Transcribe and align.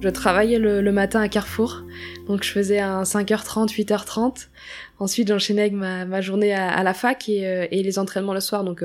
Je 0.00 0.08
travaillais 0.08 0.58
le, 0.58 0.92
matin 0.92 1.20
à 1.20 1.28
Carrefour, 1.28 1.82
donc 2.28 2.44
je 2.44 2.50
faisais 2.50 2.78
un 2.78 3.02
5h30, 3.02 3.68
8h30. 3.68 4.46
Ensuite, 4.98 5.28
j'enchaînais 5.28 5.62
avec 5.62 5.72
ma, 5.72 6.20
journée 6.20 6.54
à, 6.54 6.82
la 6.82 6.94
fac 6.94 7.28
et, 7.28 7.68
les 7.70 7.98
entraînements 7.98 8.34
le 8.34 8.40
soir. 8.40 8.64
Donc, 8.64 8.84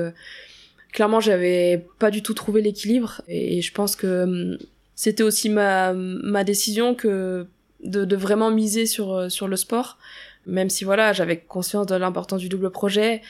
clairement, 0.92 1.20
j'avais 1.20 1.86
pas 1.98 2.10
du 2.10 2.22
tout 2.22 2.34
trouvé 2.34 2.62
l'équilibre. 2.62 3.22
Et, 3.28 3.62
je 3.62 3.72
pense 3.72 3.96
que 3.96 4.24
hum, 4.24 4.58
c'était 4.94 5.22
aussi 5.22 5.50
ma, 5.50 5.92
ma 5.94 6.44
décision 6.44 6.94
que 6.94 7.46
de, 7.84 8.04
de 8.04 8.16
vraiment 8.16 8.50
miser 8.50 8.86
sur, 8.86 9.30
sur 9.30 9.46
le 9.46 9.56
sport 9.56 9.98
même 10.46 10.70
si 10.70 10.84
voilà, 10.84 11.12
j'avais 11.12 11.38
conscience 11.38 11.86
de 11.86 11.94
l'importance 11.94 12.40
du 12.40 12.48
double 12.48 12.70
projet, 12.70 13.22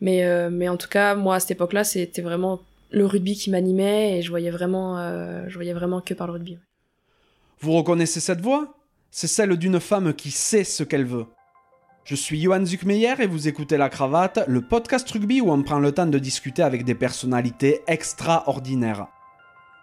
mais 0.00 0.24
euh, 0.24 0.50
mais 0.50 0.68
en 0.68 0.76
tout 0.76 0.88
cas, 0.88 1.14
moi 1.14 1.36
à 1.36 1.40
cette 1.40 1.52
époque-là, 1.52 1.84
c'était 1.84 2.22
vraiment 2.22 2.60
le 2.90 3.06
rugby 3.06 3.34
qui 3.34 3.50
m'animait 3.50 4.18
et 4.18 4.22
je 4.22 4.30
voyais 4.30 4.50
vraiment 4.50 4.98
euh, 4.98 5.44
je 5.48 5.54
voyais 5.54 5.72
vraiment 5.72 6.00
que 6.00 6.14
par 6.14 6.26
le 6.26 6.34
rugby. 6.34 6.58
Vous 7.62 7.72
reconnaissez 7.72 8.20
cette 8.20 8.40
voix? 8.40 8.74
C'est 9.10 9.26
celle 9.26 9.54
d'une 9.58 9.80
femme 9.80 10.14
qui 10.14 10.30
sait 10.30 10.64
ce 10.64 10.82
qu'elle 10.82 11.04
veut. 11.04 11.26
Je 12.04 12.14
suis 12.14 12.40
Johan 12.40 12.64
Zuckmeyer 12.64 13.16
et 13.18 13.26
vous 13.26 13.48
écoutez 13.48 13.76
La 13.76 13.90
Cravate, 13.90 14.42
le 14.48 14.62
podcast 14.62 15.10
rugby 15.10 15.42
où 15.42 15.52
on 15.52 15.62
prend 15.62 15.78
le 15.78 15.92
temps 15.92 16.06
de 16.06 16.18
discuter 16.18 16.62
avec 16.62 16.86
des 16.86 16.94
personnalités 16.94 17.82
extraordinaires. 17.86 19.08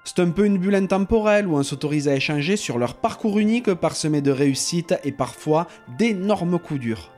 C'est 0.05 0.17
un 0.21 0.31
peu 0.31 0.45
une 0.47 0.57
bulle 0.57 0.73
intemporelle 0.73 1.45
où 1.45 1.55
on 1.55 1.61
s'autorise 1.61 2.07
à 2.07 2.15
échanger 2.15 2.57
sur 2.57 2.79
leur 2.79 2.95
parcours 2.95 3.37
unique 3.37 3.71
parsemé 3.75 4.21
de 4.21 4.31
réussites 4.31 4.95
et 5.03 5.11
parfois 5.11 5.67
d'énormes 5.99 6.57
coups 6.57 6.79
durs. 6.79 7.11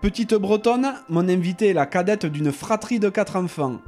Petite 0.00 0.36
bretonne, 0.36 0.94
mon 1.10 1.28
invitée 1.28 1.68
est 1.68 1.74
la 1.74 1.84
cadette 1.84 2.24
d'une 2.24 2.50
fratrie 2.50 2.98
de 2.98 3.10
quatre 3.10 3.36
enfants. 3.36 3.78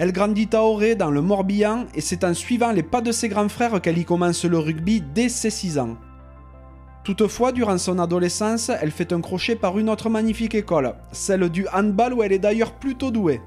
Elle 0.00 0.12
grandit 0.12 0.48
à 0.54 0.62
Auré 0.62 0.94
dans 0.94 1.10
le 1.10 1.20
Morbihan 1.20 1.84
et 1.94 2.00
c'est 2.00 2.24
en 2.24 2.32
suivant 2.32 2.72
les 2.72 2.82
pas 2.82 3.02
de 3.02 3.12
ses 3.12 3.28
grands 3.28 3.50
frères 3.50 3.82
qu'elle 3.82 3.98
y 3.98 4.06
commence 4.06 4.46
le 4.46 4.58
rugby 4.58 5.02
dès 5.02 5.28
ses 5.28 5.50
6 5.50 5.78
ans. 5.78 5.98
Toutefois, 7.04 7.52
durant 7.52 7.76
son 7.76 7.98
adolescence, 7.98 8.70
elle 8.80 8.92
fait 8.92 9.12
un 9.12 9.20
crochet 9.20 9.56
par 9.56 9.78
une 9.78 9.90
autre 9.90 10.08
magnifique 10.08 10.54
école, 10.54 10.94
celle 11.12 11.50
du 11.50 11.66
handball 11.68 12.14
où 12.14 12.22
elle 12.22 12.32
est 12.32 12.38
d'ailleurs 12.38 12.72
plutôt 12.72 13.10
douée. 13.10 13.42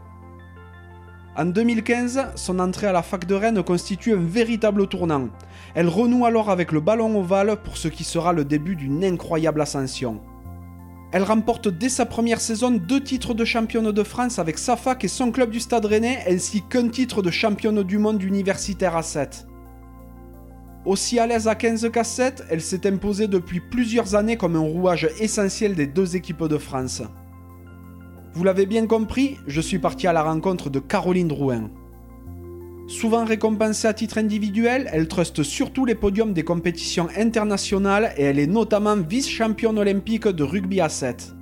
En 1.35 1.45
2015, 1.45 2.33
son 2.35 2.59
entrée 2.59 2.85
à 2.85 2.91
la 2.91 3.01
fac 3.01 3.25
de 3.25 3.33
Rennes 3.33 3.63
constitue 3.63 4.13
un 4.13 4.23
véritable 4.23 4.85
tournant. 4.85 5.29
Elle 5.73 5.89
renoue 5.89 6.23
alors 6.23 6.51
avec 6.51 6.71
le 6.71 6.81
ballon 6.81 7.19
ovale 7.19 7.57
pour 7.63 7.77
ce 7.77 7.87
qui 7.87 8.03
sera 8.03 8.31
le 8.31 8.45
début 8.45 8.75
d'une 8.75 9.03
incroyable 9.03 9.61
ascension. 9.61 10.21
Elle 11.13 11.23
remporte 11.23 11.67
dès 11.67 11.89
sa 11.89 12.07
première 12.07 12.41
saison 12.41 12.71
deux 12.71 12.99
titres 12.99 13.35
de 13.35 13.45
championne 13.45 13.91
de 13.91 14.03
France 14.03 14.39
avec 14.39 14.57
sa 14.57 14.75
fac 14.75 15.03
et 15.03 15.07
son 15.07 15.31
club 15.31 15.51
du 15.51 15.59
Stade 15.59 15.85
Rennais, 15.85 16.17
ainsi 16.27 16.63
qu'un 16.67 16.89
titre 16.89 17.21
de 17.21 17.29
championne 17.29 17.83
du 17.83 17.99
monde 17.99 18.23
universitaire 18.23 18.97
à 18.97 19.03
7. 19.03 19.45
Aussi 20.85 21.19
à 21.19 21.27
l'aise 21.27 21.47
à 21.47 21.53
15 21.53 21.91
qu'à 21.91 22.03
7, 22.03 22.45
elle 22.49 22.61
s'est 22.61 22.87
imposée 22.87 23.27
depuis 23.27 23.59
plusieurs 23.59 24.15
années 24.15 24.37
comme 24.37 24.55
un 24.55 24.61
rouage 24.61 25.07
essentiel 25.19 25.75
des 25.75 25.85
deux 25.85 26.15
équipes 26.15 26.45
de 26.45 26.57
France. 26.57 27.03
Vous 28.33 28.43
l'avez 28.43 28.65
bien 28.65 28.87
compris, 28.87 29.37
je 29.45 29.61
suis 29.61 29.77
parti 29.77 30.07
à 30.07 30.13
la 30.13 30.23
rencontre 30.23 30.71
de 30.71 30.79
Caroline 30.79 31.27
Drouin. 31.27 31.69
Souvent 32.87 33.23
récompensée 33.23 33.87
à 33.87 33.93
titre 33.93 34.17
individuel, 34.17 34.89
elle 34.91 35.07
truste 35.07 35.41
surtout 35.43 35.85
les 35.85 35.95
podiums 35.95 36.33
des 36.33 36.43
compétitions 36.43 37.07
internationales 37.17 38.13
et 38.17 38.23
elle 38.23 38.39
est 38.39 38.47
notamment 38.47 38.97
vice-championne 38.97 39.79
olympique 39.79 40.27
de 40.27 40.43
rugby 40.43 40.81
à 40.81 40.89
7. 40.89 41.33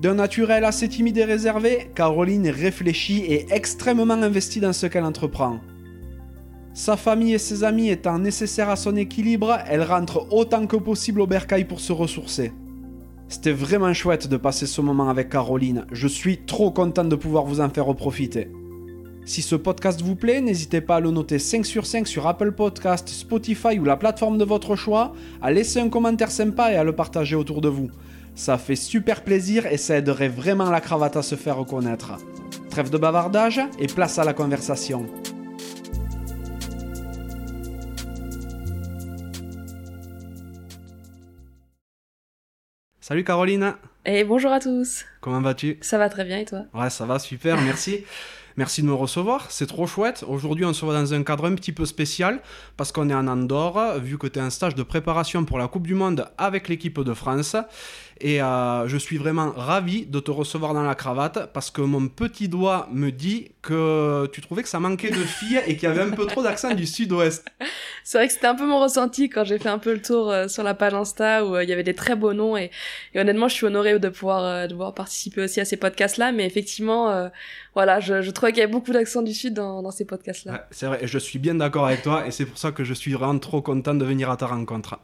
D'un 0.00 0.14
naturel 0.14 0.64
assez 0.64 0.88
timide 0.88 1.18
et 1.18 1.24
réservé, 1.24 1.90
Caroline 1.94 2.46
est 2.46 2.50
réfléchie 2.50 3.20
et 3.20 3.46
extrêmement 3.50 4.14
investie 4.14 4.60
dans 4.60 4.72
ce 4.72 4.86
qu'elle 4.86 5.04
entreprend. 5.04 5.60
Sa 6.72 6.96
famille 6.96 7.34
et 7.34 7.38
ses 7.38 7.62
amis 7.62 7.90
étant 7.90 8.18
nécessaires 8.18 8.70
à 8.70 8.76
son 8.76 8.96
équilibre, 8.96 9.58
elle 9.68 9.82
rentre 9.82 10.26
autant 10.32 10.66
que 10.66 10.76
possible 10.76 11.20
au 11.20 11.26
bercail 11.26 11.66
pour 11.66 11.80
se 11.80 11.92
ressourcer. 11.92 12.52
C'était 13.28 13.52
vraiment 13.52 13.92
chouette 13.92 14.26
de 14.26 14.36
passer 14.36 14.66
ce 14.66 14.80
moment 14.80 15.08
avec 15.08 15.28
Caroline. 15.28 15.86
Je 15.92 16.08
suis 16.08 16.44
trop 16.44 16.70
content 16.70 17.04
de 17.04 17.16
pouvoir 17.16 17.44
vous 17.44 17.60
en 17.60 17.70
faire 17.70 17.94
profiter. 17.94 18.48
Si 19.26 19.40
ce 19.40 19.56
podcast 19.56 20.02
vous 20.02 20.16
plaît, 20.16 20.42
n'hésitez 20.42 20.82
pas 20.82 20.96
à 20.96 21.00
le 21.00 21.10
noter 21.10 21.38
5 21.38 21.64
sur 21.64 21.86
5 21.86 22.06
sur 22.06 22.26
Apple 22.26 22.52
Podcast, 22.52 23.08
Spotify 23.08 23.78
ou 23.78 23.84
la 23.84 23.96
plateforme 23.96 24.36
de 24.36 24.44
votre 24.44 24.76
choix, 24.76 25.14
à 25.40 25.50
laisser 25.50 25.80
un 25.80 25.88
commentaire 25.88 26.30
sympa 26.30 26.70
et 26.70 26.76
à 26.76 26.84
le 26.84 26.94
partager 26.94 27.34
autour 27.34 27.62
de 27.62 27.68
vous. 27.68 27.90
Ça 28.34 28.58
fait 28.58 28.76
super 28.76 29.24
plaisir 29.24 29.66
et 29.66 29.78
ça 29.78 29.96
aiderait 29.96 30.28
vraiment 30.28 30.70
la 30.70 30.82
cravate 30.82 31.16
à 31.16 31.22
se 31.22 31.36
faire 31.36 31.56
reconnaître. 31.56 32.18
Trêve 32.68 32.90
de 32.90 32.98
bavardage 32.98 33.62
et 33.78 33.86
place 33.86 34.18
à 34.18 34.24
la 34.24 34.34
conversation. 34.34 35.06
Salut 43.00 43.24
Caroline 43.24 43.74
Et 44.04 44.24
bonjour 44.24 44.52
à 44.52 44.60
tous 44.60 45.04
Comment 45.22 45.40
vas-tu? 45.40 45.78
Ça 45.80 45.96
va 45.96 46.10
très 46.10 46.24
bien 46.24 46.38
et 46.38 46.44
toi? 46.44 46.64
Ouais, 46.74 46.90
ça 46.90 47.06
va 47.06 47.18
super, 47.18 47.58
merci. 47.62 48.04
Merci 48.56 48.82
de 48.82 48.86
me 48.86 48.94
recevoir, 48.94 49.50
c'est 49.50 49.66
trop 49.66 49.88
chouette. 49.88 50.24
Aujourd'hui, 50.28 50.64
on 50.64 50.72
se 50.72 50.84
voit 50.84 50.94
dans 50.94 51.12
un 51.12 51.24
cadre 51.24 51.46
un 51.46 51.56
petit 51.56 51.72
peu 51.72 51.84
spécial 51.86 52.40
parce 52.76 52.92
qu'on 52.92 53.10
est 53.10 53.14
en 53.14 53.26
Andorre, 53.26 53.98
vu 53.98 54.16
que 54.16 54.28
tu 54.28 54.38
es 54.38 54.42
en 54.42 54.50
stage 54.50 54.76
de 54.76 54.84
préparation 54.84 55.44
pour 55.44 55.58
la 55.58 55.66
Coupe 55.66 55.88
du 55.88 55.96
Monde 55.96 56.28
avec 56.38 56.68
l'équipe 56.68 57.00
de 57.00 57.14
France. 57.14 57.56
Et 58.20 58.40
euh, 58.40 58.86
je 58.86 58.96
suis 58.96 59.18
vraiment 59.18 59.52
ravi 59.52 60.06
de 60.06 60.20
te 60.20 60.30
recevoir 60.30 60.72
dans 60.72 60.82
la 60.82 60.94
cravate 60.94 61.52
parce 61.52 61.70
que 61.70 61.80
mon 61.80 62.08
petit 62.08 62.48
doigt 62.48 62.88
me 62.92 63.10
dit 63.10 63.50
que 63.60 64.26
tu 64.32 64.40
trouvais 64.40 64.62
que 64.62 64.68
ça 64.68 64.78
manquait 64.78 65.10
de 65.10 65.16
filles 65.16 65.60
et 65.66 65.76
qu'il 65.76 65.88
y 65.88 65.92
avait 65.92 66.02
un 66.02 66.10
peu 66.10 66.26
trop 66.26 66.42
d'accent 66.42 66.72
du 66.74 66.86
sud-ouest. 66.86 67.44
C'est 68.04 68.18
vrai 68.18 68.28
que 68.28 68.32
c'était 68.32 68.46
un 68.46 68.54
peu 68.54 68.66
mon 68.66 68.80
ressenti 68.80 69.28
quand 69.28 69.44
j'ai 69.44 69.58
fait 69.58 69.68
un 69.68 69.78
peu 69.78 69.92
le 69.94 70.02
tour 70.02 70.30
euh, 70.30 70.48
sur 70.48 70.62
la 70.62 70.74
page 70.74 70.94
Insta 70.94 71.44
où 71.44 71.56
euh, 71.56 71.64
il 71.64 71.70
y 71.70 71.72
avait 71.72 71.82
des 71.82 71.94
très 71.94 72.14
beaux 72.14 72.34
noms 72.34 72.56
et, 72.56 72.70
honnêtement 73.16 73.48
je 73.48 73.54
suis 73.54 73.66
honorée 73.66 73.98
de 73.98 74.08
pouvoir, 74.08 74.68
de 74.68 74.72
pouvoir 74.72 74.94
participer 74.94 75.42
aussi 75.42 75.60
à 75.60 75.64
ces 75.64 75.76
podcasts-là. 75.76 76.30
Mais 76.32 76.46
effectivement, 76.46 77.30
voilà, 77.74 78.00
je, 78.00 78.22
je 78.22 78.30
trouvais 78.30 78.52
qu'il 78.52 78.60
y 78.60 78.62
avait 78.62 78.72
beaucoup 78.72 78.92
d'accent 78.92 79.22
du 79.22 79.32
sud 79.32 79.54
dans, 79.54 79.82
dans 79.82 79.90
ces 79.90 80.04
podcasts-là. 80.04 80.66
c'est 80.70 80.86
vrai, 80.86 81.00
je 81.02 81.18
suis 81.18 81.38
bien 81.38 81.54
d'accord 81.54 81.86
avec 81.86 82.02
toi 82.02 82.26
et 82.26 82.30
c'est 82.30 82.46
pour 82.46 82.58
ça 82.58 82.72
que 82.72 82.84
je 82.84 82.94
suis 82.94 83.12
vraiment 83.12 83.38
trop 83.38 83.62
content 83.62 83.94
de 83.94 84.04
venir 84.04 84.30
à 84.30 84.36
ta 84.36 84.46
rencontre. 84.46 84.98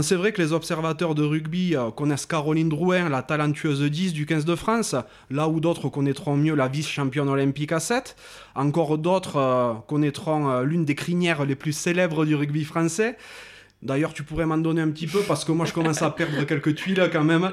C'est 0.00 0.14
vrai 0.14 0.32
que 0.32 0.40
les 0.40 0.54
observateurs 0.54 1.14
de 1.14 1.22
rugby 1.22 1.76
euh, 1.76 1.90
connaissent 1.90 2.24
Caroline 2.24 2.70
Drouin, 2.70 3.10
la 3.10 3.22
talentueuse 3.22 3.82
10 3.82 4.14
du 4.14 4.24
15 4.24 4.46
de 4.46 4.54
France, 4.54 4.96
là 5.30 5.48
où 5.48 5.60
d'autres 5.60 5.90
connaîtront 5.90 6.34
mieux 6.34 6.54
la 6.54 6.66
vice-championne 6.66 7.28
olympique 7.28 7.72
à 7.72 7.80
7. 7.80 8.16
Encore 8.54 8.96
d'autres 8.96 9.36
euh, 9.36 9.74
connaîtront 9.86 10.48
euh, 10.48 10.62
l'une 10.62 10.86
des 10.86 10.94
crinières 10.94 11.44
les 11.44 11.56
plus 11.56 11.74
célèbres 11.74 12.24
du 12.24 12.34
rugby 12.34 12.64
français. 12.64 13.18
D'ailleurs, 13.82 14.14
tu 14.14 14.22
pourrais 14.22 14.46
m'en 14.46 14.58
donner 14.58 14.80
un 14.80 14.90
petit 14.90 15.08
peu 15.08 15.20
parce 15.26 15.44
que 15.44 15.50
moi, 15.50 15.66
je 15.66 15.72
commence 15.72 16.02
à 16.02 16.10
perdre 16.10 16.44
quelques 16.44 16.76
tuiles 16.76 17.10
quand 17.12 17.24
même. 17.24 17.50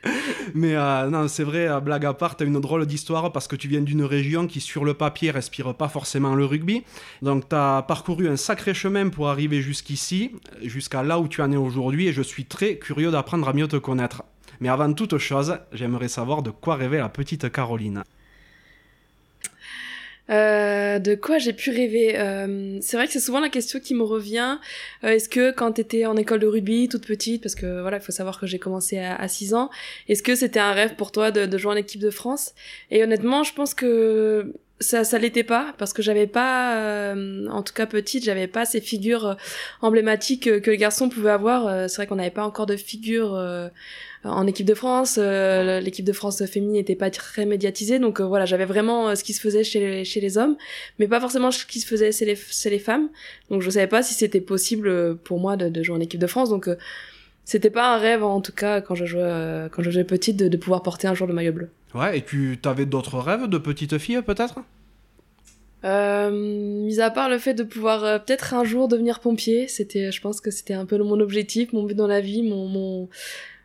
Mais 0.54 0.74
euh, 0.74 1.10
non, 1.10 1.28
c'est 1.28 1.44
vrai, 1.44 1.68
euh, 1.68 1.80
blague 1.80 2.06
à 2.06 2.14
part, 2.14 2.36
tu 2.36 2.44
as 2.44 2.46
une 2.46 2.58
drôle 2.60 2.86
d'histoire 2.86 3.30
parce 3.30 3.46
que 3.46 3.56
tu 3.56 3.68
viens 3.68 3.82
d'une 3.82 4.02
région 4.02 4.46
qui, 4.46 4.60
sur 4.60 4.86
le 4.86 4.94
papier, 4.94 5.30
respire 5.30 5.74
pas 5.74 5.88
forcément 5.88 6.34
le 6.34 6.46
rugby. 6.46 6.82
Donc, 7.20 7.50
tu 7.50 7.54
as 7.54 7.84
parcouru 7.86 8.26
un 8.26 8.36
sacré 8.36 8.72
chemin 8.72 9.10
pour 9.10 9.28
arriver 9.28 9.60
jusqu'ici, 9.60 10.32
jusqu'à 10.62 11.02
là 11.02 11.18
où 11.18 11.28
tu 11.28 11.42
en 11.42 11.52
es 11.52 11.56
aujourd'hui. 11.56 12.08
Et 12.08 12.12
je 12.14 12.22
suis 12.22 12.46
très 12.46 12.76
curieux 12.78 13.10
d'apprendre 13.10 13.46
à 13.46 13.52
mieux 13.52 13.68
te 13.68 13.76
connaître. 13.76 14.22
Mais 14.60 14.70
avant 14.70 14.90
toute 14.94 15.18
chose, 15.18 15.58
j'aimerais 15.72 16.08
savoir 16.08 16.42
de 16.42 16.50
quoi 16.50 16.76
rêvait 16.76 16.98
la 16.98 17.10
petite 17.10 17.52
Caroline. 17.52 18.02
Euh, 20.28 20.98
de 20.98 21.14
quoi 21.14 21.38
j'ai 21.38 21.52
pu 21.52 21.70
rêver 21.70 22.18
euh, 22.18 22.78
C'est 22.80 22.96
vrai 22.96 23.06
que 23.06 23.12
c'est 23.12 23.20
souvent 23.20 23.40
la 23.40 23.48
question 23.48 23.78
qui 23.78 23.94
me 23.94 24.02
revient. 24.02 24.58
Euh, 25.04 25.08
est-ce 25.10 25.28
que 25.28 25.52
quand 25.52 25.72
t'étais 25.72 26.06
en 26.06 26.16
école 26.16 26.40
de 26.40 26.46
rugby, 26.46 26.88
toute 26.88 27.06
petite, 27.06 27.42
parce 27.42 27.54
que 27.54 27.80
voilà, 27.80 27.98
il 27.98 28.02
faut 28.02 28.12
savoir 28.12 28.40
que 28.40 28.46
j'ai 28.46 28.58
commencé 28.58 28.98
à, 28.98 29.14
à 29.14 29.28
6 29.28 29.54
ans, 29.54 29.70
est-ce 30.08 30.22
que 30.22 30.34
c'était 30.34 30.60
un 30.60 30.72
rêve 30.72 30.96
pour 30.96 31.12
toi 31.12 31.30
de, 31.30 31.46
de 31.46 31.58
jouer 31.58 31.72
en 31.72 31.76
équipe 31.76 32.00
de 32.00 32.10
France? 32.10 32.54
Et 32.90 33.02
honnêtement, 33.02 33.44
je 33.44 33.54
pense 33.54 33.74
que 33.74 34.52
ça 34.80 35.04
ça 35.04 35.18
l'était 35.18 35.44
pas 35.44 35.74
parce 35.78 35.92
que 35.92 36.02
j'avais 36.02 36.26
pas 36.26 36.76
euh, 36.76 37.46
en 37.48 37.62
tout 37.62 37.72
cas 37.72 37.86
petite 37.86 38.24
j'avais 38.24 38.46
pas 38.46 38.66
ces 38.66 38.80
figures 38.80 39.26
euh, 39.26 39.34
emblématiques 39.80 40.60
que, 40.60 40.70
les 40.70 40.76
garçons 40.76 41.08
pouvaient 41.08 41.30
avoir. 41.30 41.66
Euh, 41.66 41.88
c'est 41.88 41.96
vrai 41.96 42.06
qu'on 42.06 42.16
n'avait 42.16 42.30
pas 42.30 42.44
encore 42.44 42.66
de 42.66 42.76
figures 42.76 43.32
en 44.24 44.46
équipe 44.46 44.66
de 44.66 44.74
France 44.74 45.18
l'équipe 45.18 46.04
de 46.04 46.12
France 46.12 46.44
féminine 46.46 46.74
n'était 46.76 46.96
pas 46.96 47.10
très 47.10 47.46
médiatisée 47.46 47.98
donc 47.98 48.20
voilà 48.20 48.44
j'avais 48.44 48.64
vraiment 48.64 49.14
ce 49.14 49.24
qui 49.24 49.32
se 49.32 49.40
faisait 49.40 49.64
chez 49.64 49.80
les, 49.80 50.04
chez 50.04 50.20
les 50.20 50.36
hommes 50.36 50.56
mais 50.98 51.08
pas 51.08 51.20
forcément 51.20 51.50
ce 51.50 51.64
qui 51.64 51.80
se 51.80 51.86
faisait 51.86 52.12
chez 52.12 52.24
les, 52.24 52.44
chez 52.44 52.70
les 52.70 52.78
femmes. 52.78 53.08
Donc 53.50 53.62
je 53.62 53.70
savais 53.70 53.86
pas 53.86 54.02
si 54.02 54.14
c'était 54.14 54.40
possible 54.40 55.16
pour 55.18 55.38
moi 55.38 55.56
de, 55.56 55.68
de, 55.68 55.82
jouer 55.82 55.96
en 55.96 56.00
équipe 56.00 56.20
de 56.20 56.26
France 56.26 56.50
donc 56.50 56.68
c'était 57.44 57.70
pas 57.70 57.94
un 57.94 57.98
rêve 57.98 58.24
en 58.24 58.40
tout 58.40 58.52
cas 58.52 58.80
quand 58.80 58.94
je 58.94 59.06
jouais 59.06 59.68
quand 59.72 59.82
je 59.82 59.90
jouais 59.90 60.04
petite 60.04 60.36
de, 60.36 60.48
de 60.48 60.56
pouvoir 60.56 60.82
porter 60.82 61.08
un 61.08 61.14
jour 61.14 61.26
le 61.26 61.34
maillot 61.34 61.52
bleu 61.52 61.70
Ouais, 61.94 62.18
et 62.18 62.24
tu 62.24 62.58
avais 62.64 62.86
d'autres 62.86 63.18
rêves 63.18 63.48
de 63.48 63.58
petite 63.58 63.98
fille 63.98 64.20
peut-être? 64.22 64.60
Euh, 65.84 66.30
mis 66.30 67.00
à 67.00 67.10
part 67.10 67.28
le 67.28 67.38
fait 67.38 67.54
de 67.54 67.62
pouvoir 67.62 68.02
euh, 68.02 68.18
peut-être 68.18 68.54
un 68.54 68.64
jour 68.64 68.88
devenir 68.88 69.20
pompier, 69.20 69.68
c'était, 69.68 70.10
je 70.10 70.20
pense 70.20 70.40
que 70.40 70.50
c'était 70.50 70.74
un 70.74 70.86
peu 70.86 70.98
mon 70.98 71.20
objectif, 71.20 71.72
mon 71.72 71.84
but 71.84 71.94
dans 71.94 72.06
la 72.06 72.20
vie, 72.20 72.42
mon, 72.42 72.66
mon, 72.66 73.08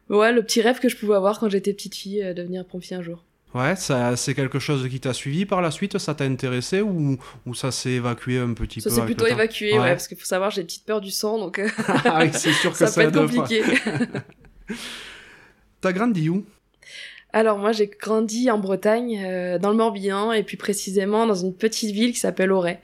ouais, 0.10 0.32
le 0.32 0.44
petit 0.44 0.62
rêve 0.62 0.80
que 0.80 0.90
je 0.90 0.98
pouvais 0.98 1.16
avoir 1.16 1.40
quand 1.40 1.50
j'étais 1.50 1.74
petite 1.74 1.96
fille, 1.96 2.22
euh, 2.22 2.34
devenir 2.34 2.66
pompier 2.66 2.98
un 2.98 3.02
jour. 3.02 3.24
Ouais, 3.56 3.76
ça, 3.76 4.16
c'est 4.16 4.34
quelque 4.34 4.60
chose 4.60 4.88
qui 4.88 5.00
t'a 5.00 5.14
suivi 5.14 5.46
par 5.46 5.62
la 5.62 5.72
suite, 5.72 5.98
ça 5.98 6.14
t'a 6.14 6.24
intéressé 6.26 6.82
ou, 6.82 7.18
ou 7.46 7.54
ça 7.54 7.72
s'est 7.72 7.92
évacué 7.92 8.38
un 8.40 8.54
petit 8.54 8.82
ça 8.82 8.90
peu 8.90 8.96
s'est 8.96 9.02
avec 9.02 9.16
plutôt 9.16 9.30
évacué, 9.30 9.74
ouais. 9.74 9.92
parce 9.92 10.08
qu'il 10.08 10.18
faut 10.18 10.26
savoir, 10.26 10.52
j'ai 10.52 10.62
une 10.62 10.68
petite 10.68 10.86
peur 10.86 11.02
du 11.02 11.12
sang, 11.12 11.38
donc 11.38 11.60
Ah 11.88 12.20
oui, 12.22 12.30
c'est 12.34 12.54
sûr 12.54 12.72
que 12.72 12.78
ça 12.78 12.88
ça, 12.88 13.02
peut 13.02 13.08
être 13.08 13.20
compliqué. 13.20 13.64
T'as 15.82 15.92
grandi 15.92 16.30
où? 16.30 16.46
Alors 17.34 17.58
moi, 17.58 17.72
j'ai 17.72 17.88
grandi 17.88 18.52
en 18.52 18.58
Bretagne, 18.58 19.22
euh, 19.26 19.58
dans 19.58 19.70
le 19.70 19.78
Morbihan, 19.78 20.32
et 20.32 20.44
plus 20.44 20.58
précisément 20.58 21.26
dans 21.26 21.36
une 21.36 21.54
petite 21.54 21.92
ville 21.92 22.14
qui 22.14 22.20
s'appelle 22.20 22.52
Auray. 22.52 22.80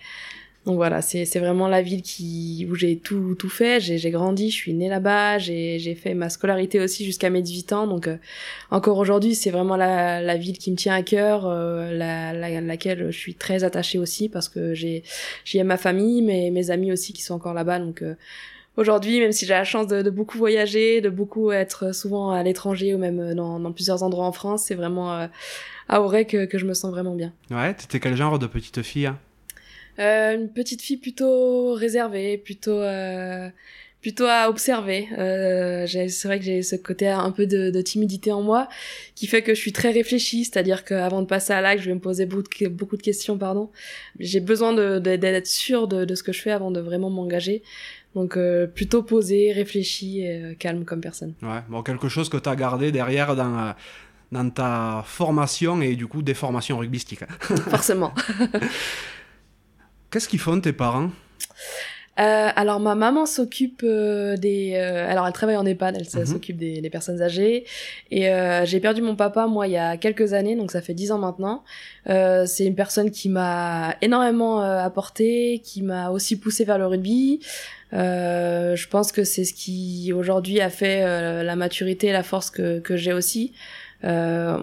Donc 0.67 0.75
voilà, 0.75 1.01
c'est 1.01 1.23
vraiment 1.39 1.69
la 1.69 1.81
ville 1.81 2.01
qui 2.01 2.67
où 2.69 2.75
j'ai 2.75 2.97
tout 2.97 3.35
tout 3.35 3.47
fait. 3.47 3.79
J'ai 3.79 4.11
grandi, 4.11 4.51
je 4.51 4.55
suis 4.55 4.73
née 4.73 4.89
là-bas, 4.89 5.37
j'ai 5.37 5.95
fait 5.95 6.13
ma 6.13 6.27
scolarité 6.27 6.81
aussi 6.81 7.05
jusqu'à 7.05 7.29
mes 7.29 7.41
18 7.41 7.71
ans. 7.71 7.87
Donc 7.87 8.07
euh, 8.09 8.17
encore 8.69 8.97
aujourd'hui, 8.97 9.33
c'est 9.33 9.49
vraiment 9.49 9.77
la 9.77 10.21
la 10.21 10.35
ville 10.35 10.57
qui 10.57 10.69
me 10.71 10.75
tient 10.75 10.93
à 10.93 11.03
cœur, 11.03 11.47
euh, 11.47 11.93
la, 11.93 12.33
la 12.33 12.59
laquelle 12.59 13.11
je 13.11 13.17
suis 13.17 13.33
très 13.33 13.63
attachée 13.63 13.97
aussi 13.97 14.27
parce 14.27 14.49
que 14.49 14.73
j'ai 14.73 15.03
ai 15.53 15.63
ma 15.63 15.77
famille, 15.77 16.21
mes 16.21 16.51
mes 16.51 16.69
amis 16.69 16.91
aussi 16.91 17.13
qui 17.13 17.21
sont 17.21 17.35
encore 17.35 17.53
là-bas. 17.53 17.79
Donc 17.79 18.01
euh, 18.01 18.15
Aujourd'hui, 18.77 19.19
même 19.19 19.31
si 19.31 19.45
j'ai 19.45 19.53
la 19.53 19.63
chance 19.63 19.87
de, 19.87 20.01
de 20.03 20.09
beaucoup 20.09 20.37
voyager, 20.37 21.01
de 21.01 21.09
beaucoup 21.09 21.51
être 21.51 21.93
souvent 21.95 22.31
à 22.31 22.41
l'étranger 22.43 22.93
ou 22.93 22.97
même 22.99 23.33
dans, 23.33 23.59
dans 23.59 23.71
plusieurs 23.71 24.03
endroits 24.03 24.25
en 24.25 24.31
France, 24.31 24.63
c'est 24.67 24.75
vraiment 24.75 25.13
euh, 25.17 25.27
à 25.89 26.01
Auray 26.01 26.25
que, 26.25 26.45
que 26.45 26.57
je 26.57 26.65
me 26.65 26.73
sens 26.73 26.91
vraiment 26.91 27.15
bien. 27.15 27.33
Ouais, 27.51 27.73
t'étais 27.73 27.99
quel 27.99 28.15
genre 28.15 28.37
de 28.39 28.47
petite 28.47 28.81
fille 28.83 29.07
hein? 29.07 29.19
Euh, 29.99 30.35
une 30.35 30.49
petite 30.49 30.83
fille 30.83 30.97
plutôt 30.97 31.73
réservée, 31.73 32.37
plutôt 32.37 32.79
euh, 32.79 33.49
plutôt 33.99 34.25
à 34.27 34.47
observer. 34.47 35.07
Euh, 35.17 35.87
c'est 35.87 36.25
vrai 36.25 36.37
que 36.37 36.45
j'ai 36.45 36.61
ce 36.61 36.75
côté 36.75 37.07
un 37.07 37.31
peu 37.31 37.47
de, 37.47 37.71
de 37.71 37.81
timidité 37.81 38.31
en 38.31 38.43
moi 38.43 38.69
qui 39.15 39.25
fait 39.25 39.41
que 39.41 39.55
je 39.55 39.59
suis 39.59 39.71
très 39.73 39.89
réfléchie, 39.89 40.45
c'est-à-dire 40.45 40.85
qu'avant 40.85 41.23
de 41.23 41.25
passer 41.25 41.51
à 41.53 41.61
l'acte, 41.61 41.81
je 41.81 41.89
vais 41.89 41.95
me 41.95 41.99
poser 41.99 42.27
beaucoup 42.27 42.43
de, 42.61 42.67
beaucoup 42.67 42.95
de 42.95 43.01
questions, 43.01 43.39
pardon. 43.39 43.71
J'ai 44.19 44.39
besoin 44.39 44.71
de, 44.71 44.99
de- 44.99 45.15
d'être 45.15 45.47
sûre 45.47 45.87
de, 45.87 46.05
de 46.05 46.13
ce 46.13 46.21
que 46.21 46.31
je 46.31 46.41
fais 46.43 46.51
avant 46.51 46.69
de 46.69 46.79
vraiment 46.79 47.09
m'engager. 47.09 47.63
Donc 48.17 48.35
euh, 48.35 48.65
plutôt 48.65 49.03
posée, 49.03 49.51
réfléchie, 49.51 50.21
et, 50.21 50.41
euh, 50.43 50.53
calme 50.57 50.85
comme 50.85 51.01
personne. 51.01 51.33
Ouais, 51.43 51.61
bon, 51.69 51.83
quelque 51.83 52.09
chose 52.09 52.29
que 52.29 52.37
t'as 52.37 52.55
gardé 52.55 52.91
derrière 52.91 53.35
dans, 53.35 53.55
euh, 53.59 53.71
dans 54.31 54.49
ta 54.49 55.03
formation 55.05 55.79
et 55.83 55.95
du 55.95 56.07
coup 56.07 56.23
des 56.23 56.33
formations 56.33 56.79
rugbystiques. 56.79 57.25
Forcément. 57.69 58.11
Qu'est-ce 60.11 60.27
qu'ils 60.27 60.39
font 60.39 60.59
tes 60.59 60.73
parents? 60.73 61.11
Euh, 62.19 62.49
alors 62.55 62.79
ma 62.79 62.95
maman 62.95 63.27
s'occupe 63.27 63.81
euh, 63.83 64.35
des. 64.37 64.71
euh, 64.73 65.07
alors 65.07 65.27
elle 65.27 65.33
travaille 65.33 65.55
en 65.57 65.65
EHPAD, 65.67 65.97
elle 65.99 66.19
Mhm. 66.19 66.25
s'occupe 66.25 66.57
des, 66.57 66.81
des 66.81 66.89
personnes 66.89 67.21
âgées. 67.21 67.65
Et 68.09 68.23
j'ai 68.63 68.79
perdu 68.79 69.03
mon 69.03 69.15
papa 69.15 69.45
moi 69.45 69.67
il 69.67 69.73
y 69.73 69.77
a 69.77 69.97
quelques 69.97 70.33
années, 70.33 70.55
donc 70.55 70.71
ça 70.71 70.81
fait 70.81 70.95
dix 70.95 71.11
ans 71.11 71.19
maintenant. 71.19 71.63
C'est 72.07 72.65
une 72.65 72.73
personne 72.75 73.11
qui 73.11 73.29
m'a 73.29 73.95
énormément 74.01 74.61
apporté, 74.61 75.61
qui 75.63 75.83
m'a 75.83 76.09
aussi 76.09 76.39
poussé 76.39 76.65
vers 76.65 76.79
le 76.79 76.87
rugby. 76.87 77.41
Euh, 77.93 78.75
je 78.75 78.87
pense 78.89 79.11
que 79.11 79.23
c'est 79.23 79.45
ce 79.45 79.53
qui 79.53 80.11
aujourd'hui 80.13 80.59
a 80.59 80.69
fait 80.69 81.03
euh, 81.03 81.43
la 81.43 81.55
maturité 81.55 82.07
et 82.07 82.11
la 82.11 82.23
force 82.23 82.49
que, 82.49 82.79
que 82.79 82.97
j'ai 82.97 83.13
aussi. 83.13 83.53
Euh, 84.03 84.55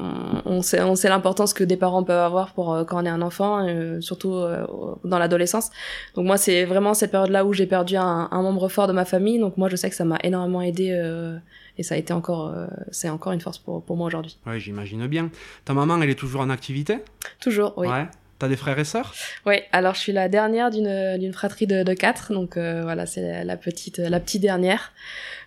on 0.44 0.62
sait, 0.62 0.80
on 0.82 0.94
sait 0.94 1.08
l'importance 1.08 1.54
que 1.54 1.64
des 1.64 1.76
parents 1.76 2.04
peuvent 2.04 2.22
avoir 2.24 2.52
pour 2.52 2.72
euh, 2.72 2.84
quand 2.84 3.02
on 3.02 3.04
est 3.04 3.08
un 3.08 3.20
enfant, 3.22 3.66
euh, 3.66 4.00
surtout 4.00 4.34
euh, 4.34 4.64
dans 5.02 5.18
l'adolescence. 5.18 5.70
Donc 6.14 6.26
moi, 6.26 6.36
c'est 6.36 6.64
vraiment 6.64 6.94
cette 6.94 7.10
période-là 7.10 7.44
où 7.44 7.52
j'ai 7.52 7.66
perdu 7.66 7.96
un, 7.96 8.28
un 8.30 8.42
membre 8.42 8.68
fort 8.68 8.86
de 8.86 8.92
ma 8.92 9.04
famille. 9.04 9.40
Donc 9.40 9.56
moi, 9.56 9.68
je 9.68 9.74
sais 9.74 9.90
que 9.90 9.96
ça 9.96 10.04
m'a 10.04 10.18
énormément 10.22 10.62
aidé 10.62 10.90
euh, 10.92 11.36
et 11.78 11.82
ça 11.82 11.96
a 11.96 11.98
été 11.98 12.12
encore, 12.12 12.52
euh, 12.54 12.66
c'est 12.92 13.08
encore 13.08 13.32
une 13.32 13.40
force 13.40 13.58
pour, 13.58 13.82
pour 13.82 13.96
moi 13.96 14.06
aujourd'hui. 14.06 14.38
Ouais, 14.46 14.60
j'imagine 14.60 15.04
bien. 15.08 15.30
Ta 15.64 15.72
maman, 15.72 16.00
elle 16.00 16.10
est 16.10 16.14
toujours 16.14 16.42
en 16.42 16.50
activité? 16.50 16.98
Toujours, 17.40 17.74
oui. 17.76 17.88
Ouais. 17.88 18.06
Des 18.48 18.56
frères 18.56 18.78
et 18.78 18.84
sœurs? 18.84 19.14
Oui, 19.46 19.56
alors 19.72 19.94
je 19.94 20.00
suis 20.00 20.12
la 20.12 20.28
dernière 20.28 20.70
d'une 20.70 21.32
fratrie 21.32 21.66
de, 21.66 21.94
quatre, 21.94 22.32
donc 22.32 22.56
euh, 22.56 22.82
voilà, 22.82 23.06
c'est 23.06 23.44
la, 23.44 23.56
petite 23.56 23.98
la 23.98 24.20
petite 24.20 24.42
dernière. 24.42 24.92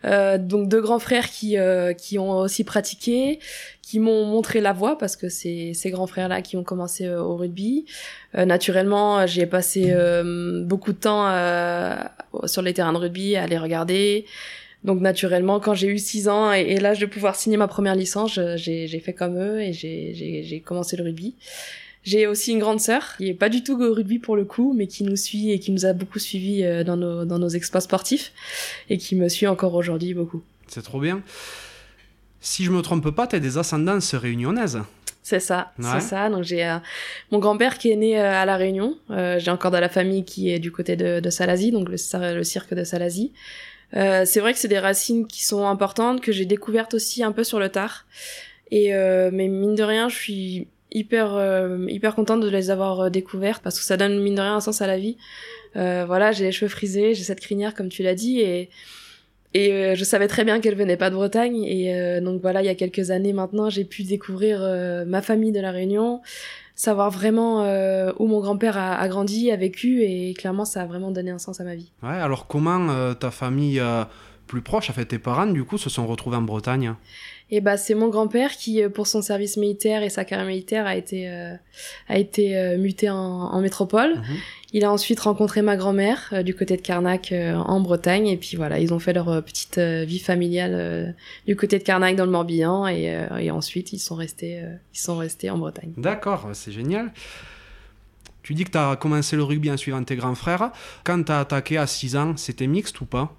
Euh, 0.05 0.37
donc 0.37 0.69
deux 0.69 0.81
grands 0.81 0.99
frères 0.99 1.29
qui 1.29 1.57
euh, 1.57 1.93
qui 1.93 2.17
ont 2.19 2.31
aussi 2.31 2.63
pratiqué, 2.63 3.39
qui 3.81 3.99
m'ont 3.99 4.25
montré 4.25 4.61
la 4.61 4.73
voie 4.73 4.97
parce 4.97 5.15
que 5.15 5.29
c'est 5.29 5.73
ces 5.73 5.89
grands 5.89 6.07
frères 6.07 6.27
là 6.27 6.41
qui 6.41 6.57
ont 6.57 6.63
commencé 6.63 7.09
au 7.09 7.35
rugby. 7.35 7.85
Naturellement, 8.33 9.25
j'ai 9.25 9.45
passé 9.45 9.93
beaucoup 10.65 10.93
de 10.93 10.97
temps 10.97 11.27
sur 12.45 12.61
les 12.61 12.73
terrains 12.73 12.93
de 12.93 12.97
rugby 12.97 13.35
à 13.35 13.47
les 13.47 13.57
regarder. 13.57 14.25
Donc 14.83 15.01
naturellement, 15.01 15.59
quand 15.59 15.73
j'ai 15.73 15.87
eu 15.87 15.97
6 15.97 16.29
ans 16.29 16.53
et, 16.53 16.61
et 16.61 16.79
l'âge 16.79 16.99
de 16.99 17.07
pouvoir 17.07 17.35
signer 17.35 17.57
ma 17.57 17.67
première 17.67 17.95
licence, 17.95 18.39
j'ai 18.55 19.01
fait 19.03 19.13
comme 19.13 19.37
eux 19.37 19.61
et 19.61 19.73
j'ai 19.73 20.63
commencé 20.65 20.95
le 20.95 21.03
rugby. 21.03 21.35
J'ai 22.09 22.25
aussi 22.25 22.53
une 22.53 22.59
grande 22.59 22.79
sœur 22.79 23.17
qui 23.17 23.27
est 23.27 23.33
pas 23.33 23.49
du 23.49 23.63
tout 23.63 23.77
au 23.83 23.93
rugby 23.93 24.17
pour 24.17 24.37
le 24.37 24.45
coup, 24.45 24.73
mais 24.77 24.87
qui 24.87 25.03
nous 25.03 25.17
suit 25.17 25.51
et 25.51 25.59
qui 25.59 25.71
nous 25.71 25.85
a 25.85 25.91
beaucoup 25.91 26.19
suivi 26.19 26.63
euh, 26.63 26.85
dans 26.85 26.95
nos 26.95 27.25
dans 27.25 27.37
nos 27.37 27.49
exploits 27.49 27.81
sportifs 27.81 28.31
et 28.89 28.97
qui 28.97 29.15
me 29.15 29.27
suit 29.27 29.45
encore 29.47 29.73
aujourd'hui 29.75 30.13
beaucoup. 30.13 30.41
C'est 30.67 30.83
trop 30.83 31.01
bien. 31.01 31.21
Si 32.39 32.63
je 32.63 32.71
me 32.71 32.81
trompe 32.81 33.09
pas, 33.11 33.27
t'as 33.27 33.39
des 33.39 33.57
ascendances 33.57 34.15
réunionnaises. 34.15 34.79
C'est 35.23 35.41
ça, 35.41 35.73
Ouais. 35.77 35.85
c'est 35.95 36.07
ça. 36.07 36.29
Donc 36.29 36.43
j'ai 36.45 36.63
euh, 36.65 36.77
mon 37.31 37.39
grand-père 37.39 37.77
qui 37.77 37.91
est 37.91 37.97
né 37.97 38.17
euh, 38.17 38.31
à 38.41 38.45
la 38.45 38.55
Réunion. 38.55 38.97
Euh, 39.09 39.37
j'ai 39.39 39.51
encore 39.51 39.71
de 39.71 39.77
la 39.77 39.89
famille 39.89 40.23
qui 40.23 40.49
est 40.49 40.59
du 40.59 40.71
côté 40.71 40.95
de, 40.95 41.19
de 41.19 41.29
Salazie, 41.29 41.71
donc 41.71 41.89
le, 41.89 41.97
le 42.35 42.43
cirque 42.45 42.73
de 42.73 42.85
Salazie. 42.85 43.33
C'est 43.91 44.39
vrai 44.39 44.53
que 44.53 44.59
c'est 44.59 44.67
des 44.69 44.79
racines 44.79 45.27
qui 45.27 45.43
sont 45.43 45.65
importantes 45.65 46.21
que 46.21 46.31
j'ai 46.31 46.45
découvertes 46.45 46.93
aussi 46.93 47.23
un 47.23 47.31
peu 47.33 47.43
sur 47.43 47.59
le 47.59 47.67
tard. 47.69 48.05
Et 48.71 48.91
mais 49.31 49.47
mine 49.49 49.75
de 49.75 49.83
rien, 49.83 50.07
je 50.09 50.15
suis 50.15 50.67
hyper 50.91 51.35
euh, 51.35 51.85
hyper 51.89 52.15
contente 52.15 52.41
de 52.41 52.49
les 52.49 52.69
avoir 52.69 52.99
euh, 53.01 53.09
découvertes 53.09 53.61
parce 53.63 53.77
que 53.77 53.85
ça 53.85 53.97
donne 53.97 54.21
mine 54.21 54.35
de 54.35 54.41
rien 54.41 54.55
un 54.55 54.61
sens 54.61 54.81
à 54.81 54.87
la 54.87 54.97
vie. 54.97 55.17
Euh, 55.75 56.05
voilà, 56.05 56.31
j'ai 56.31 56.45
les 56.45 56.51
cheveux 56.51 56.69
frisés, 56.69 57.13
j'ai 57.13 57.23
cette 57.23 57.39
crinière 57.39 57.73
comme 57.73 57.89
tu 57.89 58.03
l'as 58.03 58.15
dit 58.15 58.39
et 58.39 58.69
et 59.53 59.71
euh, 59.73 59.95
je 59.95 60.03
savais 60.03 60.27
très 60.27 60.43
bien 60.43 60.59
qu'elle 60.59 60.75
venait 60.75 60.97
pas 60.97 61.09
de 61.09 61.15
Bretagne 61.15 61.63
et 61.63 61.95
euh, 61.95 62.21
donc 62.21 62.41
voilà, 62.41 62.61
il 62.61 62.65
y 62.65 62.69
a 62.69 62.75
quelques 62.75 63.11
années 63.11 63.33
maintenant, 63.33 63.69
j'ai 63.69 63.85
pu 63.85 64.03
découvrir 64.03 64.59
euh, 64.61 65.05
ma 65.05 65.21
famille 65.21 65.51
de 65.51 65.59
la 65.59 65.71
Réunion, 65.71 66.21
savoir 66.75 67.09
vraiment 67.11 67.63
où 68.19 68.27
mon 68.27 68.39
grand-père 68.39 68.77
a, 68.77 68.95
a 68.95 69.07
grandi, 69.07 69.49
a 69.51 69.55
vécu 69.55 70.03
et 70.03 70.33
clairement 70.33 70.65
ça 70.65 70.83
a 70.83 70.85
vraiment 70.85 71.11
donné 71.11 71.31
un 71.31 71.39
sens 71.39 71.59
à 71.59 71.63
ma 71.63 71.75
vie. 71.75 71.91
Ouais, 72.03 72.09
alors 72.09 72.47
comment 72.47 73.13
ta 73.15 73.31
famille 73.31 73.81
plus 74.47 74.61
proche, 74.61 74.91
fait 74.91 75.05
tes 75.05 75.19
parents, 75.19 75.47
du 75.47 75.63
coup, 75.63 75.77
se 75.77 75.89
sont 75.89 76.07
retrouvés 76.07 76.37
en 76.37 76.41
Bretagne? 76.41 76.95
Et 77.49 77.61
bah 77.61 77.77
c'est 77.77 77.93
mon 77.93 78.09
grand-père 78.09 78.51
qui 78.51 78.83
euh, 78.83 78.89
pour 78.89 79.07
son 79.07 79.21
service 79.21 79.55
militaire 79.55 80.03
et 80.03 80.09
sa 80.09 80.25
carrière 80.25 80.47
militaire 80.47 80.85
a 80.85 80.97
été 80.97 81.29
euh, 81.29 81.55
a 82.09 82.17
été 82.17 82.57
euh, 82.57 82.77
muté 82.77 83.09
en, 83.09 83.15
en 83.15 83.61
métropole. 83.61 84.15
Mhm. 84.15 84.37
Il 84.73 84.83
a 84.83 84.91
ensuite 84.91 85.21
rencontré 85.21 85.61
ma 85.61 85.77
grand-mère 85.77 86.29
euh, 86.33 86.43
du 86.43 86.53
côté 86.53 86.75
de 86.75 86.81
Carnac 86.81 87.33
en 87.33 87.79
Bretagne 87.79 88.27
et 88.27 88.35
puis 88.37 88.57
voilà, 88.57 88.79
ils 88.79 88.93
ont 88.93 88.99
fait 88.99 89.13
leur 89.13 89.43
petite 89.43 89.79
vie 89.79 90.19
familiale 90.19 91.15
du 91.45 91.55
côté 91.55 91.77
de 91.79 91.83
Carnac 91.83 92.15
dans 92.15 92.25
le 92.25 92.31
Morbihan 92.31 92.87
et, 92.87 93.27
et 93.39 93.51
ensuite 93.51 93.93
ils 93.93 93.99
sont 93.99 94.15
restés 94.15 94.61
ils 94.93 94.99
sont 94.99 95.17
restés 95.17 95.49
en 95.49 95.57
Bretagne. 95.57 95.93
D'accord, 95.97 96.49
c'est 96.53 96.71
génial. 96.71 97.13
Tu 98.43 98.53
dis 98.53 98.63
que 98.63 98.71
tu 98.71 98.77
as 98.77 98.95
commencé 98.95 99.35
le 99.35 99.43
rugby 99.43 99.69
en 99.69 99.75
suivant 99.75 100.01
tes 100.03 100.15
grands 100.15 100.35
frères. 100.35 100.71
Quand 101.03 101.21
tu 101.21 101.31
as 101.33 101.41
attaqué 101.41 101.77
à 101.77 101.85
6 101.85 102.15
ans, 102.15 102.37
c'était 102.37 102.67
mixte 102.67 103.01
ou 103.01 103.05
pas? 103.05 103.35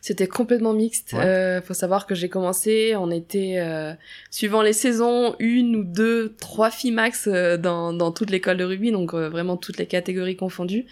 C'était 0.00 0.28
complètement 0.28 0.72
mixte. 0.72 1.12
Ouais. 1.12 1.24
Euh, 1.24 1.60
faut 1.62 1.74
savoir 1.74 2.06
que 2.06 2.14
j'ai 2.14 2.28
commencé, 2.28 2.94
on 2.96 3.10
était 3.10 3.56
euh, 3.58 3.92
suivant 4.30 4.62
les 4.62 4.72
saisons 4.72 5.34
une 5.38 5.76
ou 5.76 5.84
deux, 5.84 6.34
trois 6.40 6.70
filles 6.70 6.92
max 6.92 7.26
euh, 7.26 7.56
dans 7.56 7.92
dans 7.92 8.12
toute 8.12 8.30
l'école 8.30 8.56
de 8.56 8.64
rugby, 8.64 8.92
donc 8.92 9.12
euh, 9.14 9.28
vraiment 9.28 9.56
toutes 9.56 9.78
les 9.78 9.86
catégories 9.86 10.36
confondues. 10.36 10.86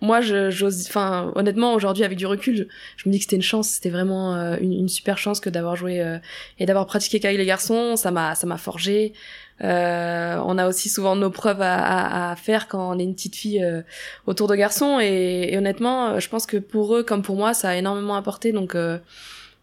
Moi, 0.00 0.20
je 0.20 0.50
j'ose, 0.50 0.86
enfin 0.86 1.32
honnêtement 1.34 1.74
aujourd'hui 1.74 2.04
avec 2.04 2.18
du 2.18 2.26
recul, 2.26 2.56
je, 2.56 2.64
je 2.96 3.08
me 3.08 3.12
dis 3.12 3.18
que 3.18 3.24
c'était 3.24 3.36
une 3.36 3.42
chance, 3.42 3.68
c'était 3.68 3.90
vraiment 3.90 4.34
euh, 4.36 4.56
une, 4.60 4.72
une 4.72 4.88
super 4.88 5.18
chance 5.18 5.40
que 5.40 5.50
d'avoir 5.50 5.76
joué 5.76 6.00
euh, 6.00 6.18
et 6.58 6.66
d'avoir 6.66 6.86
pratiqué 6.86 7.20
qu'avec 7.20 7.38
les 7.38 7.46
garçons. 7.46 7.96
Ça 7.96 8.10
m'a 8.10 8.34
ça 8.34 8.46
m'a 8.46 8.58
forgé. 8.58 9.12
Euh, 9.62 10.36
on 10.44 10.58
a 10.58 10.66
aussi 10.66 10.88
souvent 10.88 11.14
nos 11.14 11.30
preuves 11.30 11.62
à, 11.62 11.76
à, 11.76 12.32
à 12.32 12.36
faire 12.36 12.66
quand 12.66 12.90
on 12.92 12.98
est 12.98 13.04
une 13.04 13.14
petite 13.14 13.36
fille 13.36 13.62
euh, 13.62 13.82
autour 14.26 14.48
de 14.48 14.56
garçons 14.56 14.98
et, 15.00 15.50
et 15.52 15.56
honnêtement, 15.56 16.18
je 16.18 16.28
pense 16.28 16.44
que 16.44 16.56
pour 16.56 16.96
eux 16.96 17.04
comme 17.04 17.22
pour 17.22 17.36
moi, 17.36 17.54
ça 17.54 17.68
a 17.68 17.76
énormément 17.76 18.16
apporté. 18.16 18.43
Donc 18.52 18.74
euh, 18.74 18.98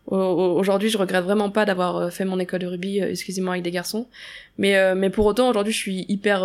au- 0.07 0.15
au- 0.17 0.57
aujourd'hui, 0.59 0.89
je 0.89 0.97
regrette 0.97 1.23
vraiment 1.23 1.49
pas 1.51 1.63
d'avoir 1.65 1.95
euh, 1.97 2.09
fait 2.09 2.25
mon 2.25 2.39
école 2.39 2.59
de 2.61 2.67
rugby 2.67 3.01
euh, 3.01 3.09
exclusivement 3.11 3.51
avec 3.51 3.63
des 3.63 3.71
garçons. 3.71 4.07
Mais 4.57 4.93
mais 4.95 5.09
pour 5.09 5.25
autant, 5.25 5.49
aujourd'hui, 5.49 5.71
je 5.73 5.77
suis 5.77 6.05
hyper 6.09 6.43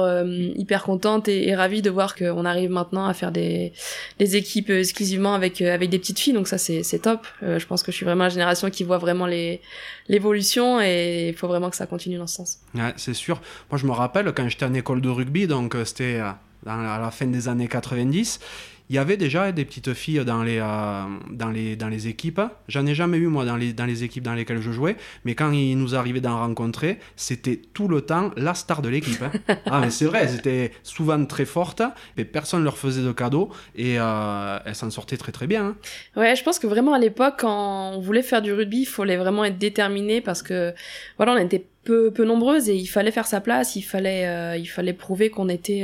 hyper 0.56 0.84
contente 0.84 1.28
et, 1.28 1.54
ravie 1.54 1.82
de 1.82 1.90
voir 1.90 2.14
qu'on 2.14 2.44
arrive 2.46 2.70
maintenant 2.70 3.04
à 3.06 3.12
faire 3.12 3.32
des 3.32 3.72
des 4.18 4.36
équipes 4.36 4.70
exclusivement 4.70 5.34
avec 5.34 5.60
avec 5.60 5.90
des 5.90 5.98
petites 5.98 6.18
filles. 6.20 6.32
Donc 6.32 6.46
ça, 6.48 6.56
c'est 6.56 6.98
top. 7.02 7.26
Je 7.42 7.66
pense 7.66 7.82
que 7.82 7.90
je 7.92 7.96
suis 7.96 8.06
vraiment 8.06 8.22
la 8.24 8.30
génération 8.30 8.70
qui 8.70 8.84
voit 8.84 8.98
vraiment 8.98 9.26
les 9.26 9.60
l'évolution 10.08 10.80
et 10.80 11.28
il 11.30 11.34
faut 11.34 11.48
vraiment 11.48 11.68
que 11.68 11.76
ça 11.76 11.86
continue 11.86 12.16
dans 12.16 12.28
ce 12.28 12.36
sens. 12.36 12.58
C'est 12.96 13.12
sûr. 13.14 13.40
Moi, 13.70 13.78
je 13.78 13.86
me 13.86 13.92
rappelle 13.92 14.32
quand 14.32 14.48
j'étais 14.48 14.64
en 14.66 14.72
école 14.74 15.00
de 15.00 15.08
rugby, 15.08 15.46
donc 15.48 15.76
c'était 15.84 16.18
à 16.20 16.38
la 16.64 17.10
fin 17.10 17.26
des 17.26 17.48
années 17.48 17.68
90, 17.68 18.40
il 18.88 18.96
y 18.96 18.98
avait 18.98 19.16
déjà 19.16 19.50
des 19.52 19.64
petites 19.64 19.92
filles 19.94 20.24
dans 20.24 20.42
les, 20.42 20.58
euh, 20.58 21.02
dans 21.30 21.50
les, 21.50 21.76
dans 21.76 21.88
les 21.88 22.08
équipes. 22.08 22.40
J'en 22.68 22.86
ai 22.86 22.94
jamais 22.94 23.16
eu, 23.18 23.26
moi, 23.26 23.44
dans 23.44 23.56
les, 23.56 23.72
dans 23.72 23.84
les 23.86 24.04
équipes 24.04 24.22
dans 24.22 24.34
lesquelles 24.34 24.60
je 24.60 24.70
jouais. 24.70 24.96
Mais 25.24 25.34
quand 25.34 25.50
il 25.50 25.76
nous 25.76 25.94
arrivait 25.94 26.20
d'en 26.20 26.38
rencontrer, 26.38 26.98
c'était 27.16 27.60
tout 27.74 27.88
le 27.88 28.02
temps 28.02 28.30
la 28.36 28.54
star 28.54 28.82
de 28.82 28.88
l'équipe. 28.88 29.20
hein. 29.22 29.32
ah, 29.66 29.80
mais 29.80 29.90
c'est 29.90 30.04
vrai, 30.04 30.20
elles 30.22 30.36
étaient 30.36 30.72
souvent 30.82 31.24
très 31.26 31.44
fortes, 31.44 31.82
mais 32.16 32.24
personne 32.24 32.60
ne 32.60 32.64
leur 32.64 32.78
faisait 32.78 33.02
de 33.02 33.12
cadeaux. 33.12 33.50
Et 33.74 33.96
euh, 33.98 34.58
elles 34.64 34.74
s'en 34.74 34.90
sortaient 34.90 35.16
très 35.16 35.32
très 35.32 35.46
bien. 35.46 35.64
hein. 35.66 35.76
Ouais, 36.16 36.36
je 36.36 36.42
pense 36.44 36.58
que 36.58 36.66
vraiment 36.66 36.94
à 36.94 36.98
l'époque, 36.98 37.34
quand 37.40 37.92
on 37.94 38.00
voulait 38.00 38.22
faire 38.22 38.42
du 38.42 38.52
rugby, 38.52 38.82
il 38.82 38.86
fallait 38.86 39.16
vraiment 39.16 39.44
être 39.44 39.58
déterminé 39.58 40.20
parce 40.20 40.42
que 40.42 40.72
voilà, 41.16 41.32
on 41.32 41.38
était 41.38 41.64
peu, 41.84 42.10
peu 42.12 42.24
nombreuses 42.24 42.68
et 42.68 42.74
il 42.76 42.86
fallait 42.86 43.10
faire 43.10 43.26
sa 43.26 43.40
place, 43.40 43.76
il 43.76 43.82
fallait, 43.82 44.26
euh, 44.26 44.56
il 44.56 44.66
fallait 44.66 44.92
prouver 44.92 45.30
qu'on 45.30 45.48
était. 45.48 45.82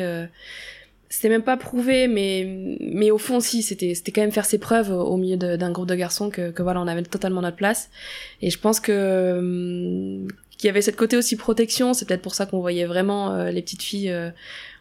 C'était 1.15 1.29
même 1.29 1.43
pas 1.43 1.59
prouvé, 1.59 2.09
mais 2.09 2.79
mais 2.81 3.11
au 3.11 3.19
fond, 3.19 3.39
si, 3.41 3.63
c'était 3.63 3.95
c'était 3.95 4.13
quand 4.13 4.23
même 4.23 4.33
faire 4.33 4.47
ses 4.47 4.57
preuves 4.59 4.91
au 4.91 5.19
milieu 5.19 5.37
d'un 5.37 5.71
groupe 5.71 5.87
de 5.87 5.95
garçons 5.95 6.31
que, 6.31 6.51
que 6.51 6.63
voilà, 6.63 6.81
on 6.81 6.87
avait 6.89 7.03
totalement 7.03 7.43
notre 7.43 7.59
place. 7.59 7.91
Et 8.41 8.49
je 8.49 8.59
pense 8.59 8.81
que 8.81 9.37
hum, 9.39 10.27
qu'il 10.57 10.69
y 10.69 10.71
avait 10.71 10.81
cette 10.81 10.97
côté 10.97 11.19
aussi 11.19 11.37
protection. 11.37 11.93
C'est 11.93 12.07
peut-être 12.09 12.23
pour 12.23 12.35
ça 12.35 12.47
qu'on 12.47 12.61
voyait 12.61 12.87
vraiment 12.87 13.35
euh, 13.35 13.51
les 13.51 13.61
petites 13.61 13.83
filles. 13.83 14.11
euh, 14.11 14.31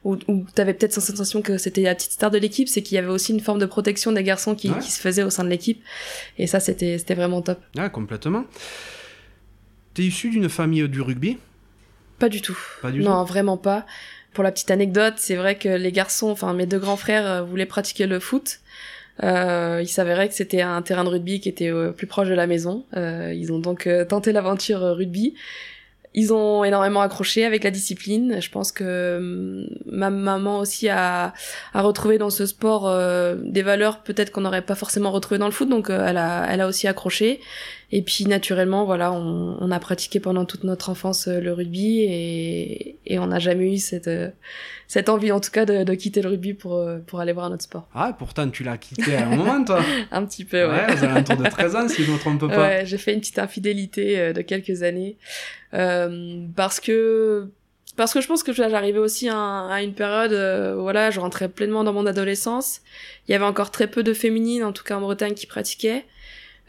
où, 0.05 0.15
où 0.29 0.45
t'avais 0.55 0.73
peut-être 0.73 0.93
cette 0.93 1.03
sensation 1.05 1.41
que 1.41 1.57
c'était 1.57 1.81
la 1.83 1.93
petite 1.95 2.13
star 2.13 2.31
de 2.31 2.37
l'équipe, 2.39 2.67
c'est 2.69 2.81
qu'il 2.81 2.95
y 2.95 2.97
avait 2.97 3.09
aussi 3.09 3.33
une 3.33 3.39
forme 3.41 3.59
de 3.59 3.65
protection 3.67 4.11
des 4.13 4.23
garçons 4.23 4.55
qui, 4.55 4.69
Ouais. 4.71 4.79
qui 4.79 4.89
se 4.89 5.01
faisait 5.01 5.23
au 5.23 5.29
sein 5.29 5.43
de 5.43 5.49
l'équipe. 5.49 5.83
Et 6.39 6.47
ça, 6.47 6.59
c'était 6.61 6.97
c'était 6.97 7.13
vraiment 7.13 7.41
top. 7.41 7.59
Ouais, 7.77 7.89
complètement. 7.89 8.45
T'es 9.93 10.03
issu 10.03 10.29
d'une 10.29 10.47
famille 10.49 10.87
du 10.87 11.01
rugby? 11.01 11.37
Pas 12.19 12.29
du 12.29 12.41
tout. 12.41 12.57
Pas 12.81 12.91
du 12.91 13.01
non, 13.01 13.23
vraiment 13.25 13.57
pas. 13.57 13.85
Pour 14.33 14.43
la 14.43 14.51
petite 14.51 14.71
anecdote, 14.71 15.15
c'est 15.17 15.35
vrai 15.35 15.55
que 15.55 15.67
les 15.69 15.91
garçons, 15.91 16.29
enfin 16.29 16.53
mes 16.53 16.65
deux 16.65 16.79
grands 16.79 16.95
frères 16.97 17.29
euh, 17.29 17.41
voulaient 17.41 17.65
pratiquer 17.65 18.07
le 18.07 18.19
foot. 18.19 18.59
Euh, 19.23 19.79
il 19.81 19.87
s'avérait 19.87 20.29
que 20.29 20.33
c'était 20.33 20.61
un 20.61 20.81
terrain 20.81 21.03
de 21.03 21.09
rugby 21.09 21.39
qui 21.39 21.49
était 21.49 21.71
euh, 21.71 21.91
plus 21.91 22.07
proche 22.07 22.29
de 22.29 22.33
la 22.33 22.47
maison. 22.47 22.85
Euh, 22.95 23.33
ils 23.35 23.51
ont 23.51 23.59
donc 23.59 23.87
euh, 23.87 24.05
tenté 24.05 24.31
l'aventure 24.31 24.79
rugby. 24.79 25.35
Ils 26.13 26.33
ont 26.33 26.63
énormément 26.63 27.01
accroché 27.01 27.45
avec 27.45 27.63
la 27.63 27.71
discipline. 27.71 28.41
Je 28.41 28.49
pense 28.49 28.71
que 28.71 29.17
hum, 29.17 29.67
ma 29.85 30.09
maman 30.09 30.59
aussi 30.59 30.89
a, 30.89 31.33
a 31.73 31.81
retrouvé 31.81 32.17
dans 32.17 32.29
ce 32.29 32.45
sport 32.45 32.93
des 33.37 33.61
valeurs 33.61 34.01
peut-être 34.01 34.31
qu'on 34.31 34.41
n'aurait 34.41 34.61
pas 34.61 34.75
forcément 34.75 35.11
retrouvées 35.11 35.39
dans 35.39 35.45
le 35.45 35.53
foot. 35.53 35.69
Donc 35.69 35.89
elle 35.89 36.17
a, 36.17 36.47
elle 36.49 36.61
a 36.61 36.67
aussi 36.67 36.87
accroché. 36.87 37.39
Et 37.91 38.01
puis 38.01 38.25
naturellement, 38.25 38.85
voilà, 38.85 39.11
on, 39.11 39.57
on 39.59 39.71
a 39.71 39.79
pratiqué 39.79 40.19
pendant 40.19 40.45
toute 40.45 40.63
notre 40.63 40.89
enfance 40.89 41.27
euh, 41.27 41.39
le 41.41 41.51
rugby 41.51 41.99
et, 42.01 42.97
et 43.05 43.19
on 43.19 43.27
n'a 43.27 43.39
jamais 43.39 43.73
eu 43.73 43.77
cette, 43.77 44.07
euh, 44.07 44.29
cette 44.87 45.09
envie, 45.09 45.31
en 45.31 45.39
tout 45.39 45.51
cas, 45.51 45.65
de, 45.65 45.83
de 45.83 45.93
quitter 45.93 46.21
le 46.21 46.29
rugby 46.29 46.53
pour, 46.53 46.75
euh, 46.75 46.99
pour 46.99 47.19
aller 47.19 47.33
voir 47.33 47.47
un 47.47 47.53
autre 47.53 47.63
sport. 47.63 47.87
Ah, 47.93 48.15
pourtant 48.17 48.49
tu 48.49 48.63
l'as 48.63 48.77
quitté 48.77 49.15
à 49.15 49.27
un 49.27 49.35
moment, 49.35 49.63
toi. 49.63 49.83
Un 50.11 50.25
petit 50.25 50.45
peu, 50.45 50.63
ouais. 50.63 50.71
Ouais, 50.71 50.93
aux 50.99 51.03
alentours 51.03 51.37
de 51.37 51.49
13 51.49 51.75
ans, 51.75 51.87
si 51.87 52.03
je 52.03 52.09
ne 52.09 52.15
me 52.15 52.19
trompe 52.19 52.47
pas. 52.47 52.57
Ouais, 52.57 52.85
j'ai 52.85 52.97
fait 52.97 53.13
une 53.13 53.19
petite 53.19 53.39
infidélité 53.39 54.33
de 54.33 54.41
quelques 54.41 54.83
années 54.83 55.17
euh, 55.73 56.45
parce 56.55 56.79
que 56.79 57.49
parce 57.97 58.13
que 58.13 58.21
je 58.21 58.27
pense 58.27 58.43
que 58.43 58.53
j'arrivais 58.53 58.99
aussi 58.99 59.29
à, 59.29 59.67
à 59.67 59.81
une 59.81 59.93
période 59.93 60.33
euh, 60.33 60.75
voilà 60.77 61.11
je 61.11 61.19
rentrais 61.19 61.49
pleinement 61.49 61.83
dans 61.83 61.93
mon 61.93 62.05
adolescence 62.05 62.81
il 63.27 63.31
y 63.31 63.35
avait 63.35 63.45
encore 63.45 63.71
très 63.71 63.87
peu 63.87 64.03
de 64.03 64.13
féminines 64.13 64.63
en 64.63 64.71
tout 64.71 64.83
cas 64.83 64.97
en 64.97 65.01
Bretagne 65.01 65.33
qui 65.33 65.45
pratiquaient 65.45 66.05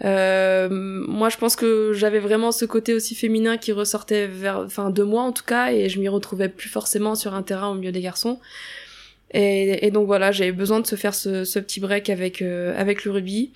euh, 0.05 0.69
moi 0.71 1.29
je 1.29 1.37
pense 1.37 1.57
que 1.57 1.93
j'avais 1.93 2.19
vraiment 2.19 2.51
ce 2.53 2.65
côté 2.65 2.95
aussi 2.95 3.15
féminin 3.15 3.57
qui 3.57 3.73
ressortait 3.73 4.27
vers 4.27 4.59
enfin 4.59 4.91
de 4.91 5.03
moi 5.03 5.23
en 5.23 5.33
tout 5.33 5.45
cas 5.45 5.73
et 5.73 5.89
je 5.89 6.01
m'y 6.01 6.09
retrouvais 6.09 6.49
plus 6.49 6.69
forcément 6.69 7.15
sur 7.15 7.35
un 7.35 7.43
terrain 7.43 7.69
au 7.69 7.75
milieu 7.75 7.93
des 7.93 8.01
garçons 8.01 8.41
et, 9.35 9.91
donc 9.91 10.07
voilà 10.07 10.33
j'avais 10.33 10.53
besoin 10.53 10.81
de 10.81 10.87
se 10.87 10.97
faire 10.97 11.15
ce, 11.15 11.45
ce 11.45 11.59
petit 11.59 11.81
break 11.81 12.11
avec 12.11 12.43
euh, 12.43 12.79
avec 12.79 13.05
le 13.05 13.13
rugby 13.13 13.53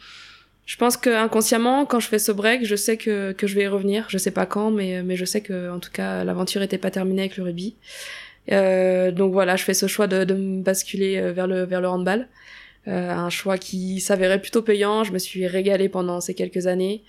je 0.67 0.77
pense 0.77 0.97
que 0.97 1.11
inconsciemment, 1.11 1.87
quand 1.87 2.01
je 2.01 2.09
fais 2.09 2.19
ce 2.19 2.33
break, 2.33 2.67
je 2.67 2.75
sais 2.75 2.97
que, 2.97 3.31
que 3.31 3.47
je 3.47 3.55
vais 3.55 3.63
y 3.63 3.69
revenir. 3.69 4.07
Je 4.09 4.19
sais 4.19 4.33
pas 4.33 4.47
quand, 4.47 4.73
mais, 4.73 5.05
mais 5.05 5.15
je 5.15 5.25
sais 5.25 5.41
que, 5.41 5.71
en 5.71 5.79
tout 5.79 5.93
cas, 5.93 6.25
l'aventure 6.25 6.61
était 6.61 6.77
pas 6.77 6.91
terminée 6.91 7.23
avec 7.23 7.37
le 7.37 7.45
rugby. 7.45 7.77
Euh, 8.53 9.11
donc 9.13 9.33
voilà, 9.33 9.57
je 9.57 9.65
fais 9.65 9.75
ce 9.75 9.87
choix 9.87 10.07
de, 10.07 10.25
de 10.25 10.35
me 10.35 10.63
basculer 10.63 11.19
euh, 11.19 11.33
vers 11.33 11.47
le, 11.47 11.65
vers 11.65 11.81
le 11.81 11.89
handball. 11.89 12.29
Euh, 12.89 13.11
un 13.11 13.31
choix 13.31 13.59
qui 13.59 14.01
s'avérait 14.01 14.41
plutôt 14.41 14.63
payant. 14.63 15.05
Je 15.05 15.13
me 15.13 15.19
suis 15.19 15.47
régalée 15.47 15.89
pendant 15.89 16.21
ces 16.21 16.35
quelques 16.35 16.67
années. 16.67 17.03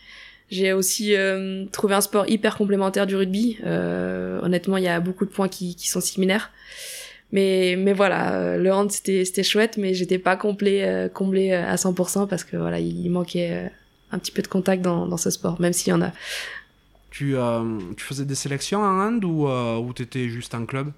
J'ai 0.49 0.73
aussi 0.73 1.15
euh, 1.15 1.65
trouvé 1.71 1.93
un 1.93 2.01
sport 2.01 2.27
hyper 2.29 2.57
complémentaire 2.57 3.05
du 3.05 3.15
rugby. 3.15 3.57
Euh, 3.65 4.39
honnêtement, 4.41 4.77
il 4.77 4.83
y 4.83 4.87
a 4.87 4.99
beaucoup 4.99 5.25
de 5.25 5.29
points 5.29 5.49
qui, 5.49 5.75
qui 5.75 5.87
sont 5.87 6.01
similaires. 6.01 6.51
Mais, 7.31 7.75
mais 7.77 7.93
voilà, 7.93 8.35
euh, 8.35 8.57
le 8.57 8.71
hand 8.71 8.89
c'était 8.89 9.25
c'était 9.25 9.43
chouette, 9.43 9.77
mais 9.77 9.93
j'étais 9.93 10.19
pas 10.19 10.37
complet, 10.37 10.83
euh, 10.85 11.09
comblé 11.09 11.51
euh, 11.51 11.65
à 11.67 11.75
100% 11.75 12.27
parce 12.27 12.43
que 12.43 12.55
voilà, 12.55 12.79
il 12.79 13.09
manquait 13.09 13.69
un 14.11 14.19
petit 14.19 14.31
peu 14.31 14.41
de 14.41 14.47
contact 14.47 14.81
dans, 14.81 15.05
dans 15.07 15.17
ce 15.17 15.29
sport, 15.29 15.59
même 15.59 15.73
s'il 15.73 15.89
y 15.89 15.93
en 15.93 16.01
a. 16.01 16.13
Tu, 17.17 17.35
euh, 17.35 17.79
tu 17.97 18.05
faisais 18.05 18.25
des 18.25 18.35
sélections 18.35 18.83
en 18.83 18.99
hand 18.99 19.25
ou, 19.25 19.47
euh, 19.47 19.81
t'étais 19.95 20.29
juste 20.29 20.53
en 20.53 20.67
club? 20.67 20.91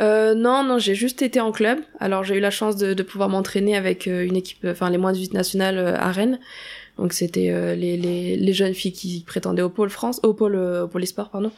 Euh, 0.00 0.34
non, 0.34 0.64
non, 0.64 0.80
j'ai 0.80 0.96
juste 0.96 1.22
été 1.22 1.38
en 1.38 1.52
club. 1.52 1.78
Alors 2.00 2.24
j'ai 2.24 2.36
eu 2.36 2.40
la 2.40 2.50
chance 2.50 2.74
de, 2.74 3.00
pouvoir 3.04 3.28
m'entraîner 3.28 3.76
avec 3.76 4.06
une 4.06 4.34
équipe, 4.34 4.66
enfin 4.66 4.90
les 4.90 4.98
moins 4.98 5.12
de 5.12 5.18
8 5.18 5.34
nationales 5.34 5.78
à 5.78 6.10
Rennes. 6.10 6.40
Donc 6.98 7.12
c'était 7.12 7.76
les, 7.76 8.52
jeunes 8.52 8.74
filles 8.74 8.92
qui 8.92 9.22
prétendaient 9.24 9.62
au 9.62 9.70
pôle 9.70 9.90
France, 9.90 10.18
au 10.24 10.34
pôle, 10.34 10.58
pôle 10.90 11.04
pardon. 11.14 11.52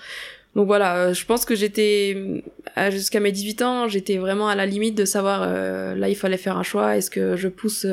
Donc 0.55 0.67
voilà, 0.67 1.15
je 1.15 1.25
pense 1.25 1.47
que 1.47 1.55
j'étais 1.55 2.45
jusqu'à 2.91 3.21
mes 3.21 3.33
18 3.33 3.63
ans, 3.63 3.89
j'étais 3.89 4.19
vraiment 4.19 4.49
à 4.49 4.55
la 4.55 4.67
limite 4.67 4.97
de 4.97 5.07
savoir 5.07 5.49
là 5.97 6.09
il 6.11 6.15
fallait 6.15 6.37
faire 6.37 6.59
un 6.59 6.63
choix. 6.63 6.95
Est-ce 6.99 7.11
que 7.11 7.37
je 7.37 7.49
pousse 7.49 7.87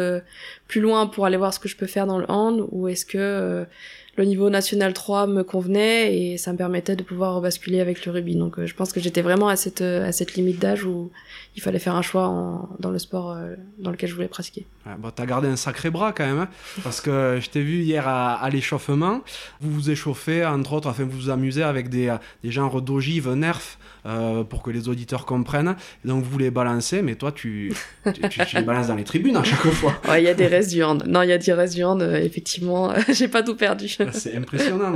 plus 0.68 0.82
loin 0.82 1.08
pour 1.08 1.26
aller 1.26 1.38
voir 1.38 1.54
ce 1.54 1.60
que 1.60 1.70
je 1.70 1.78
peux 1.78 1.88
faire 1.88 2.06
dans 2.06 2.20
le 2.20 2.30
hand 2.30 2.68
ou 2.70 2.90
est-ce 2.90 3.06
que 3.06 3.66
le 4.22 4.28
niveau 4.28 4.50
national 4.50 4.94
3 4.94 5.28
me 5.28 5.44
convenait 5.44 6.16
et 6.16 6.38
ça 6.38 6.54
me 6.54 6.58
permettait 6.58 6.96
de 6.96 7.04
pouvoir 7.04 7.42
basculer 7.42 7.82
avec 7.82 8.06
le 8.06 8.12
rugby. 8.12 8.36
Donc 8.36 8.60
euh, 8.60 8.66
je 8.66 8.76
pense 8.76 8.94
que 8.94 9.00
j'étais 9.00 9.22
vraiment 9.22 9.50
à 9.50 9.56
cette 9.56 9.82
euh, 9.82 10.08
à 10.08 10.12
cette 10.12 10.36
limite 10.36 10.60
d'âge 10.60 10.86
où 10.86 11.12
il 11.56 11.62
fallait 11.62 11.80
faire 11.80 11.96
un 11.96 12.02
choix 12.02 12.28
en- 12.28 12.70
dans 12.80 12.92
le 12.92 13.00
sport 13.00 13.32
euh, 13.32 13.56
dans 13.78 13.92
lequel 13.92 14.10
je 14.10 14.16
voulais 14.16 14.28
pratiquer. 14.28 14.66
Ouais, 14.86 14.94
bon, 14.98 15.12
T'as 15.14 15.26
gardé 15.26 15.48
un 15.48 15.56
sacré 15.56 15.90
bras 15.90 16.12
quand 16.14 16.26
même, 16.26 16.40
hein, 16.40 16.48
parce 16.84 17.02
que 17.02 17.40
je 17.42 17.50
t'ai 17.50 17.62
vu 17.62 17.80
hier 17.82 18.08
à, 18.08 18.36
à 18.36 18.50
l'échauffement. 18.50 19.22
Vous 19.60 19.72
vous 19.72 19.90
échauffez, 19.90 20.46
entre 20.46 20.74
autres, 20.74 20.90
enfin 20.90 21.04
vous 21.04 21.12
vous 21.12 21.30
amusez 21.30 21.64
avec 21.64 21.90
des, 21.90 22.08
euh, 22.10 22.18
des 22.44 22.52
genres 22.52 22.82
d'ogives, 22.82 23.30
nerfs, 23.34 23.78
euh, 24.06 24.44
pour 24.44 24.64
que 24.64 24.72
les 24.72 24.88
auditeurs 24.90 25.26
comprennent. 25.26 25.76
Donc 26.06 26.24
vous 26.24 26.38
les 26.38 26.52
balancez, 26.52 27.02
mais 27.02 27.16
toi 27.16 27.32
tu, 27.32 27.74
tu, 28.06 28.14
tu- 28.30 28.46
tu 28.46 28.56
les 28.56 28.64
balances 28.64 28.88
dans 28.88 28.96
les 28.96 29.04
tribunes 29.04 29.38
à 29.38 29.44
chaque 29.44 29.60
fois. 29.60 29.94
Ouais, 30.10 30.22
il 30.22 30.26
y 30.26 30.30
a 30.30 30.34
des 30.34 30.48
restes 30.48 30.72
du 30.72 30.82
hand. 30.84 31.04
Non, 31.08 31.22
il 31.22 31.30
y 31.30 31.34
a 31.34 31.38
des 31.38 31.54
restes 31.54 31.76
du 31.76 31.84
hand. 31.84 32.02
euh, 32.02 32.16
effectivement, 32.16 32.94
j'ai 33.12 33.28
pas 33.28 33.44
tout 33.44 33.56
perdu. 33.56 33.88
C'est 34.14 34.36
impressionnant. 34.36 34.94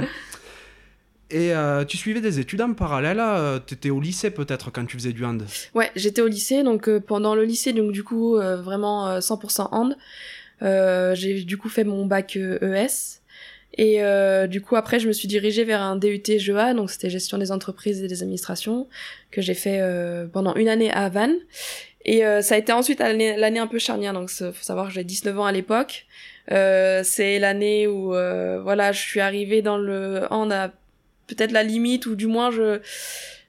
Et 1.32 1.56
euh, 1.56 1.86
tu 1.86 1.98
suivais 1.98 2.22
des 2.22 2.40
études 2.40 2.62
en 2.62 2.74
parallèle, 2.74 3.20
euh, 3.20 3.58
t'étais 3.58 3.90
au 3.90 4.00
lycée 4.00 4.30
peut-être 4.30 4.72
quand 4.72 4.86
tu 4.86 4.96
faisais 4.96 5.12
du 5.12 5.26
hand? 5.26 5.44
Ouais, 5.74 5.92
j'étais 5.96 6.22
au 6.22 6.28
lycée, 6.28 6.62
donc 6.62 6.88
euh, 6.88 7.00
pendant 7.00 7.34
le 7.34 7.44
lycée, 7.46 7.74
donc 7.74 7.92
du 7.92 8.04
coup 8.04 8.38
euh, 8.38 8.58
vraiment 8.58 9.08
euh, 9.08 9.20
100% 9.20 9.70
hand. 9.72 9.98
J'ai 10.62 11.44
du 11.44 11.58
coup 11.58 11.70
fait 11.70 11.84
mon 11.84 12.06
bac 12.06 12.36
ES. 12.36 13.22
Et 13.78 14.04
euh, 14.04 14.48
du 14.48 14.62
coup 14.62 14.76
après 14.78 15.00
je 15.00 15.08
me 15.08 15.12
suis 15.14 15.28
dirigée 15.28 15.64
vers 15.64 15.82
un 15.82 15.96
DUT 15.98 16.22
GEA, 16.26 16.74
donc 16.76 16.92
c'était 16.92 17.10
gestion 17.10 17.38
des 17.38 17.52
entreprises 17.52 18.04
et 18.04 18.08
des 18.08 18.22
administrations, 18.22 18.88
que 19.32 19.42
j'ai 19.42 19.56
fait 19.56 19.82
pendant 20.32 20.54
une 20.56 20.70
année 20.70 20.92
à 20.92 21.10
Vannes. 21.10 21.38
Et 22.06 22.22
ça 22.42 22.54
a 22.56 22.58
été 22.58 22.72
ensuite 22.72 23.00
l'année 23.00 23.60
un 23.60 23.68
peu 23.68 23.80
charnière, 23.80 24.14
donc 24.14 24.30
faut 24.30 24.54
savoir 24.62 24.88
que 24.88 24.94
j'ai 24.94 25.04
19 25.04 25.40
ans 25.40 25.46
à 25.46 25.52
l'époque. 25.52 26.06
C'est 26.48 27.40
l'année 27.40 27.88
où 27.88 28.12
voilà 28.12 28.94
je 28.94 29.02
suis 29.02 29.20
arrivée 29.20 29.62
dans 29.62 29.78
le 29.78 30.22
hand 30.30 30.54
à 30.54 30.72
peut-être 31.28 31.52
la 31.52 31.64
limite 31.64 32.06
ou 32.06 32.16
du 32.16 32.28
moins 32.28 32.52
je 32.52 32.80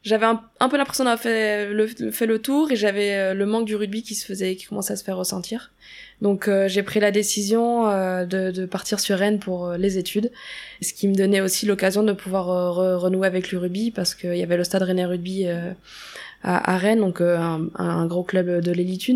j'avais 0.02 0.26
un, 0.26 0.68
peu 0.68 0.76
l'impression 0.76 1.02
d'avoir 1.02 1.18
fait 1.18 1.66
le, 1.68 1.88
fait 1.88 2.26
le 2.26 2.38
tour 2.38 2.70
et 2.70 2.76
j'avais 2.76 3.14
euh, 3.14 3.34
le 3.34 3.44
manque 3.44 3.64
du 3.66 3.74
rugby 3.74 4.04
qui 4.04 4.14
se 4.14 4.24
faisait 4.24 4.54
qui 4.54 4.66
commençait 4.66 4.92
à 4.92 4.96
se 4.96 5.02
faire 5.02 5.16
ressentir. 5.16 5.72
Donc 6.22 6.46
euh, 6.46 6.68
j'ai 6.68 6.84
pris 6.84 7.00
la 7.00 7.10
décision 7.10 7.88
euh, 7.90 8.24
de, 8.24 8.52
de 8.52 8.66
partir 8.66 9.00
sur 9.00 9.18
Rennes 9.18 9.40
pour 9.40 9.66
euh, 9.66 9.76
les 9.76 9.98
études. 9.98 10.30
Ce 10.80 10.92
qui 10.92 11.08
me 11.08 11.14
donnait 11.16 11.40
aussi 11.40 11.66
l'occasion 11.66 12.04
de 12.04 12.12
pouvoir 12.12 12.50
euh, 12.50 12.94
re- 12.94 12.98
renouer 12.98 13.26
avec 13.26 13.50
le 13.50 13.58
rugby 13.58 13.90
parce 13.90 14.14
qu'il 14.14 14.36
y 14.36 14.44
avait 14.44 14.56
le 14.56 14.62
stade 14.62 14.82
Rennais 14.84 15.06
Rugby 15.06 15.48
à, 15.48 15.74
à 16.44 16.78
Rennes 16.78 17.00
donc 17.00 17.20
un, 17.20 17.66
un 17.74 18.06
gros 18.06 18.22
club 18.22 18.60
de 18.60 18.70
l'élite 18.70 19.10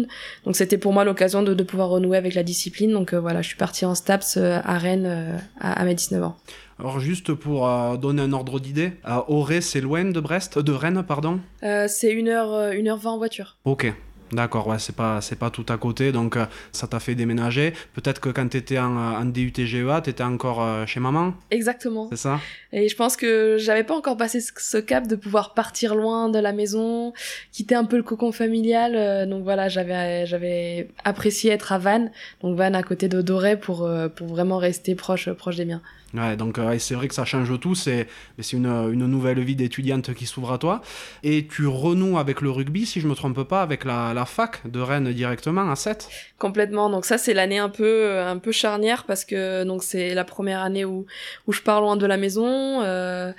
donc 0.45 0.57
c'était 0.57 0.79
pour 0.79 0.93
moi 0.93 1.05
l'occasion 1.05 1.45
de, 1.45 1.55
de 1.55 1.63
pouvoir 1.63 1.91
renouer 1.91 2.17
avec 2.17 2.35
la 2.35 2.43
discipline. 2.43 2.91
Donc 2.91 3.15
voilà 3.15 3.43
je 3.43 3.47
suis 3.47 3.57
partie 3.57 3.85
en 3.85 3.95
STAPS 3.95 4.39
à 4.39 4.77
Rennes 4.79 5.41
à, 5.61 5.81
à 5.81 5.85
mes 5.85 5.95
19 5.95 6.25
ans 6.25 6.37
Alors 6.81 6.99
juste 6.99 7.35
pour 7.35 7.69
euh, 7.69 7.97
donner 7.99 8.23
un 8.23 8.33
ordre 8.33 8.59
d'idée, 8.59 8.93
à 9.05 9.31
Auray 9.31 9.61
c'est 9.61 9.83
loin 9.83 10.05
de 10.07 10.19
Brest, 10.19 10.59
de 10.59 10.73
Rennes 10.73 11.03
pardon? 11.07 11.39
Euh, 11.63 11.87
c'est 11.89 12.11
une 12.11 12.29
heure, 12.29 12.55
euh, 12.55 12.73
une 12.73 12.89
heure 12.89 13.07
en 13.07 13.19
voiture. 13.19 13.59
Ok. 13.67 13.93
D'accord, 14.33 14.69
ouais, 14.69 14.79
c'est 14.79 14.95
pas, 14.95 15.21
c'est 15.21 15.35
pas 15.37 15.51
tout 15.51 15.67
à 15.69 15.77
côté, 15.77 16.13
donc 16.13 16.37
euh, 16.37 16.47
ça 16.71 16.87
t'a 16.87 17.01
fait 17.01 17.17
déménager. 17.17 17.73
Peut-être 17.95 18.21
que 18.21 18.29
quand 18.29 18.47
tu 18.49 18.59
étais 18.59 18.79
en, 18.79 18.97
en 18.97 19.25
DUT 19.25 19.53
GEA, 19.57 20.01
tu 20.03 20.11
étais 20.11 20.23
encore 20.23 20.63
euh, 20.63 20.87
chez 20.87 21.01
maman? 21.01 21.35
Exactement. 21.51 22.07
C'est 22.11 22.17
ça? 22.17 22.39
Et 22.73 22.89
je 22.89 22.95
pense 22.95 23.17
que 23.17 23.57
j'avais 23.59 23.83
pas 23.83 23.97
encore 23.97 24.17
passé 24.17 24.39
ce- 24.41 24.77
cap 24.79 25.09
de 25.09 25.17
pouvoir 25.17 25.53
partir 25.53 25.97
loin 25.97 26.29
de 26.29 26.39
la 26.39 26.53
maison, 26.53 27.13
quitter 27.51 27.75
un 27.75 27.85
peu 27.85 27.97
le 27.97 28.05
cocon 28.05 28.31
familial. 28.31 28.95
euh, 28.95 29.27
donc 29.27 29.43
voilà, 29.43 29.69
j'avais 29.69 30.25
j'avais 30.27 30.89
apprécié 31.05 31.51
être 31.51 31.73
à 31.73 31.79
Vannes, 31.79 32.13
donc 32.41 32.57
Vannes 32.57 32.77
à 32.77 32.85
côté 32.85 33.09
de 33.09 33.21
Doré 33.23 33.59
pour 33.59 33.91
pour 34.15 34.29
vraiment 34.29 34.59
rester 34.59 34.95
proche 34.95 35.29
proche 35.33 35.57
des 35.57 35.65
miens. 35.65 35.83
Ouais, 36.13 36.37
donc 36.37 36.59
euh, 36.59 36.77
c'est 36.81 36.95
vrai 36.95 37.07
que 37.07 37.15
ça 37.15 37.25
change 37.25 37.59
tout, 37.61 37.77
c'est 37.77 38.09
une, 38.53 38.67
une 38.67 39.07
nouvelle 39.07 39.39
vie 39.41 39.55
d'étudiante 39.55 40.13
qui 40.13 40.27
s'ouvre 40.27 40.53
à 40.53 40.59
toi. 40.59 40.83
Et 41.23 41.47
tu 41.47 41.69
renoues 41.69 42.19
avec 42.19 42.41
le 42.41 42.51
rugby, 42.51 42.85
si 42.85 43.01
je 43.01 43.07
me 43.07 43.15
trompe 43.15 43.43
pas, 43.45 43.63
avec 43.63 43.85
la, 43.85 44.13
la 44.13 44.25
fac 44.25 44.69
de 44.69 44.81
Rennes 44.81 45.13
directement 45.13 45.71
à 45.71 45.77
7 45.77 46.09
Complètement. 46.39 46.91
Donc 46.91 47.05
ça 47.05 47.17
c'est 47.17 47.35
l'année 47.35 47.59
un 47.59 47.69
peu 47.69 48.19
un 48.19 48.39
peu 48.39 48.51
charnière 48.51 49.05
parce 49.05 49.25
que 49.25 49.63
donc 49.65 49.85
c'est 49.85 50.15
la 50.15 50.25
première 50.25 50.63
année 50.63 50.85
où 50.85 51.07
où 51.47 51.53
je 51.53 51.63
pars 51.63 51.81
loin 51.81 51.97
de 51.97 52.07
la 52.07 52.17
maison. 52.17 52.83
euh, 52.83 53.33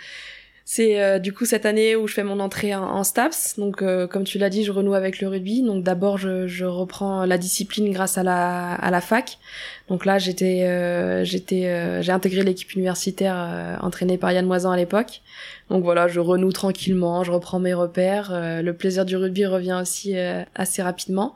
c'est 0.66 1.02
euh, 1.02 1.20
du 1.20 1.34
coup 1.34 1.46
cette 1.46 1.66
année 1.66 1.96
où 1.96 2.08
je 2.08 2.14
fais 2.14 2.24
mon 2.24 2.40
entrée 2.40 2.74
en, 2.76 2.84
en 2.84 3.04
STAPS. 3.04 3.56
Donc 3.58 3.82
euh, 3.82 4.08
comme 4.08 4.24
tu 4.24 4.38
l'as 4.38 4.50
dit, 4.50 4.64
je 4.64 4.72
renoue 4.72 4.94
avec 4.94 5.20
le 5.20 5.28
rugby. 5.28 5.64
Donc 5.64 5.84
d'abord 5.84 6.18
je, 6.18 6.48
je 6.48 6.66
reprends 6.66 7.26
la 7.26 7.38
discipline 7.38 7.92
grâce 7.92 8.18
à 8.18 8.24
la 8.24 8.74
à 8.76 8.92
la 8.92 9.02
fac. 9.02 9.38
Donc 9.90 10.06
là 10.06 10.20
j'étais 10.20 10.64
euh, 10.64 11.24
j'étais 11.26 11.66
euh, 11.66 12.02
j'ai 12.02 12.12
intégré 12.12 12.44
l'équipe 12.44 12.72
universitaire 12.74 13.36
euh, 13.38 13.76
entraînée 13.82 14.18
par 14.18 14.32
Yann 14.32 14.46
Moisan 14.46 14.72
à 14.72 14.78
l'époque. 14.78 15.22
Donc 15.70 15.84
voilà, 15.84 16.08
je 16.10 16.20
renoue 16.20 16.52
tranquillement, 16.52 17.24
je 17.24 17.32
reprends 17.32 17.60
mes 17.60 17.74
repères. 17.74 18.32
euh, 18.34 18.62
le 18.62 18.74
plaisir 18.74 19.06
du 19.06 19.16
rugby 19.16 19.46
revient 19.46 19.80
aussi 19.82 20.16
assez 20.54 20.82
rapidement. 20.82 21.34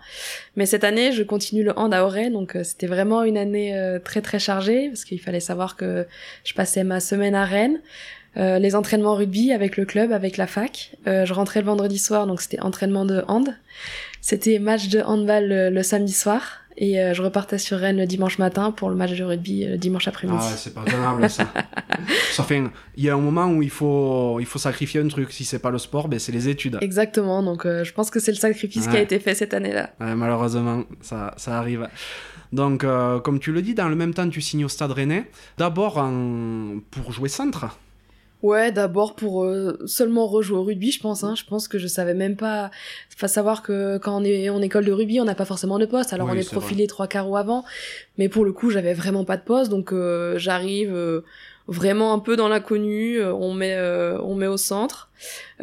Mais 0.57 0.65
cette 0.65 0.83
année, 0.83 1.13
je 1.13 1.23
continue 1.23 1.63
le 1.63 1.77
hand 1.77 1.93
à 1.93 2.05
Auray, 2.05 2.29
donc 2.29 2.57
c'était 2.63 2.87
vraiment 2.87 3.23
une 3.23 3.37
année 3.37 3.97
très 4.03 4.21
très 4.21 4.39
chargée 4.39 4.89
parce 4.89 5.05
qu'il 5.05 5.21
fallait 5.21 5.39
savoir 5.39 5.77
que 5.77 6.05
je 6.43 6.53
passais 6.53 6.83
ma 6.83 6.99
semaine 6.99 7.33
à 7.33 7.45
Rennes. 7.45 7.79
Euh, 8.37 8.59
les 8.59 8.75
entraînements 8.75 9.15
rugby 9.15 9.51
avec 9.51 9.77
le 9.77 9.85
club, 9.85 10.11
avec 10.11 10.37
la 10.37 10.47
fac. 10.47 10.91
Euh, 11.07 11.25
je 11.25 11.33
rentrais 11.33 11.61
le 11.61 11.65
vendredi 11.67 11.97
soir, 11.99 12.27
donc 12.27 12.41
c'était 12.41 12.59
entraînement 12.59 13.05
de 13.05 13.23
hand. 13.27 13.55
C'était 14.21 14.59
match 14.59 14.89
de 14.89 14.99
handball 15.01 15.47
le, 15.47 15.69
le 15.69 15.83
samedi 15.83 16.13
soir. 16.13 16.41
Et 16.77 16.99
euh, 16.99 17.13
je 17.13 17.21
repartais 17.21 17.57
sur 17.57 17.77
Rennes 17.77 17.95
le 17.95 18.05
dimanche 18.05 18.37
matin 18.37 18.71
pour 18.71 18.89
le 18.89 18.95
match 18.97 19.13
de 19.17 19.23
rugby 19.23 19.63
euh, 19.63 19.69
le 19.69 19.77
dimanche 19.77 20.09
après-midi. 20.09 20.37
Ah 20.41 20.45
ouais, 20.49 20.57
c'est 20.57 20.73
pas 20.73 20.83
tenable 20.83 21.29
ça. 21.29 21.47
ça 22.33 22.43
fait, 22.43 22.57
un- 22.57 22.71
il 22.97 23.05
y 23.05 23.09
a 23.09 23.13
un 23.13 23.19
moment 23.21 23.47
où 23.47 23.61
il 23.61 23.69
faut, 23.69 24.37
il 24.41 24.45
faut 24.45 24.59
sacrifier 24.59 24.99
un 24.99 25.07
truc. 25.07 25.31
Si 25.31 25.45
c'est 25.45 25.59
pas 25.59 25.71
le 25.71 25.77
sport, 25.77 26.09
ben 26.09 26.19
c'est 26.19 26.33
les 26.33 26.49
études. 26.49 26.77
Exactement, 26.81 27.41
donc 27.43 27.65
euh, 27.65 27.85
je 27.85 27.93
pense 27.93 28.09
que 28.11 28.19
c'est 28.19 28.31
le 28.31 28.37
sacrifice 28.37 28.87
qui 28.89 28.97
a 28.97 28.99
été 28.99 29.19
fait 29.19 29.35
cette 29.35 29.53
année-là. 29.53 29.91
Ouais, 30.01 30.15
malheureusement, 30.15 30.83
ça, 31.01 31.33
ça 31.37 31.57
arrive. 31.57 31.87
Donc, 32.51 32.83
euh, 32.83 33.19
comme 33.21 33.39
tu 33.39 33.53
le 33.53 33.61
dis, 33.61 33.73
dans 33.73 33.87
le 33.87 33.95
même 33.95 34.13
temps, 34.13 34.27
tu 34.29 34.41
signes 34.41 34.65
au 34.65 34.69
Stade 34.69 34.91
Rennais. 34.91 35.29
D'abord 35.57 35.97
en- 35.97 36.79
pour 36.91 37.13
jouer 37.13 37.29
centre. 37.29 37.67
Ouais, 38.45 38.71
d'abord 38.71 39.15
pour 39.15 39.43
euh, 39.43 39.75
seulement 39.87 40.27
rejouer 40.27 40.57
au 40.59 40.63
rugby, 40.63 40.91
je 40.91 40.99
pense. 40.99 41.23
Hein. 41.23 41.33
Je 41.35 41.43
pense 41.45 41.67
que 41.67 41.79
je 41.79 41.87
savais 41.87 42.13
même 42.13 42.35
pas. 42.35 42.69
Faut 43.17 43.25
savoir 43.27 43.63
que 43.63 43.97
quand 43.97 44.21
on 44.21 44.23
est 44.23 44.49
en 44.49 44.61
école 44.61 44.85
de 44.85 44.91
rugby, 44.91 45.19
on 45.19 45.25
n'a 45.25 45.33
pas 45.33 45.45
forcément 45.45 45.79
de 45.79 45.87
poste. 45.87 46.13
Alors 46.13 46.27
Oui, 46.27 46.33
on 46.35 46.39
est 46.39 46.43
vrai. 46.43 46.51
profilé 46.51 46.85
trois 46.85 47.07
quarts 47.07 47.27
ou 47.27 47.37
avant, 47.37 47.65
mais 48.19 48.29
pour 48.29 48.45
le 48.45 48.53
coup, 48.53 48.69
j'avais 48.69 48.93
vraiment 48.93 49.23
pas 49.25 49.37
de 49.37 49.41
poste, 49.41 49.71
donc 49.71 49.91
euh, 49.91 50.37
j'arrive 50.37 50.93
euh, 50.93 51.21
vraiment 51.67 52.13
un 52.13 52.19
peu 52.19 52.35
dans 52.35 52.47
l'inconnu. 52.47 53.17
euh, 53.19 53.33
on 53.33 53.53
met, 53.53 53.73
euh, 53.75 54.19
on 54.21 54.35
met 54.35 54.47
au 54.47 54.57
centre. 54.57 55.09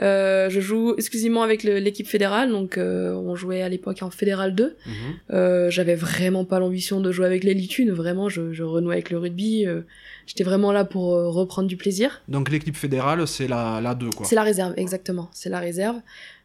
Euh, 0.00 0.48
je 0.48 0.60
joue 0.60 0.94
exclusivement 0.96 1.42
avec 1.42 1.62
l'équipe 1.62 2.06
fédérale, 2.08 2.50
donc 2.50 2.78
euh, 2.78 3.12
on 3.12 3.34
jouait 3.36 3.62
à 3.62 3.68
l'époque 3.68 4.02
en 4.02 4.10
fédéral 4.10 4.54
2. 4.54 4.64
Mhm. 4.64 4.92
Euh, 5.32 5.70
j'avais 5.70 5.94
vraiment 5.94 6.44
pas 6.44 6.58
l'ambition 6.58 7.00
de 7.00 7.12
jouer 7.12 7.26
avec 7.26 7.44
l'élite 7.44 7.78
une, 7.78 7.92
vraiment, 7.92 8.28
je, 8.28 8.52
je 8.52 8.62
renoue 8.62 8.90
avec 8.90 9.10
le 9.10 9.18
rugby. 9.18 9.66
J'étais 10.26 10.44
vraiment 10.44 10.72
là 10.72 10.84
pour 10.84 11.10
reprendre 11.34 11.68
du 11.68 11.76
plaisir. 11.76 12.22
Donc, 12.28 12.50
l'équipe 12.50 12.76
fédérale, 12.76 13.26
c'est 13.26 13.46
la, 13.48 13.80
la 13.82 13.94
2, 13.94 14.10
quoi. 14.10 14.24
C'est 14.24 14.36
la 14.36 14.42
réserve, 14.42 14.72
exactement. 14.76 15.28
C'est 15.32 15.50
la 15.50 15.60
réserve. 15.60 15.96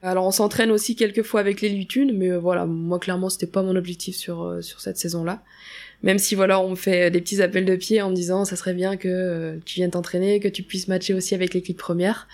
Alors 0.03 0.27
on 0.27 0.31
s'entraîne 0.31 0.69
aussi 0.69 0.95
quelques 0.95 1.23
fois 1.23 1.39
avec 1.39 1.59
les 1.61 1.69
lutunes, 1.69 2.15
mais 2.15 2.29
voilà, 2.37 2.67
moi 2.67 2.99
clairement 2.99 3.29
c'était 3.29 3.47
pas 3.47 3.63
mon 3.63 3.75
objectif 3.75 4.15
sur 4.15 4.59
sur 4.61 4.79
cette 4.79 4.97
saison-là. 4.97 5.41
Même 6.03 6.19
si 6.19 6.35
voilà, 6.35 6.59
on 6.59 6.71
me 6.71 6.75
fait 6.75 7.09
des 7.09 7.21
petits 7.21 7.41
appels 7.41 7.65
de 7.65 7.75
pied 7.75 8.01
en 8.01 8.11
me 8.11 8.15
disant 8.15 8.45
ça 8.45 8.55
serait 8.55 8.73
bien 8.73 8.97
que 8.97 9.07
euh, 9.07 9.57
tu 9.65 9.75
viennes 9.75 9.91
t'entraîner, 9.91 10.39
que 10.39 10.47
tu 10.47 10.61
puisses 10.61 10.87
matcher 10.87 11.13
aussi 11.13 11.33
avec 11.33 11.53
l'équipe 11.53 11.77
première. 11.77 12.27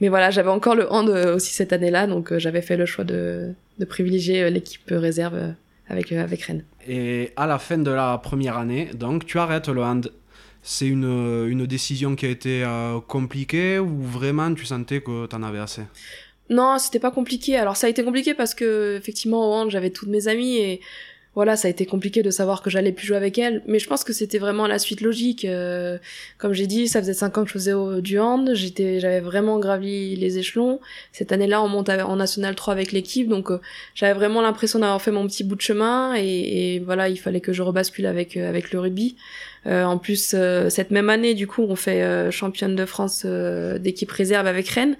Mais 0.00 0.08
voilà, 0.08 0.30
j'avais 0.30 0.50
encore 0.50 0.76
le 0.76 0.90
hand 0.92 1.08
euh, 1.08 1.34
aussi 1.34 1.52
cette 1.52 1.72
année-là, 1.72 2.06
donc 2.06 2.32
euh, 2.32 2.38
j'avais 2.38 2.62
fait 2.62 2.76
le 2.76 2.86
choix 2.86 3.04
de 3.04 3.52
de 3.78 3.84
privilégier 3.86 4.50
l'équipe 4.50 4.82
réserve 4.90 5.54
avec 5.88 6.12
avec 6.12 6.42
Rennes. 6.42 6.64
Et 6.86 7.32
à 7.36 7.46
la 7.46 7.58
fin 7.58 7.78
de 7.78 7.90
la 7.90 8.18
première 8.18 8.58
année, 8.58 8.90
donc, 8.94 9.24
tu 9.24 9.38
arrêtes 9.38 9.68
le 9.68 9.82
hand. 9.82 10.12
C'est 10.62 10.86
une, 10.86 11.48
une 11.48 11.64
décision 11.64 12.14
qui 12.14 12.26
a 12.26 12.28
été 12.28 12.66
compliquée 13.08 13.78
ou 13.78 14.02
vraiment 14.02 14.52
tu 14.52 14.66
sentais 14.66 15.00
que 15.00 15.24
t'en 15.24 15.42
avais 15.42 15.58
assez? 15.58 15.80
Non, 16.50 16.78
c'était 16.78 16.98
pas 16.98 17.10
compliqué. 17.12 17.56
Alors 17.56 17.76
ça 17.76 17.86
a 17.86 17.90
été 17.90 18.04
compliqué 18.04 18.34
parce 18.34 18.54
que 18.54 18.96
effectivement 18.98 19.48
au 19.48 19.52
hand 19.54 19.70
j'avais 19.70 19.90
toutes 19.90 20.10
mes 20.10 20.28
amies 20.28 20.58
et 20.58 20.80
voilà 21.36 21.56
ça 21.56 21.68
a 21.68 21.70
été 21.70 21.86
compliqué 21.86 22.22
de 22.22 22.30
savoir 22.30 22.60
que 22.60 22.70
j'allais 22.70 22.90
plus 22.92 23.06
jouer 23.06 23.16
avec 23.16 23.38
elles. 23.38 23.62
Mais 23.66 23.78
je 23.78 23.86
pense 23.86 24.02
que 24.02 24.12
c'était 24.12 24.38
vraiment 24.38 24.66
la 24.66 24.78
suite 24.78 25.00
logique. 25.00 25.44
Euh, 25.44 25.98
comme 26.38 26.52
j'ai 26.52 26.66
dit, 26.66 26.88
ça 26.88 27.00
faisait 27.00 27.14
cinq 27.14 27.38
ans 27.38 27.42
que 27.42 27.48
je 27.48 27.52
faisais 27.54 27.72
au- 27.72 28.00
du 28.00 28.18
hand. 28.18 28.50
J'étais, 28.54 28.98
j'avais 28.98 29.20
vraiment 29.20 29.58
gravi 29.60 30.16
les 30.16 30.38
échelons. 30.38 30.80
Cette 31.12 31.30
année-là, 31.32 31.62
on 31.62 31.68
monte 31.68 31.88
en 31.88 32.16
national 32.16 32.54
3 32.56 32.74
avec 32.74 32.90
l'équipe, 32.92 33.28
donc 33.28 33.50
euh, 33.50 33.60
j'avais 33.94 34.14
vraiment 34.14 34.42
l'impression 34.42 34.80
d'avoir 34.80 35.00
fait 35.00 35.12
mon 35.12 35.26
petit 35.26 35.44
bout 35.44 35.54
de 35.56 35.60
chemin 35.60 36.14
et, 36.16 36.80
voilà 36.84 37.08
il 37.08 37.16
fallait 37.18 37.40
que 37.40 37.52
je 37.52 37.62
rebascule 37.62 38.06
avec 38.06 38.36
euh, 38.36 38.48
avec 38.48 38.72
le 38.72 38.80
rugby. 38.80 39.16
Euh, 39.66 39.84
en 39.84 39.98
plus, 39.98 40.32
euh, 40.34 40.70
cette 40.70 40.90
même 40.90 41.10
année, 41.10 41.34
du 41.34 41.46
coup, 41.46 41.62
on 41.68 41.76
fait 41.76 42.02
euh, 42.02 42.30
championne 42.30 42.74
de 42.74 42.86
France 42.86 43.22
euh, 43.26 43.78
d'équipe 43.78 44.10
réserve 44.10 44.46
avec 44.46 44.66
Rennes. 44.68 44.96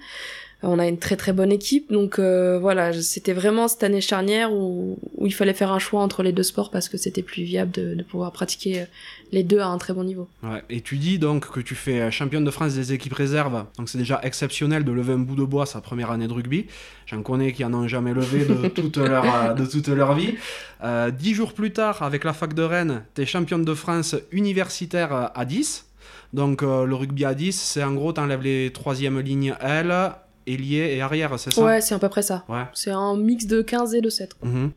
On 0.63 0.79
a 0.79 0.87
une 0.87 0.97
très 0.97 1.15
très 1.15 1.33
bonne 1.33 1.51
équipe, 1.51 1.91
donc 1.91 2.19
euh, 2.19 2.59
voilà, 2.59 2.93
c'était 2.93 3.33
vraiment 3.33 3.67
cette 3.67 3.83
année 3.83 4.01
charnière 4.01 4.53
où, 4.53 4.99
où 5.17 5.25
il 5.25 5.33
fallait 5.33 5.53
faire 5.53 5.71
un 5.71 5.79
choix 5.79 6.01
entre 6.01 6.21
les 6.23 6.31
deux 6.31 6.43
sports 6.43 6.69
parce 6.69 6.87
que 6.87 6.97
c'était 6.97 7.23
plus 7.23 7.43
viable 7.43 7.71
de, 7.71 7.95
de 7.95 8.03
pouvoir 8.03 8.31
pratiquer 8.31 8.81
euh, 8.81 8.85
les 9.31 9.43
deux 9.43 9.59
à 9.59 9.67
un 9.67 9.77
très 9.77 9.93
bon 9.93 10.03
niveau. 10.03 10.27
Ouais. 10.43 10.61
Et 10.69 10.81
tu 10.81 10.97
dis 10.97 11.17
donc 11.17 11.49
que 11.49 11.59
tu 11.59 11.73
fais 11.73 12.01
euh, 12.01 12.11
championne 12.11 12.43
de 12.43 12.51
France 12.51 12.75
des 12.75 12.93
équipes 12.93 13.13
réserves, 13.13 13.65
donc 13.77 13.89
c'est 13.89 13.97
déjà 13.97 14.19
exceptionnel 14.23 14.83
de 14.83 14.91
lever 14.91 15.13
un 15.13 15.19
bout 15.19 15.35
de 15.35 15.43
bois 15.43 15.65
sa 15.65 15.81
première 15.81 16.11
année 16.11 16.27
de 16.27 16.33
rugby. 16.33 16.67
J'en 17.07 17.23
connais 17.23 17.53
qui 17.53 17.65
en 17.65 17.73
ont 17.73 17.87
jamais 17.87 18.13
levé 18.13 18.45
de 18.45 18.67
toute 18.67 18.97
leur, 18.97 19.55
de 19.55 19.65
toute 19.65 19.87
leur 19.87 20.13
vie. 20.13 20.35
Euh, 20.83 21.11
dix 21.11 21.33
jours 21.33 21.53
plus 21.53 21.71
tard, 21.71 22.03
avec 22.03 22.23
la 22.23 22.33
fac 22.33 22.53
de 22.53 22.63
Rennes, 22.63 23.03
tu 23.15 23.21
es 23.21 23.25
championne 23.25 23.65
de 23.65 23.73
France 23.73 24.15
universitaire 24.31 25.31
à 25.33 25.45
10. 25.45 25.85
Donc 26.33 26.63
euh, 26.63 26.85
le 26.85 26.95
rugby 26.95 27.25
à 27.25 27.33
10, 27.33 27.59
c'est 27.59 27.83
en 27.83 27.93
gros, 27.93 28.13
t'enlèves 28.13 28.41
les 28.41 28.71
troisièmes 28.71 29.19
lignes 29.19 29.55
L, 29.59 30.11
ailier 30.53 30.95
et 30.95 31.01
arrière, 31.01 31.37
c'est 31.39 31.51
ça? 31.51 31.63
Ouais, 31.63 31.81
c'est 31.81 31.95
à 31.95 31.99
peu 31.99 32.09
près 32.09 32.21
ça. 32.21 32.43
Ouais. 32.47 32.63
C'est 32.73 32.91
un 32.91 33.15
mix 33.15 33.45
de 33.45 33.61
15 33.61 33.95
et 33.95 34.01
de 34.01 34.09
7. 34.09 34.33
quoi. 34.35 34.49
Mhm. 34.49 34.71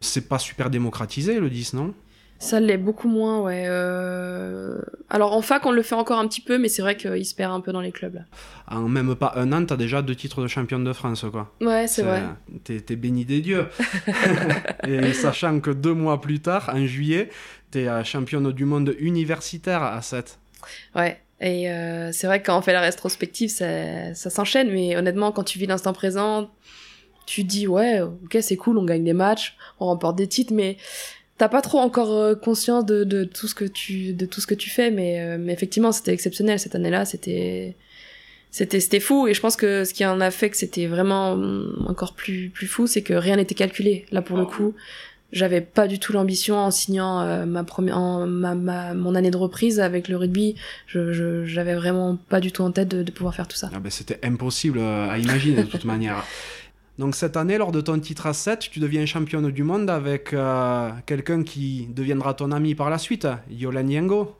C'est 0.00 0.28
pas 0.28 0.38
super 0.38 0.70
démocratisé 0.70 1.40
le 1.40 1.50
10, 1.50 1.74
non? 1.74 1.94
Ça 2.40 2.60
l'est 2.60 2.78
beaucoup 2.78 3.08
moins, 3.08 3.40
ouais. 3.40 3.64
Euh... 3.66 4.80
Alors 5.10 5.32
en 5.32 5.42
fac, 5.42 5.66
on 5.66 5.72
le 5.72 5.82
fait 5.82 5.96
encore 5.96 6.20
un 6.20 6.28
petit 6.28 6.40
peu, 6.40 6.56
mais 6.56 6.68
c'est 6.68 6.82
vrai 6.82 6.96
qu'il 6.96 7.26
se 7.26 7.34
perd 7.34 7.52
un 7.52 7.60
peu 7.60 7.72
dans 7.72 7.80
les 7.80 7.90
clubs. 7.90 8.14
Là. 8.14 8.20
En 8.68 8.88
même 8.88 9.16
pas 9.16 9.32
un 9.34 9.52
an, 9.52 9.64
t'as 9.64 9.76
déjà 9.76 10.02
deux 10.02 10.14
titres 10.14 10.40
de 10.40 10.46
championne 10.46 10.84
de 10.84 10.92
France, 10.92 11.26
quoi. 11.32 11.52
Ouais, 11.60 11.88
c'est 11.88 12.02
vrai. 12.02 12.22
T'es, 12.62 12.80
t'es 12.80 12.94
béni 12.94 13.24
des 13.24 13.40
dieux. 13.40 13.66
et 14.86 15.12
sachant 15.14 15.58
que 15.58 15.70
deux 15.70 15.94
mois 15.94 16.20
plus 16.20 16.38
tard, 16.38 16.70
en 16.72 16.86
juillet, 16.86 17.28
t'es 17.72 17.88
euh, 17.88 18.04
championne 18.04 18.52
du 18.52 18.64
monde 18.64 18.94
universitaire 19.00 19.82
à 19.82 20.00
7. 20.00 20.38
Ouais. 20.94 21.20
Et 21.40 21.70
euh, 21.70 22.10
c'est 22.12 22.26
vrai 22.26 22.40
que 22.40 22.46
quand 22.46 22.58
on 22.58 22.62
fait 22.62 22.72
la 22.72 22.80
rétrospective, 22.80 23.48
ça, 23.48 24.14
ça 24.14 24.30
s'enchaîne, 24.30 24.70
mais 24.72 24.96
honnêtement, 24.96 25.30
quand 25.30 25.44
tu 25.44 25.58
vis 25.58 25.66
l'instant 25.66 25.92
présent, 25.92 26.50
tu 27.26 27.44
dis 27.44 27.66
ouais, 27.66 28.00
ok, 28.00 28.38
c'est 28.40 28.56
cool, 28.56 28.78
on 28.78 28.84
gagne 28.84 29.04
des 29.04 29.12
matchs, 29.12 29.56
on 29.78 29.86
remporte 29.86 30.16
des 30.16 30.26
titres, 30.26 30.52
mais 30.52 30.76
t'as 31.36 31.48
pas 31.48 31.62
trop 31.62 31.78
encore 31.78 32.12
euh, 32.12 32.34
conscience 32.34 32.84
de, 32.84 33.04
de 33.04 33.24
tout 33.24 33.46
ce 33.46 33.54
que 33.54 33.64
tu 33.64 34.12
de 34.14 34.26
tout 34.26 34.40
ce 34.40 34.46
que 34.46 34.54
tu 34.54 34.68
fais, 34.70 34.90
mais, 34.90 35.20
euh, 35.20 35.36
mais 35.38 35.52
effectivement, 35.52 35.92
c'était 35.92 36.12
exceptionnel 36.12 36.58
cette 36.58 36.74
année-là, 36.74 37.04
c'était 37.04 37.76
c'était 38.50 38.80
c'était 38.80 39.00
fou. 39.00 39.28
Et 39.28 39.34
je 39.34 39.40
pense 39.40 39.56
que 39.56 39.84
ce 39.84 39.94
qui 39.94 40.04
en 40.04 40.20
a 40.20 40.30
fait 40.32 40.50
que 40.50 40.56
c'était 40.56 40.86
vraiment 40.86 41.38
encore 41.86 42.14
plus 42.14 42.50
plus 42.50 42.66
fou, 42.66 42.88
c'est 42.88 43.02
que 43.02 43.14
rien 43.14 43.36
n'était 43.36 43.54
calculé. 43.54 44.06
Là 44.10 44.22
pour 44.22 44.36
le 44.36 44.44
coup, 44.46 44.74
j'avais 45.32 45.60
pas 45.60 45.86
du 45.88 45.98
tout 45.98 46.12
l'ambition 46.12 46.56
en 46.56 46.70
signant 46.70 47.20
euh, 47.20 47.44
ma 47.46 47.62
première 47.64 47.98
en, 47.98 48.26
ma, 48.26 48.54
ma 48.54 48.94
mon 48.94 49.14
année 49.14 49.30
de 49.30 49.36
reprise 49.36 49.78
avec 49.80 50.08
le 50.08 50.16
rugby 50.16 50.54
je 50.86 51.12
je- 51.12 51.44
j'avais 51.44 51.74
vraiment 51.74 52.16
pas 52.28 52.40
du 52.40 52.50
tout 52.52 52.62
en 52.62 52.70
tête 52.72 52.88
de, 52.88 53.02
de 53.02 53.10
pouvoir 53.10 53.34
faire 53.34 53.46
tout 53.48 53.56
ça 53.56 53.70
Ah 53.74 53.78
ben, 53.80 53.90
c'était 53.90 54.18
impossible 54.24 54.78
euh, 54.78 55.10
à 55.10 55.18
imaginer 55.18 55.62
de 55.64 55.68
toute 55.68 55.84
manière. 55.94 56.24
Donc 56.98 57.14
cette 57.14 57.36
année, 57.36 57.58
lors 57.58 57.70
de 57.70 57.80
ton 57.80 57.96
titre 58.00 58.26
à 58.26 58.32
7, 58.32 58.58
tu 58.72 58.80
deviens 58.80 59.06
championne 59.06 59.50
du 59.52 59.62
monde 59.62 59.88
avec 59.88 60.32
euh, 60.32 60.90
quelqu'un 61.06 61.44
qui 61.44 61.86
deviendra 61.94 62.34
ton 62.34 62.50
ami 62.50 62.74
par 62.74 62.90
la 62.90 62.98
suite, 62.98 63.28
Yolan 63.50 63.86
Yengo. 63.86 64.34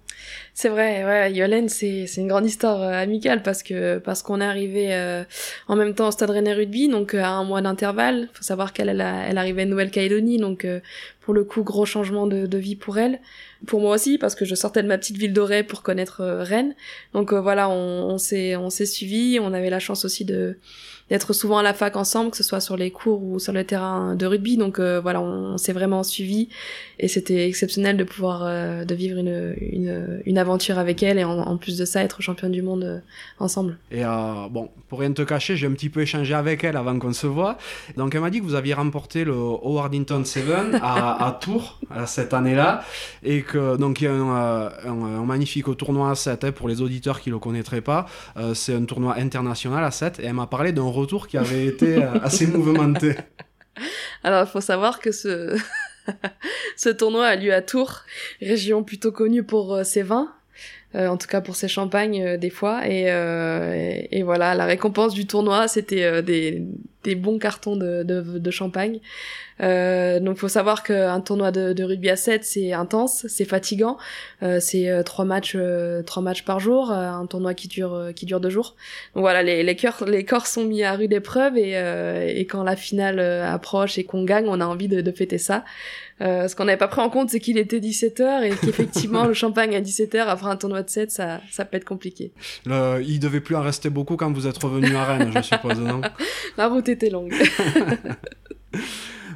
C'est 0.55 0.69
vrai, 0.69 1.05
ouais, 1.05 1.33
Yolène, 1.33 1.69
c'est 1.69 2.07
c'est 2.07 2.21
une 2.21 2.29
grande 2.29 2.45
histoire 2.45 2.83
euh, 2.83 2.93
amicale 2.93 3.43
parce 3.43 3.63
que 3.63 3.99
parce 3.99 4.23
qu'on 4.23 4.41
est 4.41 4.45
arrivé 4.45 4.93
euh, 4.93 5.23
en 5.69 5.77
même 5.77 5.95
temps 5.95 6.09
au 6.09 6.11
Stade 6.11 6.31
Rennais 6.31 6.53
Rugby, 6.53 6.89
donc 6.89 7.15
euh, 7.15 7.23
à 7.23 7.29
un 7.29 7.45
mois 7.45 7.61
d'intervalle. 7.61 8.29
Faut 8.33 8.43
savoir 8.43 8.73
qu'elle 8.73 8.89
elle, 8.89 9.01
elle 9.01 9.39
arrivait 9.39 9.67
de 9.67 9.71
Nouvelle-Calédonie, 9.71 10.39
donc 10.39 10.67
pour 11.21 11.33
le 11.35 11.45
coup 11.45 11.63
gros 11.63 11.87
changement 11.87 12.27
de, 12.27 12.47
de, 12.47 12.59
vie 12.59 12.75
pour 12.75 12.99
elle, 12.99 13.21
pour 13.67 13.81
moi 13.81 13.95
aussi 13.95 14.19
parce 14.19 14.35
que 14.35 14.45
je 14.45 14.55
sortais 14.55 14.83
de 14.83 14.89
ma 14.89 14.99
petite 14.99 15.17
ville 15.17 15.33
dorée 15.33 15.63
pour 15.63 15.83
connaître 15.83 16.25
Rennes. 16.25 16.75
Donc 17.15 17.33
voilà, 17.33 17.69
on, 17.69 18.11
on 18.11 18.19
s'est 18.19 18.57
on 18.57 18.71
s'est 18.71 18.87
suivi, 18.87 19.39
on 19.41 19.53
avait 19.53 19.71
la 19.71 19.79
chance 19.79 20.05
aussi 20.05 20.25
de 20.25 20.59
d'être 21.11 21.33
souvent 21.33 21.59
à 21.59 21.63
la 21.63 21.73
fac 21.73 21.97
ensemble, 21.97 22.31
que 22.31 22.37
ce 22.37 22.43
soit 22.43 22.61
sur 22.61 22.77
les 22.77 22.91
cours 22.91 23.23
ou 23.23 23.39
sur 23.39 23.53
le 23.53 23.65
terrain 23.65 24.15
de 24.15 24.27
rugby. 24.27 24.57
Donc 24.57 24.79
euh, 24.79 25.01
voilà, 25.01 25.21
on, 25.21 25.57
s'est 25.57 25.73
vraiment 25.73 26.03
suivi 26.03 26.49
et 26.99 27.09
c'était 27.09 27.49
exceptionnel 27.49 27.97
de 27.97 28.05
pouvoir 28.05 28.45
euh, 28.45 28.85
de 28.85 28.95
vivre 28.95 29.19
une, 29.19 29.57
une, 29.61 30.18
une, 30.27 30.39
aventure 30.39 30.79
avec 30.79 31.03
elle 31.03 31.19
et 31.19 31.25
en, 31.25 31.57
plus 31.57 31.77
de 31.77 31.85
ça 31.85 32.03
être 32.03 32.23
championne 32.23 32.53
du 32.53 32.63
monde 32.63 32.85
euh, 32.85 32.99
ensemble. 33.39 33.79
Et 33.91 34.03
bon, 34.03 34.71
pour 34.89 35.01
rien 35.01 35.13
te 35.13 35.23
cacher, 35.23 35.57
j'ai 35.57 35.67
un 35.67 35.73
petit 35.73 35.91
peu 35.91 36.01
échangé 36.01 36.35
avec 36.35 36.65
elle 36.65 36.77
avant 36.77 36.99
qu'on 36.99 37.13
se 37.13 37.27
voit. 37.27 37.59
Donc 37.97 38.15
elle 38.15 38.21
m'a 38.21 38.31
dit 38.31 38.41
que 38.41 38.45
vous 38.45 38.55
aviez 38.55 38.75
remporté 38.75 39.25
le 39.25 39.33
Howardington 39.33 40.25
7 40.25 40.45
à, 40.83 41.27
à 41.27 41.33
Tours 41.33 41.81
cette 42.07 42.35
année-là 42.35 42.85
et 43.23 43.43
que 43.43 43.77
donc 43.77 44.01
il 44.01 44.05
y 44.05 44.07
a 44.07 44.13
un, 44.13 44.71
un, 44.85 45.25
magnifique 45.25 45.77
tournoi 45.77 46.11
à 46.11 46.15
7 46.15 46.45
hein, 46.45 46.53
pour 46.53 46.69
les 46.69 46.81
auditeurs 46.81 47.21
qui 47.21 47.31
le 47.31 47.39
connaîtraient 47.39 47.81
pas. 47.81 48.07
c'est 48.55 48.75
un 48.75 48.85
tournoi 48.85 49.17
international 49.17 49.85
à 49.85 49.91
7 49.91 50.21
et 50.21 50.27
elle 50.27 50.35
m'a 50.35 50.47
parlé 50.47 50.73
d'un 50.73 50.83
retour 50.83 51.29
qui 51.29 51.37
avait 51.37 51.67
été 51.67 52.03
euh, 52.03 52.21
assez 52.23 52.47
mouvementé. 52.47 53.17
Alors, 54.25 54.45
il 54.45 54.51
faut 54.51 54.61
savoir 54.61 55.01
que 55.01 55.13
ce... 55.13 55.57
ce 56.77 56.89
tournoi 56.89 57.27
a 57.27 57.37
lieu 57.37 57.53
à 57.53 57.63
Tours, 57.63 58.03
région 58.41 58.83
plutôt 58.83 59.13
connue 59.13 59.43
pour 59.43 59.75
euh, 59.75 59.85
ses 59.85 60.03
vins, 60.03 60.33
euh, 60.95 61.09
en 61.09 61.17
tout 61.17 61.27
cas 61.27 61.41
pour 61.41 61.57
ses 61.57 61.69
champagnes 61.69 62.37
des 62.37 62.51
fois. 62.51 62.89
Et, 62.89 63.07
et, 64.11 64.23
voilà, 64.23 64.55
la 64.55 64.67
récompense 64.67 65.15
du 65.15 65.27
tournoi, 65.27 65.69
c'était 65.69 66.23
des, 66.23 66.63
des 67.05 67.15
bons 67.15 67.39
cartons 67.39 67.77
de, 67.77 68.03
de, 68.03 68.39
de 68.39 68.51
champagne. 68.51 69.01
Euh, 69.61 70.21
donc 70.21 70.39
faut 70.39 70.49
savoir 70.49 70.83
qu'un 70.83 71.21
tournoi 71.21 71.51
de, 71.51 71.73
de, 71.73 71.85
rugby 71.85 72.11
à 72.11 72.17
7 72.17 72.45
c'est 72.45 72.73
intense, 72.73 73.27
c'est 73.29 73.45
fatigant, 73.45 73.97
euh, 74.43 74.61
c'est 74.61 74.89
euh, 74.89 75.03
trois 75.03 75.25
matchs 75.25 75.57
euh, 75.57 76.03
trois 76.03 76.23
matchs 76.23 76.45
par 76.45 76.61
jour, 76.61 76.93
euh, 76.93 77.09
un 77.09 77.27
tournoi 77.27 77.55
qui 77.55 77.69
dure 77.69 78.11
qui 78.15 78.27
dure 78.27 78.41
deux 78.41 78.51
jours. 78.51 78.77
Donc 79.15 79.23
voilà, 79.23 79.43
les 79.43 79.63
les, 79.63 79.77
cœurs, 79.77 80.05
les 80.07 80.25
corps 80.25 80.47
sont 80.47 80.65
mis 80.65 80.83
à 80.83 80.93
rude 80.93 81.13
épreuve 81.13 81.57
et, 81.57 81.73
et 82.39 82.47
quand 82.47 82.63
la 82.63 82.77
finale 82.77 83.21
approche 83.21 83.99
et 83.99 84.05
qu'on 84.05 84.25
gagne, 84.25 84.47
on 84.49 84.61
a 84.61 84.67
envie 84.67 84.89
de, 84.89 85.01
de 85.01 85.13
fêter 85.13 85.39
ça. 85.39 85.65
ce 86.21 86.55
qu'on 86.55 86.65
n'avait 86.65 86.79
pas 86.79 86.89
pris 86.89 87.01
en 87.01 87.11
compte, 87.11 87.31
c'est 87.31 87.41
qu'il 87.41 87.59
était 87.59 87.81
17h 87.81 88.45
et 88.45 88.51
qu'effectivement 88.51 89.25
le 89.27 89.35
champagne 89.35 89.75
à 89.75 89.81
17h 89.81 90.19
après 90.27 90.49
un 90.49 90.57
tournoi 90.57 90.83
de 90.83 90.91
7, 90.91 91.11
ça 91.11 91.41
ça 91.51 91.65
peut 91.65 91.77
être 91.77 91.85
compliqué. 91.85 92.33
Le, 92.67 93.03
il 93.03 93.19
devait 93.19 93.41
plus 93.41 93.57
en 93.57 93.63
rester 93.63 93.91
beaucoup 93.91 94.17
quand 94.17 94.33
vous 94.33 94.47
êtes 94.47 94.59
revenu 94.59 94.95
à 94.95 95.05
Rennes, 95.05 95.33
je 95.35 95.43
suppose, 95.43 95.79
non? 95.81 96.01
La 96.57 96.69
route 96.69 96.89
était 96.89 97.11
longue. 97.11 97.35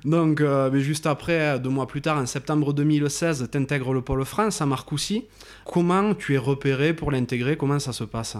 Donc, 0.04 0.40
euh, 0.40 0.70
mais 0.72 0.80
juste 0.80 1.06
après, 1.06 1.60
deux 1.60 1.70
mois 1.70 1.86
plus 1.86 2.02
tard, 2.02 2.18
en 2.18 2.26
septembre 2.26 2.72
2016, 2.72 3.48
tu 3.50 3.58
intègres 3.58 3.92
le 3.92 4.02
Pôle 4.02 4.24
France 4.24 4.60
à 4.60 4.66
Marcoussis. 4.66 5.26
Comment 5.64 6.14
tu 6.14 6.34
es 6.34 6.38
repéré 6.38 6.92
pour 6.92 7.12
l'intégrer? 7.12 7.56
Comment 7.56 7.78
ça 7.78 7.92
se 7.92 8.04
passe? 8.04 8.36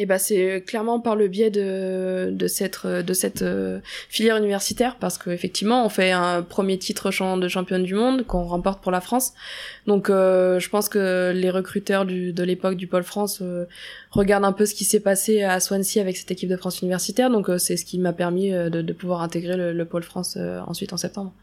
Et 0.00 0.06
bah 0.06 0.18
c'est 0.18 0.64
clairement 0.66 0.98
par 0.98 1.14
le 1.14 1.28
biais 1.28 1.50
de 1.50 2.46
cette 2.46 2.86
cette 3.12 3.42
euh, 3.42 3.80
filière 4.08 4.38
universitaire 4.38 4.96
parce 4.96 5.18
que 5.18 5.28
effectivement 5.28 5.84
on 5.84 5.90
fait 5.90 6.10
un 6.10 6.40
premier 6.42 6.78
titre 6.78 7.10
de 7.36 7.48
championne 7.48 7.82
du 7.82 7.94
monde 7.94 8.24
qu'on 8.24 8.44
remporte 8.44 8.82
pour 8.82 8.92
la 8.92 9.02
France. 9.02 9.34
Donc 9.86 10.08
euh, 10.08 10.58
je 10.58 10.70
pense 10.70 10.88
que 10.88 11.32
les 11.34 11.50
recruteurs 11.50 12.06
de 12.06 12.42
l'époque 12.42 12.76
du 12.76 12.86
pôle 12.86 13.02
France 13.02 13.40
euh, 13.42 13.66
regardent 14.10 14.46
un 14.46 14.52
peu 14.52 14.64
ce 14.64 14.74
qui 14.74 14.86
s'est 14.86 15.00
passé 15.00 15.42
à 15.42 15.60
Swansea 15.60 16.00
avec 16.00 16.16
cette 16.16 16.30
équipe 16.30 16.48
de 16.48 16.56
France 16.56 16.80
universitaire. 16.80 17.28
Donc 17.28 17.50
c'est 17.58 17.76
ce 17.76 17.84
qui 17.84 17.98
m'a 17.98 18.14
permis 18.14 18.52
de, 18.52 18.92
pouvoir 18.94 19.20
intégrer 19.20 19.74
le 19.74 19.84
pôle 19.84 20.02
France 20.02 20.38
ensuite 20.66 20.94
en 20.94 20.96
septembre. 20.96 21.34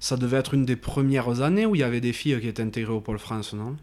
Ça 0.00 0.18
devait 0.18 0.36
être 0.36 0.52
une 0.52 0.66
des 0.66 0.76
premières 0.76 1.40
années 1.40 1.64
où 1.64 1.74
il 1.74 1.80
y 1.80 1.84
avait 1.84 2.02
des 2.02 2.12
filles 2.12 2.38
qui 2.42 2.48
étaient 2.48 2.62
intégrées 2.62 2.92
au 2.92 3.00
pôle 3.00 3.18
France, 3.18 3.54
non? 3.54 3.76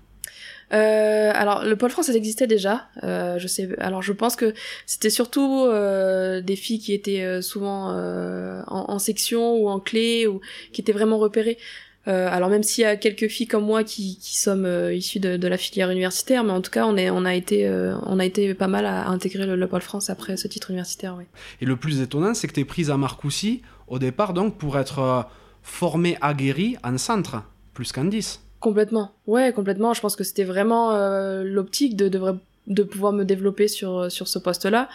Euh, 0.71 1.31
alors 1.33 1.63
le 1.63 1.75
pôle 1.75 1.89
France 1.89 2.09
existait 2.09 2.47
déjà. 2.47 2.87
Euh, 3.03 3.39
je 3.39 3.47
sais. 3.47 3.69
Alors 3.79 4.01
je 4.01 4.13
pense 4.13 4.35
que 4.35 4.53
c'était 4.85 5.09
surtout 5.09 5.65
euh, 5.65 6.41
des 6.41 6.55
filles 6.55 6.79
qui 6.79 6.93
étaient 6.93 7.23
euh, 7.23 7.41
souvent 7.41 7.91
euh, 7.91 8.61
en, 8.67 8.93
en, 8.93 8.99
section 8.99 9.55
ou 9.55 9.69
en 9.69 9.79
clé 9.79 10.27
ou 10.27 10.41
qui 10.71 10.81
étaient 10.81 10.91
vraiment 10.91 11.17
repérées. 11.17 11.57
alors 12.05 12.49
même 12.49 12.63
s'il 12.63 12.81
y 12.81 12.85
a 12.85 12.95
quelques 12.95 13.27
filles 13.27 13.45
comme 13.45 13.65
moi 13.65 13.83
qui, 13.83 14.17
qui 14.17 14.35
sommes 14.35 14.67
issues 14.91 15.19
de, 15.19 15.37
de, 15.37 15.47
la 15.47 15.57
filière 15.57 15.91
universitaire, 15.91 16.43
mais 16.43 16.53
en 16.53 16.61
tout 16.61 16.71
cas 16.71 16.87
on 16.87 16.97
est 16.97 17.11
on 17.11 17.23
a 17.23 17.35
été 17.35 17.69
on 18.03 18.17
a 18.17 18.25
été 18.25 18.55
pas 18.55 18.67
mal 18.67 18.85
à, 18.87 19.07
intégrer 19.07 19.45
le, 19.45 19.67
pôle 19.67 19.81
France 19.81 20.09
après 20.09 20.35
ce 20.35 20.47
titre 20.47 20.71
universitaire. 20.71 21.15
Oui. 21.17 21.25
Et 21.61 21.65
le 21.65 21.75
plus 21.75 22.01
étonnant, 22.01 22.33
c'est 22.33 22.47
que 22.47 22.53
tu 22.53 22.61
es 22.61 22.65
prise 22.65 22.89
à 22.89 22.97
Marcoussis 22.97 23.61
au 23.87 23.99
départ 23.99 24.33
donc 24.33 24.57
pour 24.57 24.79
être 24.79 25.27
formée 25.61 26.17
aguerrie 26.21 26.77
en 26.83 26.97
centre 26.97 27.43
plus 27.75 27.91
qu'en 27.91 28.05
10. 28.05 28.41
Complètement. 28.59 29.11
Ouais, 29.27 29.53
complètement. 29.53 29.93
Je 29.93 30.01
pense 30.01 30.15
que 30.15 30.23
c'était 30.23 30.43
vraiment 30.43 30.91
euh, 30.91 31.43
l'optique 31.43 31.95
de, 31.95 32.09
de, 32.09 32.21
de 32.67 32.83
pouvoir 32.83 33.13
me 33.13 33.23
développer 33.23 33.67
sur, 33.67 34.11
sur 34.11 34.27
ce 34.27 34.37
poste-là. 34.37 34.89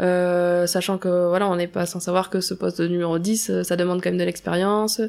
Euh, 0.00 0.66
sachant 0.66 0.98
que, 0.98 1.28
voilà, 1.28 1.48
on 1.48 1.56
n'est 1.56 1.68
pas 1.68 1.86
sans 1.86 2.00
savoir 2.00 2.30
que 2.30 2.40
ce 2.40 2.54
poste 2.54 2.80
de 2.80 2.88
numéro 2.88 3.18
10, 3.18 3.50
euh, 3.50 3.62
ça 3.62 3.76
demande 3.76 4.02
quand 4.02 4.10
même 4.10 4.18
de 4.18 4.24
l'expérience. 4.24 5.00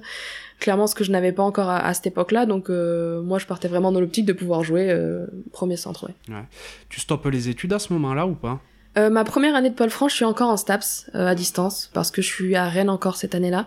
Clairement, 0.60 0.86
ce 0.86 0.93
que 0.93 1.04
je 1.04 1.12
n'avais 1.12 1.32
pas 1.32 1.43
encore 1.43 1.69
à, 1.69 1.91
cette 1.93 2.08
époque-là. 2.08 2.45
Donc, 2.45 2.69
euh, 2.69 3.21
moi, 3.21 3.39
je 3.39 3.47
partais 3.47 3.67
vraiment 3.67 3.91
dans 3.91 4.00
l'optique 4.00 4.26
de 4.26 4.34
pouvoir 4.34 4.63
jouer 4.63 4.91
euh, 4.91 5.26
premier 5.52 5.76
centre, 5.76 6.06
ouais. 6.06 6.36
ouais. 6.36 6.43
Tu 6.89 7.00
stoppes 7.00 7.26
les 7.26 7.50
études 7.50 7.74
à 7.74 7.80
ce 7.80 7.91
moment-là 7.93 8.28
ou 8.28 8.36
pas? 8.36 8.60
Euh, 8.97 9.10
ma 9.10 9.24
première 9.24 9.56
année 9.56 9.69
de 9.69 9.76
Paul 9.76 9.89
France, 9.89 10.12
je 10.12 10.17
suis 10.17 10.26
encore 10.26 10.50
en 10.50 10.58
STAPS 10.58 11.10
à 11.13 11.34
distance 11.34 11.89
parce 11.93 12.12
que 12.12 12.21
je 12.21 12.28
suis 12.28 12.56
à 12.56 12.67
Rennes 12.67 12.89
encore 12.89 13.15
cette 13.15 13.36
année-là 13.36 13.65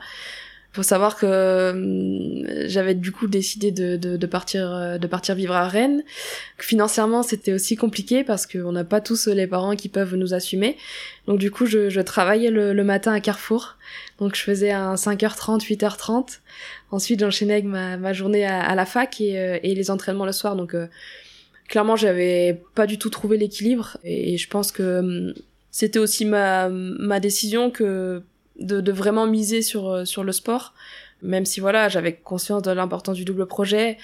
faut 0.74 0.82
savoir 0.82 1.16
que 1.16 1.24
euh, 1.24 2.68
j'avais 2.68 2.94
du 2.94 3.12
coup 3.12 3.28
décidé 3.28 3.70
de, 3.70 3.96
de, 3.96 4.16
de, 4.16 4.26
partir 4.26 4.74
euh, 4.74 4.98
de 4.98 5.06
partir 5.06 5.37
vivre 5.37 5.54
à 5.54 5.68
Rennes. 5.68 6.02
Financièrement, 6.58 7.22
c'était 7.22 7.52
aussi 7.52 7.76
compliqué 7.76 8.24
parce 8.24 8.44
qu'on 8.46 8.72
n'a 8.72 8.82
pas 8.82 9.00
tous 9.00 9.28
les 9.28 9.46
parents 9.46 9.76
qui 9.76 9.88
peuvent 9.88 10.16
nous 10.16 10.34
assumer. 10.34 10.76
Donc 11.28 11.38
du 11.38 11.52
coup, 11.52 11.66
je, 11.66 11.90
je 11.90 12.00
travaillais 12.00 12.50
le, 12.50 12.72
le, 12.72 12.84
matin 12.84 13.12
à 13.12 13.20
Carrefour. 13.20 13.76
Donc 14.18 14.34
je 14.34 14.42
faisais 14.42 14.72
un 14.72 14.96
5h30, 14.96 15.60
8h30. 15.60 16.40
Ensuite, 16.90 17.20
j'enchaînais 17.20 17.62
ma, 17.62 17.96
ma 17.96 18.12
journée 18.12 18.44
à, 18.44 18.60
à, 18.60 18.74
la 18.74 18.84
fac 18.84 19.20
et, 19.20 19.38
euh, 19.38 19.58
et 19.62 19.76
les 19.76 19.92
entraînements 19.92 20.26
le 20.26 20.32
soir. 20.32 20.56
Donc 20.56 20.74
clairement, 21.68 21.94
j'avais 21.94 22.60
pas 22.74 22.88
du 22.88 22.98
tout 22.98 23.10
trouvé 23.10 23.37
l'équilibre 23.37 23.96
et, 24.02 24.34
et 24.34 24.38
je 24.38 24.48
pense 24.48 24.72
que 24.72 24.98
hum, 24.98 25.34
c'était 25.70 26.00
aussi 26.00 26.24
ma, 26.24 26.68
ma 26.68 27.20
décision 27.20 27.70
que 27.70 28.24
de, 28.58 28.92
vraiment 28.92 29.26
miser 29.26 29.62
sur, 29.62 29.88
euh, 29.88 30.04
sur 30.04 30.24
le 30.24 30.32
sport. 30.32 30.74
Même 31.22 31.44
si 31.44 31.60
voilà, 31.60 31.88
j'avais 31.88 32.14
conscience 32.14 32.62
de 32.62 32.70
l'importance 32.70 33.16
du 33.16 33.24
double 33.24 33.46
projet. 33.46 33.98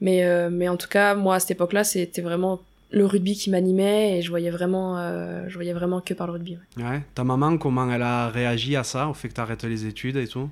Mais, 0.00 0.24
euh, 0.24 0.50
mais 0.50 0.68
en 0.68 0.76
tout 0.76 0.88
cas, 0.88 1.14
moi, 1.14 1.36
à 1.36 1.40
cette 1.40 1.52
époque-là, 1.52 1.84
c'était 1.84 2.22
vraiment 2.22 2.60
le 2.90 3.06
rugby 3.06 3.34
qui 3.34 3.50
m'animait 3.50 4.18
et 4.18 4.22
je 4.22 4.30
voyais 4.30 4.50
vraiment 4.50 4.98
euh, 4.98 5.44
je 5.48 5.54
voyais 5.54 5.72
vraiment 5.72 6.00
que 6.00 6.14
par 6.14 6.26
le 6.26 6.34
rugby. 6.34 6.58
Ouais. 6.76 7.02
Ta 7.14 7.24
maman, 7.24 7.58
comment 7.58 7.90
elle 7.90 8.02
a 8.02 8.28
réagi 8.28 8.76
à 8.76 8.84
ça, 8.84 9.08
au 9.08 9.14
fait 9.14 9.28
que 9.28 9.34
tu 9.34 9.40
arrêtes 9.40 9.64
les 9.64 9.86
études 9.86 10.16
et 10.16 10.28
tout? 10.28 10.48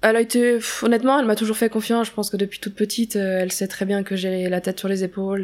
Elle 0.00 0.16
a 0.16 0.20
été, 0.20 0.58
honnêtement, 0.82 1.18
elle 1.18 1.26
m'a 1.26 1.36
toujours 1.36 1.56
fait 1.56 1.68
confiance. 1.68 2.06
Je 2.06 2.12
pense 2.12 2.30
que 2.30 2.36
depuis 2.36 2.60
toute 2.60 2.74
petite, 2.74 3.16
elle 3.16 3.50
sait 3.52 3.66
très 3.66 3.84
bien 3.84 4.02
que 4.02 4.16
j'ai 4.16 4.48
la 4.48 4.60
tête 4.60 4.78
sur 4.78 4.88
les 4.88 5.04
épaules. 5.04 5.42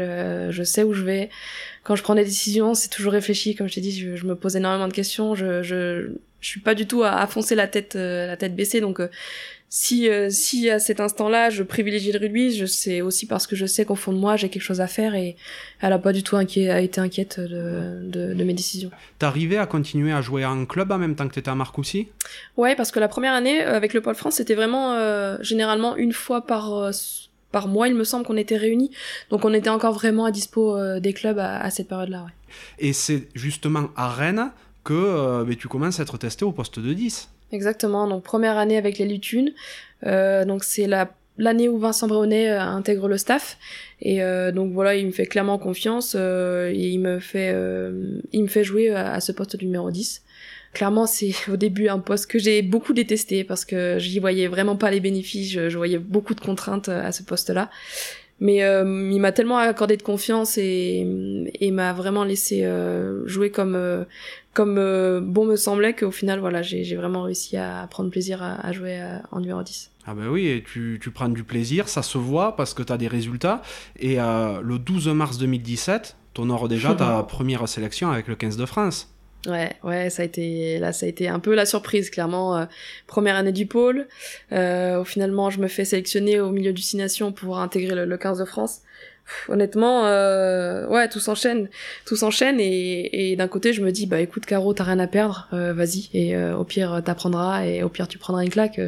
je 0.50 0.62
sais 0.62 0.82
où 0.82 0.92
je 0.92 1.02
vais. 1.02 1.30
Quand 1.82 1.96
je 1.96 2.02
prends 2.02 2.14
des 2.14 2.24
décisions, 2.24 2.74
c'est 2.74 2.88
toujours 2.88 3.12
réfléchi. 3.12 3.54
Comme 3.54 3.68
je 3.68 3.74
t'ai 3.74 3.80
dit, 3.80 4.16
je, 4.16 4.24
me 4.26 4.34
pose 4.36 4.56
énormément 4.56 4.88
de 4.88 4.92
questions. 4.92 5.34
Je, 5.34 5.62
je, 5.62 6.12
je 6.44 6.50
suis 6.50 6.60
pas 6.60 6.74
du 6.74 6.86
tout 6.86 7.02
à, 7.02 7.26
foncer 7.26 7.54
la 7.54 7.66
tête 7.66 7.96
euh, 7.96 8.26
la 8.26 8.36
tête 8.36 8.54
baissée 8.54 8.82
donc 8.82 9.00
euh, 9.00 9.08
si 9.76 10.08
euh, 10.08 10.30
si 10.30 10.70
à 10.70 10.78
cet 10.78 11.00
instant-là 11.00 11.50
je 11.50 11.64
privilégie 11.64 12.12
le 12.12 12.20
rugby 12.20 12.54
je 12.54 12.64
sais 12.64 13.00
aussi 13.00 13.26
parce 13.26 13.48
que 13.48 13.56
je 13.56 13.66
sais 13.66 13.84
qu'au 13.84 13.96
fond 13.96 14.12
de 14.12 14.18
moi 14.18 14.36
j'ai 14.36 14.48
quelque 14.48 14.62
chose 14.62 14.80
à 14.80 14.86
faire 14.86 15.16
et 15.16 15.34
elle 15.80 15.92
a 15.92 15.98
pas 15.98 16.12
du 16.12 16.22
tout 16.22 16.36
inquiet, 16.36 16.70
a 16.70 16.80
été 16.80 17.00
inquiète 17.00 17.40
de, 17.40 17.98
de, 18.04 18.34
de 18.34 18.44
mes 18.44 18.54
décisions. 18.54 18.92
T'arrivais 19.18 19.56
à 19.56 19.66
continuer 19.66 20.12
à 20.12 20.20
jouer 20.20 20.44
en 20.44 20.64
club 20.64 20.92
en 20.92 20.98
même 20.98 21.16
temps 21.16 21.26
que 21.26 21.34
t'étais 21.34 21.50
à 21.50 21.56
Marcoussis? 21.56 22.06
Ouais 22.56 22.76
parce 22.76 22.92
que 22.92 23.00
la 23.00 23.08
première 23.08 23.32
année 23.32 23.62
avec 23.62 23.94
le 23.94 24.00
Pôle 24.00 24.14
France 24.14 24.36
c'était 24.36 24.54
vraiment 24.54 24.96
généralement 25.42 25.96
une 25.96 26.12
fois 26.12 26.46
par 26.46 26.92
par 27.50 27.68
mois, 27.68 27.86
il 27.86 27.94
me 27.94 28.02
semble 28.02 28.24
qu'on 28.24 28.36
était 28.36 28.56
réunis. 28.56 28.90
Donc 29.30 29.44
on 29.44 29.54
était 29.54 29.70
encore 29.70 29.92
vraiment 29.92 30.24
à 30.24 30.32
dispo 30.32 30.76
des 30.98 31.12
clubs 31.12 31.38
à, 31.38 31.60
à 31.60 31.70
cette 31.70 31.86
période-là. 31.86 32.24
Ouais. 32.24 32.32
Et 32.80 32.92
c'est 32.92 33.28
justement 33.34 33.90
à 33.94 34.08
Rennes 34.08 34.50
que 34.84 34.92
euh, 34.92 35.54
tu 35.58 35.66
commences 35.66 35.98
à 35.98 36.02
être 36.02 36.18
testé 36.18 36.44
au 36.44 36.52
poste 36.52 36.78
de 36.78 36.92
10. 36.92 37.30
Exactement, 37.54 38.08
donc 38.08 38.24
première 38.24 38.58
année 38.58 38.76
avec 38.76 38.98
les 38.98 39.04
Lutunes, 39.04 39.52
euh, 40.04 40.44
donc 40.44 40.64
c'est 40.64 40.88
la 40.88 41.14
l'année 41.38 41.68
où 41.68 41.78
Vincent 41.78 42.08
Brunet 42.08 42.50
euh, 42.50 42.60
intègre 42.60 43.06
le 43.06 43.16
staff. 43.16 43.58
Et 44.00 44.24
euh, 44.24 44.50
donc 44.50 44.72
voilà 44.72 44.96
il 44.96 45.06
me 45.06 45.12
fait 45.12 45.26
clairement 45.26 45.56
confiance 45.58 46.16
et 46.16 46.72
il 46.74 46.98
me 46.98 47.20
fait 47.20 47.54
il 48.32 48.42
me 48.42 48.48
fait 48.48 48.64
jouer 48.64 48.90
à, 48.90 49.20
ce 49.20 49.30
poste 49.30 49.60
numéro 49.62 49.90
10 49.90 50.22
clairement 50.72 51.06
c'est 51.06 51.32
au 51.48 51.56
début 51.56 51.86
un 51.86 52.00
poste 52.00 52.28
que 52.28 52.40
j'ai 52.40 52.60
beaucoup 52.62 52.92
détesté 52.92 53.44
parce 53.44 53.64
que 53.64 53.98
j'y 53.98 54.18
voyais 54.18 54.48
vraiment 54.48 54.74
pas 54.74 54.90
les 54.90 55.00
bénéfices 55.00 55.52
je, 55.52 55.76
voyais 55.76 55.98
beaucoup 55.98 56.34
de 56.34 56.40
contraintes 56.40 56.88
à 56.88 57.12
ce 57.12 57.22
poste 57.22 57.50
là 57.50 57.70
mais 58.40 58.58
il 58.58 59.20
m'a 59.20 59.32
tellement 59.32 59.58
accordé 59.58 59.96
de 59.96 60.02
confiance 60.02 60.58
et 60.58 61.06
m'a 61.72 61.92
vraiment 61.92 62.24
laissé 62.24 62.68
jouer 63.26 63.50
comme 63.50 64.06
comme 64.54 65.20
bon 65.20 65.44
me 65.44 65.56
semblait 65.56 65.94
qu'au 65.94 66.10
final 66.10 66.40
voilà 66.40 66.62
j'ai 66.62 66.96
vraiment 66.96 67.22
réussi 67.22 67.56
à 67.56 67.86
prendre 67.90 68.10
plaisir 68.10 68.42
à, 68.42 68.66
à 68.66 68.72
jouer 68.72 69.00
en 69.30 69.40
numéro 69.40 69.62
10. 69.62 69.90
Ah 70.06 70.14
ben 70.14 70.28
oui, 70.28 70.48
et 70.48 70.62
tu, 70.62 70.98
tu, 71.02 71.10
prends 71.10 71.28
du 71.28 71.44
plaisir, 71.44 71.88
ça 71.88 72.02
se 72.02 72.18
voit 72.18 72.56
parce 72.56 72.74
que 72.74 72.82
tu 72.82 72.92
as 72.92 72.98
des 72.98 73.08
résultats. 73.08 73.62
Et 73.98 74.16
le 74.16 74.78
12 74.78 75.08
mars 75.08 75.38
2017, 75.38 76.16
t'honores 76.34 76.68
déjà 76.68 76.94
ta 76.98 77.22
première 77.22 77.66
sélection 77.68 78.10
avec 78.10 78.28
le 78.28 78.36
15 78.36 78.56
de 78.56 78.66
France. 78.66 79.14
Ouais, 79.46 79.72
ouais, 79.82 80.08
ça 80.10 80.22
a 80.22 80.24
été 80.24 80.78
là, 80.78 80.92
ça 80.92 81.06
a 81.06 81.08
été 81.08 81.28
un 81.28 81.38
peu 81.38 81.54
la 81.54 81.66
surprise, 81.66 82.08
clairement. 82.10 82.56
Euh, 82.56 82.64
première 83.06 83.36
année 83.36 83.52
du 83.52 83.66
pôle. 83.66 84.08
Euh, 84.52 85.04
finalement, 85.04 85.50
je 85.50 85.60
me 85.60 85.68
fais 85.68 85.84
sélectionner 85.84 86.40
au 86.40 86.50
milieu 86.50 86.72
du 86.72 86.80
Six 86.80 86.96
Nations 86.96 87.32
pour 87.32 87.58
intégrer 87.58 88.06
le, 88.06 88.16
15 88.16 88.38
de 88.38 88.44
France. 88.44 88.80
Honnêtement, 89.48 90.06
euh, 90.06 90.86
ouais, 90.88 91.08
tout 91.08 91.20
s'enchaîne, 91.20 91.68
tout 92.06 92.16
s'enchaîne 92.16 92.60
et, 92.60 93.32
et 93.32 93.36
d'un 93.36 93.48
côté, 93.48 93.72
je 93.72 93.82
me 93.82 93.90
dis, 93.92 94.06
bah 94.06 94.20
écoute, 94.20 94.46
Caro, 94.46 94.72
t'as 94.74 94.84
rien 94.84 94.98
à 94.98 95.06
perdre, 95.06 95.48
euh, 95.52 95.72
vas-y. 95.72 96.08
Et 96.12 96.36
euh, 96.36 96.56
au 96.56 96.64
pire, 96.64 97.02
t'apprendras 97.04 97.64
et 97.64 97.82
au 97.82 97.88
pire, 97.88 98.08
tu 98.08 98.18
prendras 98.18 98.42
une 98.42 98.50
claque 98.50 98.80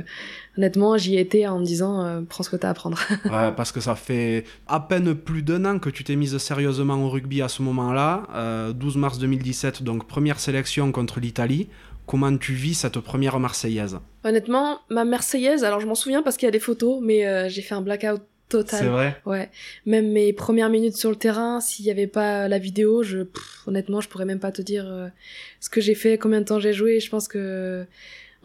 honnêtement, 0.58 0.96
j'y 0.96 1.18
étais 1.18 1.46
en 1.46 1.58
me 1.58 1.64
disant, 1.64 2.24
prends 2.28 2.42
ce 2.42 2.50
que 2.50 2.56
t'as 2.56 2.68
à 2.68 2.70
apprendre. 2.70 2.98
ouais, 3.26 3.52
parce 3.54 3.72
que 3.72 3.80
ça 3.80 3.94
fait 3.94 4.44
à 4.66 4.80
peine 4.80 5.14
plus 5.14 5.42
d'un 5.42 5.64
an 5.64 5.78
que 5.78 5.90
tu 5.90 6.02
t'es 6.02 6.16
mise 6.16 6.38
sérieusement 6.38 6.94
au 6.94 7.10
rugby 7.10 7.42
à 7.42 7.48
ce 7.48 7.62
moment-là. 7.62 8.72
12 8.72 8.96
euh, 8.96 8.98
mars 8.98 9.18
2017, 9.18 9.82
donc 9.82 10.06
première 10.06 10.40
sélection 10.40 10.92
contre 10.92 11.20
l'Italie. 11.20 11.68
Comment 12.06 12.36
tu 12.36 12.54
vis 12.54 12.74
cette 12.74 13.00
première 13.00 13.38
Marseillaise? 13.38 13.98
Honnêtement, 14.24 14.78
ma 14.88 15.04
Marseillaise, 15.04 15.64
alors 15.64 15.80
je 15.80 15.86
m'en 15.86 15.96
souviens 15.96 16.22
parce 16.22 16.36
qu'il 16.36 16.46
y 16.46 16.48
a 16.48 16.52
des 16.52 16.60
photos, 16.60 17.00
mais 17.02 17.50
j'ai 17.50 17.62
fait 17.62 17.74
un 17.74 17.82
blackout 17.82 18.22
total. 18.48 18.80
C'est 18.80 18.88
vrai 18.88 19.20
Ouais. 19.26 19.50
Même 19.86 20.10
mes 20.12 20.32
premières 20.32 20.70
minutes 20.70 20.96
sur 20.96 21.10
le 21.10 21.16
terrain, 21.16 21.60
s'il 21.60 21.84
n'y 21.84 21.90
avait 21.90 22.06
pas 22.06 22.48
la 22.48 22.58
vidéo, 22.58 23.02
je, 23.02 23.26
honnêtement, 23.66 24.00
je 24.00 24.08
pourrais 24.08 24.24
même 24.24 24.40
pas 24.40 24.52
te 24.52 24.62
dire 24.62 25.10
ce 25.60 25.70
que 25.70 25.80
j'ai 25.80 25.94
fait, 25.94 26.18
combien 26.18 26.40
de 26.40 26.46
temps 26.46 26.60
j'ai 26.60 26.72
joué. 26.72 27.00
Je 27.00 27.10
pense 27.10 27.28
que 27.28 27.86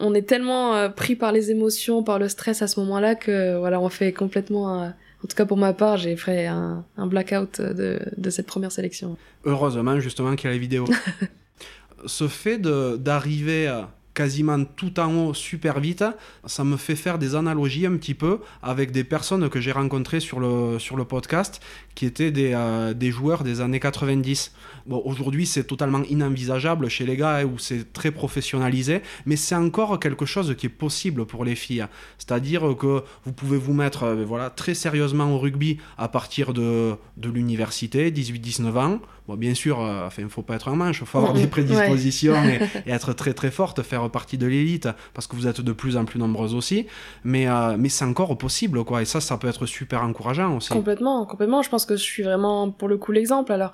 on 0.02 0.14
est 0.14 0.24
tellement 0.24 0.76
euh, 0.76 0.90
pris 0.90 1.16
par 1.16 1.32
les 1.32 1.52
émotions, 1.52 2.04
par 2.04 2.20
le 2.20 2.28
stress 2.28 2.62
à 2.62 2.68
ce 2.68 2.80
moment-là 2.82 3.16
que 3.16 3.58
voilà, 3.58 3.80
on 3.80 3.90
fait 3.90 4.12
complètement. 4.12 4.84
en 4.84 4.94
tout 5.28 5.36
cas 5.36 5.46
pour 5.46 5.58
ma 5.58 5.74
part, 5.74 5.98
j'ai 5.98 6.18
fait 6.18 6.48
un, 6.48 6.84
blackout 6.98 7.62
de, 7.62 8.00
de, 8.18 8.30
cette 8.30 8.48
première 8.48 8.72
sélection. 8.72 9.18
Heureusement 9.46 10.00
justement 10.00 10.36
qu'il 10.36 10.48
y 10.48 10.50
a 10.50 10.54
les 10.54 10.60
vidéos. 10.60 10.88
Ce 12.08 12.28
fait 12.28 12.58
d'arriver 12.58 13.68
quasiment 14.13 14.63
tout 14.63 15.00
en 15.00 15.13
haut 15.15 15.34
super 15.34 15.80
vite, 15.80 16.04
ça 16.45 16.63
me 16.63 16.78
fait 16.78 16.95
faire 16.95 17.17
des 17.17 17.36
analogies 17.36 17.86
un 17.86 17.95
petit 17.97 18.13
peu 18.13 18.39
avec 18.62 18.91
des 18.91 19.04
personnes 19.04 19.50
que 19.50 19.62
j'ai 19.62 19.71
rencontrées 19.71 20.19
sur 20.19 20.39
le, 20.39 20.80
sur 20.80 20.97
le 20.97 21.06
podcast 21.06 21.62
qui 21.95 22.06
étaient 22.06 22.32
des, 22.32 22.54
euh, 22.54 22.93
des 22.93 23.12
joueurs 23.12 23.43
des 23.43 23.62
années 23.62 23.80
90. 23.80 24.54
Bon, 24.86 25.02
aujourd'hui, 25.06 25.45
c'est 25.45 25.63
totalement 25.63 26.04
inenvisageable 26.04 26.89
chez 26.89 27.06
les 27.06 27.17
gars 27.17 27.38
hein, 27.38 27.45
où 27.45 27.58
c'est 27.58 27.93
très 27.93 28.12
professionnalisé, 28.12 29.02
mais 29.26 29.36
c'est 29.36 29.56
encore 29.56 30.00
quelque 30.00 30.26
chose 30.26 30.56
qui 30.58 30.65
est 30.65 30.69
possible 30.69 31.26
pour 31.26 31.45
les 31.45 31.56
filles. 31.56 31.86
C'est-à-dire 32.17 32.76
que 32.78 33.04
vous 33.26 33.34
pouvez 33.34 33.58
vous 33.58 33.74
mettre 33.74 34.04
euh, 34.04 34.26
voilà, 34.26 34.50
très 34.50 34.74
sérieusement 34.74 35.34
au 35.34 35.39
rugby 35.39 35.78
à 35.97 36.08
partir 36.08 36.54
de, 36.54 36.95
de 37.17 37.30
l'université, 37.30 38.12
18-19 38.12 38.78
ans. 38.78 39.00
Bon, 39.32 39.38
bien 39.38 39.54
sûr, 39.54 39.78
il 39.80 39.88
euh, 39.88 40.08
enfin, 40.08 40.28
faut 40.28 40.41
pas 40.41 40.56
être 40.56 40.67
un 40.67 40.76
manche, 40.76 41.00
il 41.00 41.08
faut 41.08 41.20
avoir 41.20 41.32
des 41.34 41.48
prédispositions 41.48 42.36
et, 42.44 42.60
être 42.89 43.13
très 43.13 43.34
très 43.34 43.50
forte, 43.50 43.82
faire 43.82 44.10
partie 44.10 44.38
de 44.38 44.46
l'élite, 44.46 44.89
parce 45.13 45.26
que 45.26 45.38
vous 45.38 45.48
êtes 45.48 45.62
de 45.62 45.72
plus 45.72 45.96
en 45.96 46.04
plus 46.04 46.20
nombreuses 46.20 46.54
aussi. 46.54 46.88
Mais, 47.24 47.48
mais 47.78 47.88
c'est 47.88 48.04
encore 48.04 48.38
possible, 48.38 48.84
quoi. 48.84 49.02
Et 49.02 49.06
ça, 49.06 49.22
ça 49.22 49.38
peut 49.38 49.48
être 49.48 49.65
super 49.65 50.04
encourageant 50.04 50.58
aussi. 50.58 50.70
Complètement, 50.70 51.26
complètement. 51.26 51.62
Je 51.62 51.70
pense 51.70 51.86
que 51.86 51.96
je 51.96 52.04
suis 52.04 52.24
vraiment 52.24 52.72
pour 52.72 52.89
le 52.89 52.98
coup 52.98 53.13
l'exemple. 53.13 53.54
Alors, 53.54 53.72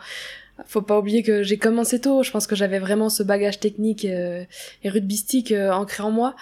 faut 0.66 0.82
pas 0.82 1.00
oublier 1.00 1.24
que 1.24 1.44
j'ai 1.44 1.58
commencé 1.58 2.02
tôt. 2.02 2.24
Je 2.24 2.32
pense 2.32 2.48
que 2.48 2.56
j'avais 2.56 2.80
vraiment 2.80 3.10
ce 3.10 3.24
bagage 3.24 3.60
technique 3.60 4.06
euh, 4.06 4.44
et 4.84 4.90
rugbystique 4.90 5.52
euh, 5.52 5.72
ancré 5.72 6.04
en 6.04 6.12
moi. 6.12 6.36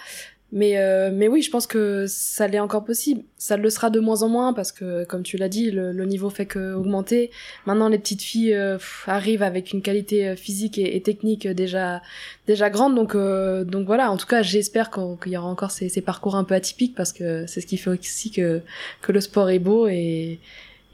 Mais 0.56 0.78
euh, 0.78 1.10
mais 1.12 1.28
oui, 1.28 1.42
je 1.42 1.50
pense 1.50 1.66
que 1.66 2.06
ça 2.08 2.48
l'est 2.48 2.58
encore 2.58 2.82
possible. 2.82 3.20
Ça 3.36 3.58
le 3.58 3.68
sera 3.68 3.90
de 3.90 4.00
moins 4.00 4.22
en 4.22 4.30
moins 4.30 4.54
parce 4.54 4.72
que, 4.72 5.04
comme 5.04 5.22
tu 5.22 5.36
l'as 5.36 5.50
dit, 5.50 5.70
le, 5.70 5.92
niveau 6.06 6.30
fait 6.30 6.46
que 6.46 6.72
augmenter. 6.72 7.30
Maintenant, 7.66 7.90
les 7.90 7.98
petites 7.98 8.22
filles 8.22 8.58
arrivent 9.06 9.42
avec 9.42 9.74
une 9.74 9.82
qualité 9.82 10.34
physique 10.34 10.78
et, 10.78 11.02
technique 11.02 11.46
déjà 11.46 12.00
déjà 12.46 12.70
grande. 12.70 12.94
Donc 12.94 13.14
donc 13.14 13.86
voilà. 13.86 14.10
En 14.10 14.16
tout 14.16 14.26
cas, 14.26 14.40
j'espère 14.40 14.90
qu'il 14.90 15.32
y 15.32 15.36
aura 15.36 15.48
encore 15.48 15.72
ces, 15.72 15.90
ces, 15.90 16.00
parcours 16.00 16.36
un 16.36 16.44
peu 16.44 16.54
atypiques 16.54 16.94
parce 16.94 17.12
que 17.12 17.44
c'est 17.46 17.60
ce 17.60 17.66
qui 17.66 17.76
fait 17.76 17.90
aussi 17.90 18.30
que 18.30 18.62
que 19.02 19.12
le 19.12 19.20
sport 19.20 19.50
est 19.50 19.58
beau 19.58 19.88
et 19.88 20.40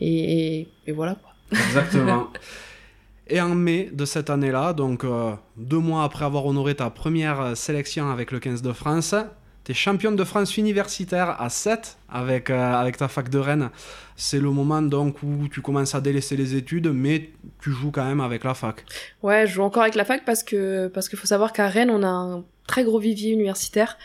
et, 0.01 0.66
et 0.88 0.92
voilà 0.92 1.14
quoi. 1.14 1.31
Exactement. 1.53 2.27
Et 3.29 3.40
en 3.40 3.55
mai 3.55 3.88
de 3.92 4.05
cette 4.05 4.29
année-là, 4.29 4.72
donc 4.72 5.05
euh, 5.05 5.33
deux 5.57 5.79
mois 5.79 6.03
après 6.05 6.25
avoir 6.25 6.44
honoré 6.44 6.75
ta 6.75 6.90
première 6.90 7.57
sélection 7.57 8.11
avec 8.11 8.33
le 8.33 8.40
15 8.40 8.61
de 8.61 8.72
France, 8.72 9.14
tu 9.64 9.72
es 9.72 9.75
championne 9.75 10.16
de 10.16 10.25
France 10.25 10.57
universitaire 10.57 11.40
à 11.40 11.48
7 11.48 11.98
avec, 12.09 12.51
euh, 12.51 12.75
avec 12.75 12.96
ta 12.96 13.09
fac 13.09 13.29
de 13.29 13.38
Rennes. 13.38 13.70
C'est 14.16 14.40
le 14.40 14.51
moment 14.51 14.83
donc 14.83 15.22
où 15.22 15.48
tu 15.48 15.61
commences 15.61 15.94
à 15.94 16.01
délaisser 16.01 16.37
les 16.37 16.55
études, 16.55 16.88
mais 16.88 17.31
tu 17.61 17.70
joues 17.70 17.90
quand 17.90 18.05
même 18.05 18.20
avec 18.20 18.44
la 18.44 18.55
fac. 18.55 18.85
Ouais, 19.22 19.46
je 19.46 19.55
joue 19.55 19.62
encore 19.62 19.83
avec 19.83 19.94
la 19.94 20.05
fac 20.05 20.25
parce 20.25 20.42
que 20.42 20.88
parce 20.88 21.09
qu'il 21.09 21.18
faut 21.18 21.27
savoir 21.27 21.53
qu'à 21.53 21.68
Rennes, 21.68 21.90
on 21.90 22.03
a 22.03 22.09
un 22.09 22.44
très 22.66 22.85
gros 22.85 22.98
vivier 22.98 23.33
universitaire. 23.33 23.98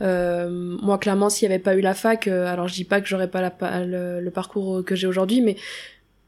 Euh, 0.00 0.48
moi, 0.50 0.98
clairement, 0.98 1.30
s'il 1.30 1.48
n'y 1.48 1.54
avait 1.54 1.62
pas 1.62 1.74
eu 1.74 1.80
la 1.80 1.94
fac, 1.94 2.28
alors 2.28 2.68
je 2.68 2.74
dis 2.74 2.84
pas 2.84 3.00
que 3.00 3.08
j'aurais 3.08 3.30
pas 3.30 3.50
le, 3.84 4.30
parcours 4.30 4.84
que 4.84 4.94
j'ai 4.94 5.06
aujourd'hui, 5.06 5.40
mais 5.40 5.56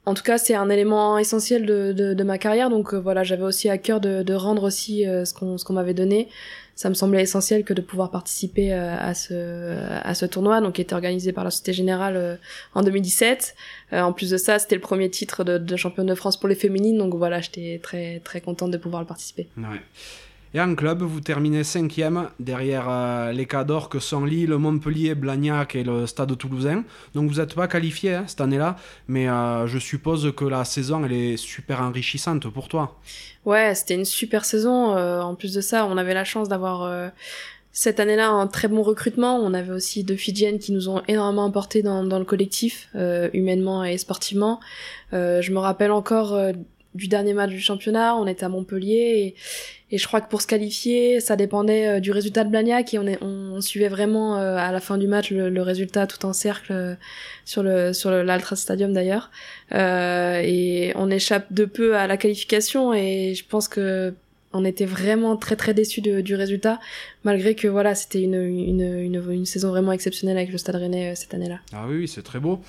en 0.07 0.15
tout 0.15 0.23
cas, 0.23 0.39
c'est 0.39 0.55
un 0.55 0.71
élément 0.71 1.19
essentiel 1.19 1.67
de, 1.67 1.93
de, 1.93 2.15
de 2.15 2.25
ma 2.25 2.39
carrière. 2.39 2.71
Donc 2.71 2.95
euh, 2.95 2.97
voilà, 2.97 3.25
j'avais 3.25 3.43
aussi 3.43 3.69
à 3.69 3.77
cœur 3.77 4.01
de, 4.01 4.23
de 4.23 4.35
rendre 4.35 4.63
aussi 4.63 5.07
euh, 5.07 5.25
ce 5.25 5.35
qu'on 5.35 5.59
ce 5.59 5.65
qu'on 5.65 5.73
m'avait 5.73 5.95
donné. 5.95 6.29
Ça 6.77 6.89
me 6.89 6.95
semblait 6.95 7.23
essentiel 7.23 7.65
que 7.65 7.75
de 7.75 7.81
pouvoir 7.81 8.13
participer 8.13 8.73
euh, 8.73 8.97
à 8.97 9.15
ce 9.15 9.77
à 10.05 10.15
ce 10.15 10.25
tournoi, 10.25 10.61
donc 10.61 10.75
qui 10.75 10.81
était 10.81 10.95
organisé 10.95 11.33
par 11.33 11.43
la 11.43 11.51
Société 11.51 11.73
Générale 11.73 12.39
en 12.75 12.83
2017. 12.83 13.57
en 13.93 14.13
plus 14.13 14.31
de 14.31 14.37
ça, 14.37 14.61
c'était 14.61 14.77
le 14.77 14.81
premier 14.81 15.11
titre 15.11 15.43
de, 15.43 15.59
de 15.59 15.77
championne 15.77 16.07
de 16.07 16.15
France 16.15 16.39
pour 16.39 16.49
les 16.49 16.55
féminines. 16.55 16.99
Donc 16.99 17.15
voilà, 17.15 17.41
j'étais 17.41 17.81
très 17.83 18.21
très 18.21 18.41
contente 18.41 18.71
de 18.71 18.79
pouvoir 18.79 19.03
le 19.03 19.09
participer. 19.09 19.49
Ouais. 19.57 19.81
Et 20.57 20.61
en 20.63 20.75
club, 20.75 21.03
vous 21.03 21.21
terminez 21.21 21.65
cinquième 21.65 22.31
derrière 22.41 22.87
euh, 22.89 23.31
les 23.31 23.45
cadors 23.45 23.91
que 23.91 23.99
sont 23.99 24.25
Lille, 24.25 24.55
Montpellier, 24.55 25.15
Blagnac 25.15 25.77
et 25.77 25.85
le 25.85 26.07
Stade 26.07 26.35
Toulousain. 26.39 26.83
Donc 27.13 27.29
vous 27.29 27.41
n'êtes 27.41 27.55
pas 27.55 27.69
qualifié 27.69 28.15
hein, 28.15 28.25
cette 28.27 28.41
année-là, 28.41 28.77
mais 29.07 29.29
euh, 29.29 29.67
je 29.67 29.79
suppose 29.79 30.33
que 30.35 30.47
la 30.47 30.65
saison 30.65 31.05
elle 31.05 31.13
est 31.13 31.37
super 31.37 31.83
enrichissante 31.83 32.49
pour 32.49 32.69
toi. 32.69 32.99
Ouais, 33.45 33.75
c'était 33.75 33.97
une 33.97 34.07
super 34.07 34.47
saison. 34.47 34.97
Euh, 34.97 35.21
en 35.21 35.35
plus 35.35 35.53
de 35.53 35.61
ça, 35.61 35.85
on 35.85 35.99
avait 35.99 36.15
la 36.15 36.25
chance 36.25 36.49
d'avoir 36.49 36.91
cette 37.71 38.01
année-là 38.01 38.31
un 38.31 38.47
très 38.47 38.69
bon 38.69 38.81
recrutement. 38.81 39.37
On 39.37 39.53
avait 39.53 39.73
aussi 39.73 40.05
deux 40.05 40.17
Fidjiennes 40.17 40.59
qui 40.59 40.73
nous 40.73 40.89
ont 40.89 41.03
énormément 41.07 41.45
apporté 41.45 41.83
dans, 41.83 42.03
dans 42.03 42.19
le 42.19 42.25
collectif, 42.25 42.89
humainement 43.35 43.85
et 43.85 43.99
sportivement. 43.99 44.61
je 45.13 45.53
me 45.53 45.59
rappelle 45.59 45.91
encore 45.91 46.35
du 46.97 47.09
dernier 47.09 47.35
match 47.35 47.51
du 47.51 47.61
championnat, 47.61 48.17
on 48.17 48.27
était 48.27 48.45
à 48.45 48.49
Montpellier 48.49 49.35
et, 49.91 49.99
je 49.99 50.07
crois 50.07 50.21
que 50.21 50.29
pour 50.29 50.43
se 50.43 50.47
qualifier, 50.47 51.21
ça 51.21 51.37
dépendait 51.37 51.87
euh, 51.87 52.01
du 52.01 52.11
résultat 52.11 52.45
de 52.45 52.51
Blagnac 52.51 52.95
et 52.95 52.99
on, 52.99 53.61
suivait 53.61 53.89
vraiment 53.89 54.39
euh, 54.39 54.57
à 54.57 54.71
la 54.73 54.81
fin 54.81 54.99
du 54.99 55.07
match 55.07 55.31
le, 55.31 55.63
résultat 55.63 56.07
tout 56.07 56.25
en 56.27 56.33
cercle 56.33 56.73
euh, 56.73 56.95
sur 57.45 57.63
le 57.63 57.93
sur 57.93 58.11
l'Altra 58.11 58.55
Stadium 58.55 58.93
d'ailleurs 58.93 59.31
et 59.73 60.93
on 60.95 61.11
échappe 61.11 61.53
de 61.53 61.65
peu 61.65 61.97
à 61.97 62.07
la 62.07 62.17
qualification 62.17 62.93
et 62.93 63.35
je 63.35 63.45
pense 63.49 63.69
que 63.69 64.15
on 64.53 64.65
était 64.65 64.87
vraiment 64.87 65.37
très 65.37 65.57
très 65.57 65.75
déçus 65.75 66.01
du 66.01 66.35
résultat, 66.35 66.79
malgré 67.25 67.55
que 67.55 67.69
voilà, 67.69 67.95
c'était 67.95 68.23
une, 68.23 68.35
une, 68.35 69.45
saison 69.45 69.69
vraiment 69.69 69.93
exceptionnelle 69.93 70.39
avec 70.39 70.51
le 70.51 70.57
Stade 70.57 70.77
Rennais 70.77 71.15
cette 71.15 71.35
année-là. 71.35 71.59
Ah 71.75 71.85
oui, 71.87 72.09
c'est 72.09 72.23
très 72.23 72.41
beau. 72.41 72.61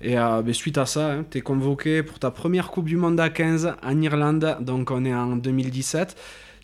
Et 0.00 0.14
ben, 0.14 0.52
suite 0.52 0.78
à 0.78 0.86
ça, 0.86 1.12
hein, 1.12 1.26
tu 1.30 1.38
es 1.38 1.40
convoqué 1.42 2.02
pour 2.02 2.18
ta 2.18 2.30
première 2.30 2.70
Coupe 2.70 2.86
du 2.86 2.96
Monde 2.96 3.20
à 3.20 3.28
15 3.28 3.74
en 3.82 4.00
Irlande, 4.00 4.56
donc 4.60 4.90
on 4.90 5.04
est 5.04 5.14
en 5.14 5.36
2017. 5.36 6.16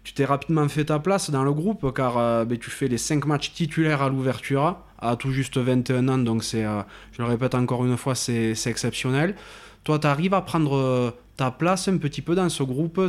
Tu 0.04 0.14
t'es 0.14 0.24
rapidement 0.24 0.68
fait 0.68 0.86
ta 0.86 0.98
place 0.98 1.30
dans 1.30 1.44
le 1.44 1.52
groupe 1.52 1.94
car 1.94 2.18
euh, 2.18 2.44
ben, 2.44 2.58
tu 2.58 2.70
fais 2.70 2.88
les 2.88 2.98
5 2.98 3.24
matchs 3.26 3.52
titulaires 3.52 4.02
à 4.02 4.08
l'ouverture 4.08 4.78
à 4.98 5.16
tout 5.16 5.32
juste 5.32 5.58
21 5.58 6.08
ans, 6.08 6.18
donc 6.18 6.44
c'est, 6.44 6.64
euh, 6.64 6.80
je 7.12 7.22
le 7.22 7.28
répète 7.28 7.56
encore 7.56 7.84
une 7.84 7.96
fois, 7.96 8.14
c'est, 8.14 8.52
exceptionnel. 8.66 9.34
Toi, 9.82 9.98
tu 9.98 10.06
arrives 10.06 10.34
à 10.34 10.42
prendre 10.42 11.12
ta 11.36 11.50
place 11.50 11.88
un 11.88 11.96
petit 11.96 12.22
peu 12.22 12.36
dans 12.36 12.48
ce 12.48 12.62
groupe 12.62 13.00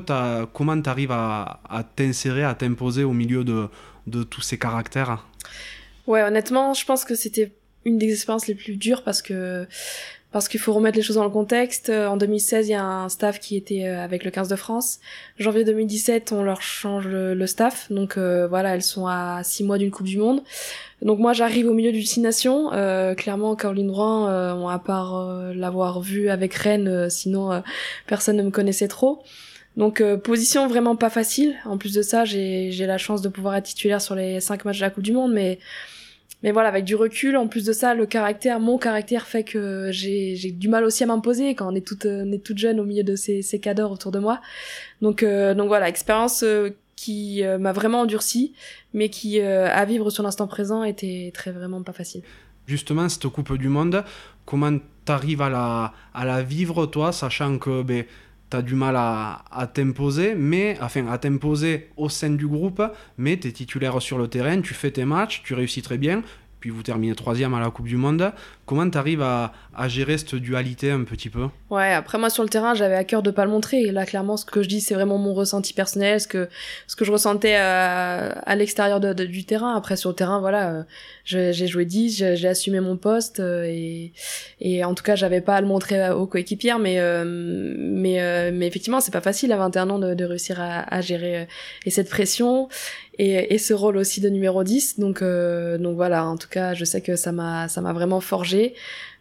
Comment 0.53 0.81
tu 0.81 0.89
arrives 0.89 1.11
à, 1.11 1.59
t'insérer, 1.95 2.43
à 2.43 2.55
t'imposer 2.55 3.03
au 3.03 3.13
milieu 3.13 3.43
de 3.43 4.23
tous 4.23 4.41
ces 4.41 4.57
caractères 4.57 5.23
Ouais, 6.07 6.21
honnêtement, 6.21 6.73
je 6.73 6.85
pense 6.85 7.05
que 7.05 7.15
c'était 7.15 7.53
une 7.85 7.97
des 7.97 8.11
expériences 8.11 8.47
les 8.47 8.55
plus 8.55 8.77
dures 8.77 9.03
parce 9.03 9.21
que 9.21 9.67
parce 10.33 10.49
qu'il 10.49 10.59
faut 10.59 10.73
remettre 10.73 10.97
les 10.97 11.03
choses 11.03 11.15
dans 11.15 11.23
le 11.23 11.29
contexte. 11.29 11.89
En 11.89 12.17
2016, 12.17 12.67
il 12.67 12.71
y 12.71 12.73
a 12.73 12.83
un 12.83 13.07
staff 13.07 13.39
qui 13.39 13.55
était 13.55 13.85
avec 13.85 14.25
le 14.25 14.31
15 14.31 14.49
de 14.49 14.55
France. 14.57 14.99
Janvier 15.39 15.63
2017, 15.63 16.33
on 16.33 16.43
leur 16.43 16.61
change 16.61 17.07
le, 17.07 17.47
staff. 17.47 17.89
Donc 17.91 18.17
voilà, 18.17 18.75
elles 18.75 18.81
sont 18.81 19.07
à 19.07 19.41
six 19.43 19.63
mois 19.63 19.77
d'une 19.77 19.91
Coupe 19.91 20.07
du 20.07 20.17
Monde. 20.17 20.41
Donc 21.01 21.19
moi, 21.19 21.33
j'arrive 21.33 21.67
au 21.67 21.73
milieu 21.73 21.91
du 21.91 22.01
Six 22.01 22.19
Nations. 22.19 22.69
clairement, 23.15 23.55
Caroline 23.55 23.91
Rouen, 23.91 24.67
à 24.67 24.79
part 24.79 25.53
l'avoir 25.53 26.01
vue 26.01 26.29
avec 26.29 26.53
Rennes, 26.55 27.09
sinon 27.09 27.63
personne 28.07 28.35
ne 28.35 28.43
me 28.43 28.51
connaissait 28.51 28.87
trop. 28.87 29.23
Donc 29.77 30.01
euh, 30.01 30.17
position 30.17 30.67
vraiment 30.67 30.95
pas 30.95 31.09
facile. 31.09 31.55
En 31.65 31.77
plus 31.77 31.93
de 31.93 32.01
ça, 32.01 32.25
j'ai 32.25 32.71
la 32.85 32.97
chance 32.97 33.21
de 33.21 33.29
pouvoir 33.29 33.55
être 33.55 33.65
titulaire 33.65 34.01
sur 34.01 34.15
les 34.15 34.39
cinq 34.39 34.65
matchs 34.65 34.77
de 34.77 34.83
la 34.83 34.89
Coupe 34.89 35.03
du 35.03 35.13
Monde, 35.13 35.33
mais 35.33 35.59
mais 36.43 36.51
voilà, 36.51 36.69
avec 36.69 36.83
du 36.83 36.95
recul, 36.95 37.37
en 37.37 37.47
plus 37.47 37.65
de 37.65 37.73
ça, 37.73 37.95
le 37.95 38.05
caractère, 38.05 38.59
mon 38.59 38.77
caractère 38.77 39.25
fait 39.25 39.43
que 39.43 39.89
j'ai 39.91 40.51
du 40.51 40.67
mal 40.67 40.83
aussi 40.83 41.03
à 41.03 41.07
m'imposer 41.07 41.55
quand 41.55 41.71
on 41.71 41.75
est 41.75 41.85
toute 41.85 42.05
on 42.05 42.31
est 42.31 42.43
toute 42.43 42.57
jeune 42.57 42.79
au 42.79 42.85
milieu 42.85 43.03
de 43.03 43.15
ces 43.15 43.41
ces 43.41 43.59
cadors 43.59 43.91
autour 43.91 44.11
de 44.11 44.19
moi. 44.19 44.41
Donc 45.01 45.23
euh, 45.23 45.53
donc 45.55 45.67
voilà, 45.67 45.87
expérience 45.87 46.43
euh, 46.43 46.71
qui 46.95 47.41
m'a 47.59 47.73
vraiment 47.73 48.01
endurci, 48.01 48.53
mais 48.93 49.09
qui 49.09 49.41
à 49.41 49.83
vivre 49.83 50.09
sur 50.09 50.23
l'instant 50.23 50.47
présent 50.47 50.83
était 50.83 51.31
très 51.33 51.51
vraiment 51.51 51.81
pas 51.81 51.91
facile. 51.91 52.21
Justement, 52.65 53.09
cette 53.09 53.27
Coupe 53.27 53.57
du 53.57 53.67
Monde, 53.67 54.05
comment 54.45 54.77
t'arrives 55.03 55.41
à 55.41 55.49
la 55.49 55.93
à 56.13 56.23
la 56.23 56.43
vivre 56.43 56.85
toi, 56.85 57.11
sachant 57.11 57.57
que 57.57 57.81
ben 57.81 58.05
tu 58.61 58.63
du 58.63 58.75
mal 58.75 58.95
à, 58.95 59.43
à 59.51 59.67
t'imposer, 59.67 60.35
mais 60.35 60.77
enfin 60.81 61.07
à 61.07 61.17
t'imposer 61.17 61.89
au 61.97 62.09
sein 62.09 62.31
du 62.31 62.47
groupe, 62.47 62.81
mais 63.17 63.37
tu 63.37 63.47
es 63.47 63.51
titulaire 63.51 64.01
sur 64.01 64.17
le 64.17 64.27
terrain, 64.27 64.61
tu 64.61 64.73
fais 64.73 64.91
tes 64.91 65.05
matchs, 65.05 65.41
tu 65.43 65.53
réussis 65.53 65.81
très 65.81 65.97
bien, 65.97 66.21
puis 66.59 66.69
vous 66.69 66.83
terminez 66.83 67.15
troisième 67.15 67.53
à 67.53 67.59
la 67.59 67.71
Coupe 67.71 67.87
du 67.87 67.97
Monde. 67.97 68.31
Comment 68.65 68.89
tu 68.89 68.97
arrives 68.97 69.21
à, 69.21 69.51
gérer 69.87 70.17
cette 70.17 70.35
dualité 70.35 70.91
un 70.91 71.03
petit 71.03 71.29
peu? 71.29 71.47
Ouais, 71.69 71.91
après 71.91 72.17
moi 72.17 72.29
sur 72.29 72.43
le 72.43 72.49
terrain, 72.49 72.73
j'avais 72.73 72.95
à 72.95 73.03
cœur 73.03 73.21
de 73.21 73.31
pas 73.31 73.43
le 73.43 73.51
montrer. 73.51 73.81
Et 73.81 73.91
là, 73.91 74.05
clairement, 74.05 74.37
ce 74.37 74.45
que 74.45 74.63
je 74.63 74.69
dis, 74.69 74.79
c'est 74.79 74.93
vraiment 74.93 75.17
mon 75.17 75.33
ressenti 75.33 75.73
personnel, 75.73 76.21
ce 76.21 76.27
que, 76.27 76.47
ce 76.87 76.95
que 76.95 77.03
je 77.03 77.11
ressentais 77.11 77.55
à, 77.55 78.29
à 78.45 78.55
l'extérieur 78.55 79.01
du 79.01 79.45
terrain. 79.45 79.75
Après, 79.75 79.97
sur 79.97 80.11
le 80.11 80.15
terrain, 80.15 80.39
voilà, 80.39 80.73
euh, 80.75 80.83
j'ai 81.25 81.67
joué 81.67 81.85
10, 81.85 82.35
j'ai 82.35 82.47
assumé 82.47 82.79
mon 82.79 82.95
poste 82.95 83.39
euh, 83.39 83.65
et, 84.61 84.85
en 84.85 84.93
tout 84.93 85.03
cas, 85.03 85.15
j'avais 85.15 85.41
pas 85.41 85.55
à 85.55 85.61
le 85.61 85.67
montrer 85.67 86.11
aux 86.11 86.27
coéquipières. 86.27 86.79
Mais, 86.79 86.99
euh, 86.99 87.23
mais, 87.25 88.51
mais 88.51 88.67
effectivement, 88.67 89.01
c'est 89.01 89.11
pas 89.11 89.21
facile 89.21 89.51
à 89.51 89.57
21 89.57 89.89
ans 89.89 89.99
de, 89.99 90.23
réussir 90.23 90.57
à, 90.59 91.01
gérer 91.01 91.47
et 91.85 91.89
cette 91.89 92.09
pression 92.09 92.69
et, 93.19 93.57
ce 93.57 93.73
rôle 93.73 93.97
aussi 93.97 94.21
de 94.21 94.29
numéro 94.29 94.63
10. 94.63 94.99
Donc, 94.99 95.21
donc 95.21 95.95
voilà, 95.95 96.25
en 96.25 96.37
tout 96.37 96.47
cas, 96.49 96.73
je 96.73 96.85
sais 96.85 97.01
que 97.01 97.15
ça 97.15 97.31
m'a 97.31 97.67
vraiment 97.93 98.21
forgé. 98.21 98.52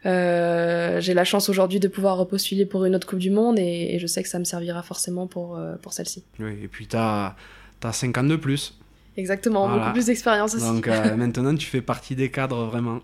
Euh, 0.04 1.00
j'ai 1.00 1.14
la 1.14 1.24
chance 1.24 1.48
aujourd'hui 1.48 1.78
de 1.78 1.88
pouvoir 1.88 2.16
repostuler 2.16 2.66
pour 2.66 2.84
une 2.84 2.94
autre 2.96 3.06
Coupe 3.06 3.20
du 3.20 3.30
Monde 3.30 3.58
et, 3.58 3.98
je 4.00 4.06
sais 4.06 4.22
que 4.22 4.28
ça 4.28 4.38
me 4.38 4.44
servira 4.44 4.82
forcément 4.82 5.26
pour, 5.26 5.56
euh, 5.56 5.76
pour 5.76 5.92
celle-ci. 5.92 6.24
Oui, 6.40 6.58
et 6.62 6.68
puis 6.68 6.86
tu 6.86 6.96
as, 6.96 7.36
as 7.82 7.92
5 7.92 8.18
ans 8.18 8.24
de 8.24 8.36
plus. 8.36 8.74
Exactement, 9.16 9.68
beaucoup 9.68 9.92
plus 9.92 10.06
d'expérience 10.06 10.54
aussi. 10.54 10.64
Donc 10.64 10.88
euh, 10.88 11.16
maintenant, 11.16 11.54
tu 11.54 11.66
fais 11.66 11.82
partie 11.82 12.16
des 12.16 12.30
cadres 12.30 12.64
vraiment. 12.64 13.00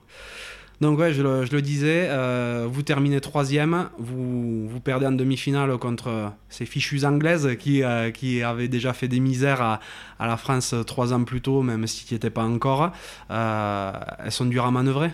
Donc 0.81 0.99
ouais, 0.99 1.13
je 1.13 1.23
le, 1.23 1.45
je 1.45 1.53
le 1.53 1.61
disais, 1.61 2.07
euh, 2.09 2.67
vous 2.71 2.83
terminez 2.83 3.21
troisième, 3.21 3.89
vous, 3.99 4.69
vous 4.69 4.81
perdez 4.81 5.07
en 5.07 5.13
demi-finale 5.13 5.77
contre 5.77 6.33
ces 6.49 6.67
fichues 6.67 7.05
anglaises 7.05 7.57
qui, 7.59 7.83
euh, 7.83 8.13
qui 8.13 8.43
avaient 8.43 8.69
déjà 8.69 8.93
fait 8.93 9.09
des 9.09 9.19
misères 9.19 9.61
à, 9.61 9.81
à, 10.21 10.29
la 10.29 10.37
France 10.37 10.77
trois 10.87 11.13
ans 11.13 11.25
plus 11.25 11.41
tôt, 11.41 11.63
même 11.63 11.87
si 11.89 12.07
tu 12.07 12.15
n'y 12.15 12.17
étais 12.17 12.31
pas 12.31 12.45
encore. 12.45 12.93
Elles 13.29 14.33
sont 14.33 14.47
dures 14.47 14.67
à 14.67 14.71
manœuvrer? 14.71 15.11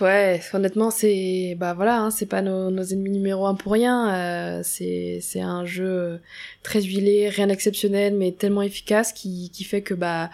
Ouais, 0.00 0.40
honnêtement, 0.52 0.90
c'est 0.90 1.56
bah 1.58 1.74
voilà, 1.74 2.00
hein, 2.00 2.10
c'est 2.10 2.26
pas 2.26 2.42
nos, 2.42 2.82
ennemis 2.82 3.10
numéro 3.10 3.46
un 3.46 3.54
pour 3.54 3.72
rien. 3.72 4.14
Euh, 4.14 4.60
c'est 4.64 5.20
c'est 5.22 5.40
un 5.40 5.64
jeu 5.64 6.20
très 6.62 6.82
huilé, 6.82 7.28
rien 7.28 7.46
d'exceptionnel, 7.46 8.14
mais 8.16 8.32
tellement 8.32 8.62
efficace 8.62 9.12
qui 9.12 9.50
qui 9.50 9.64
fait 9.64 9.82
que 9.82 9.94
bah 9.94 10.30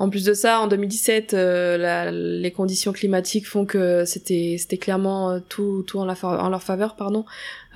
en 0.00 0.08
plus 0.08 0.24
de 0.24 0.32
ça, 0.32 0.60
en 0.60 0.66
2017, 0.66 1.34
euh, 1.34 2.10
les 2.10 2.50
conditions 2.52 2.90
climatiques 2.90 3.46
font 3.46 3.66
que 3.66 4.06
c'était 4.06 4.56
c'était 4.58 4.78
clairement 4.78 5.30
euh, 5.30 5.40
tout 5.46 5.84
tout 5.86 5.98
en, 5.98 6.06
leur 6.06 6.62
faveur, 6.62 6.96
pardon. 6.96 7.26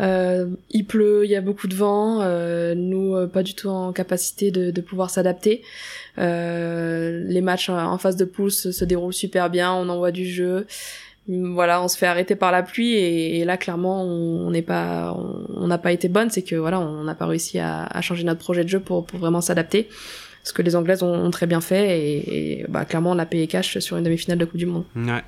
Euh, 0.00 0.46
il 0.70 0.86
pleut, 0.86 1.26
il 1.26 1.30
y 1.30 1.36
a 1.36 1.42
beaucoup 1.42 1.68
de 1.68 1.74
vent, 1.74 2.22
euh, 2.22 2.74
nous 2.74 3.28
pas 3.28 3.42
du 3.42 3.54
tout 3.54 3.68
en 3.68 3.92
capacité 3.92 4.50
de, 4.50 4.70
de 4.70 4.80
pouvoir 4.80 5.10
s'adapter. 5.10 5.62
Les 6.16 7.40
matchs 7.40 7.68
en 7.68 7.98
phase 7.98 8.16
de 8.16 8.24
poule 8.24 8.50
se, 8.50 8.84
déroulent 8.84 9.12
super 9.12 9.50
bien, 9.50 9.72
on 9.72 9.88
envoie 9.88 10.10
du 10.10 10.26
jeu 10.26 10.66
voilà, 11.26 11.82
on 11.82 11.88
se 11.88 11.96
fait 11.96 12.06
arrêter 12.06 12.36
par 12.36 12.52
la 12.52 12.62
pluie 12.62 12.94
et, 12.94 13.44
là 13.44 13.56
clairement 13.56 14.02
on 14.02 14.50
n'est 14.50 14.62
pas, 14.62 15.16
on 15.16 15.66
n'a 15.66 15.78
pas 15.78 15.92
été 15.92 16.08
bonne, 16.08 16.30
c'est 16.30 16.42
que 16.42 16.56
voilà, 16.56 16.80
on 16.80 17.04
n'a 17.04 17.14
pas 17.14 17.26
réussi 17.26 17.58
à, 17.58 17.88
changer 18.02 18.24
notre 18.24 18.40
projet 18.40 18.64
de 18.64 18.68
jeu 18.68 18.80
pour, 18.80 19.06
vraiment 19.14 19.40
s'adapter 19.40 19.88
ce 20.42 20.52
que 20.52 20.60
les 20.60 20.76
Anglaises 20.76 21.02
ont, 21.02 21.30
très 21.30 21.46
bien 21.46 21.62
fait 21.62 21.98
et, 21.98 22.66
bah, 22.68 22.84
clairement 22.84 23.12
on 23.12 23.18
a 23.18 23.26
payé 23.26 23.46
cash 23.46 23.78
sur 23.78 23.96
une 23.96 24.04
demi-finale 24.04 24.38
de 24.38 24.44
Coupe 24.44 24.58
du 24.58 24.66
Monde. 24.66 24.84
Ouais. 24.94 25.22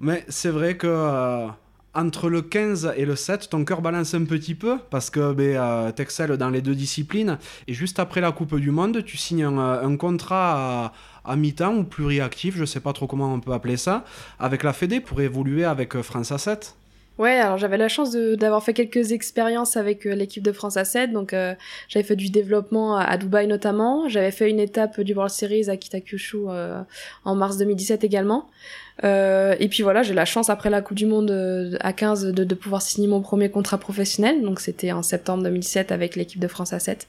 Mais 0.00 0.24
c'est 0.28 0.50
vrai 0.50 0.76
que 0.76 0.88
euh, 0.88 1.46
entre 1.94 2.28
le 2.28 2.42
15 2.42 2.94
et 2.96 3.04
le 3.04 3.16
7, 3.16 3.50
ton 3.50 3.64
cœur 3.64 3.82
balance 3.82 4.14
un 4.14 4.24
petit 4.24 4.54
peu 4.54 4.78
parce 4.90 5.10
que 5.10 5.32
ben, 5.32 5.56
euh, 5.56 5.92
t'excelles 5.92 6.36
dans 6.36 6.50
les 6.50 6.62
deux 6.62 6.74
disciplines 6.74 7.38
et 7.68 7.74
juste 7.74 7.98
après 7.98 8.20
la 8.20 8.32
Coupe 8.32 8.56
du 8.56 8.70
Monde, 8.70 9.04
tu 9.04 9.16
signes 9.16 9.44
un, 9.44 9.58
un 9.58 9.96
contrat 9.96 10.92
à, 11.24 11.36
mi-temps 11.36 11.74
ou 11.74 11.84
pluriactif, 11.84 12.56
je 12.56 12.64
sais 12.64 12.80
pas 12.80 12.92
trop 12.92 13.06
comment 13.06 13.32
on 13.32 13.40
peut 13.40 13.52
appeler 13.52 13.76
ça, 13.76 14.04
avec 14.38 14.62
la 14.62 14.72
Fédé 14.72 15.00
pour 15.00 15.20
évoluer 15.20 15.64
avec 15.64 15.94
euh, 15.94 16.02
France 16.02 16.30
A7. 16.30 16.74
Ouais, 17.18 17.32
alors 17.32 17.58
j'avais 17.58 17.76
la 17.76 17.88
chance 17.88 18.12
d'avoir 18.12 18.62
fait 18.64 18.72
quelques 18.72 19.12
expériences 19.12 19.76
avec 19.76 20.06
euh, 20.06 20.14
l'équipe 20.14 20.42
de 20.42 20.50
France 20.50 20.78
à 20.78 20.84
7, 20.86 21.12
donc 21.12 21.34
euh, 21.34 21.54
j'avais 21.88 22.04
fait 22.04 22.16
du 22.16 22.30
développement 22.30 22.96
à, 22.96 23.18
Dubaï 23.18 23.46
notamment, 23.46 24.08
j'avais 24.08 24.30
fait 24.30 24.48
une 24.48 24.58
étape 24.58 24.98
du 25.00 25.12
World 25.12 25.30
Series 25.30 25.68
à 25.68 25.76
Kitakyushu 25.76 26.38
euh, 26.48 26.80
en 27.24 27.34
mars 27.34 27.58
2017 27.58 28.02
également. 28.04 28.48
et 29.02 29.68
puis 29.70 29.82
voilà, 29.82 30.02
j'ai 30.02 30.14
la 30.14 30.24
chance 30.24 30.48
après 30.48 30.70
la 30.70 30.80
Coupe 30.80 30.96
du 30.96 31.04
Monde 31.04 31.76
à 31.80 31.92
15 31.92 32.32
de, 32.32 32.44
de, 32.44 32.54
pouvoir 32.54 32.80
signer 32.80 33.08
mon 33.08 33.20
premier 33.20 33.50
contrat 33.50 33.76
professionnel, 33.76 34.40
donc 34.40 34.60
c'était 34.60 34.92
en 34.92 35.02
septembre 35.02 35.42
2017 35.42 35.92
avec 35.92 36.16
l'équipe 36.16 36.40
de 36.40 36.48
France 36.48 36.72
à 36.72 36.78
7. 36.78 37.08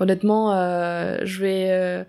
Honnêtement, 0.00 0.52
je 1.24 1.40
vais 1.40 2.04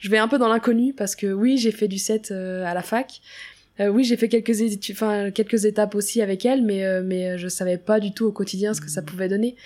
je 0.00 0.10
vais 0.10 0.18
un 0.18 0.28
peu 0.28 0.38
dans 0.38 0.48
l'inconnu 0.48 0.94
parce 0.94 1.14
que 1.14 1.32
oui, 1.32 1.58
j'ai 1.58 1.72
fait 1.72 1.88
du 1.88 1.98
7 1.98 2.32
à 2.32 2.74
la 2.74 2.82
fac. 2.82 3.20
Euh, 3.80 3.88
oui, 3.88 4.04
j'ai 4.04 4.16
fait 4.16 4.28
quelques 4.28 5.64
étapes 5.64 5.94
aussi 5.94 6.20
avec 6.20 6.44
elle, 6.44 6.64
mais 6.64 6.84
euh, 6.84 7.02
mais 7.04 7.30
euh, 7.30 7.38
je 7.38 7.48
savais 7.48 7.78
pas 7.78 8.00
du 8.00 8.12
tout 8.12 8.26
au 8.26 8.32
quotidien 8.32 8.74
ce 8.74 8.80
que 8.80 8.88
ça 8.88 9.02
pouvait 9.02 9.28
donner. 9.28 9.56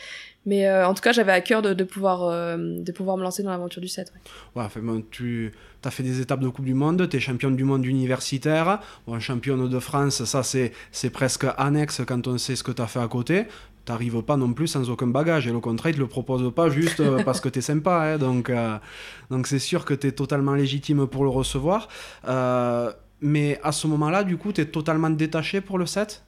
Mais 0.44 0.68
en 0.68 0.92
tout 0.92 1.02
cas, 1.02 1.12
j'avais 1.12 1.30
à 1.30 1.40
cœur 1.40 1.62
de, 1.62 1.84
pouvoir 1.84 2.56
me 2.58 3.22
lancer 3.22 3.44
dans 3.44 3.50
l'aventure 3.50 3.80
du 3.80 3.86
7. 3.86 4.12
Ouais, 4.56 4.64
tu 5.12 5.52
as 5.84 5.90
fait 5.92 6.02
des 6.02 6.20
étapes 6.20 6.40
de 6.40 6.48
Coupe 6.48 6.64
du 6.64 6.74
Monde, 6.74 7.08
tu 7.08 7.16
es 7.16 7.20
championne 7.20 7.54
du 7.54 7.62
monde 7.62 7.86
universitaire, 7.86 8.80
bon, 9.06 9.20
championne 9.20 9.68
de 9.68 9.78
France, 9.78 10.24
ça 10.24 10.42
c'est 10.42 11.10
presque 11.10 11.46
annexe 11.56 12.02
quand 12.04 12.26
on 12.26 12.38
sait 12.38 12.56
ce 12.56 12.64
que 12.64 12.72
tu 12.72 12.82
as 12.82 12.88
fait 12.88 12.98
à 12.98 13.06
côté 13.06 13.44
t'arrives 13.84 14.22
pas 14.22 14.36
non 14.36 14.52
plus 14.52 14.68
sans 14.68 14.88
aucun 14.90 15.08
bagage. 15.08 15.46
Et 15.46 15.52
le 15.52 15.60
contrat, 15.60 15.90
il 15.90 15.96
te 15.96 16.00
le 16.00 16.06
propose 16.06 16.52
pas 16.54 16.68
juste 16.68 17.02
parce 17.24 17.40
que 17.40 17.48
tu 17.48 17.58
es 17.58 17.62
sympa. 17.62 18.14
Hein, 18.14 18.18
donc, 18.18 19.46
c'est 19.46 19.58
sûr 19.58 19.84
que 19.84 19.94
tu 19.94 20.08
es 20.08 20.12
totalement 20.12 20.54
légitime 20.54 21.06
pour 21.06 21.24
le 21.24 21.30
recevoir. 21.30 21.88
Euh, 22.28 22.92
mais 23.22 23.58
à 23.62 23.72
ce 23.72 23.86
moment-là, 23.86 24.24
du 24.24 24.36
coup, 24.36 24.52
tu 24.52 24.60
es 24.60 24.66
totalement 24.66 25.10
détaché 25.10 25.60
pour 25.60 25.78
le 25.78 25.86
7 25.86 26.22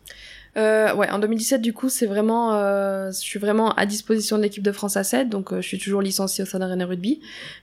euh, 0.57 0.95
ouais, 0.95 1.11
en 1.11 1.19
2017, 1.19 1.61
du 1.61 1.73
coup, 1.73 1.89
c'est 1.89 2.07
vraiment, 2.07 2.55
euh, 2.55 3.11
je 3.11 3.19
suis 3.19 3.41
vraiment 3.41 3.73
à 3.75 3.87
disposition 3.87 4.37
de 4.37 4.43
l'équipe 4.43 4.63
de 4.63 4.71
France 4.71 4.97
à 4.97 5.03
7, 5.03 5.29
donc 5.29 5.53
euh, 5.53 5.61
je 5.61 5.67
suis 5.67 5.79
toujours 5.79 6.01
licencié 6.01 6.45
au 6.45 6.47
sein 6.47 6.61
d'Arena 6.61 6.87
Rugby, 6.87 7.21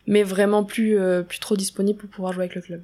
mais 0.08 0.24
vraiment 0.24 0.66
plus, 0.66 0.98
plus 1.28 1.40
trop 1.40 1.56
disponible 1.56 1.98
pour 1.98 2.10
pouvoir 2.10 2.34
jouer 2.34 2.44
avec 2.44 2.56
le 2.56 2.62
club. 2.62 2.84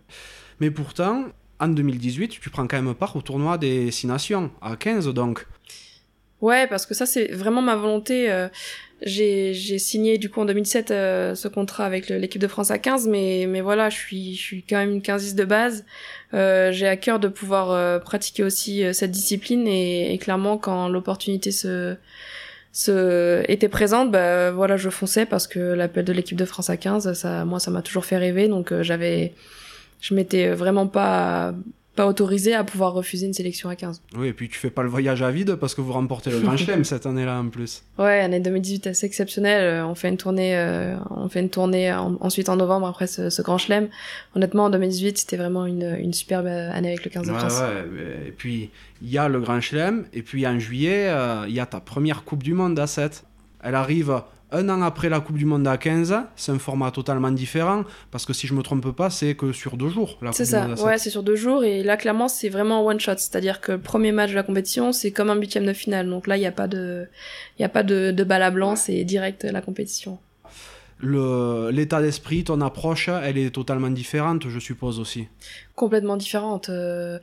Mais 0.62 0.72
pourtant, 0.72 1.26
en 1.60 1.68
2018, 1.68 2.30
tu 2.30 2.50
prends 2.50 2.68
quand 2.68 2.82
même 2.82 2.94
part 2.96 3.16
au 3.18 3.22
tournoi 3.22 3.58
des 3.58 3.92
6 3.92 4.08
nations, 4.08 4.52
à 4.62 4.78
15 4.78 5.08
donc. 5.10 5.46
Ouais, 6.40 6.68
parce 6.68 6.86
que 6.86 6.94
ça, 6.94 7.06
c'est 7.06 7.34
vraiment 7.34 7.62
ma 7.62 7.76
volonté. 7.76 8.48
Euh, 9.06 9.54
j'ai, 9.54 9.78
signé 9.80 10.18
du 10.18 10.30
coup 10.30 10.42
en 10.42 10.46
2007 10.46 10.92
euh, 10.92 11.36
ce 11.36 11.48
contrat 11.48 11.86
avec 11.86 12.10
l'équipe 12.10 12.42
de 12.42 12.48
France 12.48 12.72
à 12.72 12.80
15, 12.80 13.08
mais, 13.08 13.46
mais 13.48 13.62
voilà, 13.62 13.90
je 13.90 13.98
suis, 13.98 14.36
je 14.36 14.42
suis 14.42 14.64
quand 14.64 14.78
même 14.78 14.92
une 14.92 15.02
15 15.02 15.36
de 15.36 15.46
base. 15.46 15.86
Euh, 16.34 16.72
j'ai 16.72 16.88
à 16.88 16.98
cœur 16.98 17.20
de 17.20 17.28
pouvoir 17.28 17.72
euh, 17.72 18.00
pratiquer 18.00 18.44
aussi 18.44 18.84
cette 18.94 19.12
discipline 19.12 19.68
et, 19.68 20.14
et 20.14 20.18
clairement 20.18 20.58
quand 20.58 20.90
l'opportunité 20.90 21.52
se, 21.52 21.96
se 22.74 23.44
était 23.50 23.70
présente, 23.70 24.12
bah 24.12 24.52
voilà, 24.52 24.78
je 24.78 24.90
fonçais 24.90 25.26
parce 25.26 25.48
que 25.48 25.60
l'appel 25.60 26.06
de 26.06 26.14
l'équipe 26.14 26.38
de 26.38 26.46
France 26.46 26.70
à 26.70 26.78
15, 26.78 27.14
ça, 27.14 27.46
moi, 27.46 27.60
ça 27.60 27.72
m'a 27.72 27.82
toujours 27.82 28.06
fait 28.06 28.18
rêver, 28.18 28.48
donc 28.48 28.74
j'avais, 28.82 29.34
je 30.02 30.14
m'étais 30.16 30.50
vraiment 30.50 30.88
pas 30.88 31.54
pas 31.98 32.08
autorisé 32.08 32.54
à 32.54 32.64
pouvoir 32.64 32.94
refuser 32.94 33.26
une 33.26 33.34
sélection 33.34 33.68
à 33.68 33.76
15. 33.76 34.02
Oui, 34.18 34.28
et 34.30 34.34
puis 34.34 34.48
tu 34.48 34.58
fais 34.58 34.70
pas 34.70 34.84
le 34.84 34.88
voyage 34.90 35.22
à 35.22 35.32
vide 35.32 35.56
parce 35.56 35.76
que 35.76 35.82
vous 35.82 35.92
remportez 35.92 36.30
le 36.32 36.40
Grand 36.40 36.56
Chelem 36.58 36.86
cette 36.86 37.06
année-là 37.06 37.40
en 37.40 37.50
plus. 37.50 37.84
Ouais, 37.98 38.22
année 38.22 38.40
2018 38.40 38.88
assez 38.88 39.06
exceptionnelle. 39.06 39.84
On 39.84 39.96
fait 39.96 40.08
une 40.08 40.16
tournée, 40.18 40.56
euh, 40.58 40.96
on 41.10 41.28
fait 41.28 41.42
une 41.42 41.50
tournée 41.50 41.92
ensuite 41.94 42.48
en 42.48 42.56
novembre 42.56 42.88
après 42.88 43.08
ce, 43.08 43.30
ce 43.30 43.42
Grand 43.42 43.58
Chelem. 43.58 43.90
Honnêtement, 44.36 44.66
en 44.66 44.70
2018, 44.70 45.18
c'était 45.18 45.36
vraiment 45.38 45.66
une, 45.66 45.98
une 46.00 46.14
superbe 46.14 46.48
année 46.48 46.88
avec 46.90 47.04
le 47.04 47.10
15 47.12 47.28
de 47.28 47.32
Ouais, 47.34 47.40
France. 47.40 47.60
ouais, 47.60 48.28
et 48.28 48.32
puis 48.32 48.70
il 49.02 49.10
y 49.10 49.18
a 49.18 49.28
le 49.28 49.40
Grand 49.42 49.60
Chelem, 49.60 50.06
et 50.14 50.22
puis 50.22 50.48
en 50.48 50.58
juillet, 50.60 51.08
euh, 51.10 51.46
il 51.48 51.54
y 51.56 51.60
a 51.60 51.66
ta 51.66 51.80
première 51.80 52.24
Coupe 52.24 52.44
du 52.44 52.54
Monde 52.54 52.80
à 52.80 52.88
7. 52.88 53.24
Elle 53.64 53.76
arrive 53.76 54.22
un 54.52 54.70
an 54.70 54.82
après 54.82 55.10
la 55.10 55.20
Coupe 55.20 55.38
du 55.38 55.46
Monde 55.46 55.68
à 55.68 55.78
15, 55.78 56.16
c'est 56.36 56.52
un 56.52 56.60
format 56.60 56.92
totalement 56.92 57.32
différent, 57.32 57.84
parce 58.12 58.26
que 58.26 58.32
si 58.34 58.48
je 58.48 58.54
me 58.54 58.62
trompe 58.62 58.92
pas, 58.92 59.10
c'est 59.10 59.36
que 59.36 59.52
sur 59.52 59.76
deux 59.76 59.90
jours 59.90 60.18
C'est 60.32 60.46
ça, 60.46 60.62
Monde 60.64 60.72
à 60.72 60.76
7. 60.78 60.86
ouais, 60.86 60.98
c'est 60.98 61.10
sur 61.10 61.24
deux 61.24 61.36
jours 61.36 61.64
et 61.66 61.84
là 61.84 61.98
clairement 61.98 62.28
c'est 62.28 62.50
vraiment 62.50 62.86
one 62.86 63.00
shot, 63.00 63.14
c'est-à-dire 63.18 63.60
que 63.60 63.74
le 63.74 63.82
premier 63.82 64.12
match 64.12 64.30
de 64.32 64.36
la 64.36 64.44
compétition 64.44 64.92
c'est 64.94 65.12
comme 65.12 65.30
un 65.30 65.36
huitième 65.36 65.66
de 65.66 65.74
finale, 65.74 66.10
donc 66.10 66.28
là 66.28 66.38
il 66.38 66.42
y 66.44 66.46
a 66.46 66.52
pas 66.52 66.68
de, 66.68 67.08
il 67.60 67.62
y 67.62 67.66
a 67.66 67.70
pas 67.70 67.84
de, 67.84 68.12
de 68.12 68.24
balle 68.24 68.44
à 68.44 68.52
blanc, 68.52 68.76
c'est 68.76 69.04
direct 69.04 69.44
la 69.44 69.62
compétition. 69.62 70.20
L'état 71.02 72.02
d'esprit, 72.02 72.44
ton 72.44 72.60
approche, 72.62 73.08
elle 73.10 73.38
est 73.38 73.52
totalement 73.52 73.90
différente, 73.90 74.50
je 74.50 74.60
suppose 74.60 75.00
aussi. 75.00 75.28
complètement 75.76 76.18
différente. 76.18 76.70
Euh, 76.70 77.20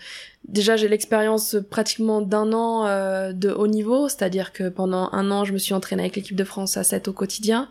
déjà, 0.47 0.77
j'ai 0.77 0.87
l'expérience 0.87 1.57
pratiquement 1.71 2.21
d'un 2.21 2.53
an 2.53 2.87
euh, 2.87 3.33
de 3.33 3.51
haut 3.51 3.67
niveau, 3.67 4.09
c'est-à-dire 4.09 4.53
que 4.53 4.69
pendant 4.69 5.09
un 5.13 5.31
an, 5.33 5.45
je 5.45 5.53
me 5.53 5.59
suis 5.59 5.75
entraînée 5.75 6.05
avec 6.05 6.15
l'équipe 6.15 6.37
de 6.37 6.45
France 6.45 6.77
à 6.77 6.85
7 6.85 7.09
au 7.09 7.13
quotidien. 7.13 7.69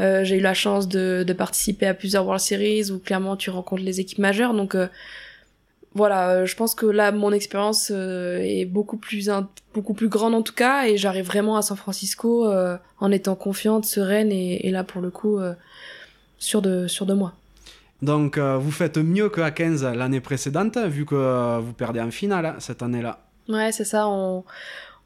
Euh, 0.00 0.24
j'ai 0.24 0.36
eu 0.36 0.40
la 0.40 0.54
chance 0.54 0.88
de, 0.88 1.24
de 1.26 1.32
participer 1.32 1.86
à 1.86 1.94
plusieurs 1.94 2.24
World 2.24 2.40
Series 2.40 2.90
où 2.90 2.98
clairement 2.98 3.36
tu 3.36 3.50
rencontres 3.50 3.82
les 3.82 4.00
équipes 4.00 4.18
majeures. 4.18 4.52
Donc 4.52 4.74
euh, 4.74 4.88
voilà, 5.96 6.30
euh, 6.30 6.46
je 6.46 6.54
pense 6.56 6.74
que 6.74 6.86
là, 6.86 7.10
mon 7.12 7.32
expérience 7.32 7.90
euh, 7.92 8.38
est 8.40 8.64
beaucoup 8.66 8.96
plus 8.98 9.28
in- 9.30 9.48
beaucoup 9.74 9.94
plus 9.94 10.08
grande 10.08 10.34
en 10.34 10.42
tout 10.42 10.54
cas, 10.54 10.86
et 10.86 10.96
j'arrive 10.96 11.24
vraiment 11.26 11.56
à 11.56 11.62
San 11.62 11.76
Francisco 11.76 12.46
euh, 12.46 12.76
en 13.00 13.10
étant 13.10 13.34
confiante, 13.34 13.84
sereine 13.84 14.30
et, 14.30 14.66
et 14.66 14.70
là 14.70 14.84
pour 14.84 15.00
le 15.02 15.10
coup 15.10 15.38
euh, 15.38 15.54
sûre 16.38 16.62
de 16.62 16.86
sûre 16.86 17.06
de 17.06 17.14
moi. 17.14 17.32
Donc 18.02 18.36
vous 18.38 18.70
faites 18.70 18.98
mieux 18.98 19.30
qu'à 19.30 19.50
15 19.50 19.82
l'année 19.84 20.20
précédente, 20.20 20.76
vu 20.76 21.06
que 21.06 21.58
vous 21.60 21.72
perdez 21.72 22.00
en 22.00 22.10
finale 22.10 22.44
hein, 22.46 22.56
cette 22.58 22.82
année-là. 22.82 23.20
Ouais, 23.48 23.72
c'est 23.72 23.84
ça. 23.86 24.06
On, 24.08 24.44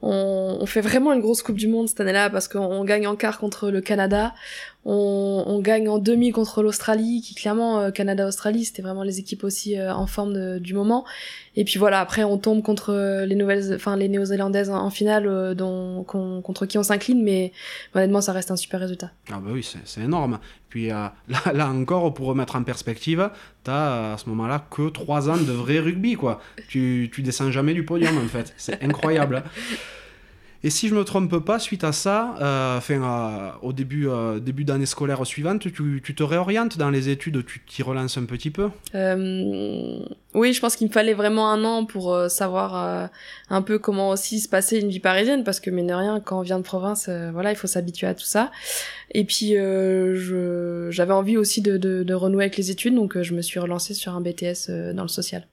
on, 0.02 0.58
on 0.60 0.66
fait 0.66 0.80
vraiment 0.80 1.12
une 1.12 1.20
grosse 1.20 1.42
Coupe 1.42 1.56
du 1.56 1.68
Monde 1.68 1.88
cette 1.88 2.00
année-là 2.00 2.30
parce 2.30 2.48
qu'on 2.48 2.58
on 2.58 2.84
gagne 2.84 3.06
en 3.06 3.14
quart 3.14 3.38
contre 3.38 3.70
le 3.70 3.80
Canada. 3.80 4.34
On, 4.86 5.44
on 5.46 5.60
gagne 5.60 5.88
en 5.90 5.98
demi 5.98 6.30
contre 6.32 6.62
l'Australie, 6.62 7.20
qui 7.22 7.34
clairement, 7.34 7.80
euh, 7.80 7.90
Canada-Australie, 7.90 8.64
c'était 8.64 8.80
vraiment 8.80 9.02
les 9.02 9.18
équipes 9.18 9.44
aussi 9.44 9.78
euh, 9.78 9.92
en 9.92 10.06
forme 10.06 10.32
de- 10.32 10.58
du 10.58 10.72
moment. 10.72 11.04
Et 11.54 11.64
puis 11.64 11.78
voilà, 11.78 12.00
après 12.00 12.24
on 12.24 12.38
tombe 12.38 12.62
contre 12.62 12.90
euh, 12.94 13.26
les 13.26 13.34
nouvelles, 13.34 13.74
enfin 13.74 13.94
les 13.96 14.08
Néo-Zélandaises 14.08 14.70
en, 14.70 14.78
en 14.78 14.88
finale, 14.90 15.26
euh, 15.26 15.52
dont, 15.54 16.02
contre 16.04 16.64
qui 16.64 16.78
on 16.78 16.82
s'incline, 16.82 17.22
mais 17.22 17.52
honnêtement, 17.94 18.22
ça 18.22 18.32
reste 18.32 18.50
un 18.50 18.56
super 18.56 18.80
résultat. 18.80 19.10
Ah 19.30 19.38
bah 19.42 19.50
oui, 19.52 19.68
c'est 19.84 20.00
énorme. 20.00 20.38
Puis 20.70 20.86
là, 20.88 21.12
là 21.52 21.68
encore, 21.68 22.14
pour 22.14 22.26
remettre 22.28 22.56
en 22.56 22.62
perspective, 22.62 23.28
t'as 23.64 24.14
à 24.14 24.16
ce 24.18 24.28
moment-là 24.30 24.66
que 24.70 24.88
3 24.88 25.28
ans 25.28 25.36
de 25.36 25.52
vrai 25.52 25.78
rugby, 25.80 26.14
quoi. 26.14 26.40
Tu, 26.68 27.10
tu 27.12 27.20
descends 27.22 27.50
jamais 27.50 27.74
du 27.74 27.84
podium, 27.84 28.16
en 28.16 28.28
fait. 28.28 28.54
C'est 28.56 28.82
incroyable. 28.82 29.42
Et 30.62 30.68
si 30.68 30.88
je 30.88 30.94
me 30.94 31.04
trompe 31.04 31.38
pas, 31.38 31.58
suite 31.58 31.84
à 31.84 31.92
ça, 31.92 32.34
euh, 32.40 32.76
enfin, 32.76 33.02
euh, 33.02 33.50
au 33.62 33.72
début, 33.72 34.08
euh, 34.08 34.40
début 34.40 34.64
d'année 34.64 34.84
scolaire 34.84 35.24
suivante, 35.24 35.60
tu, 35.72 36.02
tu 36.04 36.14
te 36.14 36.22
réorientes 36.22 36.76
dans 36.76 36.90
les 36.90 37.08
études, 37.08 37.46
tu 37.46 37.60
t'y 37.60 37.82
relances 37.82 38.18
un 38.18 38.24
petit 38.24 38.50
peu? 38.50 38.68
Euh, 38.94 40.00
oui, 40.34 40.52
je 40.52 40.60
pense 40.60 40.76
qu'il 40.76 40.86
me 40.88 40.92
fallait 40.92 41.14
vraiment 41.14 41.50
un 41.50 41.64
an 41.64 41.86
pour 41.86 42.14
savoir 42.28 43.10
un 43.48 43.62
peu 43.62 43.78
comment 43.78 44.10
aussi 44.10 44.38
se 44.38 44.50
passer 44.50 44.78
une 44.80 44.90
vie 44.90 45.00
parisienne, 45.00 45.44
parce 45.44 45.60
que 45.60 45.70
mine 45.70 45.86
de 45.86 45.94
rien, 45.94 46.20
quand 46.20 46.40
on 46.40 46.42
vient 46.42 46.58
de 46.58 46.64
province, 46.64 47.08
voilà, 47.32 47.52
il 47.52 47.56
faut 47.56 47.66
s'habituer 47.66 48.06
à 48.06 48.14
tout 48.14 48.26
ça. 48.26 48.50
Et 49.12 49.24
puis, 49.24 49.54
j'avais 49.54 51.12
envie 51.12 51.38
aussi 51.38 51.62
de, 51.62 51.78
de, 51.78 52.02
de 52.02 52.14
renouer 52.14 52.44
avec 52.44 52.58
les 52.58 52.70
études, 52.70 52.94
donc 52.94 53.20
je 53.20 53.34
me 53.34 53.40
suis 53.40 53.58
relancée 53.60 53.94
sur 53.94 54.14
un 54.14 54.20
BTS 54.20 54.70
dans 54.94 55.02
le 55.02 55.08
social. 55.08 55.46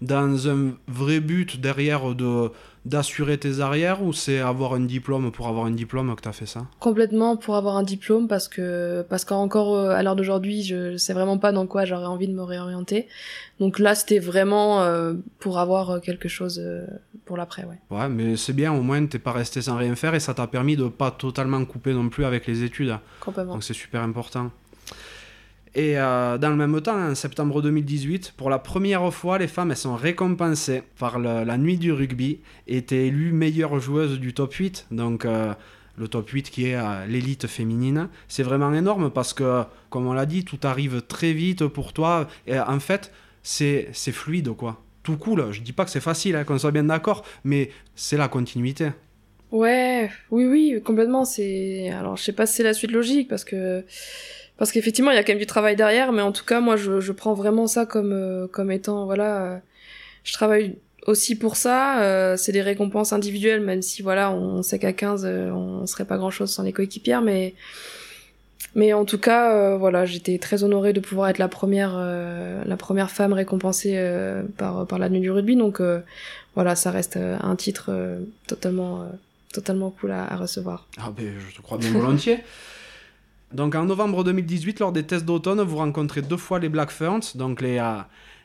Dans 0.00 0.48
un 0.48 0.76
vrai 0.86 1.20
but 1.20 1.60
derrière 1.60 2.14
de 2.14 2.50
d'assurer 2.84 3.38
tes 3.38 3.60
arrières 3.60 4.02
ou 4.02 4.12
c'est 4.12 4.40
avoir 4.40 4.74
un 4.74 4.80
diplôme 4.80 5.32
pour 5.32 5.48
avoir 5.48 5.64
un 5.64 5.70
diplôme 5.70 6.14
que 6.14 6.20
t'as 6.20 6.32
fait 6.32 6.46
ça? 6.46 6.66
Complètement 6.80 7.36
pour 7.36 7.56
avoir 7.56 7.76
un 7.76 7.82
diplôme, 7.82 8.28
parce 8.28 8.48
que 8.48 9.04
parce 9.08 9.24
qu'encore 9.24 9.74
euh, 9.74 9.90
à 9.90 10.02
l'heure 10.02 10.16
d'aujourd'hui, 10.16 10.62
je 10.62 10.96
sais 10.96 11.14
vraiment 11.14 11.38
pas 11.38 11.52
dans 11.52 11.66
quoi 11.66 11.84
j'aurais 11.84 12.06
envie 12.06 12.28
de 12.28 12.34
me 12.34 12.42
réorienter. 12.42 13.08
Donc 13.60 13.78
là, 13.78 13.94
c'était 13.94 14.18
vraiment 14.18 14.82
euh, 14.82 15.14
pour 15.38 15.58
avoir 15.58 15.90
euh, 15.90 16.00
quelque 16.00 16.28
chose 16.28 16.60
euh, 16.62 16.84
pour 17.24 17.36
l'après, 17.36 17.64
ouais. 17.64 17.78
Ouais, 17.96 18.08
mais 18.08 18.36
c'est 18.36 18.52
bien, 18.52 18.72
au 18.72 18.82
moins 18.82 19.04
t'es 19.06 19.18
pas 19.18 19.32
resté 19.32 19.62
sans 19.62 19.76
rien 19.76 19.94
faire 19.94 20.14
et 20.14 20.20
ça 20.20 20.34
t'a 20.34 20.46
permis 20.46 20.76
de 20.76 20.88
pas 20.88 21.10
totalement 21.10 21.64
couper 21.64 21.94
non 21.94 22.08
plus 22.08 22.24
avec 22.24 22.46
les 22.46 22.64
études. 22.64 22.98
Complètement. 23.20 23.54
Donc 23.54 23.64
c'est 23.64 23.74
super 23.74 24.02
important. 24.02 24.50
Et 25.74 25.98
euh, 25.98 26.38
dans 26.38 26.50
le 26.50 26.56
même 26.56 26.80
temps, 26.80 26.96
en 26.96 27.14
septembre 27.14 27.60
2018, 27.60 28.34
pour 28.36 28.48
la 28.48 28.60
première 28.60 29.12
fois, 29.12 29.38
les 29.38 29.48
femmes 29.48 29.72
elles 29.72 29.76
sont 29.76 29.96
récompensées 29.96 30.82
par 30.98 31.18
la 31.18 31.58
nuit 31.58 31.78
du 31.78 31.92
rugby 31.92 32.40
et 32.68 32.76
étaient 32.76 33.08
élues 33.08 33.32
meilleure 33.32 33.80
joueuse 33.80 34.20
du 34.20 34.34
top 34.34 34.52
8. 34.54 34.86
Donc 34.92 35.24
euh, 35.24 35.52
le 35.98 36.06
top 36.06 36.28
8 36.28 36.50
qui 36.50 36.68
est 36.68 36.76
euh, 36.76 37.06
l'élite 37.06 37.48
féminine. 37.48 38.08
C'est 38.28 38.44
vraiment 38.44 38.72
énorme 38.72 39.10
parce 39.10 39.32
que, 39.32 39.64
comme 39.90 40.06
on 40.06 40.12
l'a 40.12 40.26
dit, 40.26 40.44
tout 40.44 40.60
arrive 40.62 41.02
très 41.02 41.32
vite 41.32 41.66
pour 41.66 41.92
toi. 41.92 42.28
Et 42.46 42.58
en 42.58 42.78
fait, 42.78 43.12
c'est 43.42 43.88
c'est 43.92 44.12
fluide 44.12 44.50
quoi. 44.50 44.80
Tout 45.02 45.16
cool. 45.16 45.50
Je 45.50 45.60
dis 45.60 45.72
pas 45.72 45.84
que 45.84 45.90
c'est 45.90 46.00
facile, 46.00 46.36
hein, 46.36 46.44
qu'on 46.44 46.58
soit 46.58 46.70
bien 46.70 46.84
d'accord, 46.84 47.24
mais 47.42 47.70
c'est 47.96 48.16
la 48.16 48.28
continuité. 48.28 48.90
Ouais, 49.50 50.10
oui, 50.30 50.46
oui, 50.46 50.82
complètement. 50.84 51.24
C'est 51.24 51.90
alors 51.90 52.16
je 52.16 52.22
sais 52.22 52.32
pas 52.32 52.46
si 52.46 52.56
c'est 52.56 52.62
la 52.62 52.74
suite 52.74 52.92
logique 52.92 53.28
parce 53.28 53.44
que 53.44 53.84
parce 54.58 54.70
qu'effectivement 54.72 55.10
il 55.10 55.14
y 55.14 55.18
a 55.18 55.24
quand 55.24 55.32
même 55.32 55.38
du 55.38 55.46
travail 55.46 55.76
derrière, 55.76 56.12
mais 56.12 56.22
en 56.22 56.32
tout 56.32 56.44
cas 56.44 56.60
moi 56.60 56.76
je, 56.76 57.00
je 57.00 57.12
prends 57.12 57.34
vraiment 57.34 57.66
ça 57.66 57.86
comme 57.86 58.12
euh, 58.12 58.46
comme 58.46 58.70
étant 58.70 59.04
voilà, 59.06 59.42
euh, 59.42 59.58
je 60.24 60.32
travaille 60.32 60.76
aussi 61.06 61.36
pour 61.36 61.56
ça. 61.56 62.00
euh, 62.02 62.36
c'est 62.36 62.52
des 62.52 62.62
récompenses 62.62 63.12
individuelles, 63.12 63.60
même 63.60 63.82
si 63.82 64.00
voilà 64.02 64.30
on 64.32 64.62
sait 64.62 64.78
qu'à 64.78 64.92
15 64.92 65.24
euh, 65.26 65.50
on 65.50 65.86
serait 65.86 66.04
pas 66.06 66.16
grand 66.16 66.30
chose 66.30 66.50
sans 66.50 66.62
les 66.62 66.72
coéquipières, 66.72 67.20
mais 67.22 67.54
mais 68.76 68.92
en 68.92 69.04
tout 69.04 69.18
cas 69.18 69.52
euh, 69.54 69.76
voilà 69.76 70.04
j'étais 70.04 70.38
très 70.38 70.64
honorée 70.64 70.92
de 70.92 71.00
pouvoir 71.00 71.28
être 71.28 71.38
la 71.38 71.48
première 71.48 71.92
euh, 71.96 72.62
la 72.64 72.76
première 72.76 73.10
femme 73.10 73.32
récompensée 73.32 73.94
euh, 73.96 74.42
par 74.56 74.86
par 74.86 74.98
la 74.98 75.08
nuit 75.08 75.20
du 75.20 75.30
rugby, 75.30 75.56
donc 75.56 75.80
euh, 75.80 76.00
voilà 76.54 76.74
ça 76.74 76.90
reste 76.90 77.16
un 77.16 77.56
titre 77.56 77.86
euh, 77.90 78.20
totalement 78.46 79.02
euh, 79.02 79.06
totalement 79.52 79.90
cool 79.90 80.10
à, 80.12 80.24
à 80.32 80.36
recevoir. 80.36 80.86
Ah 80.98 81.12
ben, 81.16 81.26
je 81.50 81.56
te 81.56 81.62
crois 81.62 81.78
bien 81.78 81.90
volontiers. 81.90 82.38
Donc 83.52 83.74
en 83.74 83.84
novembre 83.84 84.24
2018, 84.24 84.80
lors 84.80 84.92
des 84.92 85.04
tests 85.04 85.24
d'automne, 85.24 85.60
vous 85.60 85.76
rencontrez 85.76 86.22
deux 86.22 86.36
fois 86.36 86.58
les 86.58 86.68
Black 86.68 86.90
Ferns, 86.90 87.36
donc 87.36 87.60
les, 87.60 87.78
euh, 87.78 88.00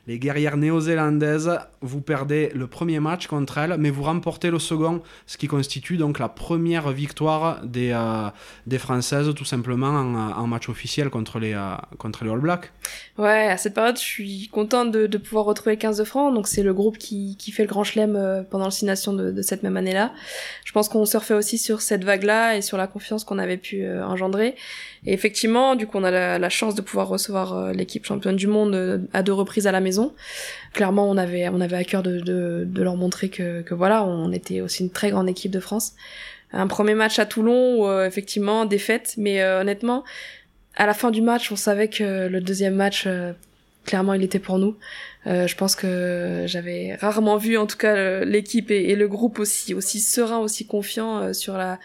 les 0.06 0.18
guerrières 0.18 0.56
néo-zélandaises. 0.56 1.58
Vous 1.80 2.00
perdez 2.00 2.50
le 2.54 2.66
premier 2.66 3.00
match 3.00 3.26
contre 3.26 3.58
elles, 3.58 3.76
mais 3.78 3.90
vous 3.90 4.02
remportez 4.02 4.50
le 4.50 4.58
second, 4.58 5.02
ce 5.26 5.36
qui 5.36 5.46
constitue 5.46 5.96
donc 5.96 6.18
la 6.18 6.28
première 6.28 6.90
victoire 6.90 7.64
des, 7.64 7.90
euh, 7.92 8.28
des 8.66 8.78
Françaises, 8.78 9.32
tout 9.34 9.44
simplement 9.44 9.88
en, 9.88 10.46
match 10.46 10.68
officiel 10.68 11.10
contre 11.10 11.38
les, 11.38 11.54
euh, 11.54 11.74
contre 11.98 12.24
les 12.24 12.30
All 12.30 12.40
Blacks. 12.40 12.72
Ouais, 13.18 13.48
à 13.48 13.56
cette 13.56 13.74
période, 13.74 13.96
je 13.96 14.02
suis 14.02 14.48
contente 14.52 14.90
de, 14.90 15.18
pouvoir 15.18 15.44
retrouver 15.44 15.76
15 15.76 15.98
de 15.98 16.04
francs. 16.04 16.34
Donc 16.34 16.48
c'est 16.48 16.62
le 16.62 16.74
groupe 16.74 16.98
qui, 16.98 17.36
qui 17.38 17.52
fait 17.52 17.62
le 17.62 17.68
grand 17.68 17.84
chelem 17.84 18.16
euh, 18.16 18.42
pendant 18.42 18.66
le 18.66 18.70
Six 18.70 18.84
Nations 18.84 19.12
de, 19.12 19.42
cette 19.42 19.62
même 19.62 19.76
année-là. 19.76 20.12
Je 20.64 20.72
pense 20.72 20.88
qu'on 20.88 21.04
surfait 21.04 21.34
aussi 21.34 21.58
sur 21.58 21.80
cette 21.80 22.04
vague-là 22.04 22.56
et 22.56 22.62
sur 22.62 22.76
la 22.76 22.86
confiance 22.86 23.24
qu'on 23.24 23.38
avait 23.38 23.56
pu 23.56 23.86
engendrer. 24.02 24.54
Et 25.06 25.12
effectivement, 25.12 25.76
du 25.76 25.86
coup, 25.86 25.98
on 25.98 26.04
a 26.04 26.38
la, 26.38 26.48
chance 26.48 26.74
de 26.74 26.82
pouvoir 26.82 27.08
recevoir 27.08 27.54
euh, 27.54 27.72
l'équipe 27.72 28.04
championne 28.04 28.36
du 28.36 28.46
monde 28.46 28.74
euh, 28.74 28.98
à 29.12 29.22
deux 29.22 29.32
reprises 29.32 29.66
à 29.66 29.72
la 29.72 29.80
maison. 29.80 30.14
Clairement, 30.74 31.08
on 31.08 31.16
avait, 31.16 31.48
on 31.48 31.60
avait 31.60 31.76
à 31.76 31.84
cœur 31.84 32.02
de, 32.02 32.20
de, 32.20 32.64
de 32.66 32.82
leur 32.82 32.96
montrer 32.96 33.28
que, 33.28 33.62
que 33.62 33.74
voilà, 33.74 34.04
on 34.04 34.30
était 34.32 34.60
aussi 34.60 34.82
une 34.82 34.90
très 34.90 35.10
grande 35.10 35.28
équipe 35.28 35.50
de 35.50 35.60
France. 35.60 35.94
Un 36.52 36.66
premier 36.66 36.94
match 36.94 37.18
à 37.18 37.26
Toulon 37.26 37.78
où 37.78 37.86
euh, 37.86 38.06
effectivement 38.06 38.64
défaite, 38.64 39.14
mais 39.16 39.40
euh, 39.40 39.60
honnêtement, 39.60 40.04
à 40.76 40.86
la 40.86 40.94
fin 40.94 41.10
du 41.10 41.22
match, 41.22 41.52
on 41.52 41.56
savait 41.56 41.88
que 41.88 42.28
le 42.28 42.40
deuxième 42.40 42.74
match, 42.74 43.04
euh, 43.06 43.32
clairement, 43.84 44.14
il 44.14 44.22
était 44.22 44.38
pour 44.38 44.58
nous. 44.58 44.76
Euh, 45.26 45.46
je 45.46 45.54
pense 45.54 45.76
que 45.76 46.44
j'avais 46.46 46.96
rarement 46.96 47.36
vu, 47.36 47.56
en 47.56 47.66
tout 47.66 47.76
cas, 47.76 48.24
l'équipe 48.24 48.70
et, 48.70 48.90
et 48.90 48.96
le 48.96 49.06
groupe 49.06 49.38
aussi 49.38 49.74
aussi 49.74 50.00
serein, 50.00 50.38
aussi 50.38 50.66
confiant 50.66 51.18
euh, 51.18 51.32
sur 51.32 51.56
la, 51.56 51.78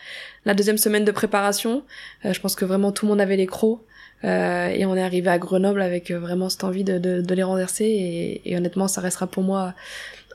la 0.46 0.54
deuxième 0.54 0.78
semaine 0.78 1.06
de 1.06 1.12
préparation. 1.12 1.84
Euh, 2.24 2.34
je 2.34 2.40
pense 2.40 2.56
que 2.56 2.66
vraiment 2.66 2.92
tout 2.92 3.06
le 3.06 3.10
monde 3.12 3.22
avait 3.22 3.38
les 3.38 3.48
crocs. 3.48 3.82
Euh, 4.24 4.68
et 4.70 4.86
on 4.86 4.96
est 4.96 5.04
arrivé 5.04 5.30
à 5.30 5.38
Grenoble 5.38 5.82
avec 5.82 6.10
euh, 6.10 6.20
vraiment 6.20 6.50
cette 6.50 6.64
envie 6.64 6.84
de, 6.84 7.34
les 7.34 7.44
renverser. 7.44 8.42
Et, 8.44 8.58
honnêtement, 8.58 8.88
ça 8.88 9.02
restera 9.02 9.28
pour 9.28 9.44
moi 9.44 9.74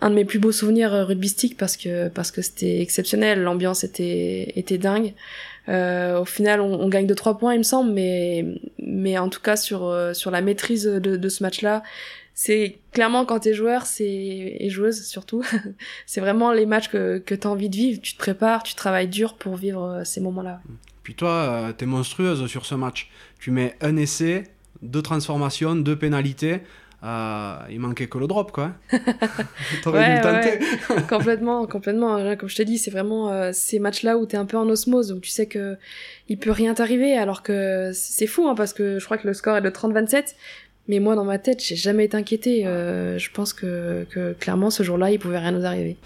un 0.02 0.10
de 0.10 0.14
mes 0.14 0.24
plus 0.24 0.38
beaux 0.38 0.52
souvenirs 0.52 0.92
rugbystiques 1.06 1.58
parce 1.58 1.76
que 1.76 2.08
parce 2.08 2.30
que 2.30 2.40
c'était 2.40 2.80
exceptionnel. 2.80 3.42
L'ambiance 3.42 3.84
était 3.84 4.52
était 4.56 4.78
dingue. 4.78 5.14
Euh, 5.68 6.20
au 6.20 6.24
final, 6.24 6.60
on, 6.60 6.88
gagne 6.88 7.06
de 7.06 7.14
trois 7.14 7.36
points, 7.36 7.54
il 7.54 7.58
me 7.58 7.64
semble, 7.64 7.92
mais 7.92 8.46
mais 8.78 9.18
en 9.18 9.28
tout 9.28 9.42
cas 9.42 9.56
sur 9.56 9.94
sur 10.14 10.30
la 10.30 10.40
maîtrise 10.40 10.84
de, 10.84 11.16
de 11.16 11.28
ce 11.28 11.42
match-là, 11.42 11.82
c'est 12.42 12.78
clairement 12.92 13.26
quand 13.26 13.40
t'es 13.40 13.52
joueur 13.52 13.84
c'est 13.84 14.06
et 14.06 14.70
joueuse 14.70 15.04
surtout 15.04 15.44
c'est 16.06 16.22
vraiment 16.22 16.52
les 16.52 16.64
matchs 16.64 16.88
que 16.88 17.18
que 17.18 17.34
t'as 17.34 17.50
envie 17.50 17.68
de 17.68 17.76
vivre 17.76 18.00
tu 18.00 18.14
te 18.14 18.18
prépares 18.18 18.62
tu 18.62 18.74
travailles 18.74 19.08
dur 19.08 19.34
pour 19.34 19.56
vivre 19.56 19.82
euh, 19.82 20.04
ces 20.04 20.22
moments 20.22 20.40
là 20.40 20.62
puis 21.02 21.14
toi 21.14 21.32
euh, 21.32 21.72
t'es 21.74 21.84
monstrueuse 21.84 22.46
sur 22.46 22.64
ce 22.64 22.74
match 22.74 23.10
tu 23.38 23.50
mets 23.50 23.76
un 23.82 23.94
essai 23.98 24.44
deux 24.80 25.02
transformations 25.02 25.76
deux 25.76 25.96
pénalités 25.96 26.60
euh, 27.02 27.56
il 27.70 27.80
manquait 27.80 28.08
que 28.08 28.18
le 28.18 28.26
drop, 28.26 28.52
quoi. 28.52 28.72
T'aurais 29.82 30.04
dû 30.06 30.16
le 30.16 30.22
tenter. 30.22 31.06
complètement, 31.08 31.66
complètement. 31.66 32.36
Comme 32.36 32.48
je 32.48 32.56
te 32.56 32.62
dis, 32.62 32.76
c'est 32.76 32.90
vraiment 32.90 33.30
euh, 33.30 33.50
ces 33.54 33.78
matchs-là 33.78 34.18
où 34.18 34.26
t'es 34.26 34.36
un 34.36 34.44
peu 34.44 34.58
en 34.58 34.68
osmose, 34.68 35.10
où 35.12 35.18
tu 35.18 35.30
sais 35.30 35.46
que 35.46 35.78
il 36.28 36.38
peut 36.38 36.50
rien 36.50 36.74
t'arriver, 36.74 37.16
alors 37.16 37.42
que 37.42 37.90
c'est 37.94 38.26
fou, 38.26 38.46
hein, 38.46 38.54
parce 38.54 38.74
que 38.74 38.98
je 38.98 39.04
crois 39.06 39.16
que 39.16 39.26
le 39.26 39.32
score 39.32 39.56
est 39.56 39.62
de 39.62 39.70
30-27. 39.70 40.34
Mais 40.88 40.98
moi, 40.98 41.14
dans 41.14 41.24
ma 41.24 41.38
tête, 41.38 41.62
j'ai 41.62 41.76
jamais 41.76 42.06
été 42.06 42.16
inquiété. 42.16 42.66
Euh, 42.66 43.18
je 43.18 43.30
pense 43.30 43.52
que, 43.52 44.06
que 44.10 44.32
clairement, 44.32 44.70
ce 44.70 44.82
jour-là, 44.82 45.10
il 45.10 45.18
pouvait 45.18 45.38
rien 45.38 45.52
nous 45.52 45.64
arriver. 45.64 45.96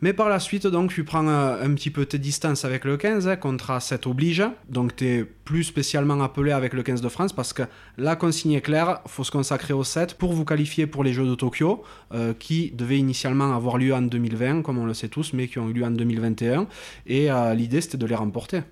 Mais 0.00 0.12
par 0.12 0.28
la 0.28 0.38
suite, 0.38 0.66
donc, 0.66 0.92
tu 0.92 1.02
prends 1.02 1.26
euh, 1.26 1.60
un, 1.60 1.74
petit 1.74 1.90
peu 1.90 2.06
tes 2.06 2.18
distances 2.18 2.64
avec 2.64 2.84
le 2.84 2.96
15, 2.96 3.26
hein, 3.26 3.34
contrat 3.34 3.80
7 3.80 4.06
oblige. 4.06 4.44
Donc, 4.68 4.94
tu 4.94 5.08
es 5.08 5.24
plus 5.24 5.64
spécialement 5.64 6.22
appelé 6.22 6.52
avec 6.52 6.72
le 6.72 6.84
15 6.84 7.00
de 7.00 7.08
France 7.08 7.32
parce 7.32 7.52
que 7.52 7.64
la 7.96 8.14
consigne 8.14 8.52
est 8.52 8.60
claire, 8.60 9.00
il 9.04 9.10
faut 9.10 9.24
se 9.24 9.32
consacrer 9.32 9.74
au 9.74 9.82
7 9.82 10.14
pour 10.14 10.32
vous 10.32 10.44
qualifier 10.44 10.86
pour 10.86 11.02
les 11.02 11.12
Jeux 11.12 11.26
de 11.26 11.34
Tokyo, 11.34 11.82
euh, 12.14 12.32
qui 12.32 12.70
devaient 12.70 12.98
initialement 12.98 13.56
avoir 13.56 13.76
lieu 13.76 13.92
en 13.92 14.02
2020, 14.02 14.62
comme 14.62 14.78
on 14.78 14.86
le 14.86 14.94
sait 14.94 15.08
tous, 15.08 15.32
mais 15.32 15.48
qui 15.48 15.58
ont 15.58 15.68
eu 15.68 15.72
lieu 15.72 15.84
en 15.84 15.90
2021. 15.90 16.68
Et 17.08 17.32
euh, 17.32 17.54
l'idée, 17.54 17.80
c'était 17.80 17.98
de 17.98 18.06
les 18.06 18.14
remporter. 18.14 18.62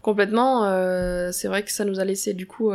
Complètement. 0.00 0.64
c'est 1.32 1.48
vrai 1.48 1.62
que 1.62 1.72
ça 1.72 1.84
nous 1.84 2.00
a 2.00 2.04
laissé, 2.04 2.34
du 2.34 2.46
coup, 2.46 2.70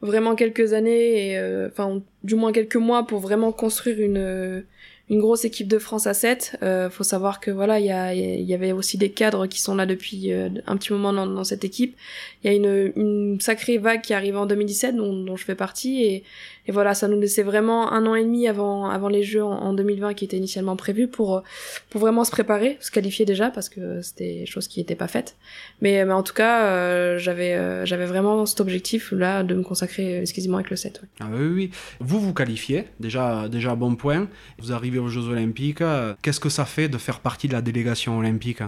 vraiment 0.00 0.34
quelques 0.34 0.72
années, 0.72 1.32
et 1.32 1.66
enfin, 1.66 2.00
du 2.24 2.34
moins 2.34 2.52
quelques 2.52 2.76
mois 2.76 3.06
pour 3.06 3.20
vraiment 3.20 3.52
construire 3.52 4.00
une 4.00 4.64
une 5.10 5.20
grosse 5.20 5.44
équipe 5.44 5.68
de 5.68 5.78
France 5.78 6.06
à 6.06 6.14
7. 6.14 6.58
Euh, 6.62 6.90
faut 6.90 7.04
savoir 7.04 7.40
que 7.40 7.50
voilà, 7.50 7.80
il 7.80 7.86
y, 7.86 7.90
a, 7.90 8.14
y 8.14 8.54
avait 8.54 8.72
aussi 8.72 8.98
des 8.98 9.10
cadres 9.10 9.46
qui 9.46 9.60
sont 9.60 9.74
là 9.74 9.86
depuis 9.86 10.32
euh, 10.32 10.50
un 10.66 10.76
petit 10.76 10.92
moment 10.92 11.12
dans, 11.12 11.26
dans 11.26 11.44
cette 11.44 11.64
équipe. 11.64 11.96
Il 12.42 12.50
y 12.50 12.54
a 12.54 12.56
une, 12.56 12.92
une, 12.96 13.40
sacrée 13.40 13.78
vague 13.78 14.02
qui 14.02 14.12
arrive 14.12 14.36
en 14.36 14.46
2017 14.46 14.96
dont, 14.96 15.12
dont 15.12 15.36
je 15.36 15.44
fais 15.44 15.54
partie 15.54 16.04
et, 16.04 16.24
et, 16.68 16.72
voilà, 16.72 16.94
ça 16.94 17.08
nous 17.08 17.18
laissait 17.18 17.42
vraiment 17.42 17.92
un 17.92 18.06
an 18.06 18.14
et 18.14 18.22
demi 18.22 18.46
avant 18.46 18.90
avant 18.90 19.08
les 19.08 19.22
Jeux 19.22 19.42
en, 19.42 19.72
2020 19.72 20.14
qui 20.14 20.24
étaient 20.24 20.36
initialement 20.36 20.76
prévus 20.76 21.08
pour 21.08 21.42
pour 21.90 22.00
vraiment 22.00 22.24
se 22.24 22.30
préparer, 22.30 22.76
se 22.80 22.90
qualifier 22.90 23.24
déjà 23.24 23.50
parce 23.50 23.68
que 23.68 24.02
c'était 24.02 24.46
chose 24.46 24.68
qui 24.68 24.80
n'était 24.80 24.94
pas 24.94 25.08
faite. 25.08 25.36
Mais, 25.80 26.04
mais 26.04 26.12
en 26.12 26.22
tout 26.22 26.34
cas, 26.34 26.66
euh, 26.66 27.18
j'avais 27.18 27.54
euh, 27.54 27.84
j'avais 27.84 28.06
vraiment 28.06 28.46
cet 28.46 28.60
objectif 28.60 29.12
là 29.12 29.42
de 29.42 29.54
me 29.54 29.62
consacrer 29.62 30.20
exclusivement 30.20 30.58
avec 30.58 30.70
le 30.70 30.76
7. 30.76 31.02
Ah 31.20 31.26
oui, 31.32 31.46
oui, 31.46 31.70
vous 32.00 32.20
vous 32.20 32.34
qualifiez 32.34 32.84
déjà 33.00 33.48
déjà 33.48 33.74
bon 33.74 33.96
point. 33.96 34.28
Vous 34.58 34.72
arrivez 34.72 34.98
aux 34.98 35.08
Jeux 35.08 35.28
Olympiques. 35.28 35.82
Qu'est-ce 36.22 36.40
que 36.40 36.48
ça 36.48 36.64
fait 36.64 36.88
de 36.88 36.98
faire 36.98 37.20
partie 37.20 37.48
de 37.48 37.52
la 37.54 37.62
délégation 37.62 38.18
olympique? 38.18 38.62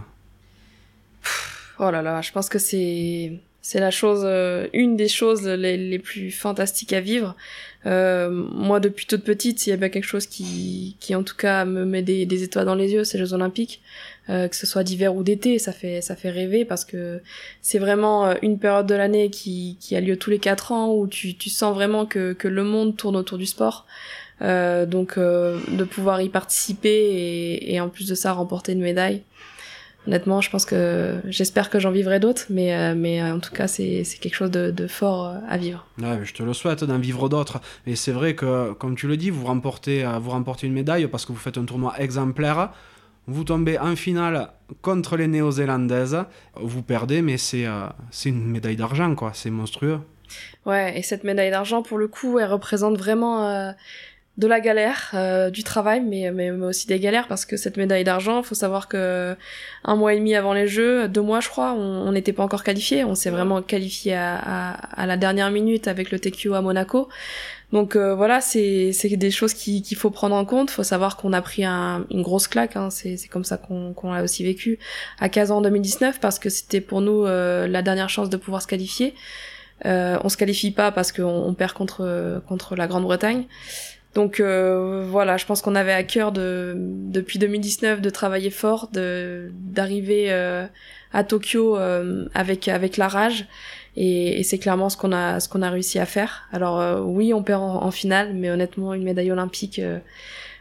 Oh 1.79 1.91
là 1.91 2.03
là, 2.03 2.21
je 2.21 2.31
pense 2.31 2.51
que 2.51 2.59
c'est 2.59 3.41
c'est 3.63 3.81
la 3.81 3.91
chose, 3.91 4.23
euh, 4.25 4.67
une 4.73 4.97
des 4.97 5.09
choses 5.09 5.47
les, 5.47 5.77
les, 5.77 5.99
plus 5.99 6.31
fantastiques 6.31 6.93
à 6.93 7.01
vivre. 7.01 7.37
Euh, 7.87 8.31
moi, 8.31 8.81
depuis 8.81 9.07
toute 9.07 9.23
petite, 9.23 9.59
s'il 9.59 9.71
y 9.71 9.75
a 9.75 9.77
bien 9.77 9.89
quelque 9.89 10.05
chose 10.05 10.27
qui, 10.27 10.97
qui 11.01 11.15
en 11.15 11.23
tout 11.23 11.37
cas 11.37 11.65
me 11.65 11.85
met 11.85 12.03
des, 12.03 12.27
des 12.27 12.43
étoiles 12.43 12.67
dans 12.67 12.75
les 12.75 12.93
yeux, 12.93 13.05
c'est 13.05 13.19
les 13.19 13.25
Jeux 13.27 13.35
Olympiques. 13.35 13.81
Euh, 14.31 14.47
que 14.47 14.55
ce 14.55 14.67
soit 14.67 14.85
d'hiver 14.85 15.17
ou 15.17 15.25
d'été, 15.25 15.59
ça 15.59 15.73
fait 15.73 16.01
ça 16.03 16.15
fait 16.15 16.31
rêver 16.31 16.65
parce 16.65 16.85
que 16.85 17.21
c'est 17.63 17.81
vraiment 17.81 18.27
euh, 18.27 18.35
une 18.43 18.59
période 18.61 18.87
de 18.87 18.95
l'année 18.95 19.29
qui, 19.29 19.77
qui 19.81 19.97
a 19.97 20.01
lieu 20.01 20.17
tous 20.17 20.31
les 20.31 20.39
quatre 20.39 20.71
ans 20.71 20.95
où 20.95 21.09
tu, 21.09 21.35
tu 21.35 21.51
sens 21.51 21.75
vraiment 21.75 22.07
que, 22.07 22.33
que 22.35 22.47
le 22.47 22.63
monde 22.63 22.97
tourne 22.97 23.17
autour 23.17 23.39
du 23.39 23.47
sport. 23.47 23.87
Euh, 24.43 24.87
donc 24.87 25.19
de 25.19 25.85
pouvoir 25.85 26.23
y 26.23 26.31
participer 26.31 26.89
et, 26.89 27.75
et, 27.75 27.81
en 27.81 27.91
plus 27.91 28.09
de 28.09 28.15
ça 28.15 28.33
remporter 28.33 28.73
une 28.73 28.81
médaille. 28.81 29.23
Honnêtement, 30.11 30.41
je 30.41 30.51
pense 30.51 30.65
que 30.65 31.21
j'espère 31.29 31.71
que 31.71 31.79
j'en 31.79 31.93
vivrai 31.93 32.19
d'autres, 32.19 32.47
mais, 32.51 32.75
euh, 32.75 32.95
mais 32.97 33.23
en 33.23 33.39
tout 33.39 33.53
cas, 33.53 33.69
c'est 33.69 34.03
quelque 34.21 34.35
chose 34.35 34.51
de, 34.51 34.73
de, 34.73 34.89
fort 34.89 35.37
à 35.49 35.57
vivre. 35.57 35.87
Ouais, 36.03 36.19
je 36.25 36.35
te 36.35 36.43
le 36.43 36.53
souhaite 36.53 36.83
d'en 36.83 36.99
vivre 36.99 37.29
d'autres. 37.29 37.61
Et 37.87 37.95
c'est 37.95 38.11
vrai 38.11 38.35
que, 38.35 38.73
comme 38.73 38.97
tu 38.97 39.07
le 39.07 39.17
dis, 39.17 39.31
vous 39.31 39.47
remportez, 39.47 40.05
vous 40.21 40.31
remportez 40.31 40.67
une 40.67 40.73
médaille 40.73 41.07
parce 41.07 41.25
que 41.25 41.31
vous 41.31 41.39
faites 41.39 41.59
un 41.59 41.65
tournoi 41.65 41.95
exemplaire. 42.01 42.73
Vous 43.29 43.45
tombez 43.45 43.79
en 43.79 43.95
finale 43.95 44.49
contre 44.83 45.17
les 45.17 45.29
Néo-Zélandaises. 45.29 46.25
Vous 46.57 46.83
perdez, 46.83 47.23
mais 47.23 47.37
c'est 47.37 47.67
c'est 48.11 48.31
une 48.31 48.51
médaille 48.51 48.75
d'argent, 48.75 49.15
quoi. 49.15 49.31
C'est 49.33 49.51
monstrueux. 49.51 50.01
Ouais, 50.67 50.99
et 50.99 51.03
cette 51.03 51.23
médaille 51.23 51.53
d'argent, 51.53 51.83
pour 51.83 51.99
le 51.99 52.09
coup, 52.09 52.41
elle 52.41 52.51
représente 52.51 52.99
vraiment 52.99 53.73
de 54.39 54.47
la 54.47 54.61
galère, 54.61 55.11
euh, 55.15 55.51
du 55.51 55.65
travail, 55.65 56.01
mais, 56.01 56.31
mais, 56.31 56.51
aussi 56.51 56.87
des 56.87 56.99
galères 56.99 57.29
parce 57.29 57.45
que 57.45 57.57
cette 57.57 57.77
médaille 57.77 58.05
d'argent, 58.05 58.43
faut 58.43 58.55
savoir 58.55 58.89
que 58.89 59.37
un 59.85 59.97
mois 59.97 60.15
et 60.15 60.17
demi 60.17 60.35
avant 60.35 60.55
les 60.55 60.67
Jeux, 60.67 61.09
deux 61.09 61.21
mois 61.21 61.41
je 61.41 61.49
crois, 61.49 61.73
on 61.75 62.11
n'était 62.13 62.33
pas 62.33 62.43
encore 62.43 62.65
qualifié. 62.65 63.05
On 63.05 63.15
s'est 63.15 63.31
vraiment 63.31 63.61
qualifié 63.61 64.15
à, 64.15 64.71
à, 64.71 65.07
la 65.07 65.17
dernière 65.17 65.51
minute 65.51 65.89
avec 65.89 66.11
le 66.11 66.19
TQ 66.19 66.55
à 66.55 66.63
Monaco. 66.63 67.09
Donc 67.73 67.95
euh, 67.95 68.15
voilà, 68.15 68.41
c'est 68.41 68.93
des 69.05 69.31
choses 69.31 69.55
qu'il 69.55 69.97
faut 69.97 70.11
prendre 70.11 70.35
en 70.35 70.45
compte. 70.45 70.71
Faut 70.71 70.83
savoir 70.83 71.17
qu'on 71.17 71.33
a 71.33 71.41
pris 71.41 71.65
un, 71.65 72.05
une 72.11 72.23
grosse 72.23 72.49
claque. 72.49 72.77
Hein. 72.77 72.91
C'est 72.91 73.29
comme 73.29 73.45
ça 73.45 73.59
qu'on 73.59 73.93
qu'on 73.93 74.13
l'a 74.13 74.23
aussi 74.23 74.43
vécu 74.43 74.79
à 75.21 75.29
Kazan 75.29 75.59
en 75.59 75.61
2019 75.63 76.19
parce 76.21 76.39
que 76.39 76.49
c'était 76.49 76.81
pour 76.81 77.01
nous 77.01 77.27
euh, 77.27 77.69
la 77.69 77.83
dernière 77.83 78.09
chance 78.09 78.29
de 78.29 78.37
pouvoir 78.37 78.63
se 78.63 78.67
qualifier. 78.67 79.15
Euh, 79.87 80.19
on 80.25 80.29
se 80.29 80.37
qualifie 80.37 80.73
pas 80.73 80.91
parce 80.93 81.13
qu'on 81.13 81.25
on 81.25 81.55
perd 81.55 81.73
contre 81.73 82.43
contre 82.49 82.75
la 82.75 82.87
Grande-Bretagne. 82.87 83.45
Donc 84.15 84.41
euh, 84.41 85.07
voilà, 85.09 85.37
je 85.37 85.47
pense 85.47 85.63
qu'on 85.63 85.77
avait 85.77 85.93
à 85.93 86.03
cœur 86.03 86.33
de 86.33 86.75
depuis 86.77 87.39
2019 87.39 88.01
de 88.01 88.11
travailler 88.11 88.51
fort, 88.51 88.89
d'arriver 88.93 90.33
euh, 90.33 90.67
à 91.13 91.23
Tokyo 91.23 91.77
euh, 91.77 92.29
avec 92.35 92.67
avec 92.67 92.97
la 92.97 93.07
rage 93.07 93.47
et, 93.97 94.41
et 94.41 94.43
c'est 94.43 94.59
clairement 94.59 94.89
ce 94.89 94.97
qu'on 94.97 95.13
a 95.13 95.39
ce 95.39 95.57
a 95.57 95.71
réussi 95.71 96.01
à 96.01 96.07
faire. 96.07 96.49
Alors 96.53 97.07
oui, 97.07 97.33
on 97.33 97.45
perd 97.45 97.63
en, 97.63 97.91
finale, 97.93 98.35
mais 98.35 98.51
honnêtement 98.51 98.95
une 98.95 99.05
médaille 99.05 99.31
olympique, 99.31 99.81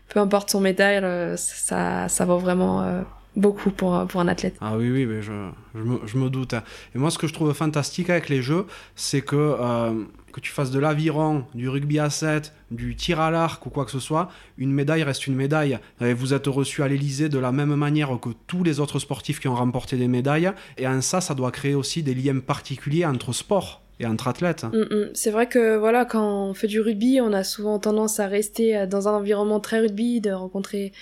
peu 0.10 0.20
importe 0.20 0.52
son 0.52 0.62
médaille, 0.62 1.02
ça 1.38 2.08
ça 2.08 2.26
vaut 2.26 2.38
vraiment 2.38 3.04
beaucoup 3.36 3.72
pour, 3.72 4.06
pour 4.08 4.22
un 4.22 4.28
athlète. 4.28 4.56
Ah 4.62 4.78
oui, 4.78 4.90
oui, 4.90 5.06
mais 5.06 5.22
je, 5.22 5.32
je, 5.76 5.84
me, 5.84 6.00
je 6.06 6.18
me 6.18 6.30
doute. 6.30 6.54
Hein. 6.54 6.64
Et 6.96 6.98
moi, 6.98 7.12
ce 7.12 7.18
que 7.18 7.28
je 7.28 7.34
trouve 7.34 7.54
fantastique 7.54 8.10
avec 8.10 8.30
les 8.30 8.42
jeux, 8.42 8.66
c'est 8.96 9.22
que 9.22 9.36
euh, 9.36 10.04
que 10.32 10.40
tu 10.40 10.52
fasses 10.52 10.72
de 10.72 10.80
l'aviron, 10.80 11.46
du 11.54 11.70
rugby 11.70 12.00
à 12.00 12.10
7, 12.10 12.54
du 12.72 12.96
tir 12.96 13.20
à 13.20 13.32
l'arc 13.32 13.66
ou 13.66 13.70
quoi 13.70 13.86
que 13.86 13.92
ce 13.92 14.00
soit, 14.00 14.30
une 14.58 14.72
médaille 14.72 15.04
reste 15.04 15.28
une 15.28 15.36
médaille. 15.36 15.80
vous 16.00 16.34
êtes 16.34 16.48
reçu 16.48 16.84
à 16.84 16.88
l'Elysée 16.88 17.30
de 17.30 17.40
la 17.40 17.52
même 17.52 17.74
manière 17.76 18.18
que 18.20 18.30
tous 18.48 18.64
les 18.64 18.80
autres 18.80 19.00
sportifs 19.00 19.40
qui 19.40 19.48
ont 19.48 19.56
remporté 19.56 19.98
des 19.98 20.08
médailles. 20.08 20.52
Et 20.78 20.88
en 20.88 21.02
ça, 21.02 21.22
ça 21.22 21.34
doit 21.34 21.52
créer 21.52 21.76
aussi 21.76 22.04
des 22.04 22.14
liens 22.14 22.40
particuliers 22.40 23.06
entre 23.06 23.34
sports 23.34 23.82
et 24.00 24.06
entre 24.06 24.28
athlètes. 24.28 24.66
Mm, 24.66 24.96
mm. 24.96 25.10
C'est 25.14 25.32
vrai 25.32 25.48
que 25.48 25.78
voilà, 25.78 26.06
quand 26.06 26.50
on 26.50 26.54
fait 26.54 26.68
du 26.68 26.80
rugby, 26.80 27.20
on 27.22 27.34
a 27.34 27.44
souvent 27.44 27.80
tendance 27.80 28.20
à 28.20 28.28
rester 28.28 28.86
dans 28.88 29.08
un 29.08 29.14
environnement 29.14 29.60
très 29.60 29.80
rugby, 29.80 30.22
de 30.22 30.32
rencontrer 30.32 30.94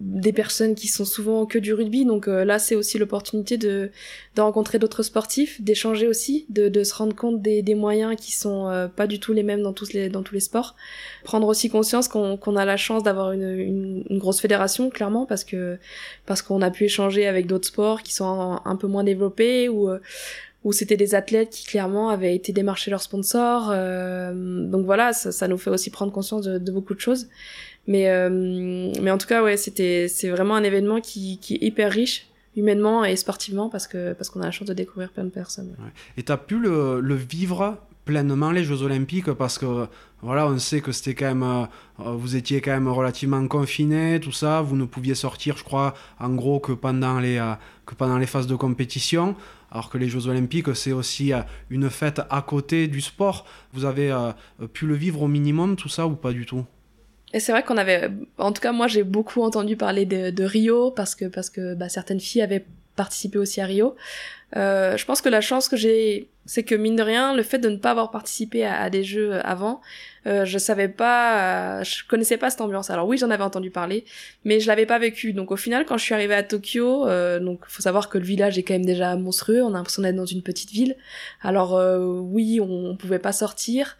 des 0.00 0.32
personnes 0.32 0.74
qui 0.74 0.86
sont 0.86 1.04
souvent 1.04 1.44
que 1.46 1.58
du 1.58 1.72
rugby. 1.72 2.04
Donc 2.04 2.28
euh, 2.28 2.44
là 2.44 2.58
c'est 2.58 2.76
aussi 2.76 2.98
l'opportunité 2.98 3.56
de, 3.56 3.90
de 4.36 4.40
rencontrer 4.40 4.78
d'autres 4.78 5.02
sportifs 5.02 5.60
d'échanger 5.60 6.06
aussi 6.06 6.46
de, 6.50 6.68
de 6.68 6.84
se 6.84 6.94
rendre 6.94 7.16
compte 7.16 7.42
des, 7.42 7.62
des 7.62 7.74
moyens 7.74 8.14
qui 8.16 8.32
sont 8.32 8.68
euh, 8.68 8.86
pas 8.86 9.06
du 9.06 9.18
tout 9.18 9.32
les 9.32 9.42
mêmes 9.42 9.62
dans 9.62 9.72
tous 9.72 9.92
les 9.92 10.08
dans 10.08 10.22
tous 10.22 10.34
les 10.34 10.40
sports. 10.40 10.76
Prendre 11.24 11.48
aussi 11.48 11.68
conscience 11.68 12.06
qu'on 12.06 12.36
qu'on 12.36 12.56
a 12.56 12.64
la 12.64 12.76
chance 12.76 13.02
d'avoir 13.02 13.32
une, 13.32 14.04
une, 14.08 14.18
grosse 14.18 14.40
fédération 14.40 14.90
clairement 14.90 15.26
parce 15.26 15.44
que 15.44 15.78
parce 16.26 16.42
qu'on 16.42 16.62
a 16.62 16.70
pu 16.70 16.84
échanger 16.84 17.26
avec 17.26 17.46
d'autres 17.46 17.68
sports 17.68 18.02
qui 18.02 18.14
sont 18.14 18.60
un, 18.64 18.76
peu 18.76 18.86
moins 18.86 19.04
développés 19.04 19.68
ou 19.68 19.88
euh, 19.88 19.98
où 20.64 20.72
c'était 20.72 20.96
des 20.96 21.14
athlètes 21.14 21.50
qui 21.50 21.66
clairement 21.66 22.08
avaient 22.08 22.34
été 22.34 22.52
démarcher 22.52 22.90
leurs 22.90 23.02
sponsors. 23.02 23.68
Donc 23.70 24.84
voilà 24.84 25.12
ça, 25.12 25.30
ça, 25.30 25.46
nous 25.48 25.56
fait 25.56 25.70
aussi 25.70 25.90
prendre 25.90 26.12
conscience 26.12 26.42
de, 26.42 26.58
de 26.58 26.72
beaucoup 26.72 26.94
de 26.94 27.00
choses 27.00 27.28
mais, 27.88 28.10
euh, 28.10 28.28
mais 29.02 29.10
en 29.10 29.16
tout 29.16 29.26
cas, 29.26 29.42
ouais, 29.42 29.56
c'était, 29.56 30.08
c'est 30.08 30.28
vraiment 30.28 30.54
un 30.54 30.62
événement 30.62 31.00
qui, 31.00 31.38
qui 31.38 31.54
est 31.54 31.62
hyper 31.62 31.90
riche 31.90 32.26
humainement 32.54 33.04
et 33.04 33.16
sportivement 33.16 33.70
parce 33.70 33.86
que 33.86 34.12
parce 34.12 34.30
qu'on 34.30 34.40
a 34.40 34.44
la 34.46 34.50
chance 34.50 34.68
de 34.68 34.74
découvrir 34.74 35.10
plein 35.10 35.24
de 35.24 35.30
personnes. 35.30 35.74
Et 36.16 36.22
tu 36.22 36.30
as 36.30 36.36
pu 36.36 36.58
le, 36.58 37.00
le, 37.00 37.14
vivre 37.14 37.78
pleinement 38.04 38.50
les 38.50 38.62
Jeux 38.62 38.82
Olympiques 38.82 39.32
parce 39.32 39.58
que 39.58 39.86
voilà, 40.20 40.48
on 40.48 40.58
sait 40.58 40.82
que 40.82 40.92
c'était 40.92 41.14
quand 41.14 41.34
même 41.34 41.42
euh, 42.00 42.12
vous 42.12 42.36
étiez 42.36 42.60
quand 42.60 42.72
même 42.72 42.88
relativement 42.88 43.46
confiné, 43.46 44.20
tout 44.20 44.32
ça, 44.32 44.60
vous 44.60 44.76
ne 44.76 44.84
pouviez 44.84 45.14
sortir, 45.14 45.56
je 45.56 45.64
crois, 45.64 45.94
en 46.20 46.34
gros 46.34 46.60
que 46.60 46.72
pendant 46.72 47.20
les 47.20 47.38
euh, 47.38 47.54
que 47.86 47.94
pendant 47.94 48.18
les 48.18 48.26
phases 48.26 48.46
de 48.46 48.56
compétition. 48.56 49.34
Alors 49.70 49.88
que 49.88 49.96
les 49.96 50.08
Jeux 50.08 50.26
Olympiques, 50.28 50.74
c'est 50.74 50.92
aussi 50.92 51.32
une 51.70 51.90
fête 51.90 52.22
à 52.30 52.42
côté 52.42 52.88
du 52.88 53.02
sport. 53.02 53.46
Vous 53.74 53.84
avez 53.84 54.14
pu 54.72 54.86
le 54.86 54.94
vivre 54.94 55.20
au 55.20 55.28
minimum, 55.28 55.76
tout 55.76 55.90
ça, 55.90 56.06
ou 56.06 56.16
pas 56.16 56.32
du 56.32 56.46
tout? 56.46 56.64
Et 57.34 57.40
c'est 57.40 57.52
vrai 57.52 57.62
qu'on 57.62 57.76
avait, 57.76 58.10
en 58.38 58.52
tout 58.52 58.62
cas 58.62 58.72
moi 58.72 58.86
j'ai 58.86 59.02
beaucoup 59.02 59.42
entendu 59.42 59.76
parler 59.76 60.06
de, 60.06 60.30
de, 60.30 60.44
Rio 60.44 60.90
parce 60.90 61.14
que 61.14 61.26
parce 61.26 61.50
que 61.50 61.74
bah, 61.74 61.88
certaines 61.88 62.20
filles 62.20 62.42
avaient 62.42 62.64
participer 62.96 63.38
aussi 63.38 63.60
à 63.60 63.66
Rio. 63.66 63.94
Euh, 64.56 64.96
je 64.96 65.04
pense 65.04 65.20
que 65.20 65.28
la 65.28 65.40
chance 65.42 65.68
que 65.68 65.76
j'ai, 65.76 66.30
c'est 66.46 66.62
que 66.62 66.74
mine 66.74 66.96
de 66.96 67.02
rien, 67.02 67.34
le 67.34 67.42
fait 67.42 67.58
de 67.58 67.68
ne 67.68 67.76
pas 67.76 67.90
avoir 67.90 68.10
participé 68.10 68.64
à, 68.64 68.88
des 68.88 69.04
jeux 69.04 69.34
avant, 69.46 69.82
euh, 70.26 70.46
je 70.46 70.58
savais 70.58 70.88
pas, 70.88 71.82
je 71.82 72.02
connaissais 72.08 72.38
pas 72.38 72.48
cette 72.48 72.62
ambiance. 72.62 72.88
Alors 72.90 73.06
oui, 73.06 73.18
j'en 73.18 73.30
avais 73.30 73.44
entendu 73.44 73.70
parler, 73.70 74.04
mais 74.44 74.58
je 74.58 74.66
l'avais 74.66 74.86
pas 74.86 74.98
vécu. 74.98 75.34
Donc 75.34 75.52
au 75.52 75.56
final, 75.56 75.84
quand 75.84 75.98
je 75.98 76.04
suis 76.04 76.14
arrivée 76.14 76.34
à 76.34 76.42
Tokyo, 76.42 77.06
euh, 77.06 77.38
donc 77.38 77.60
faut 77.68 77.82
savoir 77.82 78.08
que 78.08 78.16
le 78.16 78.24
village 78.24 78.58
est 78.58 78.62
quand 78.62 78.74
même 78.74 78.86
déjà 78.86 79.14
monstrueux. 79.16 79.62
On 79.62 79.68
a 79.68 79.78
l'impression 79.78 80.02
d'être 80.02 80.16
dans 80.16 80.26
une 80.26 80.42
petite 80.42 80.70
ville. 80.70 80.96
Alors 81.42 81.76
euh, 81.76 81.98
oui, 81.98 82.58
on, 82.60 82.90
on 82.90 82.96
pouvait 82.96 83.18
pas 83.18 83.32
sortir. 83.32 83.98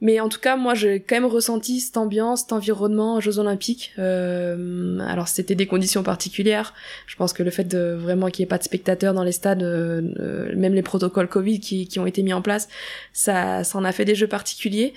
Mais 0.00 0.18
en 0.18 0.30
tout 0.30 0.40
cas, 0.40 0.56
moi, 0.56 0.74
j'ai 0.74 1.00
quand 1.00 1.14
même 1.14 1.26
ressenti 1.26 1.80
cette 1.80 1.98
ambiance, 1.98 2.40
cet 2.40 2.52
environnement 2.52 3.16
aux 3.16 3.20
Jeux 3.20 3.38
Olympiques. 3.38 3.92
Euh, 3.98 4.98
alors, 5.00 5.28
c'était 5.28 5.54
des 5.54 5.66
conditions 5.66 6.02
particulières. 6.02 6.72
Je 7.06 7.16
pense 7.16 7.34
que 7.34 7.42
le 7.42 7.50
fait 7.50 7.64
de 7.64 7.96
vraiment 7.98 8.28
qu'il 8.28 8.42
n'y 8.42 8.46
ait 8.46 8.48
pas 8.48 8.58
de 8.58 8.62
spectateurs 8.62 9.12
dans 9.12 9.24
les 9.24 9.32
stades, 9.32 9.62
euh, 9.62 10.54
même 10.56 10.72
les 10.72 10.82
protocoles 10.82 11.28
Covid 11.28 11.60
qui, 11.60 11.98
ont 11.98 12.06
été 12.06 12.22
mis 12.22 12.32
en 12.32 12.40
place, 12.40 12.68
ça, 13.12 13.62
en 13.74 13.84
a 13.84 13.92
fait 13.92 14.06
des 14.06 14.14
jeux 14.14 14.26
particuliers. 14.26 14.94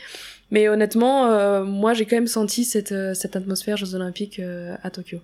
Mais 0.51 0.69
honnêtement, 0.69 1.25
euh, 1.25 1.65
moi, 1.65 1.93
j'ai 1.93 2.05
quand 2.05 2.15
même 2.15 2.27
senti 2.27 2.63
cette, 2.63 2.93
atmosphère 2.93 3.75
Jeux 3.75 3.95
Olympiques 3.95 4.39
à 4.83 4.89
Tokyo. 4.89 5.19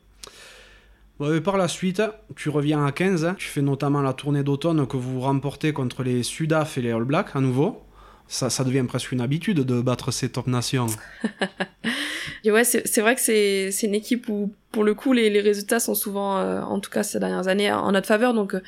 Par 1.43 1.57
la 1.57 1.67
suite, 1.67 2.01
tu 2.35 2.49
reviens 2.49 2.85
à 2.85 2.91
15, 2.91 3.35
tu 3.37 3.47
fais 3.47 3.61
notamment 3.61 4.01
la 4.01 4.13
tournée 4.13 4.43
d'automne 4.43 4.87
que 4.87 4.97
vous 4.97 5.19
remportez 5.21 5.73
contre 5.73 6.03
les 6.03 6.23
Sudaf 6.23 6.77
et 6.77 6.81
les 6.81 6.91
All 6.91 7.03
Blacks 7.03 7.35
à 7.35 7.41
nouveau 7.41 7.81
ça, 8.29 8.51
ça, 8.51 8.63
devient 8.63 8.85
presque 8.87 9.11
une 9.11 9.21
habitude 9.21 9.61
de 9.61 9.81
battre 9.81 10.11
ces 10.11 10.29
top 10.29 10.45
nations. 10.45 10.85
ouais, 12.45 12.63
c'est 12.63 13.01
vrai 13.01 13.15
que 13.15 13.21
c'est 13.21 13.71
une 13.83 13.95
équipe 13.95 14.29
où, 14.29 14.53
pour 14.71 14.83
le 14.83 14.93
coup, 14.93 15.13
les, 15.13 15.31
les 15.31 15.41
résultats 15.41 15.79
sont 15.79 15.95
souvent, 15.95 16.37
euh, 16.37 16.61
en 16.61 16.79
tout 16.79 16.91
cas 16.91 17.01
ces 17.01 17.19
dernières 17.19 17.47
années, 17.47 17.71
en 17.71 17.91
notre 17.91 18.07
faveur. 18.07 18.35
Donc, 18.35 18.53
euh, 18.53 18.61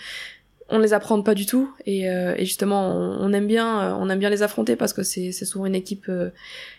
on 0.70 0.80
les 0.80 0.94
apprend 0.94 1.22
pas 1.22 1.36
du 1.36 1.46
tout. 1.46 1.72
Et, 1.86 2.10
euh, 2.10 2.34
et 2.38 2.46
justement, 2.46 2.92
on, 2.92 3.32
aime 3.34 3.46
bien, 3.46 3.96
on 3.98 4.10
aime 4.10 4.20
bien 4.20 4.32
les 4.32 4.42
affronter 4.42 4.76
parce 4.76 4.94
que 4.94 5.04
c'est 5.04 5.32
souvent 5.32 5.68
une 5.68 5.76
équipe 5.76 6.10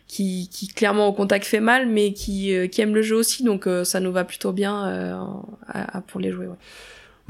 qui, 0.09 0.49
qui, 0.51 0.67
clairement, 0.67 1.07
au 1.07 1.13
contact 1.13 1.47
fait 1.47 1.61
mal, 1.61 1.87
mais 1.87 2.13
qui, 2.13 2.53
qui 2.69 2.81
aime 2.81 2.97
le 2.97 3.03
jeu 3.03 3.15
aussi. 3.15 3.45
Donc, 3.45 3.69
ça 3.85 4.01
nous 4.01 4.11
va 4.11 4.25
plutôt 4.25 4.53
bien 4.53 5.53
à, 5.69 6.01
pour 6.01 6.21
les 6.21 6.33
jouer. 6.33 6.47
Ouais. 6.49 6.57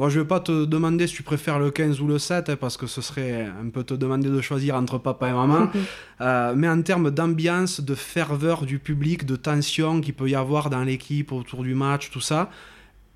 Bon, 0.03 0.09
je 0.09 0.18
vais 0.18 0.26
pas 0.26 0.40
te 0.40 0.64
demander 0.64 1.07
si 1.07 1.14
tu 1.14 1.22
préfères 1.22 1.61
le 1.61 1.70
15 1.70 2.00
ou 2.00 2.09
le 2.09 2.18
7, 2.18 2.48
hein, 2.48 2.57
parce 2.57 2.76
que 2.76 2.88
ce 2.88 3.00
serait 3.00 3.44
un 3.44 3.68
peu 3.68 3.84
te 3.84 3.94
demander 3.94 4.28
de 4.30 4.40
choisir 4.40 4.74
entre 4.74 4.98
papa 4.98 5.28
et 5.28 5.32
maman. 5.32 5.70
euh, 6.20 6.55
mais 6.57 6.68
en 6.68 6.82
termes 6.82 7.12
d'ambiance, 7.12 7.80
de 7.80 7.94
ferveur 7.94 8.66
du 8.66 8.80
public, 8.80 9.24
de 9.24 9.36
tension 9.36 10.00
qu'il 10.00 10.14
peut 10.14 10.28
y 10.28 10.34
avoir 10.34 10.70
dans 10.70 10.82
l'équipe 10.82 11.30
autour 11.30 11.62
du 11.62 11.76
match, 11.76 12.11
tout 12.11 12.20
ça, 12.20 12.50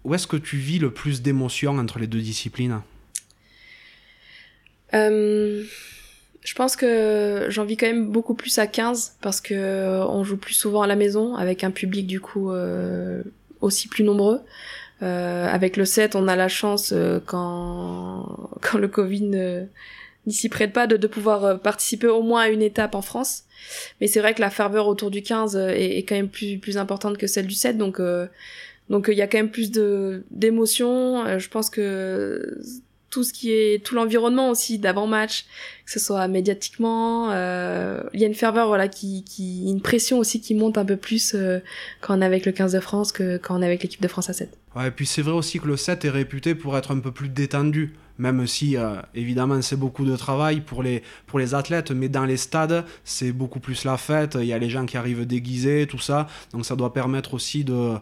où 0.04 0.14
est-ce 0.14 0.28
que 0.28 0.36
tu 0.36 0.58
vis 0.58 0.78
le 0.78 0.92
plus 0.92 1.22
d'émotions 1.22 1.76
entre 1.76 1.98
les 1.98 2.06
deux 2.06 2.20
disciplines? 2.20 2.80
Euh, 4.94 5.64
Je 6.44 6.54
pense 6.54 6.76
que 6.76 7.46
j'en 7.48 7.64
vis 7.64 7.76
quand 7.76 7.88
même 7.88 8.12
beaucoup 8.12 8.34
plus 8.34 8.60
à 8.60 8.68
15, 8.68 9.16
parce 9.20 9.40
que 9.40 10.04
on 10.08 10.22
joue 10.22 10.36
plus 10.36 10.54
souvent 10.54 10.82
à 10.82 10.86
la 10.86 10.94
maison, 10.94 11.34
avec 11.34 11.64
un 11.64 11.72
public 11.72 12.06
du 12.06 12.20
coup 12.20 12.52
euh, 12.52 13.24
aussi 13.60 13.88
plus 13.88 14.04
nombreux. 14.04 14.38
Euh, 15.02 15.46
avec 15.46 15.76
le 15.76 15.84
7, 15.84 16.16
on 16.16 16.26
a 16.26 16.36
la 16.36 16.48
chance 16.48 16.92
euh, 16.92 17.20
quand 17.24 18.50
quand 18.62 18.78
le 18.78 18.88
Covid 18.88 19.66
n'y 20.26 20.32
s'y 20.32 20.48
prête 20.48 20.72
pas 20.72 20.86
de, 20.86 20.96
de 20.96 21.06
pouvoir 21.06 21.44
euh, 21.44 21.56
participer 21.56 22.06
au 22.06 22.22
moins 22.22 22.42
à 22.42 22.48
une 22.48 22.62
étape 22.62 22.94
en 22.94 23.02
France. 23.02 23.44
Mais 24.00 24.06
c'est 24.06 24.20
vrai 24.20 24.34
que 24.34 24.40
la 24.40 24.50
ferveur 24.50 24.86
autour 24.86 25.10
du 25.10 25.22
15 25.22 25.56
est, 25.56 25.98
est, 25.98 26.04
quand 26.04 26.14
même 26.14 26.28
plus 26.28 26.58
plus 26.58 26.78
importante 26.78 27.18
que 27.18 27.26
celle 27.26 27.46
du 27.46 27.54
7, 27.54 27.76
donc 27.78 28.00
donc 28.88 29.08
il 29.08 29.16
y 29.16 29.22
a 29.22 29.26
quand 29.26 29.38
même 29.38 29.50
plus 29.50 29.70
de 29.70 30.24
d'émotions. 30.30 31.38
je 31.38 31.48
pense 31.48 31.70
que 31.70 32.60
tout 33.16 33.24
ce 33.24 33.32
qui 33.32 33.50
est 33.50 33.82
tout 33.82 33.94
l'environnement 33.94 34.50
aussi 34.50 34.78
d'avant 34.78 35.06
match 35.06 35.46
que 35.86 35.90
ce 35.90 35.98
soit 35.98 36.28
médiatiquement 36.28 37.30
euh, 37.30 38.02
il 38.12 38.20
y 38.20 38.24
a 38.24 38.26
une 38.26 38.34
ferveur 38.34 38.66
voilà 38.66 38.88
qui 38.88 39.24
qui 39.24 39.70
une 39.70 39.80
pression 39.80 40.18
aussi 40.18 40.42
qui 40.42 40.54
monte 40.54 40.76
un 40.76 40.84
peu 40.84 40.98
plus 40.98 41.34
euh, 41.34 41.60
quand 42.02 42.18
on 42.18 42.20
est 42.20 42.26
avec 42.26 42.44
le 42.44 42.52
15 42.52 42.72
de 42.72 42.80
France 42.80 43.12
que 43.12 43.38
quand 43.38 43.58
on 43.58 43.62
est 43.62 43.64
avec 43.64 43.82
l'équipe 43.82 44.02
de 44.02 44.08
France 44.08 44.28
à 44.28 44.34
7 44.34 44.58
ouais 44.74 44.88
et 44.88 44.90
puis 44.90 45.06
c'est 45.06 45.22
vrai 45.22 45.32
aussi 45.32 45.60
que 45.60 45.66
le 45.66 45.78
7 45.78 46.04
est 46.04 46.10
réputé 46.10 46.54
pour 46.54 46.76
être 46.76 46.90
un 46.90 46.98
peu 46.98 47.10
plus 47.10 47.30
détendu 47.30 47.94
même 48.18 48.46
si 48.46 48.76
euh, 48.76 48.96
évidemment 49.14 49.62
c'est 49.62 49.76
beaucoup 49.76 50.04
de 50.04 50.14
travail 50.14 50.60
pour 50.60 50.82
les 50.82 51.02
pour 51.26 51.38
les 51.38 51.54
athlètes 51.54 51.92
mais 51.92 52.10
dans 52.10 52.26
les 52.26 52.36
stades 52.36 52.84
c'est 53.02 53.32
beaucoup 53.32 53.60
plus 53.60 53.84
la 53.84 53.96
fête 53.96 54.36
il 54.38 54.46
y 54.46 54.52
a 54.52 54.58
les 54.58 54.68
gens 54.68 54.84
qui 54.84 54.98
arrivent 54.98 55.26
déguisés 55.26 55.86
tout 55.86 56.00
ça 56.00 56.26
donc 56.52 56.66
ça 56.66 56.76
doit 56.76 56.92
permettre 56.92 57.32
aussi 57.32 57.64
de 57.64 57.94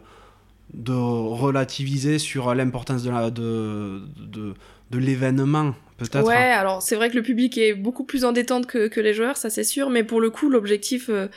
de 0.73 0.91
relativiser 0.91 2.19
sur 2.19 2.53
l'importance 2.53 3.03
de 3.03 3.11
la 3.11 3.31
de, 3.31 4.01
de 4.17 4.55
de 4.95 5.05
l'événement, 5.05 5.73
peut-être. 5.97 6.25
Ouais, 6.25 6.35
alors 6.35 6.81
c'est 6.81 6.95
vrai 6.95 7.09
que 7.09 7.15
le 7.15 7.21
public 7.21 7.57
est 7.57 7.73
beaucoup 7.73 8.03
plus 8.03 8.25
en 8.25 8.31
détente 8.31 8.67
que, 8.67 8.87
que 8.87 8.99
les 8.99 9.13
joueurs, 9.13 9.37
ça 9.37 9.49
c'est 9.49 9.63
sûr, 9.63 9.89
mais 9.89 10.03
pour 10.03 10.21
le 10.21 10.29
coup, 10.29 10.49
l'objectif, 10.49 11.09
euh, 11.09 11.27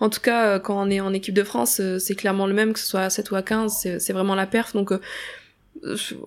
en 0.00 0.08
tout 0.08 0.20
cas 0.20 0.46
euh, 0.46 0.58
quand 0.58 0.80
on 0.80 0.90
est 0.90 1.00
en 1.00 1.12
équipe 1.12 1.34
de 1.34 1.44
France, 1.44 1.80
euh, 1.80 1.98
c'est 1.98 2.14
clairement 2.14 2.46
le 2.46 2.54
même, 2.54 2.72
que 2.72 2.78
ce 2.78 2.86
soit 2.86 3.02
à 3.02 3.10
7 3.10 3.30
ou 3.30 3.36
à 3.36 3.42
15, 3.42 3.98
c'est 3.98 4.12
vraiment 4.12 4.34
la 4.34 4.46
perf, 4.46 4.72
donc 4.74 4.92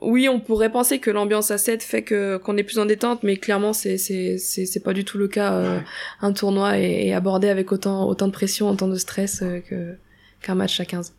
oui, 0.01 0.27
on 0.27 0.39
pourrait 0.39 0.71
penser 0.71 0.99
que 0.99 1.11
l'ambiance 1.11 1.51
à 1.51 1.57
7 1.57 1.81
fait 1.81 2.01
que 2.01 2.37
qu'on 2.37 2.57
est 2.57 2.63
plus 2.63 2.79
en 2.79 2.85
détente, 2.85 3.23
mais 3.23 3.37
clairement 3.37 3.73
c'est 3.73 3.97
c'est 3.97 4.37
c'est 4.37 4.83
pas 4.83 4.91
du 4.91 5.05
tout 5.05 5.17
le 5.17 5.27
cas. 5.27 5.81
Un 6.19 6.33
tournoi 6.33 6.79
est, 6.79 7.13
abordé 7.13 7.47
avec 7.47 7.71
autant 7.71 8.07
autant 8.07 8.27
de 8.27 8.33
pression, 8.33 8.69
autant 8.69 8.87
de 8.87 8.95
stress 8.95 9.43
que 9.69 9.95
qu'un 10.41 10.55
match 10.55 10.79
à 10.79 10.85
15. 10.85 11.13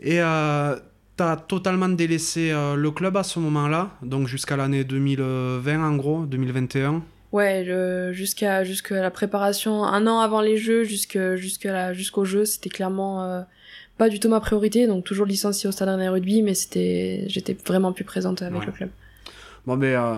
Et 0.00 0.20
totalement 1.48 1.88
délaissé 1.88 2.50
euh, 2.50 2.76
le 2.76 2.90
club 2.90 3.16
à 3.16 3.22
ce 3.22 3.38
moment-là, 3.38 3.90
donc 4.02 4.26
jusqu'à 4.26 4.56
l'année 4.56 4.84
2020 4.84 5.82
en 5.82 5.96
gros, 5.96 6.26
2021 6.26 7.02
Ouais, 7.32 7.64
jusqu'à 8.12 8.64
jusqu'à 8.64 9.00
la 9.00 9.10
préparation, 9.10 9.84
un 9.84 10.06
an 10.08 10.18
avant 10.18 10.40
les 10.40 10.56
Jeux, 10.56 10.82
jusqu'à 10.82 11.36
jusqu'au 11.36 12.24
jeu, 12.24 12.44
c'était 12.44 12.70
clairement 12.70 13.22
euh, 13.22 13.42
pas 13.98 14.08
du 14.08 14.18
tout 14.18 14.28
ma 14.28 14.40
priorité, 14.40 14.88
donc 14.88 15.04
toujours 15.04 15.26
licencié 15.26 15.68
au 15.68 15.72
Stade 15.72 15.90
Rennais 15.90 16.08
Rugby, 16.08 16.42
mais 16.42 16.54
c'était 16.54 17.24
j'étais 17.28 17.56
vraiment 17.66 17.92
plus 17.92 18.04
présente 18.04 18.42
avec 18.42 18.66
le 18.66 18.72
club. 18.72 18.90
Bon, 19.66 19.76
mais 19.76 19.94
euh, 19.94 20.16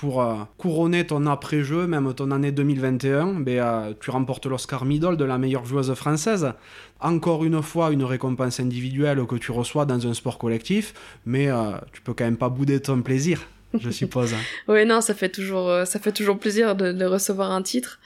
pour 0.00 0.22
euh, 0.22 0.34
couronner 0.56 1.06
ton 1.06 1.26
après-jeu, 1.26 1.86
même 1.86 2.14
ton 2.14 2.30
année 2.30 2.52
2021, 2.52 3.40
ben, 3.40 3.58
euh, 3.58 3.92
tu 4.00 4.10
remportes 4.10 4.46
l'Oscar 4.46 4.86
Middle 4.86 5.18
de 5.18 5.24
la 5.24 5.36
meilleure 5.36 5.66
joueuse 5.66 5.92
française. 5.92 6.54
Encore 7.00 7.44
une 7.44 7.60
fois, 7.60 7.90
une 7.90 8.04
récompense 8.04 8.60
individuelle 8.60 9.26
que 9.26 9.34
tu 9.34 9.52
reçois 9.52 9.84
dans 9.84 10.06
un 10.06 10.14
sport 10.14 10.38
collectif, 10.38 10.94
mais 11.26 11.50
euh, 11.50 11.72
tu 11.92 12.00
peux 12.00 12.14
quand 12.14 12.24
même 12.24 12.38
pas 12.38 12.48
bouder 12.48 12.80
ton 12.80 13.02
plaisir, 13.02 13.46
je 13.78 13.90
suppose. 13.90 14.34
oui, 14.68 14.86
non, 14.86 15.02
ça 15.02 15.12
fait 15.12 15.28
toujours, 15.28 15.70
ça 15.84 15.98
fait 16.00 16.12
toujours 16.12 16.38
plaisir 16.38 16.76
de, 16.76 16.92
de 16.92 17.04
recevoir 17.04 17.50
un 17.50 17.60
titre, 17.60 18.00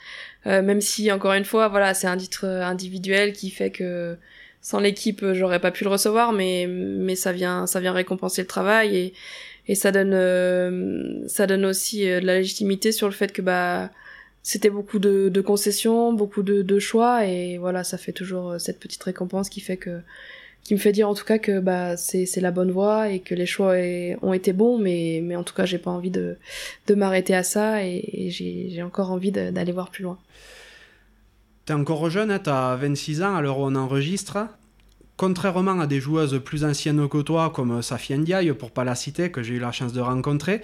même 0.45 0.81
si 0.81 1.09
encore 1.13 1.33
une 1.33 1.45
fois, 1.45 1.69
voilà, 1.69 1.93
c'est 1.93 2.07
un 2.07 2.17
titre 2.17 2.45
individuel 2.45 3.31
qui 3.31 3.49
fait 3.49 3.71
que 3.71 4.17
sans 4.61 4.79
l'équipe, 4.79 5.23
j'aurais 5.31 5.61
pas 5.61 5.71
pu 5.71 5.85
le 5.85 5.89
recevoir, 5.89 6.33
mais 6.33 6.67
mais 6.67 7.15
ça 7.15 7.31
vient, 7.31 7.65
ça 7.67 7.79
vient 7.79 7.93
récompenser 7.93 8.41
le 8.41 8.47
travail 8.47 8.97
et 8.97 9.13
et 9.67 9.75
ça 9.75 9.91
donne 9.91 10.13
euh, 10.13 11.27
ça 11.27 11.47
donne 11.47 11.65
aussi 11.65 12.07
euh, 12.09 12.19
de 12.19 12.25
la 12.25 12.35
légitimité 12.35 12.91
sur 12.91 13.07
le 13.07 13.13
fait 13.13 13.31
que 13.31 13.41
bah 13.41 13.89
c'était 14.43 14.69
beaucoup 14.69 14.99
de, 14.99 15.41
concessions, 15.41 16.13
beaucoup 16.13 16.43
de, 16.43 16.79
choix 16.79 17.25
et 17.25 17.57
voilà 17.57 17.83
ça 17.83 17.97
fait 17.97 18.11
toujours 18.11 18.51
euh, 18.51 18.59
cette 18.59 18.79
petite 18.79 19.01
récompense 19.01 19.49
qui 19.49 19.59
fait 19.59 19.77
que 19.77 20.01
qui 20.63 20.73
me 20.73 20.79
fait 20.79 20.91
dire 20.91 21.09
en 21.09 21.13
tout 21.13 21.25
cas 21.25 21.37
que 21.37 21.59
bah 21.59 21.97
c'est 21.97 22.27
la 22.37 22.51
bonne 22.51 22.71
voie 22.71 23.09
et 23.09 23.19
que 23.19 23.35
les 23.35 23.45
choix 23.45 23.75
ont 24.21 24.33
été 24.33 24.53
bons 24.53 24.77
mais 24.77 25.21
mais 25.23 25.35
en 25.35 25.43
tout 25.43 25.53
cas 25.53 25.65
j'ai 25.65 25.77
pas 25.77 25.91
envie 25.91 26.11
de 26.11 26.37
de 26.87 26.95
m'arrêter 26.95 27.35
à 27.35 27.43
ça 27.43 27.83
et, 27.83 28.29
j'ai 28.29 28.81
encore 28.83 29.11
envie 29.11 29.31
d'aller 29.31 29.71
voir 29.71 29.89
plus 29.89 30.03
loin. 30.03 30.17
T'es 31.65 31.73
encore 31.73 32.09
jeune, 32.11 32.29
hein, 32.29 32.39
t'as 32.39 32.75
26 32.75 33.23
ans 33.23 33.35
alors 33.35 33.59
on 33.59 33.75
enregistre. 33.75 34.47
Contrairement 35.17 35.79
à 35.79 35.87
des 35.87 36.01
joueuses 36.01 36.41
plus 36.43 36.65
anciennes 36.65 37.07
que 37.07 37.21
toi, 37.21 37.49
comme 37.49 37.81
Safia 37.81 38.17
Ndiaye, 38.17 38.51
pour 38.51 38.71
pas 38.71 38.83
la 38.83 38.95
citer, 38.95 39.31
que 39.31 39.43
j'ai 39.43 39.53
eu 39.53 39.59
la 39.59 39.71
chance 39.71 39.93
de 39.93 40.01
rencontrer, 40.01 40.61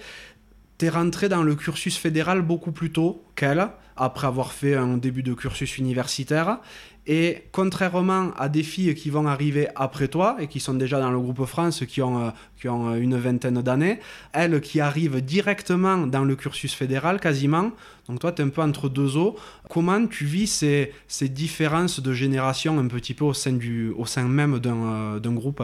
t'es 0.82 0.88
rentré 0.88 1.28
dans 1.28 1.44
le 1.44 1.54
cursus 1.54 1.96
fédéral 1.96 2.42
beaucoup 2.42 2.72
plus 2.72 2.90
tôt 2.90 3.22
qu'elle, 3.36 3.68
après 3.96 4.26
avoir 4.26 4.50
fait 4.50 4.74
un 4.74 4.96
début 4.96 5.22
de 5.22 5.32
cursus 5.32 5.78
universitaire. 5.78 6.58
Et 7.06 7.44
contrairement 7.52 8.32
à 8.36 8.48
des 8.48 8.64
filles 8.64 8.92
qui 8.96 9.08
vont 9.08 9.28
arriver 9.28 9.68
après 9.76 10.08
toi 10.08 10.38
et 10.40 10.48
qui 10.48 10.58
sont 10.58 10.74
déjà 10.74 10.98
dans 10.98 11.12
le 11.12 11.20
groupe 11.20 11.44
France, 11.44 11.84
qui 11.86 12.02
ont, 12.02 12.20
euh, 12.20 12.30
qui 12.60 12.68
ont 12.68 12.90
euh, 12.90 12.96
une 12.96 13.16
vingtaine 13.16 13.62
d'années, 13.62 14.00
elles 14.32 14.60
qui 14.60 14.80
arrivent 14.80 15.20
directement 15.20 15.98
dans 15.98 16.24
le 16.24 16.34
cursus 16.34 16.74
fédéral 16.74 17.20
quasiment, 17.20 17.70
donc 18.08 18.18
toi 18.18 18.32
tu 18.32 18.42
es 18.42 18.44
un 18.44 18.48
peu 18.48 18.62
entre 18.62 18.88
deux 18.88 19.16
eaux, 19.16 19.36
comment 19.70 20.04
tu 20.08 20.24
vis 20.24 20.48
ces, 20.48 20.92
ces 21.06 21.28
différences 21.28 22.00
de 22.00 22.12
génération 22.12 22.76
un 22.76 22.88
petit 22.88 23.14
peu 23.14 23.24
au 23.26 23.34
sein, 23.34 23.52
du, 23.52 23.90
au 23.90 24.04
sein 24.04 24.24
même 24.24 24.58
d'un 24.58 24.82
euh, 24.82 25.20
groupe? 25.20 25.62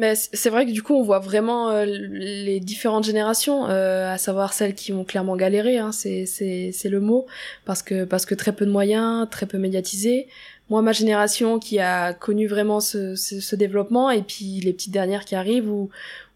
Mais 0.00 0.14
c'est 0.14 0.48
vrai 0.48 0.64
que 0.64 0.72
du 0.72 0.82
coup, 0.82 0.94
on 0.94 1.02
voit 1.02 1.18
vraiment 1.18 1.68
euh, 1.68 1.84
les 1.84 2.58
différentes 2.58 3.04
générations, 3.04 3.68
euh, 3.68 4.10
à 4.10 4.16
savoir 4.16 4.54
celles 4.54 4.74
qui 4.74 4.94
ont 4.94 5.04
clairement 5.04 5.36
galéré, 5.36 5.76
hein, 5.76 5.92
c'est 5.92 6.24
c'est 6.24 6.88
le 6.88 7.00
mot, 7.00 7.26
parce 7.66 7.82
que 7.82 8.04
parce 8.04 8.24
que 8.24 8.34
très 8.34 8.52
peu 8.52 8.64
de 8.64 8.70
moyens, 8.70 9.28
très 9.30 9.44
peu 9.44 9.58
médiatisés. 9.58 10.26
Moi, 10.70 10.80
ma 10.80 10.92
génération 10.92 11.58
qui 11.58 11.80
a 11.80 12.14
connu 12.14 12.46
vraiment 12.46 12.80
ce, 12.80 13.14
ce, 13.14 13.40
ce 13.40 13.56
développement, 13.56 14.10
et 14.10 14.22
puis 14.22 14.60
les 14.60 14.72
petites 14.72 14.92
dernières 14.92 15.26
qui 15.26 15.34
arrivent 15.34 15.70
où 15.70 15.90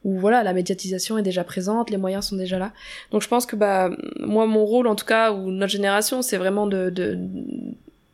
où 0.05 0.19
voilà 0.19 0.43
la 0.43 0.53
médiatisation 0.53 1.17
est 1.17 1.23
déjà 1.23 1.43
présente, 1.45 1.89
les 1.89 1.97
moyens 1.97 2.27
sont 2.27 2.37
déjà 2.37 2.59
là. 2.59 2.73
Donc 3.13 3.23
je 3.23 3.29
pense 3.29 3.47
que 3.47 3.57
bah 3.57 3.91
moi 4.21 4.47
mon 4.47 4.67
rôle 4.67 4.89
en 4.89 4.95
tout 4.95 5.07
cas 5.07 5.33
ou 5.33 5.51
notre 5.51 5.73
génération 5.73 6.21
c'est 6.21 6.37
vraiment 6.37 6.67
de, 6.67 6.91
de 6.91 7.19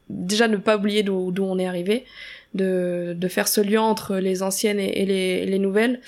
déjà 0.09 0.47
ne 0.47 0.57
pas 0.59 0.77
oublier 0.77 1.03
d'où 1.03 1.33
on 1.41 1.59
est 1.59 1.67
arrivé, 1.67 2.05
de, 2.55 3.15
de 3.17 3.29
faire 3.29 3.49
ce 3.49 3.61
lien 3.61 3.83
entre 3.83 4.17
les 4.17 4.43
anciennes 4.43 4.81
et, 4.81 5.05
les, 5.07 5.47
les, 5.47 5.59
nouvelles, 5.59 6.01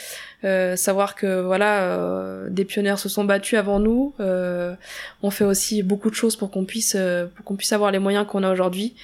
euh, 0.44 0.74
savoir 0.76 1.14
que 1.14 1.40
voilà 1.40 1.82
euh, 1.84 2.48
des 2.50 2.64
pionniers 2.64 2.96
se 2.96 3.08
sont 3.08 3.24
battus 3.24 3.58
avant 3.58 3.78
nous, 3.78 4.14
euh, 4.20 4.74
on 5.22 5.30
fait 5.30 5.44
aussi 5.44 5.82
beaucoup 5.82 6.10
de 6.10 6.14
choses 6.14 6.36
pour 6.36 6.50
qu'on 6.50 6.64
puisse 6.64 6.96
euh, 6.98 7.26
pour 7.26 7.44
qu'on 7.44 7.56
puisse 7.56 7.72
avoir 7.72 7.90
les 7.92 8.00
moyens 8.00 8.26
qu'on 8.26 8.42
a 8.42 8.52
aujourd'hui. 8.52 8.94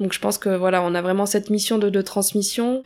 Donc 0.00 0.12
je 0.12 0.18
pense 0.18 0.38
que 0.38 0.48
voilà 0.48 0.82
on 0.82 0.94
a 0.94 1.02
vraiment 1.02 1.26
cette 1.26 1.50
mission 1.50 1.78
de, 1.78 1.90
de 1.90 2.02
transmission. 2.02 2.82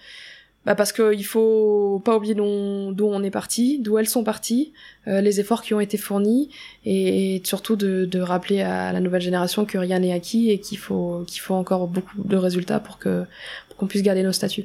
Bah 0.64 0.74
parce 0.74 0.92
qu'il 0.92 1.26
faut 1.26 2.00
pas 2.06 2.16
oublier 2.16 2.34
d'où 2.34 2.44
on 2.44 3.22
est 3.22 3.30
parti, 3.30 3.78
d'où 3.80 3.98
elles 3.98 4.08
sont 4.08 4.24
parties, 4.24 4.72
euh, 5.08 5.20
les 5.20 5.38
efforts 5.38 5.60
qui 5.60 5.74
ont 5.74 5.80
été 5.80 5.98
fournis, 5.98 6.48
et, 6.86 7.42
surtout 7.44 7.76
de, 7.76 8.06
de, 8.06 8.20
rappeler 8.20 8.62
à 8.62 8.90
la 8.90 9.00
nouvelle 9.00 9.20
génération 9.20 9.66
que 9.66 9.76
rien 9.76 9.98
n'est 9.98 10.12
acquis 10.14 10.50
et 10.50 10.60
qu'il 10.60 10.78
faut 10.78 11.24
qu'il 11.26 11.42
faut 11.42 11.54
encore 11.54 11.86
beaucoup 11.86 12.16
de 12.16 12.36
résultats 12.36 12.80
pour 12.80 12.98
que 12.98 13.24
qu'on 13.84 13.88
puisse 13.88 14.02
garder 14.02 14.22
nos 14.22 14.32
statuts. 14.32 14.64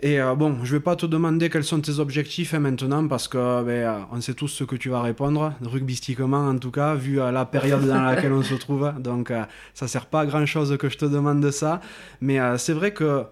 Et 0.00 0.20
euh, 0.20 0.34
bon, 0.34 0.64
je 0.64 0.74
vais 0.74 0.80
pas 0.80 0.96
te 0.96 1.06
demander 1.06 1.48
quels 1.48 1.62
sont 1.62 1.80
tes 1.80 2.00
objectifs 2.00 2.54
hein, 2.54 2.58
maintenant 2.58 3.06
parce 3.06 3.28
que 3.28 3.62
ben, 3.62 3.70
euh, 3.70 3.98
on 4.10 4.20
sait 4.20 4.34
tous 4.34 4.48
ce 4.48 4.64
que 4.64 4.74
tu 4.74 4.88
vas 4.88 5.02
répondre, 5.02 5.52
rugbystiquement 5.62 6.48
en 6.48 6.58
tout 6.58 6.72
cas, 6.72 6.94
vu 6.94 7.16
la 7.16 7.44
période 7.44 7.86
dans 7.86 8.02
laquelle 8.02 8.32
on 8.32 8.42
se 8.42 8.54
trouve. 8.54 8.92
Donc 8.98 9.32
ça 9.74 9.86
sert 9.86 10.06
pas 10.06 10.22
à 10.22 10.26
grand 10.26 10.46
chose 10.46 10.76
que 10.76 10.88
je 10.88 10.98
te 10.98 11.04
demande 11.04 11.48
ça. 11.50 11.80
Mais 12.20 12.40
c'est 12.58 12.72
vrai 12.72 12.92
que 12.92 13.24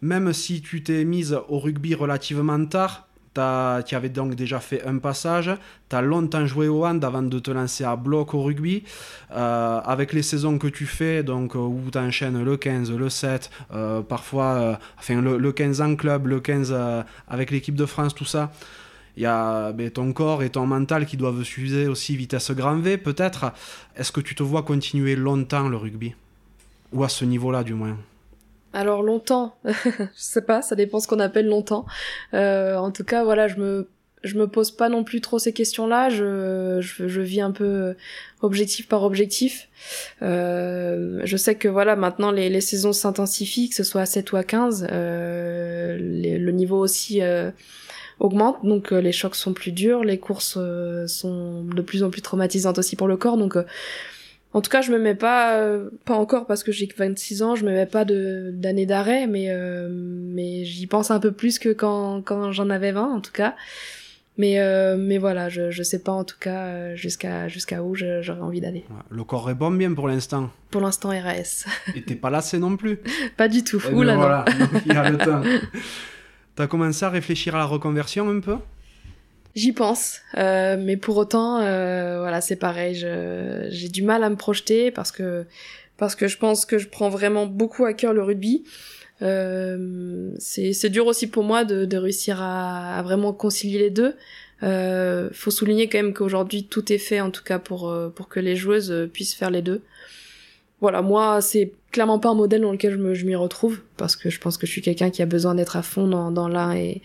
même 0.00 0.32
si 0.32 0.62
tu 0.62 0.82
t'es 0.84 1.04
mise 1.04 1.36
au 1.48 1.58
rugby 1.58 1.94
relativement 1.94 2.64
tard, 2.66 3.08
tu 3.34 3.94
avais 3.94 4.08
donc 4.08 4.34
déjà 4.34 4.60
fait 4.60 4.84
un 4.86 4.98
passage, 4.98 5.50
tu 5.88 5.96
as 5.96 6.02
longtemps 6.02 6.46
joué 6.46 6.68
au 6.68 6.84
hand 6.84 7.02
avant 7.04 7.22
de 7.22 7.38
te 7.38 7.50
lancer 7.50 7.84
à 7.84 7.96
bloc 7.96 8.34
au 8.34 8.42
rugby. 8.42 8.84
Euh, 9.30 9.80
avec 9.84 10.12
les 10.12 10.22
saisons 10.22 10.58
que 10.58 10.66
tu 10.66 10.86
fais, 10.86 11.22
donc 11.22 11.56
euh, 11.56 11.58
où 11.58 11.82
tu 11.90 11.98
enchaînes 11.98 12.42
le 12.42 12.56
15, 12.56 12.92
le 12.92 13.08
7, 13.08 13.50
euh, 13.72 14.02
parfois 14.02 14.78
enfin, 14.98 15.20
le, 15.20 15.52
15 15.52 15.80
en 15.80 15.96
club, 15.96 16.26
le 16.26 16.40
15 16.40 16.76
avec 17.28 17.50
l'équipe 17.50 17.74
de 17.74 17.86
France, 17.86 18.14
tout 18.14 18.24
ça. 18.24 18.52
Il 19.16 19.22
y 19.22 19.26
a 19.26 19.72
ben, 19.72 19.90
ton 19.90 20.12
corps 20.12 20.42
et 20.42 20.50
ton 20.50 20.66
mental 20.66 21.04
qui 21.04 21.18
doivent 21.18 21.42
s'user 21.42 21.86
aussi 21.86 22.16
vitesse 22.16 22.50
grand 22.52 22.76
V, 22.76 22.96
peut-être. 22.96 23.52
Est-ce 23.96 24.10
que 24.10 24.20
tu 24.20 24.34
te 24.34 24.42
vois 24.42 24.62
continuer 24.62 25.16
longtemps 25.16 25.68
le 25.68 25.76
rugby? 25.76 26.14
Ou 26.92 27.04
à 27.04 27.08
ce 27.08 27.24
niveau-là, 27.24 27.62
du 27.62 27.74
moins? 27.74 27.96
Alors 28.72 29.02
longtemps, 29.02 29.56
je 29.64 30.06
sais 30.14 30.42
pas, 30.42 30.62
ça 30.62 30.74
dépend 30.74 31.00
ce 31.00 31.06
qu'on 31.06 31.20
appelle 31.20 31.46
longtemps. 31.46 31.84
Euh, 32.34 32.76
en 32.76 32.90
tout 32.90 33.04
cas, 33.04 33.24
voilà, 33.24 33.48
je 33.48 33.56
me 33.56 33.88
je 34.22 34.38
me 34.38 34.46
pose 34.46 34.70
pas 34.70 34.88
non 34.88 35.02
plus 35.02 35.20
trop 35.20 35.40
ces 35.40 35.52
questions-là. 35.52 36.08
Je, 36.08 36.78
je, 36.80 37.20
vis 37.20 37.40
un 37.40 37.50
peu 37.50 37.96
objectif 38.40 38.86
par 38.86 39.02
objectif. 39.02 39.68
Euh, 40.22 41.20
je 41.24 41.36
sais 41.36 41.56
que 41.56 41.66
voilà, 41.66 41.96
maintenant 41.96 42.30
les, 42.30 42.48
les 42.48 42.60
saisons 42.60 42.92
s'intensifient, 42.92 43.70
que 43.70 43.74
ce 43.74 43.82
soit 43.82 44.02
à 44.02 44.06
7 44.06 44.30
ou 44.30 44.36
à 44.36 44.44
15. 44.44 44.86
Euh, 44.92 45.98
le 45.98 46.52
niveau 46.52 46.78
aussi 46.78 47.20
augmente, 48.20 48.64
donc 48.64 48.92
les 48.92 49.10
chocs 49.10 49.34
sont 49.34 49.54
plus 49.54 49.72
durs, 49.72 50.04
les 50.04 50.18
courses 50.18 50.56
sont 51.08 51.64
de 51.64 51.82
plus 51.82 52.04
en 52.04 52.10
plus 52.10 52.22
traumatisantes 52.22 52.78
aussi 52.78 52.94
pour 52.94 53.08
le 53.08 53.16
corps. 53.16 53.36
Donc 53.36 53.56
en 54.54 54.60
tout 54.60 54.70
cas, 54.70 54.82
je 54.82 54.92
me 54.92 54.98
mets 54.98 55.14
pas, 55.14 55.56
euh, 55.56 55.90
pas 56.04 56.14
encore 56.14 56.46
parce 56.46 56.62
que 56.62 56.72
j'ai 56.72 56.88
26 56.94 57.42
ans, 57.42 57.56
je 57.56 57.64
me 57.64 57.72
mets 57.72 57.86
pas 57.86 58.04
de 58.04 58.50
d'année 58.52 58.84
d'arrêt, 58.84 59.26
mais 59.26 59.46
euh, 59.48 59.88
mais 59.90 60.64
j'y 60.64 60.86
pense 60.86 61.10
un 61.10 61.20
peu 61.20 61.32
plus 61.32 61.58
que 61.58 61.70
quand 61.70 62.22
quand 62.22 62.52
j'en 62.52 62.68
avais 62.68 62.92
20 62.92 63.14
en 63.14 63.20
tout 63.20 63.32
cas. 63.32 63.54
Mais 64.38 64.60
euh, 64.60 64.96
mais 64.98 65.18
voilà, 65.18 65.48
je 65.48 65.70
je 65.70 65.82
sais 65.82 66.00
pas 66.00 66.12
en 66.12 66.24
tout 66.24 66.38
cas 66.38 66.94
jusqu'à 66.94 67.48
jusqu'à 67.48 67.82
où 67.82 67.94
j'aurais 67.94 68.40
envie 68.40 68.60
d'aller. 68.60 68.84
Le 69.10 69.24
corps 69.24 69.46
répond 69.46 69.70
bien 69.70 69.92
pour 69.94 70.08
l'instant. 70.08 70.50
Pour 70.70 70.80
l'instant 70.82 71.10
RAS. 71.10 71.66
Et 71.94 72.02
t'es 72.02 72.14
pas 72.14 72.30
lassé 72.30 72.58
non 72.58 72.76
plus. 72.76 72.98
pas 73.36 73.48
du 73.48 73.64
tout. 73.64 73.82
Eh 73.90 73.94
Oula 73.94 74.12
ben 74.12 74.18
voilà, 74.18 74.44
il 74.86 74.92
y 74.92 74.96
a 74.96 75.10
le 75.10 75.18
temps. 75.18 75.42
T'as 76.56 76.66
commencé 76.66 77.04
à 77.04 77.10
réfléchir 77.10 77.54
à 77.54 77.58
la 77.58 77.64
reconversion 77.64 78.28
un 78.28 78.40
peu? 78.40 78.56
J'y 79.54 79.72
pense, 79.72 80.20
euh, 80.38 80.76
mais 80.78 80.96
pour 80.96 81.16
autant, 81.18 81.60
euh, 81.60 82.20
voilà, 82.20 82.40
c'est 82.40 82.56
pareil. 82.56 82.94
J'ai 82.94 83.88
du 83.88 84.02
mal 84.02 84.24
à 84.24 84.30
me 84.30 84.36
projeter 84.36 84.90
parce 84.90 85.12
que 85.12 85.44
parce 85.98 86.16
que 86.16 86.26
je 86.26 86.38
pense 86.38 86.64
que 86.64 86.78
je 86.78 86.88
prends 86.88 87.10
vraiment 87.10 87.46
beaucoup 87.46 87.84
à 87.84 87.92
cœur 87.92 88.12
le 88.12 88.22
rugby. 88.22 88.64
Euh, 89.22 90.32
c'est 90.38 90.88
dur 90.88 91.06
aussi 91.06 91.28
pour 91.28 91.44
moi 91.44 91.64
de, 91.64 91.84
de 91.84 91.96
réussir 91.96 92.42
à, 92.42 92.98
à, 92.98 93.02
vraiment 93.02 93.32
concilier 93.32 93.78
les 93.78 93.90
deux. 93.90 94.16
Euh, 94.62 95.28
faut 95.32 95.50
souligner 95.50 95.88
quand 95.88 95.98
même 95.98 96.14
qu'aujourd'hui 96.14 96.64
tout 96.64 96.92
est 96.92 96.98
fait, 96.98 97.20
en 97.20 97.30
tout 97.30 97.44
cas 97.44 97.58
pour 97.58 97.90
euh, 97.90 98.08
pour 98.08 98.28
que 98.28 98.40
les 98.40 98.56
joueuses 98.56 99.10
puissent 99.12 99.34
faire 99.34 99.50
les 99.50 99.62
deux 99.62 99.82
voilà, 100.82 101.00
moi, 101.00 101.40
c'est 101.40 101.70
clairement 101.92 102.18
pas 102.18 102.30
un 102.30 102.34
modèle 102.34 102.62
dans 102.62 102.72
lequel 102.72 103.00
je, 103.14 103.24
m'y 103.24 103.36
retrouve 103.36 103.80
parce 103.96 104.16
que 104.16 104.30
je 104.30 104.40
pense 104.40 104.58
que 104.58 104.66
je 104.66 104.72
suis 104.72 104.82
quelqu'un 104.82 105.10
qui 105.10 105.22
a 105.22 105.26
besoin 105.26 105.54
d'être 105.54 105.76
à 105.76 105.82
fond 105.82 106.08
dans, 106.08 106.32
dans 106.32 106.48
l'un 106.48 106.74
et, 106.74 107.02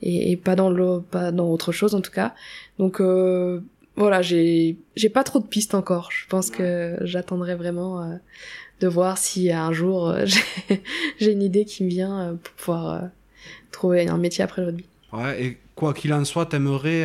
et, 0.00 0.34
pas 0.38 0.56
dans 0.56 0.70
l'autre, 0.70 1.04
pas 1.04 1.30
dans 1.30 1.46
autre 1.50 1.70
chose 1.70 1.94
en 1.94 2.00
tout 2.00 2.10
cas. 2.10 2.34
Donc 2.78 3.02
euh, 3.02 3.60
voilà, 3.96 4.22
j'ai 4.22 4.78
pas 5.12 5.24
trop 5.24 5.40
de 5.40 5.46
pistes 5.46 5.74
encore. 5.74 6.10
Je 6.10 6.26
pense 6.26 6.48
que 6.48 6.96
j'attendrai 7.02 7.54
vraiment 7.54 8.02
euh, 8.02 8.14
de 8.80 8.88
voir 8.88 9.18
si 9.18 9.52
un 9.52 9.72
jour 9.72 10.08
euh, 10.08 10.24
j'ai, 11.18 11.30
une 11.30 11.42
idée 11.42 11.66
qui 11.66 11.84
me 11.84 11.90
vient 11.90 12.38
pour 12.42 12.54
pouvoir 12.54 13.02
trouver 13.72 14.08
un 14.08 14.16
métier 14.16 14.42
après 14.42 14.62
le 14.62 14.68
rugby. 14.68 14.86
Ouais, 15.12 15.44
et 15.44 15.58
quoi 15.74 15.92
qu'il 15.92 16.14
en 16.14 16.24
soit, 16.24 16.46
t'aimerais, 16.46 17.04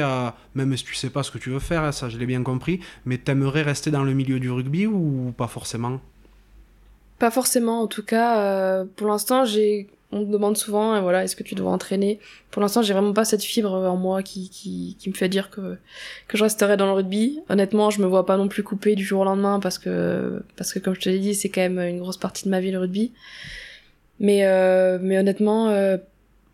même 0.56 0.78
si 0.78 0.86
tu 0.86 0.96
sais 0.96 1.10
pas 1.10 1.24
ce 1.24 1.32
que 1.32 1.38
tu 1.38 1.50
veux 1.50 1.60
faire, 1.60 1.94
ça 1.94 2.08
je 2.08 2.18
l'ai 2.18 2.26
bien 2.26 2.44
compris, 2.44 2.80
mais 3.06 3.18
t'aimerais 3.18 3.62
rester 3.62 3.92
dans 3.92 4.04
le 4.04 4.14
milieu 4.14 4.40
du 4.40 4.50
rugby 4.50 4.88
ou 4.88 5.34
pas 5.38 5.48
forcément? 5.48 6.00
Pas 7.24 7.32
forcément, 7.32 7.82
en 7.82 7.88
tout 7.88 8.04
cas. 8.04 8.42
Euh, 8.42 8.84
pour 8.98 9.08
l'instant, 9.08 9.46
j'ai. 9.46 9.88
On 10.12 10.20
me 10.20 10.32
demande 10.32 10.58
souvent, 10.58 11.02
voilà, 11.02 11.24
est-ce 11.24 11.38
que 11.38 11.42
tu 11.42 11.56
dois 11.56 11.72
entraîner? 11.72 12.20
Pour 12.52 12.62
l'instant, 12.62 12.82
j'ai 12.82 12.92
vraiment 12.92 13.14
pas 13.14 13.24
cette 13.24 13.44
fibre 13.44 13.72
en 13.72 13.96
moi 13.96 14.22
qui, 14.22 14.50
qui, 14.50 14.98
qui 15.00 15.10
me 15.10 15.16
fait 15.16 15.30
dire 15.30 15.50
que 15.50 15.78
que 16.28 16.38
je 16.38 16.44
resterai 16.44 16.76
dans 16.76 16.86
le 16.86 16.92
rugby. 16.92 17.40
Honnêtement, 17.48 17.90
je 17.92 18.02
me 18.02 18.06
vois 18.06 18.26
pas 18.26 18.36
non 18.36 18.50
plus 18.50 18.62
couper 18.62 18.96
du 18.96 19.06
jour 19.06 19.22
au 19.22 19.24
lendemain 19.24 19.62
parce 19.62 19.80
que 19.80 20.44
parce 20.58 20.74
que 20.74 20.80
comme 20.80 20.96
je 20.96 21.00
te 21.00 21.10
l'ai 21.10 21.20
dit, 21.20 21.34
c'est 21.34 21.48
quand 21.50 21.62
même 21.62 21.80
une 21.80 22.00
grosse 22.00 22.18
partie 22.18 22.44
de 22.44 22.50
ma 22.50 22.60
vie 22.60 22.72
le 22.72 22.80
rugby. 22.80 23.14
Mais 24.20 24.46
euh, 24.46 25.00
mais 25.02 25.18
honnêtement, 25.18 25.70
euh, 25.70 25.98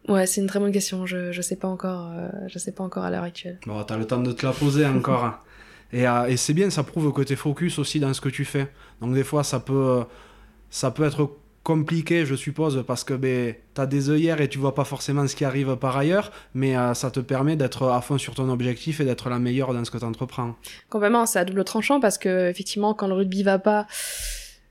ouais, 0.07 0.27
c'est 0.27 0.39
une 0.39 0.47
très 0.47 0.59
bonne 0.59 0.71
question. 0.71 1.07
Je 1.07 1.31
je 1.31 1.41
sais 1.41 1.57
pas 1.57 1.67
encore, 1.67 2.11
euh, 2.13 2.29
je 2.47 2.59
sais 2.59 2.71
pas 2.71 2.83
encore 2.83 3.03
à 3.03 3.09
l'heure 3.09 3.23
actuelle. 3.23 3.59
Bon, 3.65 3.83
t'as 3.83 3.97
le 3.97 4.05
temps 4.05 4.21
de 4.21 4.31
te 4.31 4.45
la 4.45 4.53
poser 4.53 4.85
encore. 4.85 5.39
Et, 5.91 6.07
euh, 6.07 6.27
et 6.27 6.37
c'est 6.37 6.53
bien, 6.53 6.69
ça 6.69 6.83
prouve 6.83 7.11
que 7.11 7.23
t'es 7.23 7.35
focus 7.35 7.79
aussi 7.79 7.99
dans 7.99 8.13
ce 8.13 8.21
que 8.21 8.29
tu 8.29 8.45
fais. 8.45 8.67
Donc 9.01 9.15
des 9.15 9.23
fois, 9.23 9.43
ça 9.43 9.59
peut 9.59 10.03
ça 10.69 10.91
peut 10.91 11.03
être 11.03 11.29
compliqué, 11.63 12.25
je 12.25 12.35
suppose, 12.35 12.83
parce 12.87 13.03
que 13.03 13.13
ben, 13.13 13.53
tu 13.75 13.81
as 13.81 13.85
des 13.85 14.09
œillères 14.09 14.41
et 14.41 14.47
tu 14.47 14.57
vois 14.57 14.73
pas 14.73 14.85
forcément 14.85 15.27
ce 15.27 15.35
qui 15.35 15.45
arrive 15.45 15.75
par 15.75 15.97
ailleurs, 15.97 16.31
mais 16.53 16.75
euh, 16.75 16.93
ça 16.93 17.11
te 17.11 17.19
permet 17.19 17.55
d'être 17.55 17.87
à 17.87 18.01
fond 18.01 18.17
sur 18.17 18.33
ton 18.33 18.49
objectif 18.49 18.99
et 19.01 19.05
d'être 19.05 19.29
la 19.29 19.39
meilleure 19.39 19.73
dans 19.73 19.85
ce 19.85 19.91
que 19.91 19.97
tu 19.97 20.05
entreprends. 20.05 20.55
Complètement, 20.89 21.25
c'est 21.25 21.39
à 21.39 21.45
double 21.45 21.63
tranchant 21.63 21.99
parce 21.99 22.17
que 22.17 22.49
effectivement, 22.49 22.93
quand 22.93 23.07
le 23.07 23.13
rugby 23.13 23.43
va 23.43 23.59
pas, 23.59 23.85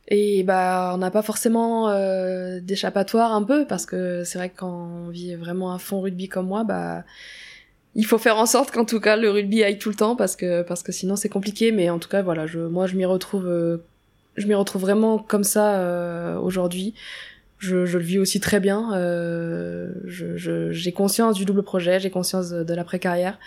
et 0.09 0.43
bah 0.43 0.93
on 0.95 0.99
n'a 0.99 1.11
pas 1.11 1.21
forcément 1.23 1.91
euh, 1.91 2.61
d'échappatoire 2.61 3.33
un 3.33 3.43
peu 3.43 3.67
parce 3.67 3.85
que 3.85 4.25
c'est 4.25 4.39
vrai 4.39 4.49
que 4.49 4.57
quand 4.57 5.05
on 5.07 5.11
vit 5.11 5.35
vraiment 5.35 5.75
à 5.75 5.79
fond 5.79 6.01
rugby 6.01 6.29
comme 6.29 6.47
moi, 6.47 6.65
bah 6.65 7.05
il 7.95 8.07
faut 8.07 8.19
faire 8.19 8.39
en 8.39 8.47
sorte 8.47 8.71
qu'en 8.71 8.87
tout 8.87 9.01
cas 9.01 9.17
le 9.17 9.31
rugby 9.31 9.63
aille 9.63 9.79
tout 9.79 9.91
le 9.91 9.95
temps 9.95 10.17
parce 10.17 10.35
que 10.35 10.63
parce 10.63 10.83
que 10.83 10.93
sinon 10.93 11.15
c'est 11.15 11.29
compliqué. 11.29 11.73
Mais 11.73 11.91
en 11.91 11.99
tout 11.99 12.09
cas 12.09 12.23
voilà, 12.23 12.47
je 12.47 12.59
moi 12.59 12.87
je 12.87 12.97
m'y 12.97 13.05
retrouve 13.05 13.47
euh, 13.47 13.85
je 14.39 14.47
m'y 14.47 14.55
retrouve 14.55 14.83
vraiment 14.83 15.19
comme 15.19 15.45
ça 15.45 15.81
euh, 15.81 16.39
aujourd'hui. 16.39 16.95
Je, 17.59 17.77
le 17.77 17.99
vis 17.99 18.19
aussi 18.19 18.39
très 18.41 18.61
bien. 18.61 18.95
Euh, 18.95 19.93
j'ai 20.05 20.93
conscience 20.93 21.37
du 21.37 21.45
double 21.45 21.63
projet, 21.63 21.99
j'ai 21.99 22.11
conscience 22.11 22.51
de, 22.51 22.63
de 22.63 22.75
l'après-carrière. 22.75 23.39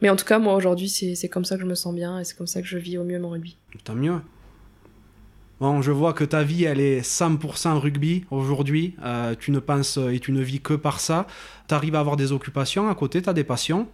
Mais 0.00 0.08
en 0.08 0.16
tout 0.16 0.24
cas, 0.24 0.38
moi 0.38 0.54
aujourd'hui, 0.54 0.88
c'est 0.88 1.28
comme 1.28 1.44
ça 1.44 1.56
que 1.56 1.62
je 1.62 1.66
me 1.66 1.74
sens 1.74 1.94
bien 1.94 2.18
et 2.20 2.24
c'est 2.24 2.36
comme 2.36 2.46
ça 2.46 2.62
que 2.62 2.68
je 2.68 2.78
vis 2.78 2.96
au 2.96 3.04
mieux 3.04 3.18
mon 3.18 3.30
rugby. 3.30 3.56
Tant 3.84 3.94
mieux. 3.94 4.14
Bon, 5.60 5.82
je 5.82 5.92
vois 5.92 6.14
que 6.14 6.24
ta 6.24 6.42
vie, 6.42 6.64
elle 6.64 6.80
est 6.80 7.02
100% 7.02 7.76
rugby 7.78 8.24
aujourd'hui. 8.30 8.94
Euh, 9.02 9.34
tu 9.38 9.50
ne 9.50 9.58
penses 9.58 9.98
et 9.98 10.18
tu 10.18 10.32
ne 10.32 10.40
vis 10.40 10.60
que 10.60 10.72
par 10.72 11.00
ça. 11.00 11.26
Tu 11.68 11.74
arrives 11.74 11.96
à 11.96 12.00
avoir 12.00 12.16
des 12.16 12.32
occupations 12.32 12.88
à 12.88 12.94
côté, 12.94 13.20
tu 13.20 13.28
as 13.28 13.34
des 13.34 13.44
passions 13.44 13.86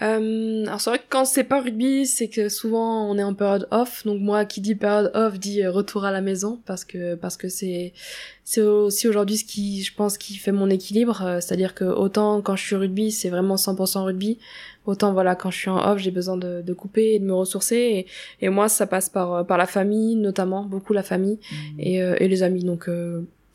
euh, 0.00 0.64
alors 0.66 0.80
c'est 0.80 0.90
vrai 0.90 0.98
que 1.00 1.04
quand 1.08 1.24
c'est 1.24 1.44
pas 1.44 1.60
rugby, 1.60 2.06
c'est 2.06 2.28
que 2.28 2.48
souvent 2.48 3.10
on 3.10 3.18
est 3.18 3.22
en 3.22 3.34
période 3.34 3.66
off. 3.70 4.04
Donc 4.04 4.20
moi 4.20 4.44
qui 4.44 4.60
dit 4.60 4.74
période 4.74 5.10
off 5.14 5.38
dit 5.38 5.62
euh, 5.62 5.70
retour 5.70 6.04
à 6.04 6.12
la 6.12 6.20
maison 6.20 6.60
parce 6.66 6.84
que 6.84 7.16
parce 7.16 7.36
que 7.36 7.48
c'est 7.48 7.92
c'est 8.44 8.60
aussi 8.60 9.08
aujourd'hui 9.08 9.38
ce 9.38 9.44
qui 9.44 9.82
je 9.82 9.94
pense 9.94 10.16
qui 10.16 10.36
fait 10.36 10.52
mon 10.52 10.70
équilibre, 10.70 11.22
euh, 11.22 11.40
c'est-à-dire 11.40 11.74
que 11.74 11.84
autant 11.84 12.40
quand 12.42 12.54
je 12.54 12.64
suis 12.64 12.76
rugby, 12.76 13.10
c'est 13.10 13.28
vraiment 13.28 13.56
100% 13.56 14.04
rugby, 14.04 14.38
autant 14.86 15.12
voilà 15.12 15.34
quand 15.34 15.50
je 15.50 15.58
suis 15.58 15.70
en 15.70 15.78
off, 15.78 15.98
j'ai 15.98 16.12
besoin 16.12 16.36
de, 16.36 16.62
de 16.62 16.72
couper 16.72 17.14
et 17.14 17.18
de 17.18 17.24
me 17.24 17.34
ressourcer 17.34 17.76
et, 17.76 18.06
et 18.46 18.48
moi 18.50 18.68
ça 18.68 18.86
passe 18.86 19.08
par 19.08 19.44
par 19.46 19.58
la 19.58 19.66
famille 19.66 20.14
notamment, 20.14 20.64
beaucoup 20.64 20.92
la 20.92 21.02
famille 21.02 21.40
mmh. 21.50 21.80
et, 21.80 21.94
et 21.96 22.28
les 22.28 22.42
amis. 22.44 22.62
Donc 22.62 22.88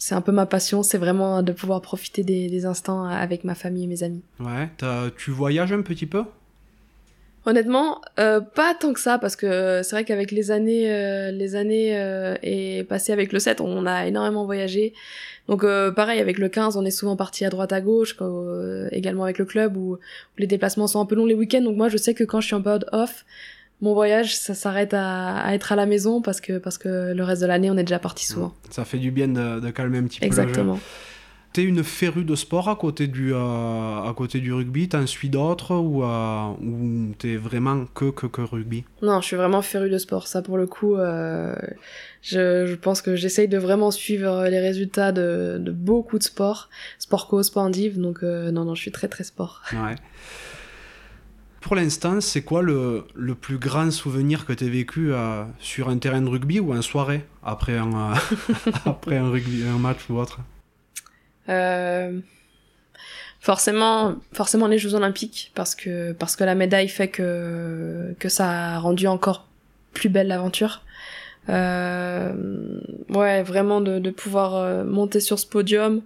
c'est 0.04 0.16
un 0.16 0.22
peu 0.22 0.34
ma 0.34 0.45
passion, 0.45 0.84
c'est 0.84 0.97
vraiment 0.97 1.41
de 1.41 1.54
pouvoir 1.54 1.82
profiter 1.82 2.24
des, 2.24 2.49
des, 2.49 2.66
instants 2.66 3.06
avec 3.06 3.45
ma 3.45 3.56
famille 3.56 3.86
et 3.86 3.88
mes 3.88 4.04
amis. 4.04 4.22
Ouais, 4.41 4.70
tu 5.16 5.32
voyages 5.32 5.72
un 5.72 5.82
petit 5.82 6.06
peu? 6.06 6.26
Honnêtement, 7.45 8.01
euh, 8.20 8.41
pas 8.41 8.76
tant 8.78 8.91
que 8.91 8.99
ça 8.99 9.18
parce 9.18 9.38
que 9.38 9.80
c'est 9.82 9.95
vrai 9.95 10.04
qu'avec 10.04 10.32
les 10.32 10.51
années, 10.51 10.91
euh, 10.91 11.32
les 11.32 11.56
années 11.56 11.97
euh, 11.97 12.36
et 12.43 12.84
passées 12.84 13.14
avec 13.14 13.32
le 13.32 13.39
7, 13.39 13.62
on 13.62 13.86
a 13.86 14.06
énormément 14.06 14.43
voyagé. 14.43 14.93
Donc 15.47 15.64
euh, 15.64 15.89
pareil 15.91 16.20
avec 16.20 16.38
le 16.38 16.49
15, 16.49 16.76
on 16.76 16.84
est 16.84 16.91
souvent 16.91 17.16
parti 17.16 17.45
à 17.45 17.49
droite 17.49 17.72
à 17.72 17.80
gauche, 17.80 18.16
euh, 18.20 18.89
également 18.91 19.24
avec 19.24 19.38
le 19.38 19.45
club 19.45 19.78
où, 19.78 19.93
où, 19.93 19.99
les 20.38 20.47
déplacements 20.47 20.88
sont 20.88 20.99
un 20.99 21.06
peu 21.06 21.16
longs 21.16 21.26
les 21.26 21.34
week-ends. 21.34 21.62
Donc 21.62 21.78
moi 21.78 21.88
je 21.88 21.95
sais 21.97 22.14
que 22.14 22.26
quand 22.26 22.41
je 22.41 22.47
suis 22.47 22.56
en 22.56 22.62
période 22.62 22.88
off, 22.91 23.26
mon 23.84 23.93
voyage 23.93 24.36
ça 24.36 24.55
s'arrête 24.55 24.93
à, 24.95 25.38
à, 25.38 25.53
être 25.53 25.71
à 25.71 25.75
la 25.75 25.86
maison 25.86 26.21
parce 26.21 26.41
que 26.41 26.57
parce 26.57 26.79
que 26.79 27.13
le 27.13 27.23
reste 27.23 27.41
de 27.43 27.47
l'année 27.47 27.69
on 27.69 27.77
est 27.77 27.84
déjà 27.84 27.99
parti 27.99 28.25
souvent. 28.25 28.51
Ça 28.71 28.84
fait 28.86 28.97
du 28.97 29.11
bien 29.11 29.27
de, 29.27 29.59
de 29.59 29.69
calmer 29.69 29.99
un 29.99 30.05
petit 30.05 30.19
peu. 30.21 30.25
Exactement. 30.25 30.79
T'es 31.53 31.61
une 31.61 31.84
férue 31.84 32.23
de 32.23 32.36
sport 32.36 32.67
à 32.67 32.75
côté 32.75 33.05
du, 33.05 33.31
euh, 33.31 33.38
à 33.38 34.11
côté 34.17 34.39
du 34.39 34.51
rugby? 34.51 34.89
T'en 34.89 35.05
suis 35.05 35.29
d'autres 35.29 35.75
ou, 35.75 36.03
euh, 36.03 36.47
ou 36.63 37.13
t'es 37.19 37.36
vraiment 37.36 37.86
que, 37.93 38.09
que, 38.09 38.25
que 38.25 38.41
rugby? 38.41 38.86
Non, 39.03 39.21
je 39.21 39.27
suis 39.27 39.36
vraiment 39.36 39.61
férue 39.61 39.91
de 39.91 39.99
sport. 39.99 40.25
Ça, 40.25 40.41
pour 40.41 40.57
le 40.57 40.65
coup, 40.65 40.95
euh, 40.95 41.53
je, 42.23 42.65
je 42.65 42.73
pense 42.73 43.03
que 43.03 43.15
j'essaye 43.15 43.47
de 43.47 43.59
vraiment 43.59 43.91
suivre 43.91 44.47
les 44.47 44.59
résultats 44.59 45.11
de, 45.11 45.57
de 45.59 45.71
beaucoup 45.71 46.17
de 46.17 46.23
sports. 46.23 46.69
Sport 46.97 47.27
co, 47.27 47.43
sport 47.43 47.69
div. 47.69 47.99
Donc, 47.99 48.23
euh, 48.23 48.49
non, 48.49 48.65
non, 48.65 48.73
je 48.73 48.81
suis 48.81 48.91
très, 48.91 49.07
très 49.07 49.23
sport. 49.23 49.61
Ouais. 49.73 49.93
Pour 51.64 51.78
l'instant, 51.78 52.20
c'est 52.20 52.41
quoi 52.41 52.61
le, 52.61 53.05
le, 53.16 53.36
plus 53.36 53.57
grand 53.57 53.89
souvenir 53.89 54.45
que 54.45 54.51
tu 54.51 54.66
as 54.66 54.68
vécu 54.68 55.14
euh, 55.14 55.45
sur 55.59 55.88
un 55.88 55.97
terrain 55.97 56.22
de 56.22 56.28
rugby 56.28 56.59
ou 56.59 56.74
en 56.74 56.82
soirée 56.82 57.26
après 57.41 57.78
un, 57.78 58.11
euh, 58.11 58.16
après 58.86 59.16
un, 59.16 59.30
rugby, 59.30 59.64
un 59.64 59.78
match 59.78 59.99
ou 60.09 60.18
autre? 60.18 60.41
Euh, 61.47 62.20
forcément, 63.39 64.16
forcément 64.34 64.68
les 64.68 64.78
Jeux 64.78 64.93
Olympiques 64.93 65.53
parce 65.55 65.74
que 65.74 66.11
parce 66.11 66.36
que 66.36 66.43
la 66.43 66.53
médaille 66.53 66.89
fait 66.89 67.07
que 67.07 68.14
que 68.20 68.28
ça 68.28 68.76
a 68.76 68.80
rendu 68.80 69.07
encore 69.07 69.47
plus 69.93 70.09
belle 70.09 70.28
l'aventure. 70.28 70.82
Ouais, 71.47 72.34
vraiment 73.43 73.80
de, 73.80 74.09
pouvoir 74.09 74.84
monter 74.84 75.22
sur 75.22 75.39
ce 75.39 75.47
podium, 75.47 76.01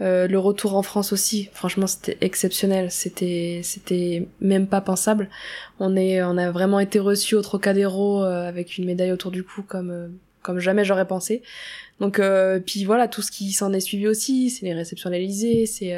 euh, 0.00 0.26
le 0.26 0.38
retour 0.38 0.74
en 0.74 0.82
France 0.82 1.12
aussi. 1.12 1.48
Franchement, 1.52 1.86
c'était 1.86 2.18
exceptionnel. 2.20 2.90
C'était 2.90 3.60
c'était 3.62 4.26
même 4.40 4.66
pas 4.66 4.80
pensable. 4.80 5.28
On 5.78 5.94
est 5.96 6.22
on 6.22 6.36
a 6.36 6.50
vraiment 6.50 6.80
été 6.80 6.98
reçu 6.98 7.36
au 7.36 7.42
Trocadéro 7.42 8.24
euh, 8.24 8.48
avec 8.48 8.76
une 8.76 8.86
médaille 8.86 9.12
autour 9.12 9.30
du 9.30 9.44
cou 9.44 9.62
comme 9.62 9.90
euh, 9.90 10.08
comme 10.42 10.58
jamais 10.58 10.84
j'aurais 10.84 11.06
pensé. 11.06 11.42
Donc 12.00 12.18
euh, 12.18 12.58
puis 12.58 12.84
voilà 12.84 13.06
tout 13.06 13.22
ce 13.22 13.30
qui 13.30 13.52
s'en 13.52 13.72
est 13.72 13.80
suivi 13.80 14.08
aussi, 14.08 14.50
c'est 14.50 14.66
les 14.66 14.74
réceptions 14.74 15.10
à 15.10 15.12
l'Elysée, 15.12 15.66
c'est 15.66 15.96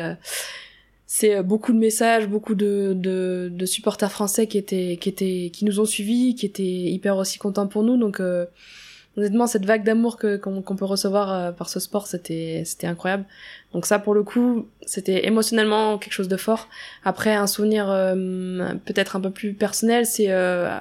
c'est 1.06 1.42
beaucoup 1.42 1.72
de 1.72 1.78
messages, 1.78 2.26
beaucoup 2.26 2.56
de, 2.56 2.92
de, 2.94 3.48
de, 3.52 3.66
supporters 3.66 4.10
français 4.10 4.48
qui 4.48 4.58
étaient 4.58 4.98
qui 5.00 5.08
étaient 5.08 5.50
qui 5.52 5.64
nous 5.64 5.80
ont 5.80 5.84
suivis, 5.84 6.34
qui 6.34 6.46
étaient 6.46 6.62
hyper 6.62 7.16
aussi 7.16 7.38
contents 7.38 7.68
pour 7.68 7.82
nous. 7.84 7.96
Donc 7.96 8.20
honnêtement 9.16 9.46
cette 9.46 9.64
vague 9.64 9.84
d'amour 9.84 10.16
que 10.16 10.36
qu'on 10.36 10.62
qu 10.62 10.74
peut 10.74 10.84
recevoir 10.84 11.32
euh, 11.32 11.52
par 11.52 11.68
ce 11.68 11.80
sport, 11.80 12.06
c'était 12.06 12.62
c'était 12.64 12.86
incroyable. 12.86 13.24
Donc 13.72 13.86
ça 13.86 13.98
pour 13.98 14.14
le 14.14 14.22
coup, 14.22 14.68
c'était 14.86 15.26
émotionnellement 15.26 15.98
quelque 15.98 16.12
chose 16.12 16.28
de 16.28 16.36
fort. 16.36 16.68
Après 17.04 17.34
un 17.34 17.46
souvenir 17.46 17.90
euh, 17.90 18.74
peut-être 18.84 19.16
un 19.16 19.20
peu 19.20 19.30
plus 19.30 19.54
personnel, 19.54 20.06
c'est 20.06 20.30
euh, 20.30 20.78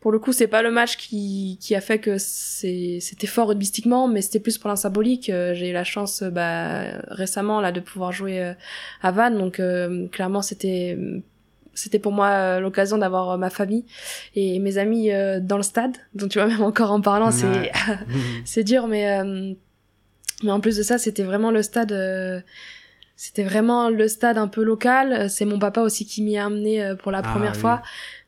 pour 0.00 0.10
le 0.10 0.18
coup, 0.18 0.32
c'est 0.32 0.48
pas 0.48 0.62
le 0.62 0.72
match 0.72 0.96
qui, 0.96 1.58
qui 1.60 1.76
a 1.76 1.80
fait 1.80 2.00
que 2.00 2.18
c'était 2.18 3.28
fort 3.28 3.48
rugbystiquement, 3.48 4.08
mais 4.08 4.20
c'était 4.20 4.40
plus 4.40 4.58
pour 4.58 4.68
la 4.68 4.74
symbolique. 4.74 5.26
J'ai 5.26 5.70
eu 5.70 5.72
la 5.72 5.84
chance 5.84 6.24
bah, 6.24 6.82
récemment 7.06 7.60
là 7.60 7.70
de 7.70 7.78
pouvoir 7.78 8.10
jouer 8.10 8.54
à 9.00 9.10
Vannes, 9.12 9.38
donc 9.38 9.60
euh, 9.60 10.08
clairement 10.08 10.42
c'était 10.42 10.98
c'était 11.74 11.98
pour 11.98 12.12
moi 12.12 12.60
l'occasion 12.60 12.98
d'avoir 12.98 13.38
ma 13.38 13.50
famille 13.50 13.84
et 14.34 14.58
mes 14.58 14.78
amis 14.78 15.10
dans 15.40 15.56
le 15.56 15.62
stade. 15.62 15.96
Donc 16.14 16.30
tu 16.30 16.38
vois 16.38 16.48
même 16.48 16.62
encore 16.62 16.90
en 16.90 17.00
parlant, 17.00 17.30
c'est 17.30 17.72
c'est 18.44 18.64
dur, 18.64 18.88
mais 18.88 19.22
mais 20.42 20.50
en 20.50 20.60
plus 20.60 20.76
de 20.76 20.82
ça, 20.82 20.98
c'était 20.98 21.22
vraiment 21.22 21.50
le 21.50 21.62
stade. 21.62 22.44
c'était 23.16 23.44
vraiment 23.44 23.90
le 23.90 24.08
stade 24.08 24.38
un 24.38 24.48
peu 24.48 24.62
local. 24.62 25.30
C'est 25.30 25.44
mon 25.44 25.58
papa 25.58 25.80
aussi 25.80 26.06
qui 26.06 26.22
m'y 26.22 26.36
a 26.36 26.46
amené 26.46 26.94
pour 27.02 27.12
la 27.12 27.18
Ah 27.18 27.30
première 27.30 27.56
fois. 27.56 27.82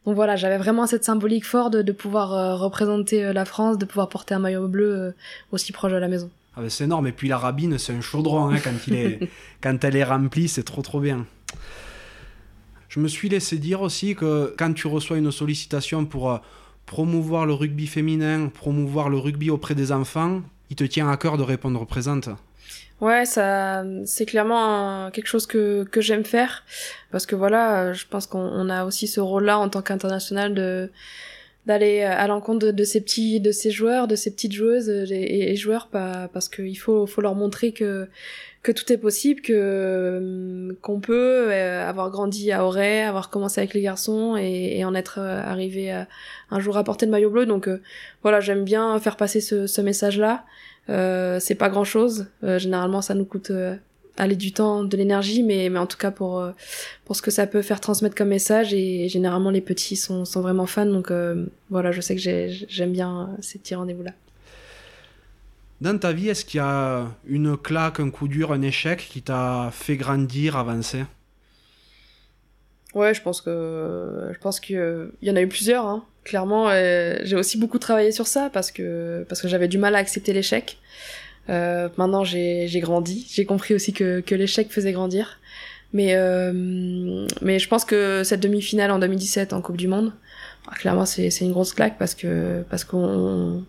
Donc 0.05 0.17
voilà, 0.17 0.37
j'avais 0.37 0.59
vraiment 0.59 0.87
cette 0.87 1.05
symbolique 1.05 1.47
forte 1.47 1.73
de, 1.73 1.83
de 1.83 1.93
pouvoir 1.93 2.35
euh, 2.35 2.57
représenter 2.57 3.25
euh, 3.25 3.33
la 3.33 3.45
France, 3.45 3.79
de 3.79 3.87
pouvoir 3.87 4.09
porter 4.09 4.35
un 4.35 4.39
maillot 4.39 4.69
bleu 4.69 4.95
euh, 4.95 5.11
aussi 5.51 5.73
proche 5.73 5.93
de 5.93 5.97
la 5.97 6.09
maison. 6.09 6.31
Ah 6.57 6.61
ben 6.61 6.69
c'est 6.69 6.85
énorme, 6.85 7.07
et 7.07 7.13
puis 7.13 7.29
la 7.29 7.39
rabine, 7.39 7.79
c'est 7.79 7.93
un 7.93 8.01
chaudron 8.01 8.49
hein, 8.49 8.59
quand, 8.63 8.87
il 8.87 8.95
est, 8.95 9.31
quand 9.63 9.83
elle 9.83 9.97
est 9.97 10.05
remplie, 10.05 10.49
c'est 10.49 10.63
trop 10.63 10.83
trop 10.83 11.01
bien. 11.01 11.27
Je 12.95 13.01
me 13.01 13.09
suis 13.09 13.29
laissé 13.29 13.59
dire 13.59 13.81
aussi 13.83 14.15
que 14.15 14.55
quand 14.57 14.73
tu 14.73 14.87
reçois 14.87 15.19
une 15.19 15.33
sollicitation 15.33 16.05
pour 16.05 16.31
euh, 16.31 16.39
promouvoir 16.87 17.45
le 17.45 17.53
rugby 17.53 17.89
féminin, 17.89 18.53
promouvoir 18.55 19.09
le 19.09 19.19
rugby 19.19 19.51
auprès 19.51 19.75
des 19.75 19.91
enfants, 19.91 20.43
il 20.71 20.77
te 20.77 20.85
tient 20.85 21.11
à 21.11 21.17
cœur 21.17 21.37
de 21.37 21.43
répondre 21.43 21.85
présente. 21.87 22.29
Ouais, 23.01 23.25
ça, 23.25 23.83
c'est 24.05 24.27
clairement 24.27 25.11
quelque 25.11 25.27
chose 25.27 25.45
que, 25.49 25.83
que 25.91 26.01
j'aime 26.01 26.25
faire 26.25 26.63
parce 27.11 27.27
que 27.27 27.35
voilà, 27.35 27.93
je 27.95 28.05
pense 28.09 28.29
qu'on 28.29 28.71
a 28.71 28.85
aussi 28.85 29.09
ce 29.09 29.19
rôle-là 29.19 29.59
en 29.59 29.69
tant 29.69 29.83
qu'international 29.83 30.55
d'aller 31.67 32.03
à 32.03 32.29
l'encontre 32.29 32.71
de, 32.71 32.85
ces 32.85 33.01
petits, 33.01 33.41
de 33.41 33.51
ces 33.51 33.73
joueurs, 33.73 34.07
de 34.07 34.15
ces 34.15 34.31
petites 34.31 34.53
joueuses 34.53 34.89
et, 35.11 35.57
joueurs, 35.57 35.89
parce 35.89 36.49
qu'il 36.49 36.79
faut, 36.79 37.09
faut 37.09 37.23
leur 37.23 37.35
montrer 37.35 37.73
que 37.73 38.09
que 38.65 38.73
tout 38.73 38.93
est 38.93 38.99
possible, 38.99 39.43
que 39.43 40.77
qu'on 40.83 40.99
peut 40.99 41.53
avoir 41.53 42.11
grandi 42.11 42.51
à 42.51 42.65
Auray, 42.65 43.03
avoir 43.03 43.31
commencé 43.31 43.61
avec 43.61 43.75
les 43.75 43.83
garçons 43.83 44.37
et, 44.37 44.79
et 44.79 44.85
en 44.85 44.95
être 44.95 45.21
arrivé 45.21 45.93
à, 45.93 46.09
un 46.51 46.61
jour 46.61 46.77
à 46.77 46.85
porter 46.85 47.07
le 47.07 47.13
maillot 47.13 47.31
bleu. 47.31 47.47
Donc 47.47 47.69
euh, 47.69 47.81
voilà, 48.23 48.41
j'aime 48.41 48.65
bien 48.65 48.99
faire 49.01 49.17
passer 49.17 49.41
ce, 49.41 49.81
message-là. 49.81 50.45
Euh, 50.89 51.39
c'est 51.41 51.55
pas 51.55 51.69
grand 51.69 51.85
chose. 51.85 52.27
Euh, 52.43 52.59
généralement, 52.59 53.03
ça 53.03 53.15
nous 53.15 53.25
coûte 53.25 53.51
euh, 53.51 53.77
aller 54.17 54.37
du 54.37 54.53
temps, 54.53 54.85
de 54.85 54.97
l'énergie, 54.97 55.43
mais, 55.43 55.69
mais 55.69 55.79
en 55.79 55.87
tout 55.87 55.97
cas 55.97 56.11
pour, 56.11 56.39
euh, 56.39 56.53
pour 57.05 57.17
ce 57.17 57.23
que 57.23 57.31
ça 57.31 57.47
peut 57.47 57.63
faire 57.63 57.81
transmettre 57.81 58.15
comme 58.15 58.29
message. 58.29 58.73
Et, 58.73 59.09
généralement, 59.09 59.51
les 59.51 59.61
petits 59.61 59.97
sont, 59.97 60.25
sont 60.25 60.41
vraiment 60.41 60.67
fans. 60.67 60.87
Donc 60.87 61.11
euh, 61.11 61.47
voilà, 61.71 61.93
je 61.93 62.01
sais 62.01 62.15
que 62.15 62.21
j'aime 62.21 62.93
bien 62.93 63.37
ces 63.41 63.59
petits 63.59 63.75
rendez-vous-là. 63.75 64.13
Dans 65.81 65.99
ta 65.99 66.13
vie, 66.13 66.29
est-ce 66.29 66.45
qu'il 66.45 66.59
y 66.59 66.63
a 66.63 67.07
une 67.27 67.57
claque, 67.57 68.01
un 68.01 68.11
coup 68.11 68.29
dur, 68.29 68.53
un 68.53 68.63
échec 68.63 69.07
qui 69.11 69.23
t'a 69.23 69.71
fait 69.73 69.97
grandir, 69.97 70.57
avancer? 70.57 71.05
Ouais, 72.95 73.13
je 73.13 73.23
pense 73.23 73.41
que 73.41 74.31
je 74.33 74.39
pense 74.39 74.61
qu'il 74.61 75.11
y 75.21 75.31
en 75.31 75.37
a 75.37 75.43
eu 75.43 75.49
plusieurs. 75.49 75.85
Hein. 75.85 76.05
Clairement, 76.23 76.71
j'ai 76.71 77.37
aussi 77.37 77.59
beaucoup 77.59 77.79
travaillé 77.79 78.13
sur 78.13 78.27
ça 78.27 78.51
parce 78.53 78.71
que 78.71 79.27
parce 79.29 79.43
que 79.43 79.49
j'avais 79.49 79.69
du 79.69 79.79
mal 79.79 79.95
à 79.95 79.99
accepter 79.99 80.33
l'échec. 80.33 80.79
Euh, 81.51 81.89
maintenant, 81.99 82.25
j'ai 82.25 82.69
grandi, 82.81 83.27
j'ai 83.31 83.45
compris 83.45 83.75
aussi 83.75 83.93
que 83.93 84.21
que 84.21 84.35
l'échec 84.35 84.71
faisait 84.73 84.93
grandir. 84.93 85.41
Mais 85.93 86.15
euh, 86.15 87.27
mais 87.43 87.59
je 87.59 87.69
pense 87.69 87.85
que 87.85 88.25
cette 88.25 88.41
demi-finale 88.41 88.91
en 88.91 88.99
2017 88.99 89.53
en 89.53 89.61
Coupe 89.63 89.77
du 89.77 89.87
Monde, 89.87 90.13
clairement 90.73 91.07
c'est 91.07 91.31
c'est 91.31 91.45
une 91.45 91.53
grosse 91.53 91.73
claque 91.73 91.99
parce 91.99 92.15
que 92.15 92.65
parce 92.69 92.85
qu'on 92.85 93.65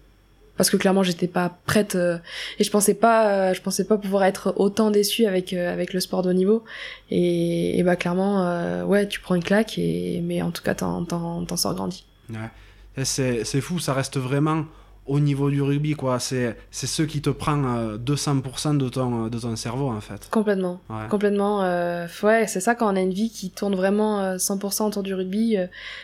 parce 0.58 0.70
que 0.70 0.78
clairement 0.78 1.04
j'étais 1.04 1.28
pas 1.28 1.58
prête 1.66 1.96
euh, 1.96 2.18
et 2.60 2.64
je 2.64 2.72
pensais 2.72 2.94
pas 2.94 3.30
euh, 3.30 3.54
je 3.54 3.62
pensais 3.62 3.86
pas 3.86 3.98
pouvoir 3.98 4.24
être 4.24 4.54
autant 4.58 4.92
déçue 4.92 5.26
avec 5.26 5.54
euh, 5.54 5.72
avec 5.72 5.94
le 5.94 6.00
sport 6.00 6.22
de 6.22 6.30
haut 6.30 6.34
niveau. 6.34 6.64
Et, 7.12 7.78
et 7.78 7.84
bah 7.84 7.96
clairement 7.96 8.86
ouais 8.86 9.08
tu 9.08 9.20
prends 9.20 9.36
une 9.36 9.44
claque 9.44 9.78
et 9.78 10.22
mais 10.24 10.42
en 10.42 10.52
tout 10.52 10.64
cas 10.64 10.76
t'en 10.76 11.04
t'en 11.06 11.58
sors 11.58 11.76
grandi. 11.76 12.06
Ouais. 12.30 13.04
c'est 13.04 13.44
c'est 13.44 13.62
fou 13.62 13.80
ça 13.80 13.94
reste 13.94 14.18
vraiment 14.18 14.66
au 15.06 15.20
niveau 15.20 15.52
du 15.52 15.62
rugby 15.62 15.94
quoi. 15.94 16.20
C'est 16.20 16.58
c'est 16.72 16.88
ce 16.88 17.04
qui 17.04 17.22
te 17.22 17.30
prend 17.30 17.58
200% 17.98 18.78
de 18.78 18.90
ton 18.90 19.28
de 19.28 19.38
ton 19.38 19.56
cerveau 19.56 19.90
en 19.90 20.02
fait. 20.02 20.28
Complètement. 20.32 20.82
Ouais. 20.90 21.08
complètement 21.10 21.60
ouais 22.24 22.48
c'est 22.48 22.62
ça 22.62 22.74
quand 22.76 22.92
on 22.92 22.96
a 22.96 23.02
une 23.02 23.14
vie 23.14 23.30
qui 23.30 23.52
tourne 23.52 23.76
vraiment 23.76 24.36
100% 24.38 24.88
autour 24.88 25.04
du 25.04 25.14
rugby 25.14 25.58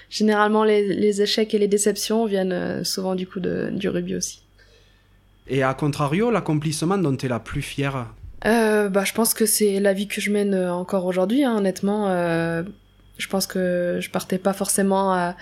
généralement 0.09 0.63
les, 0.63 0.93
les 0.93 1.21
échecs 1.21 1.53
et 1.53 1.57
les 1.57 1.67
déceptions 1.67 2.25
viennent 2.25 2.83
souvent 2.83 3.15
du 3.15 3.25
coup 3.25 3.39
de, 3.39 3.69
du 3.71 3.89
rugby 3.89 4.15
aussi 4.15 4.40
et 5.47 5.63
à 5.63 5.73
contrario 5.73 6.31
l'accomplissement 6.31 6.97
dont 6.97 7.15
tu 7.15 7.25
es 7.25 7.29
la 7.29 7.39
plus 7.39 7.61
fière 7.61 8.07
euh, 8.43 8.89
bah 8.89 9.03
je 9.03 9.13
pense 9.13 9.35
que 9.35 9.45
c'est 9.45 9.79
la 9.79 9.93
vie 9.93 10.07
que 10.07 10.19
je 10.19 10.31
mène 10.31 10.55
encore 10.55 11.05
aujourd'hui 11.05 11.43
hein, 11.43 11.57
honnêtement. 11.57 12.07
Je 13.17 13.27
pense 13.27 13.45
que 13.45 13.99
je 14.01 14.09
partais 14.09 14.39
pas 14.39 14.53
forcément 14.53 15.35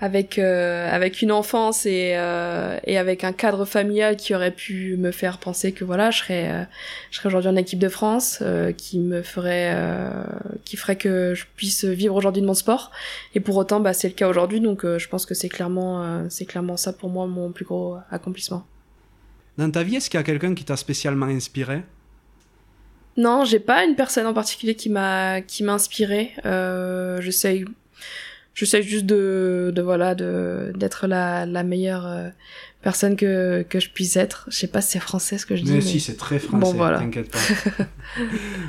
avec 0.00 0.38
euh, 0.38 0.88
avec 0.90 1.22
une 1.22 1.30
enfance 1.30 1.86
et 1.86 2.14
euh, 2.16 2.78
et 2.84 2.98
avec 2.98 3.22
un 3.22 3.32
cadre 3.32 3.64
familial 3.64 4.16
qui 4.16 4.34
aurait 4.34 4.50
pu 4.50 4.96
me 4.96 5.12
faire 5.12 5.38
penser 5.38 5.72
que 5.72 5.84
voilà 5.84 6.10
je 6.10 6.18
serais 6.18 6.50
euh, 6.50 6.64
serais 7.12 7.28
aujourd'hui 7.28 7.48
en 7.48 7.56
équipe 7.56 7.78
de 7.78 7.88
France 7.88 8.40
euh, 8.42 8.72
qui 8.72 8.98
me 8.98 9.22
ferait 9.22 9.72
euh, 9.74 10.24
qui 10.64 10.76
ferait 10.76 10.96
que 10.96 11.34
je 11.34 11.44
puisse 11.56 11.84
vivre 11.84 12.16
aujourd'hui 12.16 12.42
de 12.42 12.46
mon 12.46 12.54
sport. 12.54 12.90
Et 13.34 13.40
pour 13.40 13.56
autant 13.56 13.78
bah 13.80 13.92
c'est 13.92 14.08
le 14.08 14.14
cas 14.14 14.28
aujourd'hui 14.28 14.60
donc 14.60 14.84
je 14.84 15.08
pense 15.08 15.26
que 15.26 15.34
c'est 15.34 15.48
clairement 15.48 16.28
c'est 16.28 16.44
clairement 16.44 16.76
ça 16.76 16.92
pour 16.92 17.08
moi 17.08 17.26
mon 17.26 17.52
plus 17.52 17.64
gros 17.64 17.96
accomplissement 18.10 18.66
Dans 19.58 19.70
ta 19.70 19.82
vie, 19.82 19.96
est-ce 19.96 20.10
qu'il 20.10 20.18
y 20.18 20.20
a 20.20 20.24
quelqu'un 20.24 20.54
qui 20.54 20.64
t'a 20.64 20.76
spécialement 20.76 21.26
inspiré? 21.26 21.82
Non, 23.16 23.44
j'ai 23.44 23.60
pas 23.60 23.84
une 23.84 23.94
personne 23.94 24.26
en 24.26 24.34
particulier 24.34 24.74
qui 24.74 24.90
m'a 24.90 25.40
qui 25.40 25.62
m'a 25.62 25.74
inspiré. 25.74 26.32
Euh, 26.44 27.20
j'essaye 27.20 27.64
juste 28.54 29.06
de, 29.06 29.72
de 29.74 29.82
voilà 29.82 30.14
de 30.14 30.72
d'être 30.74 31.06
la, 31.06 31.46
la 31.46 31.62
meilleure 31.62 32.06
euh, 32.06 32.28
personne 32.82 33.14
que, 33.16 33.62
que 33.68 33.78
je 33.78 33.90
puisse 33.90 34.16
être. 34.16 34.46
Je 34.48 34.56
sais 34.56 34.66
pas 34.66 34.80
si 34.80 34.92
c'est 34.92 35.00
français 35.00 35.38
ce 35.38 35.46
que 35.46 35.54
je 35.54 35.62
dis. 35.62 35.72
Mais, 35.72 35.80
si, 35.80 36.00
c'est 36.00 36.16
très 36.16 36.40
français, 36.40 36.72
bon, 36.72 36.72
voilà. 36.72 36.98
t'inquiète 36.98 37.30
pas. 37.30 37.38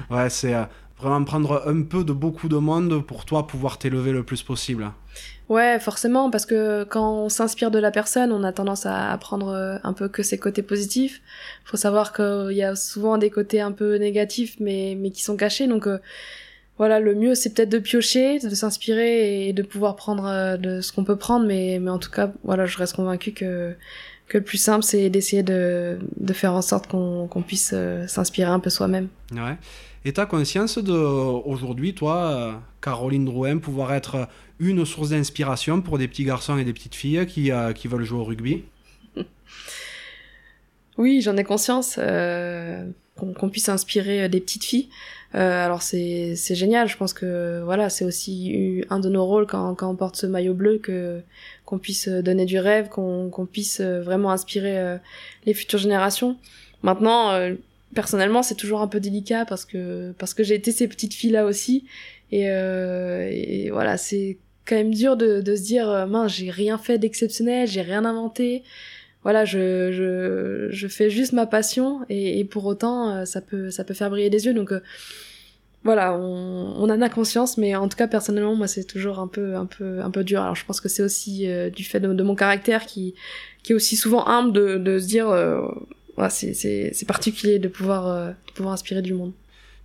ouais, 0.16 0.30
c'est 0.30 0.54
euh, 0.54 0.64
vraiment 1.00 1.24
prendre 1.24 1.64
un 1.66 1.82
peu 1.82 2.04
de 2.04 2.14
beaucoup 2.14 2.48
de 2.48 2.58
monde 2.58 3.04
pour 3.04 3.26
toi 3.26 3.48
pouvoir 3.48 3.80
t'élever 3.80 4.12
le 4.12 4.24
plus 4.24 4.44
possible. 4.44 4.92
Ouais, 5.48 5.80
forcément, 5.80 6.32
parce 6.32 6.48
que 6.48 6.86
quand 6.86 7.26
on 7.26 7.30
s'inspire 7.30 7.70
de 7.70 7.78
la 7.78 7.92
personne, 7.92 8.32
on 8.32 8.44
a 8.44 8.52
tendance 8.52 8.88
à 8.88 9.12
apprendre 9.12 9.50
euh, 9.50 9.78
un 9.84 9.94
peu 9.94 10.08
que 10.10 10.24
ses 10.24 10.40
côtés 10.40 10.64
positifs. 10.64 11.22
Faut 11.66 11.78
savoir 11.78 12.14
qu'il 12.14 12.54
y 12.54 12.64
a 12.64 12.76
souvent 12.76 13.20
des 13.20 13.30
côtés 13.30 13.62
un 13.62 13.72
peu 13.72 13.96
négatifs, 13.98 14.56
mais, 14.60 14.98
mais 15.00 15.12
qui 15.12 15.22
sont 15.24 15.38
cachés. 15.38 15.68
Donc 15.68 15.86
euh, 15.86 16.00
voilà, 16.80 17.00
le 17.00 17.14
mieux, 17.14 17.36
c'est 17.36 17.54
peut-être 17.54 17.70
de 17.70 17.78
piocher, 17.78 18.40
de 18.40 18.50
s'inspirer 18.56 19.48
et 19.48 19.54
de 19.54 19.62
pouvoir 19.62 19.96
prendre 19.96 20.26
euh, 20.26 20.58
de 20.58 20.82
ce 20.82 20.92
qu'on 20.92 21.04
peut 21.04 21.16
prendre. 21.16 21.46
Mais, 21.46 21.78
mais 21.80 21.92
en 21.92 22.00
tout 22.00 22.12
cas, 22.12 22.32
voilà, 22.44 22.66
je 22.66 22.78
reste 22.80 22.96
convaincue 22.96 23.32
que, 23.34 23.76
que 24.28 24.38
le 24.40 24.44
plus 24.44 24.58
simple, 24.58 24.84
c'est 24.84 25.10
d'essayer 25.10 25.44
de, 25.44 26.00
de 26.18 26.34
faire 26.34 26.54
en 26.54 26.62
sorte 26.62 26.88
qu'on 26.88 27.44
puisse 27.46 27.76
s'inspirer 28.08 28.50
un 28.50 28.60
peu 28.60 28.70
soi-même. 28.70 29.08
Ouais. 29.32 29.58
Et 30.04 30.14
tu 30.14 30.20
as 30.22 30.26
conscience 30.26 30.78
de, 30.78 30.94
aujourd'hui, 30.94 31.96
toi, 31.96 32.62
Caroline 32.82 33.26
Drouin, 33.26 33.58
pouvoir 33.58 33.94
être 33.94 34.28
une 34.60 34.86
source 34.86 35.10
d'inspiration 35.10 35.82
pour 35.82 35.98
des 35.98 36.08
petits 36.08 36.24
garçons 36.24 36.58
et 36.58 36.64
des 36.64 36.74
petites 36.74 36.96
filles 36.96 37.26
qui, 37.26 37.52
euh, 37.52 37.74
qui 37.74 37.88
veulent 37.88 38.04
jouer 38.04 38.20
au 38.20 38.24
rugby? 38.24 38.64
Oui, 40.98 41.20
j'en 41.20 41.36
ai 41.36 41.44
conscience. 41.44 42.00
Euh, 42.00 42.86
qu'on 43.18 43.50
puisse 43.50 43.68
inspirer 43.68 44.24
euh, 44.24 44.28
des 44.30 44.40
petites 44.40 44.64
filles. 44.64 44.88
Euh, 45.34 45.66
alors 45.66 45.82
c'est 45.82 46.36
c'est 46.38 46.56
génial. 46.56 46.88
Je 46.88 46.96
pense 46.96 47.14
que 47.14 47.62
voilà, 47.66 47.90
c'est 47.90 48.06
aussi 48.06 48.82
un 48.90 49.00
de 49.00 49.10
nos 49.10 49.26
rôles 49.26 49.46
quand 49.46 49.76
quand 49.76 49.90
on 49.90 49.96
porte 49.98 50.16
ce 50.16 50.26
maillot 50.26 50.54
bleu 50.54 50.78
que 50.78 51.22
qu'on 51.66 51.80
puisse 51.80 52.08
donner 52.08 52.46
du 52.46 52.60
rêve, 52.60 52.90
qu'on 52.90 53.30
qu'on 53.30 53.46
puisse 53.46 53.82
vraiment 53.82 54.32
inspirer 54.32 54.98
les 55.46 55.54
futures 55.54 55.80
générations. 55.80 56.38
Maintenant, 56.84 57.38
personnellement, 57.94 58.44
c'est 58.44 58.56
toujours 58.56 58.82
un 58.82 58.88
peu 58.88 59.00
délicat 59.00 59.46
parce 59.46 59.66
que 59.66 60.14
parce 60.18 60.34
que 60.34 60.44
j'ai 60.44 60.56
été 60.56 60.72
ces 60.72 60.88
petites 60.88 61.14
filles 61.14 61.32
là 61.32 61.46
aussi 61.46 61.86
et, 62.32 62.44
et 62.46 63.70
voilà, 63.72 63.98
c'est 63.98 64.38
quand 64.66 64.76
même 64.76 64.94
dur 64.94 65.16
de, 65.16 65.42
de 65.42 65.56
se 65.56 65.62
dire 65.62 65.90
euh, 65.90 66.06
mince 66.06 66.34
j'ai 66.34 66.50
rien 66.50 66.78
fait 66.78 66.98
d'exceptionnel 66.98 67.68
j'ai 67.68 67.82
rien 67.82 68.04
inventé. 68.06 68.64
Voilà 69.24 69.46
je, 69.46 69.92
je, 69.92 70.68
je 70.70 70.88
fais 70.88 71.10
juste 71.10 71.34
ma 71.34 71.48
passion 71.48 72.02
et, 72.10 72.40
et, 72.40 72.46
pour 72.46 72.66
autant 72.66 73.10
euh, 73.10 73.26
ça 73.26 73.42
peut 73.42 73.72
ça 73.72 73.84
peut 73.84 73.94
faire 73.94 74.10
briller 74.10 74.30
les 74.30 74.46
yeux. 74.46 74.54
Donc 74.54 74.72
euh, 74.72 74.82
voilà 75.86 76.14
on, 76.14 76.90
en 76.90 77.02
a 77.02 77.10
conscience 77.10 77.58
mais 77.58 77.76
en 77.76 77.88
tout 77.88 77.96
cas 77.96 78.08
personnellement 78.08 78.56
moi 78.56 78.68
c'est 78.68 78.84
toujours 78.84 79.20
un 79.20 79.28
peu 79.28 79.56
un 79.56 79.66
peu 79.66 80.02
un 80.02 80.12
peu 80.12 80.26
dur 80.26 80.42
alors 80.42 80.56
je 80.56 80.66
pense 80.66 80.82
que 80.82 80.90
c'est 80.90 81.04
aussi 81.04 81.48
du 81.74 81.84
fait 81.86 82.02
de, 82.02 82.24
mon 82.24 82.36
caractère 82.36 82.86
qui 82.86 83.16
qui 83.64 83.72
est 83.72 83.76
aussi 83.76 83.96
souvent 83.96 84.28
humble 84.28 84.52
de, 84.84 85.00
se 85.00 85.06
dire 85.06 85.28
voilà, 86.16 86.30
c'est 86.30 86.54
c'est 86.54 87.08
particulier 87.08 87.60
de 87.60 87.70
pouvoir 87.70 88.34
de 88.48 88.52
pouvoir 88.54 88.74
inspirer 88.74 89.02
du 89.02 89.14
monde 89.14 89.32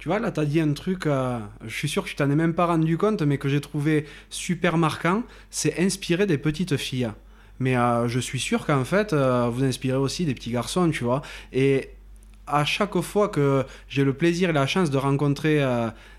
tu 0.00 0.08
vois, 0.08 0.18
là, 0.18 0.32
tu 0.32 0.40
as 0.40 0.46
dit 0.46 0.60
un 0.60 0.72
truc, 0.72 1.06
euh, 1.06 1.38
je 1.62 1.76
suis 1.76 1.88
sûr 1.88 2.04
que 2.04 2.08
tu 2.08 2.16
t'en 2.16 2.30
es 2.30 2.34
même 2.34 2.54
pas 2.54 2.64
rendu 2.64 2.96
compte, 2.96 3.20
mais 3.20 3.36
que 3.36 3.50
j'ai 3.50 3.60
trouvé 3.60 4.06
super 4.30 4.78
marquant, 4.78 5.24
c'est 5.50 5.78
inspirer 5.78 6.24
des 6.24 6.38
petites 6.38 6.78
filles. 6.78 7.10
Mais 7.58 7.76
euh, 7.76 8.08
je 8.08 8.18
suis 8.18 8.40
sûr 8.40 8.64
qu'en 8.64 8.86
fait, 8.86 9.12
euh, 9.12 9.50
vous 9.52 9.62
inspirez 9.62 9.98
aussi 9.98 10.24
des 10.24 10.32
petits 10.32 10.52
garçons, 10.52 10.90
tu 10.90 11.04
vois. 11.04 11.20
Et 11.52 11.90
à 12.52 12.64
chaque 12.64 13.00
fois 13.00 13.28
que 13.28 13.64
j'ai 13.88 14.04
le 14.04 14.12
plaisir 14.12 14.50
et 14.50 14.52
la 14.52 14.66
chance 14.66 14.90
de 14.90 14.98
rencontrer 14.98 15.62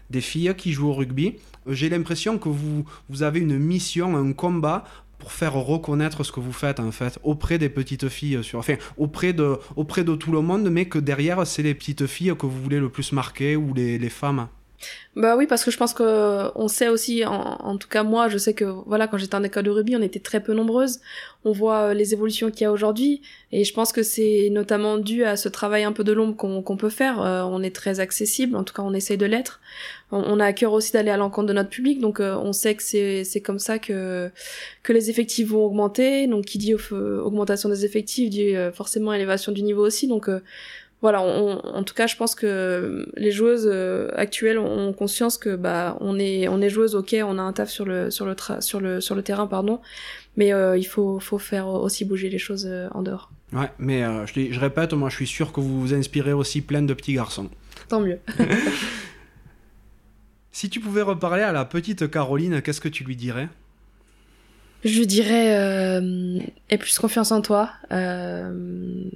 des 0.09 0.21
filles 0.21 0.53
qui 0.57 0.71
jouent 0.73 0.89
au 0.89 0.93
rugby, 0.93 1.35
j'ai 1.67 1.89
l'impression 1.89 2.37
que 2.37 2.49
vous, 2.49 2.85
vous 3.09 3.23
avez 3.23 3.39
une 3.39 3.57
mission, 3.57 4.17
un 4.17 4.33
combat 4.33 4.83
pour 5.19 5.31
faire 5.31 5.53
reconnaître 5.53 6.23
ce 6.23 6.31
que 6.31 6.39
vous 6.39 6.51
faites 6.51 6.79
en 6.79 6.91
fait 6.91 7.19
auprès 7.23 7.59
des 7.59 7.69
petites 7.69 8.09
filles 8.09 8.43
sur 8.43 8.57
enfin 8.57 8.75
auprès 8.97 9.33
de 9.33 9.59
auprès 9.75 10.03
de 10.03 10.15
tout 10.15 10.31
le 10.31 10.41
monde 10.41 10.67
mais 10.71 10.85
que 10.85 10.97
derrière 10.97 11.45
c'est 11.45 11.61
les 11.61 11.75
petites 11.75 12.07
filles 12.07 12.33
que 12.35 12.47
vous 12.47 12.59
voulez 12.59 12.79
le 12.79 12.89
plus 12.89 13.11
marquer 13.11 13.55
ou 13.55 13.71
les 13.75 14.09
femmes 14.09 14.47
bah 15.17 15.35
oui, 15.35 15.45
parce 15.45 15.65
que 15.65 15.71
je 15.71 15.77
pense 15.77 15.93
que 15.93 16.49
on 16.55 16.69
sait 16.69 16.87
aussi, 16.87 17.25
en, 17.25 17.77
tout 17.77 17.89
cas 17.89 18.03
moi, 18.03 18.29
je 18.29 18.37
sais 18.37 18.53
que 18.53 18.63
voilà, 18.63 19.07
quand 19.07 19.17
j'étais 19.17 19.35
en 19.35 19.43
école 19.43 19.63
de 19.63 19.69
rugby, 19.69 19.93
on 19.97 20.01
était 20.01 20.21
très 20.21 20.41
peu 20.41 20.53
nombreuses. 20.53 21.01
On 21.43 21.51
voit 21.51 21.89
euh, 21.89 21.93
les 21.93 22.13
évolutions 22.13 22.49
qu'il 22.49 22.61
y 22.61 22.65
a 22.65 22.71
aujourd'hui, 22.71 23.21
et 23.51 23.65
je 23.65 23.73
pense 23.73 23.91
que 23.91 24.03
c'est 24.03 24.47
notamment 24.51 24.97
dû 24.97 25.25
à 25.25 25.35
ce 25.35 25.49
travail 25.49 25.83
un 25.83 25.91
peu 25.91 26.05
de 26.05 26.13
l'ombre 26.13 26.37
qu'on 26.37 26.77
peut 26.77 26.89
faire. 26.89 27.21
Euh, 27.21 27.41
on 27.43 27.61
est 27.61 27.75
très 27.75 27.99
accessible, 27.99 28.55
en 28.55 28.63
tout 28.63 28.73
cas 28.73 28.83
on 28.83 28.93
essaye 28.93 29.17
de 29.17 29.25
l'être. 29.25 29.59
On, 30.13 30.39
a 30.41 30.45
à 30.45 30.53
cœur 30.53 30.73
aussi 30.73 30.91
d'aller 30.91 31.09
à 31.09 31.17
l'encontre 31.17 31.47
de 31.47 31.53
notre 31.53 31.69
public, 31.69 31.99
donc 31.99 32.19
euh, 32.19 32.35
on 32.35 32.53
sait 32.53 32.75
que 32.75 32.83
c'est 32.83 33.41
comme 33.41 33.59
ça 33.59 33.79
que 33.79 34.29
que 34.83 34.93
les 34.93 35.09
effectifs 35.09 35.47
vont 35.47 35.65
augmenter. 35.65 36.27
Donc 36.27 36.45
qui 36.45 36.57
dit 36.57 36.73
augmentation 36.91 37.69
des 37.69 37.85
effectifs 37.85 38.29
dit 38.29 38.53
forcément 38.73 39.13
élévation 39.13 39.51
du 39.51 39.61
niveau 39.63 39.85
aussi. 39.85 40.07
Donc 40.07 40.29
voilà, 41.01 41.21
en 41.21 41.83
tout 41.83 41.95
cas, 41.95 42.05
je 42.05 42.15
pense 42.15 42.35
que 42.35 43.07
les 43.17 43.31
joueuses 43.31 43.67
euh, 43.71 44.09
actuelles 44.13 44.59
ont 44.59 44.93
conscience 44.93 45.39
que 45.39 45.55
bah 45.55 45.97
on 45.99 46.19
est 46.19 46.47
on 46.47 46.61
est 46.61 46.69
joueuse, 46.69 46.93
ok, 46.93 47.15
on 47.23 47.39
a 47.39 47.41
un 47.41 47.53
taf 47.53 47.71
sur 47.71 47.85
le 47.85 48.11
sur 48.11 48.27
le 48.27 48.35
sur 48.59 48.79
le 48.79 49.01
sur 49.01 49.15
le 49.15 49.23
terrain, 49.23 49.47
pardon, 49.47 49.81
mais 50.37 50.53
euh, 50.53 50.77
il 50.77 50.83
faut 50.83 51.19
faut 51.19 51.39
faire 51.39 51.67
aussi 51.67 52.05
bouger 52.05 52.29
les 52.29 52.37
choses 52.37 52.67
euh, 52.69 52.87
en 52.91 53.01
dehors. 53.01 53.31
Ouais, 53.51 53.71
mais 53.79 54.03
je, 54.27 54.51
je 54.51 54.59
répète, 54.59 54.93
moi 54.93 55.09
je 55.09 55.15
suis 55.15 55.27
sûr 55.27 55.51
que 55.51 55.59
vous 55.59 55.81
vous 55.81 55.93
inspirez 55.95 56.33
aussi 56.33 56.61
plein 56.61 56.83
de 56.83 56.93
petits 56.93 57.13
garçons. 57.13 57.49
Tant 57.89 57.99
mieux. 57.99 58.19
si 60.51 60.69
tu 60.69 60.79
pouvais 60.79 61.01
reparler 61.01 61.41
à 61.41 61.51
la 61.51 61.65
petite 61.65 62.11
Caroline, 62.11 62.61
qu'est-ce 62.61 62.79
que 62.79 62.87
tu 62.87 63.03
lui 63.03 63.15
dirais? 63.15 63.49
Je 64.85 64.99
lui 64.99 65.07
dirais 65.07 65.99
aie 66.69 66.77
plus 66.77 66.99
confiance 66.99 67.31
en 67.31 67.41
toi. 67.41 67.71
Euh, 67.91 69.09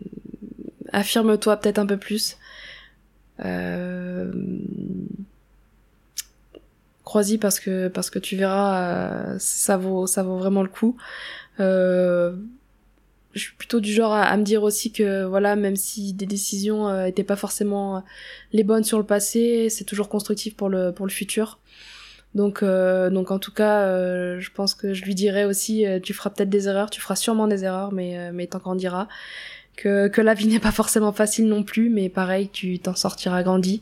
affirme-toi 0.96 1.58
peut-être 1.58 1.78
un 1.78 1.86
peu 1.86 1.98
plus. 1.98 2.38
Euh... 3.44 4.32
Crois-y 7.04 7.38
parce 7.38 7.60
que 7.60 7.88
parce 7.90 8.10
que 8.10 8.18
tu 8.18 8.36
verras, 8.36 9.34
euh, 9.34 9.38
ça 9.40 9.78
vaut 9.78 10.08
vraiment 10.08 10.64
le 10.64 10.70
coup. 10.70 10.98
Euh... 11.60 12.36
Je 13.34 13.42
suis 13.42 13.56
plutôt 13.56 13.82
du 13.82 13.92
genre 13.92 14.14
à, 14.14 14.36
me 14.38 14.44
dire 14.44 14.64
aussi 14.64 14.94
que 14.94 15.26
voilà, 15.26 15.58
même 15.58 15.76
si 15.76 16.14
des 16.14 16.26
décisions 16.26 16.88
euh, 16.88 17.04
étaient 17.04 17.26
pas 17.26 17.36
forcément 17.36 18.02
les 18.54 18.64
bonnes 18.64 18.86
sur 18.86 18.98
le 18.98 19.04
passé, 19.06 19.68
c'est 19.70 19.84
toujours 19.84 20.08
constructif 20.08 20.56
pour 20.56 20.70
le 20.70 20.94
pour 20.94 21.06
le 21.06 21.12
futur. 21.12 21.60
Donc, 22.34 22.64
donc 22.64 23.32
en 23.32 23.40
tout 23.40 23.54
cas, 23.54 23.88
je 24.40 24.50
pense 24.52 24.74
que 24.74 24.94
je 24.94 25.04
lui 25.04 25.16
dirais 25.16 25.46
aussi, 25.46 25.86
tu 26.04 26.14
feras 26.14 26.30
peut-être 26.30 26.50
des 26.50 26.68
erreurs, 26.68 26.90
tu 26.90 27.00
feras 27.00 27.16
sûrement 27.16 27.48
des 27.48 27.64
erreurs, 27.64 27.94
mais 27.94 28.32
mais 28.34 28.48
t'en 28.48 28.60
grandiras 28.60 29.08
que, 29.76 30.22
la 30.22 30.34
vie 30.34 30.48
n'est 30.48 30.60
pas 30.60 30.72
forcément 30.72 31.12
facile 31.12 31.48
non 31.48 31.64
plus, 31.64 31.90
mais 31.90 32.10
pareil, 32.10 32.50
tu 32.52 32.80
t'en 32.80 32.96
sortiras 32.96 33.44
grandi. 33.44 33.82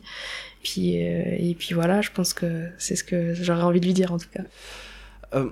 Puis, 0.62 1.02
euh, 1.02 1.36
et 1.38 1.54
puis 1.58 1.74
voilà, 1.74 2.00
je 2.00 2.10
pense 2.10 2.32
que 2.32 2.68
c'est 2.78 2.96
ce 2.96 3.04
que 3.04 3.34
j'aurais 3.34 3.62
envie 3.62 3.80
de 3.80 3.86
lui 3.86 3.92
dire 3.92 4.12
en 4.12 4.18
tout 4.18 4.28
cas. 4.32 4.42
Euh, 5.34 5.50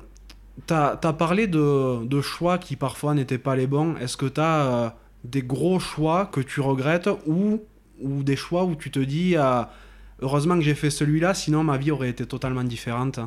t'as 0.66 0.99
as 1.03 1.12
parlé 1.12 1.47
de, 1.47 2.05
de, 2.05 2.20
choix 2.20 2.59
qui 2.59 2.76
parfois 2.76 3.14
n'étaient 3.14 3.38
pas 3.38 3.57
les 3.57 3.66
bons. 3.66 3.97
Est-ce 3.97 4.16
que 4.16 4.26
t'as 4.26 4.66
euh, 4.66 4.90
des 5.24 5.43
gros 5.43 5.78
choix 5.78 6.26
que 6.26 6.40
tu 6.40 6.61
regrettes 6.61 7.09
ou, 7.26 7.62
ou 8.01 8.22
des 8.22 8.36
choix 8.36 8.64
où 8.64 8.74
tu 8.74 8.90
te 8.90 9.01
dis 9.01 9.36
euh, 9.36 9.62
heureusement 10.20 10.57
que 10.57 10.62
j'ai 10.62 10.74
fait 10.74 10.90
celui-là, 10.90 11.34
sinon 11.34 11.64
ma 11.64 11.76
vie 11.76 11.90
aurait 11.90 12.11
été 12.11 12.26
totalement 12.26 12.64
différente? 12.64 13.20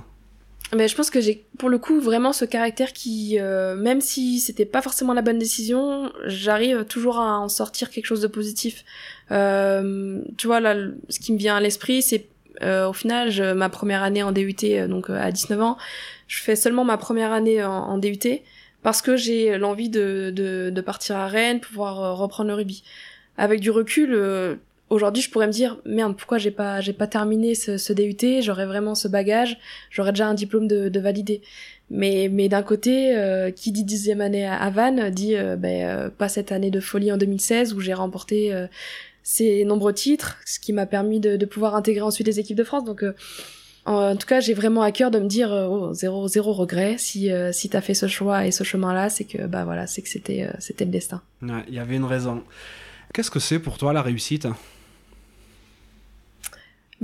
Mais 0.73 0.87
je 0.87 0.95
pense 0.95 1.09
que 1.09 1.21
j'ai 1.21 1.45
pour 1.57 1.69
le 1.69 1.77
coup 1.77 1.99
vraiment 1.99 2.33
ce 2.33 2.43
caractère 2.43 2.91
qui 2.91 3.37
euh, 3.39 3.75
même 3.75 4.01
si 4.01 4.39
c'était 4.39 4.65
pas 4.65 4.81
forcément 4.81 5.13
la 5.13 5.21
bonne 5.21 5.37
décision 5.37 6.11
j'arrive 6.25 6.85
toujours 6.85 7.19
à 7.19 7.39
en 7.39 7.49
sortir 7.49 7.89
quelque 7.89 8.05
chose 8.05 8.21
de 8.21 8.27
positif. 8.27 8.83
Euh, 9.31 10.21
tu 10.37 10.47
vois 10.47 10.59
là 10.59 10.75
ce 11.09 11.19
qui 11.19 11.33
me 11.33 11.37
vient 11.37 11.55
à 11.55 11.61
l'esprit 11.61 12.01
c'est 12.01 12.27
euh, 12.61 12.87
au 12.87 12.93
final 12.93 13.53
ma 13.55 13.69
première 13.69 14.01
année 14.03 14.23
en 14.23 14.31
DUT 14.31 14.55
euh, 14.63 14.87
donc 14.87 15.09
euh, 15.09 15.19
à 15.19 15.31
19 15.31 15.61
ans 15.61 15.77
je 16.27 16.39
fais 16.41 16.55
seulement 16.55 16.85
ma 16.85 16.97
première 16.97 17.33
année 17.33 17.63
en, 17.63 17.97
DUT 17.97 18.41
parce 18.81 19.01
que 19.01 19.17
j'ai 19.17 19.57
l'envie 19.57 19.89
de, 19.89 20.31
de, 20.33 20.69
de, 20.69 20.81
partir 20.81 21.17
à 21.17 21.27
Rennes 21.27 21.59
pouvoir 21.59 22.17
reprendre 22.17 22.49
le 22.49 22.55
rugby. 22.55 22.83
Avec 23.37 23.59
du 23.59 23.71
recul 23.71 24.59
aujourd'hui 24.95 25.21
je 25.21 25.29
pourrais 25.29 25.47
me 25.47 25.51
dire 25.51 25.77
merde 25.85 26.15
pourquoi 26.17 26.37
j'ai 26.37 26.51
pas 26.51 26.81
j'ai 26.81 26.93
pas 26.93 27.07
terminé 27.07 27.53
ce, 27.55 27.93
DUT 27.93 28.41
j'aurais 28.41 28.65
vraiment 28.65 28.95
ce 28.95 29.07
bagage. 29.07 29.57
J'aurais 29.91 30.11
déjà 30.11 30.27
un 30.27 30.33
diplôme 30.33 30.67
de, 30.67 30.89
de 30.89 30.99
validé 30.99 31.41
mais 31.89 32.29
mais 32.31 32.49
d'un 32.49 32.63
côté 32.63 33.15
euh, 33.15 33.51
qui 33.51 33.71
dit 33.71 33.83
dixième 33.83 34.21
année 34.21 34.47
à, 34.47 34.69
Vannes 34.69 35.09
dit 35.11 35.35
euh, 35.35 35.55
ben, 35.55 35.85
euh, 35.85 36.09
pas 36.09 36.29
cette 36.29 36.51
année 36.51 36.71
de 36.71 36.79
folie 36.79 37.11
en 37.11 37.17
2016 37.17 37.73
où 37.73 37.79
j'ai 37.79 37.93
remporté 37.93 38.53
ces 39.23 39.65
nombreux 39.65 39.93
titres 39.93 40.37
ce 40.45 40.59
qui 40.59 40.73
m'a 40.73 40.85
permis 40.85 41.19
de, 41.19 41.45
pouvoir 41.45 41.75
intégrer 41.75 42.01
ensuite 42.01 42.27
les 42.27 42.39
équipes 42.39 42.57
de 42.57 42.63
France. 42.63 42.83
Donc 42.85 43.03
en 43.85 44.15
tout 44.15 44.27
cas 44.27 44.39
j'ai 44.39 44.53
vraiment 44.53 44.81
à 44.81 44.91
cœur 44.91 45.11
de 45.11 45.19
me 45.19 45.27
dire 45.27 45.51
oh, 45.51 45.93
zéro 45.93 46.27
zéro 46.27 46.53
regret 46.53 46.95
si 46.97 47.29
si 47.51 47.69
t'as 47.69 47.81
fait 47.81 47.93
ce 47.93 48.07
choix 48.07 48.47
et 48.47 48.51
ce 48.51 48.63
chemin 48.63 48.93
là 48.93 49.09
c'est 49.09 49.25
que 49.25 49.45
bah 49.45 49.63
voilà 49.63 49.85
c'est 49.85 50.01
que 50.01 50.09
c'était 50.09 50.49
c'était 50.59 50.85
le 50.85 50.91
destin. 50.91 51.21
Il 51.41 51.73
y 51.73 51.79
avait 51.79 51.95
une 51.95 52.05
raison. 52.05 52.43
Qu'est-ce 53.13 53.31
que 53.31 53.39
c'est 53.39 53.59
pour 53.59 53.77
toi 53.77 53.93
la 53.93 54.01
réussite? 54.01 54.47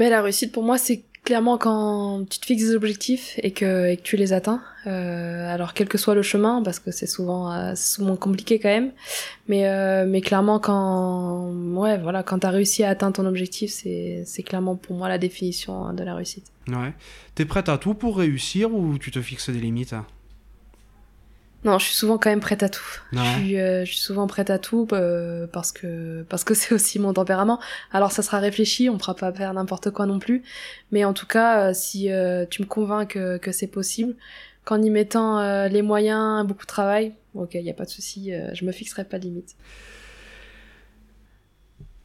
Ben, 0.05 0.09
La 0.09 0.21
réussite 0.21 0.51
pour 0.51 0.63
moi 0.63 0.77
c'est 0.77 1.03
clairement 1.23 1.57
quand 1.57 2.25
tu 2.29 2.39
te 2.39 2.45
fixes 2.45 2.63
des 2.63 2.75
objectifs 2.75 3.39
et 3.43 3.51
que, 3.51 3.95
tu 3.95 4.17
les 4.17 4.33
atteins. 4.33 4.61
Euh, 4.87 5.53
alors 5.53 5.73
quel 5.73 5.87
que 5.87 5.97
soit 5.97 6.15
le 6.15 6.23
chemin, 6.23 6.63
parce 6.63 6.79
que 6.79 6.91
c'est 6.91 7.05
souvent, 7.05 7.51
euh, 7.51 7.73
souvent 7.75 8.15
compliqué 8.15 8.57
quand 8.57 8.69
même, 8.69 8.91
mais, 9.47 9.67
euh, 9.67 10.05
mais 10.07 10.21
clairement 10.21 10.59
quand, 10.59 11.51
ouais, 11.75 11.99
voilà, 11.99 12.23
quand 12.23 12.39
t'as 12.39 12.49
réussi 12.49 12.83
à 12.83 12.89
atteindre 12.89 13.17
ton 13.17 13.25
objectif, 13.25 13.71
c'est, 13.71 14.23
c'est 14.25 14.43
clairement 14.43 14.75
pour 14.75 14.95
moi 14.95 15.07
la 15.09 15.19
définition 15.19 15.85
hein, 15.85 15.93
de 15.93 16.03
la 16.03 16.15
réussite. 16.15 16.45
Ouais. 16.67 16.93
T'es 17.35 17.45
prête 17.45 17.69
à 17.69 17.77
tout 17.77 17.93
pour 17.93 18.17
réussir 18.17 18.73
ou 18.73 18.97
tu 18.97 19.11
te 19.11 19.21
fixes 19.21 19.49
des 19.49 19.59
limites 19.59 19.93
non, 21.63 21.77
je 21.77 21.85
suis 21.85 21.95
souvent 21.95 22.17
quand 22.17 22.31
même 22.31 22.39
prête 22.39 22.63
à 22.63 22.69
tout. 22.69 22.83
Je 23.11 23.19
suis, 23.19 23.59
euh, 23.59 23.85
je 23.85 23.91
suis, 23.91 24.01
souvent 24.01 24.25
prête 24.25 24.49
à 24.49 24.57
tout 24.57 24.87
euh, 24.93 25.45
parce 25.45 25.71
que 25.71 26.23
parce 26.27 26.43
que 26.43 26.53
c'est 26.55 26.73
aussi 26.73 26.97
mon 26.97 27.13
tempérament. 27.13 27.59
Alors 27.91 28.11
ça 28.11 28.23
sera 28.23 28.39
réfléchi, 28.39 28.89
on 28.89 28.93
ne 28.93 28.97
pourra 28.97 29.15
pas 29.15 29.31
faire 29.31 29.53
n'importe 29.53 29.91
quoi 29.91 30.07
non 30.07 30.17
plus. 30.17 30.43
Mais 30.91 31.05
en 31.05 31.13
tout 31.13 31.27
cas, 31.27 31.69
euh, 31.69 31.73
si 31.73 32.09
tu 32.49 32.61
me 32.61 32.67
convaincs 32.67 33.09
que, 33.09 33.37
que 33.37 33.51
c'est 33.51 33.67
possible, 33.67 34.15
qu'en 34.65 34.81
y 34.81 34.89
mettant 34.89 35.67
les 35.67 35.81
moyens, 35.81 36.45
beaucoup 36.45 36.63
de 36.63 36.67
travail, 36.67 37.13
ok, 37.35 37.53
il 37.55 37.63
n'y 37.63 37.69
a 37.69 37.73
pas 37.73 37.85
de 37.85 37.89
souci, 37.89 38.31
je 38.53 38.65
me 38.65 38.71
fixerai 38.71 39.03
pas 39.03 39.19
de 39.19 39.25
limite. 39.25 39.55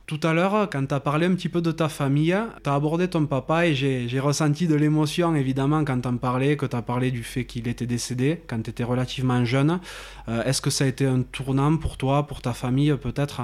Tout 0.07 0.20
à 0.22 0.32
l'heure, 0.32 0.68
quand 0.70 0.86
tu 0.86 0.94
as 0.94 1.00
parlé 1.00 1.26
un 1.26 1.34
petit 1.34 1.48
peu 1.48 1.61
de 1.61 1.72
ta 1.72 1.88
famille, 1.88 2.36
tu 2.62 2.70
as 2.70 2.74
abordé 2.74 3.09
ton 3.09 3.26
papa 3.26 3.66
et 3.66 3.74
j'ai 3.74 4.20
ressenti 4.20 4.68
de 4.68 4.76
l'émotion 4.76 5.34
évidemment 5.34 5.84
quand 5.84 6.00
tu 6.00 6.07
en 6.07 6.16
parlais, 6.16 6.57
que 6.57 6.64
tu 6.64 6.76
as 6.76 6.82
parlé 6.82 7.11
du 7.11 7.24
fait 7.24 7.44
qu'il 7.44 7.66
était 7.66 7.86
décédé 7.86 8.40
quand 8.46 8.62
tu 8.62 8.70
étais 8.70 8.84
relativement 8.84 9.44
jeune. 9.44 9.80
Euh, 10.28 10.44
est-ce 10.44 10.62
que 10.62 10.70
ça 10.70 10.84
a 10.84 10.86
été 10.86 11.07
un 11.07 11.22
tournant 11.22 11.76
pour 11.76 11.96
toi, 11.96 12.24
pour 12.28 12.40
ta 12.40 12.52
famille 12.52 12.94
peut-être? 12.94 13.40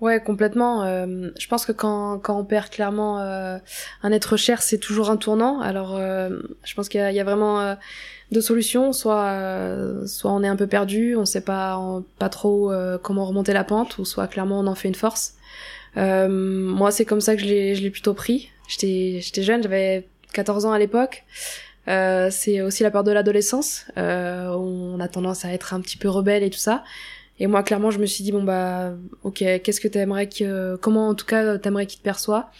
Ouais, 0.00 0.20
complètement. 0.20 0.82
Euh, 0.82 1.30
je 1.38 1.46
pense 1.46 1.64
que 1.64 1.70
quand, 1.70 2.20
on 2.28 2.44
perd 2.44 2.68
clairement 2.68 3.20
euh, 3.20 3.56
un 4.02 4.10
être 4.10 4.36
cher, 4.36 4.62
c'est 4.62 4.78
toujours 4.78 5.10
un 5.10 5.16
tournant. 5.16 5.60
Alors, 5.60 5.96
je 5.96 6.74
pense 6.74 6.88
qu'il 6.88 7.00
y, 7.00 7.20
a 7.20 7.24
vraiment 7.24 7.76
deux 8.32 8.40
solutions. 8.40 8.92
Soit, 8.92 9.32
on 10.24 10.42
est 10.42 10.48
un 10.48 10.56
peu 10.56 10.66
perdu, 10.66 11.14
on 11.14 11.24
sait 11.24 11.40
pas, 11.40 11.80
pas 12.18 12.28
trop 12.28 12.72
comment 13.04 13.24
remonter 13.24 13.52
la 13.52 13.62
pente, 13.62 13.98
ou 13.98 14.04
soit 14.04 14.26
clairement 14.26 14.58
on 14.58 14.66
en 14.66 14.74
fait 14.74 14.88
une 14.88 14.96
force. 14.96 15.36
Euh, 15.96 16.28
moi, 16.28 16.90
c'est 16.90 17.04
comme 17.04 17.20
ça 17.20 17.36
que 17.36 17.42
je 17.42 17.46
l'ai 17.46 17.90
plutôt 17.90 18.14
pris. 18.14 18.50
J'étais 18.68 19.20
jeune, 19.42 19.62
j'avais 19.62 20.06
14 20.32 20.64
ans 20.66 20.72
à 20.72 20.78
l'époque. 20.78 21.24
Euh, 21.88 22.28
c'est 22.30 22.60
aussi 22.60 22.82
la 22.82 22.90
peur 22.90 23.04
de 23.04 23.12
l'adolescence. 23.12 23.86
Euh, 23.98 24.48
on 24.48 25.00
a 25.00 25.08
tendance 25.08 25.44
à 25.44 25.52
être 25.52 25.74
un 25.74 25.80
petit 25.80 25.96
peu 25.96 26.08
rebelle 26.08 26.42
et 26.42 26.50
tout 26.50 26.58
ça. 26.58 26.84
Et 27.40 27.46
moi, 27.46 27.62
clairement, 27.62 27.90
je 27.90 27.98
me 27.98 28.06
suis 28.06 28.22
dit 28.22 28.32
bon 28.32 28.42
bah, 28.42 28.92
ok, 29.24 29.38
qu'est-ce 29.62 29.80
que 29.80 29.88
t'aimerais 29.88 30.28
que, 30.28 30.76
comment 30.76 31.08
en 31.08 31.14
tout 31.14 31.26
cas 31.26 31.58
t'aimerais 31.58 31.86
qu'il 31.86 31.98
te 31.98 32.04
perçoit? 32.04 32.50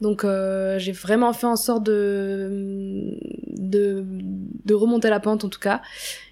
Donc 0.00 0.24
euh, 0.24 0.78
j'ai 0.78 0.92
vraiment 0.92 1.32
fait 1.32 1.46
en 1.46 1.56
sorte 1.56 1.84
de, 1.84 3.16
de, 3.46 4.04
de 4.64 4.74
remonter 4.74 5.08
la 5.08 5.20
pente 5.20 5.44
en 5.44 5.48
tout 5.48 5.60
cas. 5.60 5.82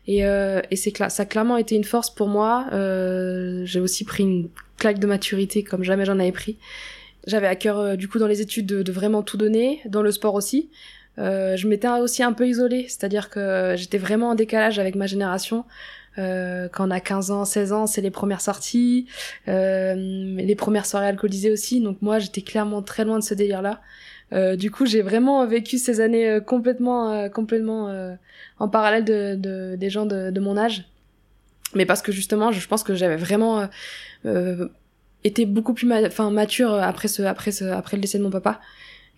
Et, 0.06 0.26
euh, 0.26 0.60
et 0.70 0.76
c'est 0.76 0.92
ça 1.08 1.22
a 1.22 1.26
clairement 1.26 1.56
été 1.56 1.76
une 1.76 1.84
force 1.84 2.10
pour 2.10 2.28
moi. 2.28 2.66
Euh, 2.72 3.62
j'ai 3.64 3.80
aussi 3.80 4.04
pris 4.04 4.24
une 4.24 4.48
de 4.92 5.06
maturité 5.06 5.62
comme 5.62 5.82
jamais 5.82 6.04
j'en 6.04 6.18
avais 6.18 6.32
pris. 6.32 6.58
J'avais 7.26 7.46
à 7.46 7.54
cœur 7.56 7.78
euh, 7.78 7.96
du 7.96 8.08
coup 8.08 8.18
dans 8.18 8.26
les 8.26 8.40
études 8.40 8.66
de, 8.66 8.92
vraiment 8.92 9.22
tout 9.22 9.36
donner, 9.36 9.80
dans 9.86 10.02
le 10.02 10.10
sport 10.10 10.34
aussi. 10.34 10.70
Euh, 11.18 11.56
je 11.56 11.68
m'étais 11.68 11.88
aussi 11.88 12.22
un 12.22 12.32
peu 12.32 12.48
isolée, 12.48 12.86
c'est-à-dire 12.88 13.30
que 13.30 13.74
j'étais 13.76 13.98
vraiment 13.98 14.30
en 14.30 14.34
décalage 14.34 14.78
avec 14.78 14.94
ma 14.94 15.06
génération. 15.06 15.64
Euh, 16.18 16.68
quand 16.70 16.86
on 16.88 16.90
a 16.90 17.00
15 17.00 17.30
ans, 17.30 17.44
16 17.44 17.72
ans, 17.72 17.86
c'est 17.86 18.00
les 18.00 18.10
premières 18.10 18.40
sorties, 18.40 19.06
euh, 19.48 19.94
les 19.94 20.54
premières 20.54 20.86
soirées 20.86 21.06
alcoolisées 21.06 21.50
aussi. 21.50 21.80
Donc 21.80 21.98
moi, 22.02 22.18
j'étais 22.18 22.42
clairement 22.42 22.82
très 22.82 23.04
loin 23.04 23.18
de 23.18 23.24
ce 23.24 23.34
délire-là. 23.34 23.80
Euh, 24.32 24.56
du 24.56 24.70
coup, 24.70 24.86
j'ai 24.86 25.02
vraiment 25.02 25.46
vécu 25.46 25.78
ces 25.78 26.00
années 26.00 26.38
complètement, 26.44 27.28
complètement 27.30 28.16
en 28.58 28.68
parallèle 28.68 29.04
de, 29.04 29.34
de, 29.36 29.76
des 29.76 29.90
gens 29.90 30.06
de, 30.06 30.30
de, 30.30 30.40
mon 30.40 30.56
âge. 30.56 30.84
Mais 31.74 31.86
parce 31.86 32.02
que 32.02 32.12
justement, 32.12 32.52
je 32.52 32.66
pense 32.68 32.82
que 32.82 32.94
j'avais 32.94 33.16
vraiment 33.16 33.68
été 35.24 35.46
beaucoup 35.46 35.74
plus 35.74 35.90
enfin 36.06 36.30
mature 36.30 36.74
après 36.74 37.08
ce, 37.08 37.22
après 37.22 37.52
ce, 37.52 37.64
après 37.64 37.96
le 37.96 38.00
décès 38.00 38.18
de 38.18 38.22
mon 38.22 38.30
papa. 38.30 38.60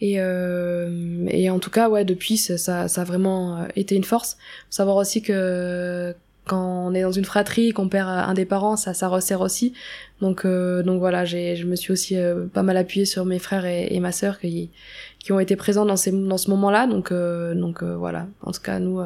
Et, 0.01 0.15
et 0.15 1.51
en 1.51 1.59
tout 1.59 1.71
cas, 1.71 1.89
ouais, 1.89 2.05
depuis, 2.05 2.37
ça, 2.37 2.89
ça 2.89 3.01
a 3.01 3.05
vraiment 3.05 3.67
été 3.77 3.95
une 3.95 4.05
force. 4.05 4.35
Faut 4.67 4.73
savoir 4.77 4.97
aussi 4.97 5.23
que 5.23 6.15
quand 6.47 6.89
on 6.89 6.95
est 6.95 7.03
dans 7.03 7.13
une 7.13 7.25
fratrie 7.25 7.73
qu'on 7.73 7.89
perd 7.89 8.09
un 8.09 8.35
des 8.35 8.45
parents, 8.45 8.77
ça, 8.77 8.93
ça 8.93 9.09
resserre 9.09 9.41
aussi. 9.41 9.73
Donc, 10.21 10.45
euh, 10.45 10.83
donc 10.83 10.99
voilà, 10.99 11.25
j'ai, 11.25 11.57
je 11.57 11.67
me 11.67 11.75
suis 11.75 11.93
aussi 11.93 12.17
euh, 12.19 12.47
pas 12.47 12.63
mal 12.63 12.77
appuyée 12.77 13.07
sur 13.07 13.25
mes 13.25 13.39
frères 13.39 13.65
et, 13.65 13.89
et 13.91 14.01
ma 14.01 14.13
sœur 14.13 14.39
qui, 14.39 14.71
qui 15.19 15.33
ont 15.33 15.41
été 15.41 15.57
présents 15.57 15.87
dans, 15.87 15.97
ces, 15.97 16.13
dans 16.13 16.37
ce 16.37 16.51
moment-là. 16.51 16.87
Donc, 16.87 17.13
euh, 17.13 17.55
donc 17.55 17.83
voilà, 17.83 18.27
en 18.43 18.53
tout 18.53 18.61
cas, 18.61 18.79
nous, 18.79 19.01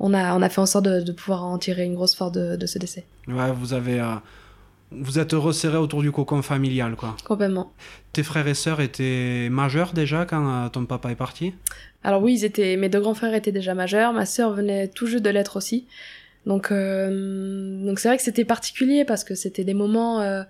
on, 0.00 0.12
a, 0.12 0.36
on 0.36 0.42
a 0.42 0.48
fait 0.48 0.60
en 0.60 0.66
sorte 0.66 0.86
de, 0.86 1.00
de, 1.00 1.12
pouvoir 1.12 1.44
en 1.44 1.56
tirer 1.58 1.84
une 1.84 1.94
grosse 1.94 2.16
force 2.16 2.32
de, 2.32 2.56
de 2.56 2.66
ce 2.66 2.78
décès. 2.78 3.04
Ouais, 3.28 3.52
vous 3.52 3.72
avez... 3.72 4.02
vous 4.90 5.18
êtes 5.20 5.32
resserré 5.32 5.76
autour 5.76 6.02
du 6.02 6.10
cocon 6.10 6.42
familial, 6.42 6.96
quoi. 6.96 7.16
Complètement. 7.24 7.72
Tes 8.12 8.24
frères 8.24 8.48
et 8.48 8.54
sœurs 8.54 8.80
étaient 8.80 9.48
majeurs 9.50 9.92
déjà 9.92 10.24
quand 10.24 10.68
ton 10.70 10.84
papa 10.86 11.12
est 11.12 11.16
parti? 11.16 11.54
Alors 12.02 12.22
oui, 12.22 12.34
ils 12.34 12.44
étaient, 12.44 12.76
mes 12.76 12.88
deux 12.88 13.00
grands 13.00 13.14
frères 13.14 13.34
étaient 13.34 13.52
déjà 13.52 13.74
majeurs. 13.74 14.12
Ma 14.12 14.26
sœur 14.26 14.52
venait 14.52 14.88
tout 14.88 15.06
juste 15.06 15.24
de 15.24 15.30
l'être 15.30 15.56
aussi. 15.56 15.86
Donc, 16.46 16.72
euh, 16.72 17.84
donc 17.84 17.98
c'est 17.98 18.08
vrai 18.08 18.16
que 18.16 18.22
c'était 18.22 18.46
particulier 18.46 19.04
parce 19.04 19.24
que 19.24 19.34
c'était 19.34 19.64
des 19.64 19.74
moments 19.74 20.20
euh, 20.20 20.42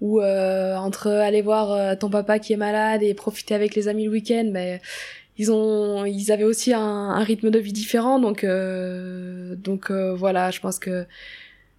où 0.00 0.20
euh, 0.20 0.76
entre 0.76 1.08
aller 1.08 1.40
voir 1.42 1.98
ton 1.98 2.10
papa 2.10 2.38
qui 2.38 2.52
est 2.52 2.58
malade 2.58 3.02
et 3.02 3.14
profiter 3.14 3.54
avec 3.54 3.74
les 3.74 3.88
amis 3.88 4.04
le 4.04 4.10
week-end, 4.10 4.50
ben 4.52 4.78
ils 5.40 5.50
ont, 5.52 6.04
ils 6.04 6.30
avaient 6.32 6.44
aussi 6.44 6.72
un, 6.72 6.80
un 6.80 7.24
rythme 7.24 7.50
de 7.50 7.58
vie 7.58 7.72
différent. 7.72 8.18
Donc, 8.18 8.44
donc 8.44 9.90
voilà, 9.90 10.50
je 10.50 10.60
pense 10.60 10.78
que 10.78 11.06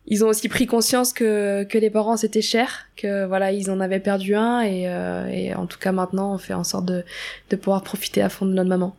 ils 0.08 0.26
ont 0.26 0.28
aussi 0.30 0.50
pris 0.50 0.66
conscience 0.66 1.14
que, 1.14 1.64
que 1.64 1.78
les 1.78 1.92
parents 1.92 2.18
c'était 2.18 2.42
cher, 2.42 2.88
que 2.96 3.26
voilà 3.26 3.52
ils 3.52 3.70
en 3.70 3.80
avaient 3.80 4.00
perdu 4.00 4.34
un 4.34 4.64
et, 4.64 4.90
et 5.32 5.54
en 5.54 5.68
tout 5.68 5.78
cas 5.78 5.92
maintenant 5.92 6.34
on 6.34 6.38
fait 6.40 6.56
en 6.56 6.64
sorte 6.64 6.86
de, 6.86 7.04
de 7.52 7.56
pouvoir 7.56 7.84
profiter 7.84 8.22
à 8.22 8.30
fond 8.30 8.48
de 8.48 8.54
notre 8.54 8.70
maman. 8.70 8.96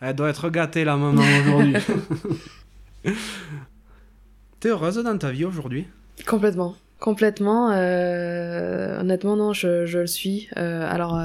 Elle 0.00 0.14
doit 0.16 0.28
être 0.28 0.50
gâtée 0.50 0.84
la 0.84 0.96
maman 0.96 1.22
aujourd'hui. 1.22 1.76
T'es 4.60 4.68
heureuse 4.68 4.96
dans 4.96 5.16
ta 5.16 5.30
vie 5.30 5.44
aujourd'hui? 5.44 5.86
Complètement. 6.26 6.74
Complètement. 7.00 7.70
Euh, 7.72 9.00
honnêtement, 9.00 9.36
non, 9.36 9.52
je, 9.52 9.86
je 9.86 9.98
le 9.98 10.06
suis. 10.06 10.48
Euh, 10.56 10.90
alors, 10.90 11.18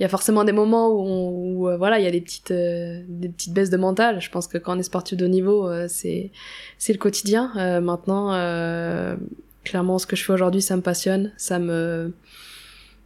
il 0.00 0.04
euh, 0.04 0.04
y 0.04 0.06
a 0.06 0.08
forcément 0.08 0.44
des 0.44 0.52
moments 0.52 0.88
où, 0.88 1.62
où 1.62 1.68
euh, 1.68 1.76
voilà, 1.76 1.98
il 1.98 2.04
y 2.04 2.08
a 2.08 2.10
des 2.10 2.22
petites, 2.22 2.50
euh, 2.50 3.02
des 3.06 3.28
petites 3.28 3.52
baisses 3.52 3.70
de 3.70 3.76
mental. 3.76 4.20
Je 4.20 4.30
pense 4.30 4.48
que 4.48 4.56
quand 4.56 4.74
on 4.76 4.78
est 4.78 4.82
sportif 4.82 5.18
de 5.18 5.26
haut 5.26 5.28
niveau, 5.28 5.70
c'est, 5.88 6.30
c'est 6.78 6.92
le 6.92 6.98
quotidien. 6.98 7.80
maintenant, 7.80 8.30
clairement, 9.64 9.98
ce 9.98 10.06
que 10.06 10.16
je 10.16 10.24
fais 10.24 10.32
aujourd'hui, 10.32 10.62
ça 10.62 10.76
me 10.76 10.82
passionne. 10.82 11.32
Ça 11.36 11.58
me, 11.58 12.14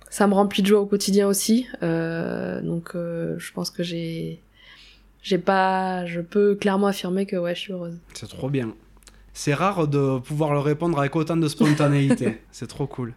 ça 0.08 0.26
me 0.28 0.34
remplit 0.34 0.62
de 0.62 0.68
joie 0.68 0.80
au 0.80 0.86
quotidien 0.86 1.26
aussi. 1.26 1.66
donc, 1.82 2.92
je 2.94 3.52
pense 3.52 3.70
que 3.70 3.82
j'ai, 3.82 4.40
j'ai 5.22 5.38
pas, 5.38 6.06
je 6.06 6.20
peux 6.20 6.54
clairement 6.54 6.86
affirmer 6.86 7.26
que 7.26 7.36
ouais, 7.36 7.54
je 7.54 7.60
suis 7.60 7.72
heureuse. 7.72 7.98
C'est 8.14 8.28
trop 8.28 8.48
bien 8.48 8.72
c'est 9.36 9.52
rare 9.52 9.88
de 9.88 10.20
pouvoir 10.20 10.52
le 10.52 10.60
répondre 10.60 10.96
avec 10.98 11.16
autant 11.16 11.36
de 11.36 11.48
spontanéité. 11.48 12.40
c'est 12.52 12.68
trop 12.68 12.86
cool. 12.86 13.14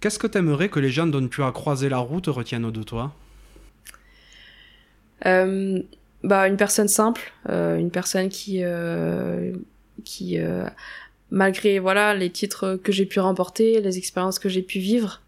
Qu'est-ce 0.00 0.18
que 0.18 0.26
tu 0.26 0.38
aimerais 0.38 0.68
que 0.68 0.80
les 0.80 0.90
gens 0.90 1.06
dont 1.06 1.26
tu 1.26 1.42
as 1.42 1.52
croisé 1.52 1.88
la 1.88 1.98
route 1.98 2.26
retiennent 2.26 2.70
de 2.70 2.82
toi? 2.82 3.14
Euh, 5.24 5.82
bah, 6.22 6.48
Une 6.48 6.56
personne 6.56 6.88
simple, 6.88 7.32
euh, 7.48 7.76
une 7.76 7.90
personne 7.90 8.28
qui, 8.28 8.62
euh, 8.62 9.52
qui 10.04 10.38
malgré 11.30 11.78
voilà 11.78 12.14
les 12.14 12.30
titres 12.30 12.78
que 12.82 12.92
j'ai 12.92 13.06
pu 13.06 13.20
remporter, 13.20 13.80
les 13.80 13.98
expériences 13.98 14.38
que 14.38 14.48
j'ai 14.48 14.62
pu 14.62 14.78
vivre, 14.78 15.22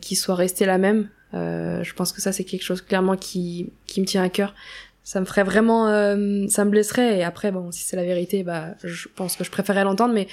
qui 0.00 0.16
soit 0.16 0.34
restée 0.34 0.66
la 0.66 0.78
même. 0.78 1.08
je 1.32 1.92
pense 1.94 2.12
que 2.12 2.20
ça 2.20 2.32
c'est 2.32 2.44
quelque 2.44 2.64
chose 2.64 2.82
clairement 2.82 3.16
qui, 3.16 3.70
qui 3.86 4.00
me 4.00 4.06
tient 4.06 4.22
à 4.22 4.28
cœur. 4.28 4.54
Ça 5.06 5.20
me 5.20 5.24
ferait 5.24 5.44
vraiment 5.44 5.88
euh, 5.88 6.48
ça 6.48 6.64
me 6.64 6.70
blesserait. 6.70 7.18
Et 7.18 7.22
après 7.22 7.52
bon 7.52 7.70
si 7.70 7.84
c'est 7.84 7.94
la 7.94 8.02
vérité 8.02 8.42
bah 8.42 8.74
je 8.82 9.06
pense 9.14 9.36
que 9.36 9.44
je 9.44 9.50
préférerais 9.52 9.84
l'entendre. 9.84 10.12
Mais 10.12 10.26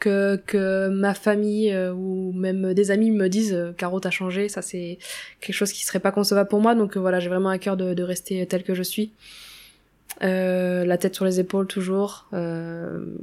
que 0.00 0.40
que 0.46 0.88
ma 0.88 1.14
famille 1.14 1.72
euh, 1.72 1.92
ou 1.92 2.32
même 2.32 2.74
des 2.74 2.90
amis 2.90 3.10
me 3.10 3.28
disent 3.28 3.54
euh, 3.54 3.72
Caro 3.72 4.00
t'as 4.00 4.10
changé 4.10 4.48
ça 4.48 4.62
c'est 4.62 4.98
quelque 5.40 5.54
chose 5.54 5.72
qui 5.72 5.84
serait 5.84 6.00
pas 6.00 6.12
concevable 6.12 6.48
pour 6.48 6.60
moi. 6.60 6.74
Donc 6.74 6.96
voilà 6.96 7.20
j'ai 7.20 7.28
vraiment 7.28 7.50
à 7.50 7.58
cœur 7.58 7.76
de, 7.76 7.94
de 7.94 8.02
rester 8.02 8.44
tel 8.46 8.62
que 8.64 8.74
je 8.74 8.82
suis. 8.82 9.12
La 10.22 10.98
tête 10.98 11.14
sur 11.14 11.24
les 11.24 11.40
épaules 11.40 11.66
toujours. 11.66 12.28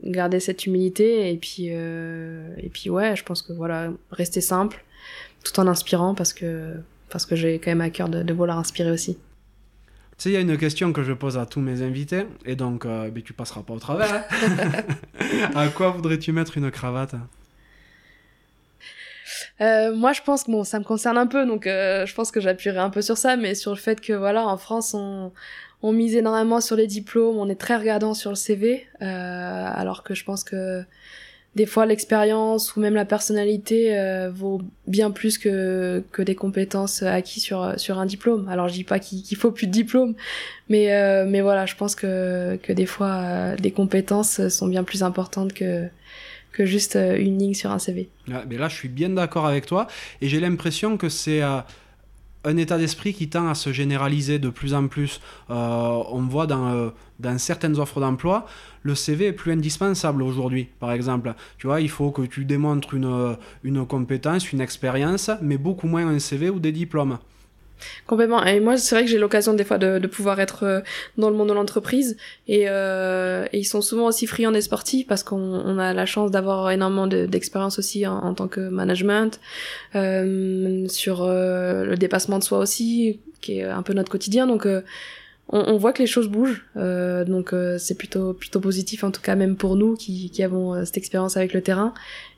Garder 0.03 0.39
cette 0.39 0.65
humilité. 0.65 1.31
Et 1.31 1.37
puis 1.37 1.67
et 1.67 2.69
puis 2.71 2.89
ouais 2.89 3.15
je 3.15 3.23
pense 3.23 3.41
que 3.41 3.53
voilà 3.53 3.91
rester 4.11 4.41
simple 4.41 4.83
tout 5.43 5.59
en 5.59 5.67
inspirant 5.67 6.15
parce 6.15 6.33
que 6.33 6.73
parce 7.09 7.25
que 7.25 7.35
j'ai 7.35 7.59
quand 7.59 7.71
même 7.71 7.81
à 7.81 7.89
cœur 7.89 8.09
de, 8.09 8.23
de 8.23 8.33
vouloir 8.33 8.57
inspirer 8.57 8.91
aussi 8.91 9.17
tu 10.17 10.23
sais, 10.23 10.29
il 10.31 10.33
y 10.33 10.37
a 10.37 10.39
une 10.39 10.57
question 10.57 10.93
que 10.93 11.03
je 11.03 11.13
pose 11.13 11.37
à 11.37 11.45
tous 11.45 11.59
mes 11.59 11.83
invités, 11.83 12.25
et 12.43 12.55
donc 12.55 12.85
euh, 12.85 13.11
ben, 13.11 13.21
tu 13.21 13.33
passeras 13.33 13.61
pas 13.61 13.73
au 13.73 13.79
travers. 13.79 14.11
Hein. 14.11 15.51
à 15.55 15.67
quoi 15.67 15.91
voudrais-tu 15.91 16.31
mettre 16.31 16.57
une 16.57 16.71
cravate? 16.71 17.13
Euh, 19.61 19.93
moi, 19.93 20.13
je 20.13 20.21
pense 20.23 20.45
que 20.45 20.51
bon, 20.51 20.63
ça 20.63 20.79
me 20.79 20.83
concerne 20.83 21.19
un 21.19 21.27
peu, 21.27 21.45
donc 21.45 21.67
euh, 21.67 22.07
je 22.07 22.15
pense 22.15 22.31
que 22.31 22.41
j'appuierai 22.41 22.79
un 22.79 22.89
peu 22.89 23.03
sur 23.03 23.15
ça, 23.15 23.35
mais 23.35 23.53
sur 23.53 23.71
le 23.71 23.77
fait 23.77 24.01
que 24.01 24.13
voilà, 24.13 24.47
en 24.47 24.57
France, 24.57 24.95
on, 24.95 25.31
on 25.83 25.91
mise 25.91 26.15
énormément 26.15 26.61
sur 26.61 26.75
les 26.75 26.87
diplômes, 26.87 27.37
on 27.37 27.47
est 27.47 27.59
très 27.59 27.77
regardant 27.77 28.15
sur 28.15 28.31
le 28.31 28.35
CV, 28.35 28.87
alors 28.99 30.01
que 30.01 30.15
je 30.15 30.23
pense 30.23 30.43
que 30.43 30.83
des 31.55 31.65
fois 31.65 31.85
l'expérience 31.85 32.75
ou 32.75 32.79
même 32.79 32.93
la 32.93 33.05
personnalité 33.05 33.97
euh, 33.97 34.29
vaut 34.29 34.61
bien 34.85 35.09
plus 35.09 35.37
que, 35.39 36.03
que 36.11 36.21
des 36.21 36.35
compétences 36.35 37.01
acquises 37.01 37.43
sur, 37.43 37.73
sur 37.77 37.97
un 37.97 38.05
diplôme. 38.05 38.47
Alors 38.47 38.67
je 38.67 38.73
dis 38.73 38.83
pas 38.83 38.99
qu'il 38.99 39.37
faut 39.37 39.51
plus 39.51 39.65
de 39.65 39.71
diplôme, 39.71 40.13
mais, 40.69 40.93
euh, 40.93 41.25
mais 41.27 41.41
voilà, 41.41 41.65
je 41.65 41.75
pense 41.75 41.95
que, 41.95 42.57
que 42.61 42.73
des 42.73 42.85
fois 42.85 43.15
euh, 43.15 43.55
les 43.55 43.71
compétences 43.71 44.47
sont 44.49 44.67
bien 44.67 44.83
plus 44.83 45.01
importantes 45.01 45.53
que, 45.53 45.87
que 46.51 46.65
juste 46.65 46.95
euh, 46.95 47.17
une 47.17 47.37
ligne 47.39 47.53
sur 47.53 47.71
un 47.71 47.79
CV. 47.79 48.09
Ouais, 48.27 48.35
mais 48.47 48.57
là, 48.57 48.67
je 48.67 48.75
suis 48.75 48.89
bien 48.89 49.09
d'accord 49.09 49.45
avec 49.45 49.65
toi 49.65 49.87
et 50.21 50.27
j'ai 50.27 50.39
l'impression 50.39 50.97
que 50.97 51.09
c'est 51.09 51.41
un 52.43 52.57
état 52.57 52.77
d'esprit 52.77 53.13
qui 53.13 53.29
tend 53.29 53.47
à 53.47 53.55
se 53.55 53.71
généraliser 53.71 54.39
de 54.39 54.49
plus 54.49 54.73
en 54.73 54.87
plus. 54.87 55.21
Euh, 55.49 56.03
on 56.11 56.21
voit 56.21 56.47
dans, 56.47 56.67
euh, 56.67 56.89
dans 57.19 57.37
certaines 57.37 57.77
offres 57.79 57.99
d'emploi, 57.99 58.45
le 58.83 58.95
CV 58.95 59.27
est 59.27 59.33
plus 59.33 59.51
indispensable 59.51 60.23
aujourd'hui, 60.23 60.69
par 60.79 60.91
exemple. 60.91 61.33
Tu 61.57 61.67
vois, 61.67 61.81
il 61.81 61.89
faut 61.89 62.11
que 62.11 62.21
tu 62.21 62.45
démontres 62.45 62.93
une, 62.93 63.05
euh, 63.05 63.35
une 63.63 63.85
compétence, 63.85 64.51
une 64.51 64.61
expérience, 64.61 65.29
mais 65.41 65.57
beaucoup 65.57 65.87
moins 65.87 66.07
un 66.07 66.19
CV 66.19 66.49
ou 66.49 66.59
des 66.59 66.71
diplômes. 66.71 67.17
Complètement. 68.05 68.43
Et 68.45 68.59
moi, 68.59 68.77
c'est 68.77 68.95
vrai 68.95 69.03
que 69.05 69.09
j'ai 69.11 69.17
l'occasion 69.17 69.53
des 69.53 69.63
fois 69.63 69.77
de, 69.77 70.05
pouvoir 70.07 70.39
être 70.39 70.63
euh, 70.63 70.81
dans 71.17 71.29
le 71.29 71.35
monde 71.35 71.49
de 71.49 71.53
l'entreprise. 71.53 72.17
Et, 72.47 72.65
euh, 72.67 73.45
ils 73.53 73.65
sont 73.65 73.81
souvent 73.81 74.07
aussi 74.07 74.27
friands 74.27 74.51
des 74.51 74.61
sportifs 74.61 75.07
parce 75.07 75.23
qu'on 75.23 75.37
on 75.37 75.77
a 75.77 75.93
la 75.93 76.05
chance 76.05 76.31
d'avoir 76.31 76.71
énormément 76.71 77.07
de- 77.07 77.25
d'expérience 77.25 77.79
aussi 77.79 78.05
en, 78.07 78.33
tant 78.33 78.47
que 78.47 78.61
management, 78.61 79.39
euh, 79.95 80.87
sur 80.87 81.23
euh, 81.23 81.85
le 81.85 81.95
dépassement 81.97 82.39
de 82.39 82.43
soi 82.43 82.59
aussi, 82.59 83.19
qui 83.41 83.59
est 83.59 83.63
un 83.63 83.81
peu 83.83 83.93
notre 83.93 84.11
quotidien. 84.11 84.47
Donc, 84.47 84.65
euh, 84.65 84.81
on, 85.49 85.59
on 85.59 85.77
voit 85.77 85.93
que 85.93 86.01
les 86.01 86.07
choses 86.07 86.27
bougent. 86.27 86.65
Donc, 86.75 87.53
c'est 87.77 87.97
plutôt 87.97 88.33
plutôt 88.33 88.59
positif, 88.59 89.03
en 89.03 89.11
tout 89.11 89.21
cas 89.21 89.35
même 89.35 89.55
pour 89.55 89.75
nous 89.77 89.95
qui, 89.95 90.29
qui 90.29 90.43
avons 90.43 90.83
cette 90.83 90.97
expérience 90.97 91.37
avec 91.37 91.53
le 91.53 91.61
terrain. 91.61 91.93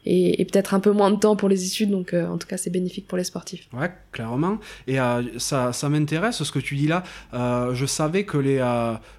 Et, 0.06 0.46
peut-être 0.46 0.74
un 0.74 0.80
peu 0.80 0.92
moins 0.92 1.12
de 1.12 1.18
temps 1.18 1.36
pour 1.36 1.50
les 1.50 1.66
études. 1.66 1.92
Donc, 1.92 2.14
euh, 2.14 2.28
en 2.28 2.38
tout 2.38 2.48
cas, 2.48 2.58
c'est 2.58 2.70
bénéfique 2.70 3.08
pour 3.08 3.18
les 3.18 3.24
sportifs. 3.24 3.68
Ouais, 3.74 3.92
clairement. 4.12 4.58
Et 4.88 5.00
euh, 5.00 5.22
ça, 5.38 5.72
m'intéresse 5.90 6.44
ce 6.44 6.52
que 6.52 6.60
tu 6.60 6.76
dis 6.76 6.88
là. 6.88 7.04
Euh, 7.34 7.74
je 7.74 7.86
savais 7.86 8.24
que 8.24 8.38
les, 8.38 8.58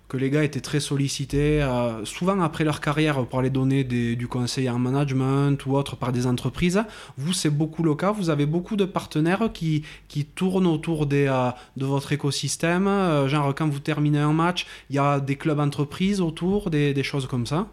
que 0.09 0.16
les 0.16 0.31
gars 0.31 0.43
étaient 0.43 0.61
très 0.61 0.81
sollicités, 0.81 1.65
souvent 2.05 2.40
après 2.40 2.65
leur 2.65 2.81
carrière, 2.81 3.24
pour 3.27 3.43
les 3.43 3.51
donner 3.51 3.85
du 3.85 4.27
conseil 4.28 4.69
en 4.69 4.78
management 4.78 5.65
ou 5.66 5.77
autre 5.77 5.97
par 5.97 6.12
des 6.12 6.27
entreprises. 6.27 6.82
Vous, 7.16 7.32
c'est 7.32 7.51
beaucoup 7.51 7.82
le 7.82 7.94
cas. 7.94 8.12
Vous 8.12 8.31
avez 8.31 8.47
beaucoup 8.47 8.77
de 8.77 8.85
partenaires 8.85 9.51
qui, 9.52 9.85
qui 10.09 10.24
tournent 10.24 10.66
autour 10.66 11.07
de 11.07 11.28
votre 11.77 12.12
écosystème. 12.12 12.86
Genre, 13.28 13.55
quand 13.55 13.69
vous 13.69 13.81
terminez 13.81 14.19
un 14.19 14.32
match, 14.32 14.66
il 14.89 14.97
y 14.97 14.98
a 14.98 15.20
des 15.20 15.36
clubs 15.36 15.61
entreprises 15.61 16.20
autour, 16.20 16.70
des 16.70 17.02
choses 17.02 17.27
comme 17.27 17.47
ça. 17.47 17.69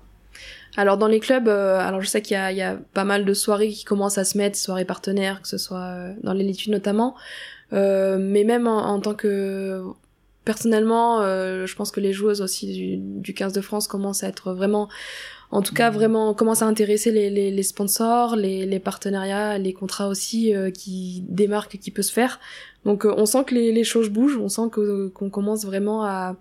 Alors 0.78 0.98
dans 0.98 1.08
les 1.08 1.20
clubs, 1.20 1.48
euh, 1.49 1.80
alors 1.80 2.02
je 2.02 2.08
sais 2.08 2.22
qu'il 2.22 2.38
y 2.38 2.56
y 2.56 2.62
a 2.62 2.78
pas 2.94 3.04
mal 3.04 3.26
de 3.26 3.34
soirées 3.34 3.70
qui 3.70 3.84
commencent 3.84 4.18
à 4.18 4.24
se 4.24 4.38
mettre, 4.38 4.58
soirées 4.58 4.86
partenaires, 4.86 5.41
que 5.41 5.48
ce 5.48 5.58
soit 5.58 5.84
euh, 5.84 6.14
dans 6.24 6.34
l'élitude 6.34 6.72
notamment, 6.72 7.16
Euh, 7.74 8.18
mais 8.18 8.45
même 8.45 8.66
en, 8.66 8.86
en 8.88 9.02
tant 9.02 9.14
que 9.14 9.84
personnellement, 10.45 11.20
euh, 11.22 11.66
je 11.66 11.76
pense 11.76 11.91
que 11.91 11.99
les 11.99 12.14
joueuses 12.14 12.41
aussi 12.41 12.72
du, 12.74 12.98
du 12.98 13.34
15 13.34 13.52
de 13.52 13.60
France 13.60 13.88
commencent 13.90 14.24
à 14.24 14.30
être 14.30 14.54
vraiment, 14.54 14.88
en 15.52 15.62
tout 15.62 15.74
cas 15.74 15.90
vraiment 15.90 16.34
commencent 16.34 16.62
à 16.62 16.68
intéresser 16.68 17.12
les, 17.12 17.30
les, 17.30 17.52
les 17.52 17.64
sponsors, 17.64 18.38
les, 18.38 18.66
les 18.66 18.80
partenariats, 18.80 19.58
les 19.58 19.74
contrats 19.74 20.08
aussi 20.08 20.56
euh, 20.56 20.72
qui 20.72 21.26
démarquent, 21.28 21.78
qui 21.78 21.91
peut 21.91 22.02
se 22.02 22.14
faire. 22.14 22.40
Donc 22.86 23.04
euh, 23.06 23.14
on 23.18 23.26
sent 23.26 23.44
que 23.45 23.56
les, 23.56 23.74
les 23.74 23.84
choses 23.84 24.08
bougent, 24.10 24.38
on 24.38 24.48
sent 24.48 24.70
qu'on 24.72 25.30
commence 25.30 25.66
vraiment 25.66 26.06
à 26.06 26.38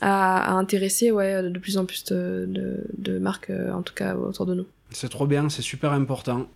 à, 0.00 0.52
à 0.52 0.54
intéresser 0.54 1.10
ouais, 1.10 1.42
de 1.42 1.58
plus 1.58 1.76
en 1.78 1.84
plus 1.84 2.04
de, 2.04 2.46
de, 2.48 2.84
de 2.96 3.18
marques, 3.18 3.50
euh, 3.50 3.72
en 3.72 3.82
tout 3.82 3.94
cas 3.94 4.14
autour 4.14 4.46
de 4.46 4.54
nous. 4.54 4.66
C'est 4.90 5.08
trop 5.08 5.26
bien, 5.26 5.48
c'est 5.48 5.62
super 5.62 5.92
important. 5.92 6.46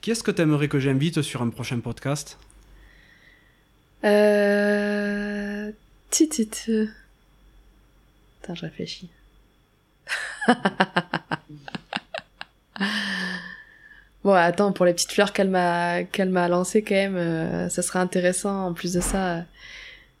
Qui 0.00 0.10
est-ce 0.12 0.22
que 0.22 0.30
tu 0.30 0.42
aimerais 0.42 0.68
que 0.68 0.78
j'invite 0.78 1.22
sur 1.22 1.42
un 1.42 1.48
prochain 1.48 1.80
podcast? 1.80 2.38
Euh... 4.04 5.72
ti, 6.10 6.28
ti, 6.28 6.46
ti. 6.46 6.88
Attends, 8.42 8.54
je 8.54 8.62
réfléchis. 8.62 9.10
bon, 14.24 14.32
attends, 14.32 14.72
pour 14.72 14.86
les 14.86 14.94
petites 14.94 15.12
fleurs 15.12 15.32
qu'elle 15.32 15.50
m'a 15.50 16.04
qu'elle 16.04 16.30
m'a 16.30 16.48
lancées 16.48 16.82
quand 16.82 16.94
même, 16.94 17.16
euh, 17.16 17.68
ça 17.68 17.82
serait 17.82 17.98
intéressant. 17.98 18.66
En 18.66 18.72
plus 18.72 18.92
de 18.92 19.00
ça, 19.00 19.38
euh, 19.38 19.40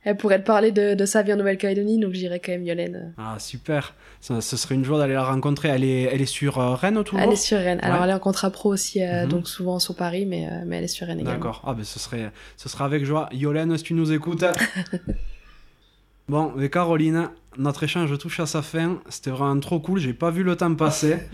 elle 0.08 0.16
pourrait 0.16 0.40
te 0.40 0.46
parler 0.46 0.72
de, 0.72 0.94
de 0.94 1.04
sa 1.04 1.22
vie 1.22 1.32
en 1.32 1.36
Nouvelle-Calédonie, 1.36 1.98
donc 1.98 2.12
j'irais 2.14 2.40
quand 2.40 2.52
même 2.52 2.64
Yolène. 2.64 3.12
Ah, 3.18 3.36
super. 3.38 3.94
Ça, 4.20 4.40
ce 4.40 4.56
serait 4.56 4.74
une 4.74 4.84
joie 4.84 4.98
d'aller 4.98 5.12
la 5.12 5.22
rencontrer. 5.24 5.68
Elle 5.68 5.84
est, 5.84 6.02
elle 6.04 6.22
est 6.22 6.26
sur 6.26 6.58
euh, 6.58 6.74
Rennes 6.74 7.04
toujours 7.04 7.20
Elle 7.20 7.32
est 7.32 7.36
sur 7.36 7.58
Rennes. 7.58 7.78
Alors 7.82 7.98
Ouais. 7.98 8.04
elle 8.04 8.10
est 8.10 8.14
en 8.14 8.18
contrat 8.18 8.50
pro 8.50 8.70
aussi, 8.72 9.02
euh, 9.02 9.24
Mhm. 9.24 9.28
donc 9.28 9.48
souvent 9.48 9.78
sur 9.78 9.94
Paris, 9.94 10.24
mais, 10.26 10.46
euh, 10.46 10.62
mais 10.66 10.78
elle 10.78 10.84
est 10.84 10.88
sur 10.88 11.06
Rennes 11.06 11.20
également. 11.20 11.38
D'accord. 11.38 11.62
Ah, 11.66 11.74
ben 11.74 11.84
ce 11.84 11.98
serait, 11.98 12.32
ce 12.56 12.68
sera 12.68 12.84
avec 12.86 13.04
joie. 13.04 13.28
Yolène, 13.32 13.76
si 13.76 13.84
tu 13.84 13.94
nous 13.94 14.10
écoutes. 14.12 14.44
bon, 16.28 16.52
mais 16.56 16.68
Caroline, 16.70 17.30
notre 17.58 17.82
échange 17.84 18.16
touche 18.18 18.40
à 18.40 18.46
sa 18.46 18.62
fin. 18.62 18.98
C'était 19.08 19.30
vraiment 19.30 19.60
trop 19.60 19.80
cool. 19.80 19.98
J'ai 19.98 20.14
pas 20.14 20.30
vu 20.30 20.42
le 20.42 20.56
temps 20.56 20.74
passer. 20.74 21.18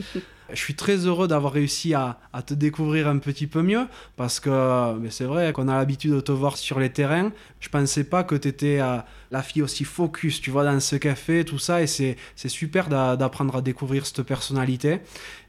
Je 0.53 0.59
suis 0.59 0.75
très 0.75 0.97
heureux 1.07 1.27
d'avoir 1.27 1.55
réussi 1.55 1.95
à, 1.95 2.19
à 2.35 2.43
te 2.43 2.53
découvrir 2.53 3.09
un 3.09 3.17
petit 3.17 3.47
peu 3.47 3.63
mieux 3.63 3.87
parce 4.15 4.41
que 4.41 4.95
mais 4.99 5.11
c'est 5.11 5.25
vrai 5.25 5.55
qu'on 5.55 5.69
a 5.69 5.77
l'habitude 5.79 6.13
de 6.13 6.21
te 6.21 6.33
voir 6.33 6.59
sur 6.59 6.79
les 6.79 6.91
terrains. 6.91 7.33
Je 7.61 7.71
pensais 7.71 8.05
pas 8.05 8.25
que 8.25 8.35
tu 8.35 8.49
étais 8.49 8.79
la 9.31 9.43
fille 9.43 9.63
aussi 9.63 9.85
focus, 9.85 10.43
tu 10.43 10.51
vois, 10.51 10.65
dans 10.65 10.79
ce 10.81 10.97
café, 10.97 11.47
tout 11.47 11.59
ça. 11.59 11.81
Et 11.81 11.87
c'est 11.87 12.17
super 12.49 12.91
d'a- 12.91 13.17
d'apprendre 13.17 13.57
à 13.57 13.63
découvrir 13.63 14.05
cette 14.05 14.21
personnalité. 14.23 15.01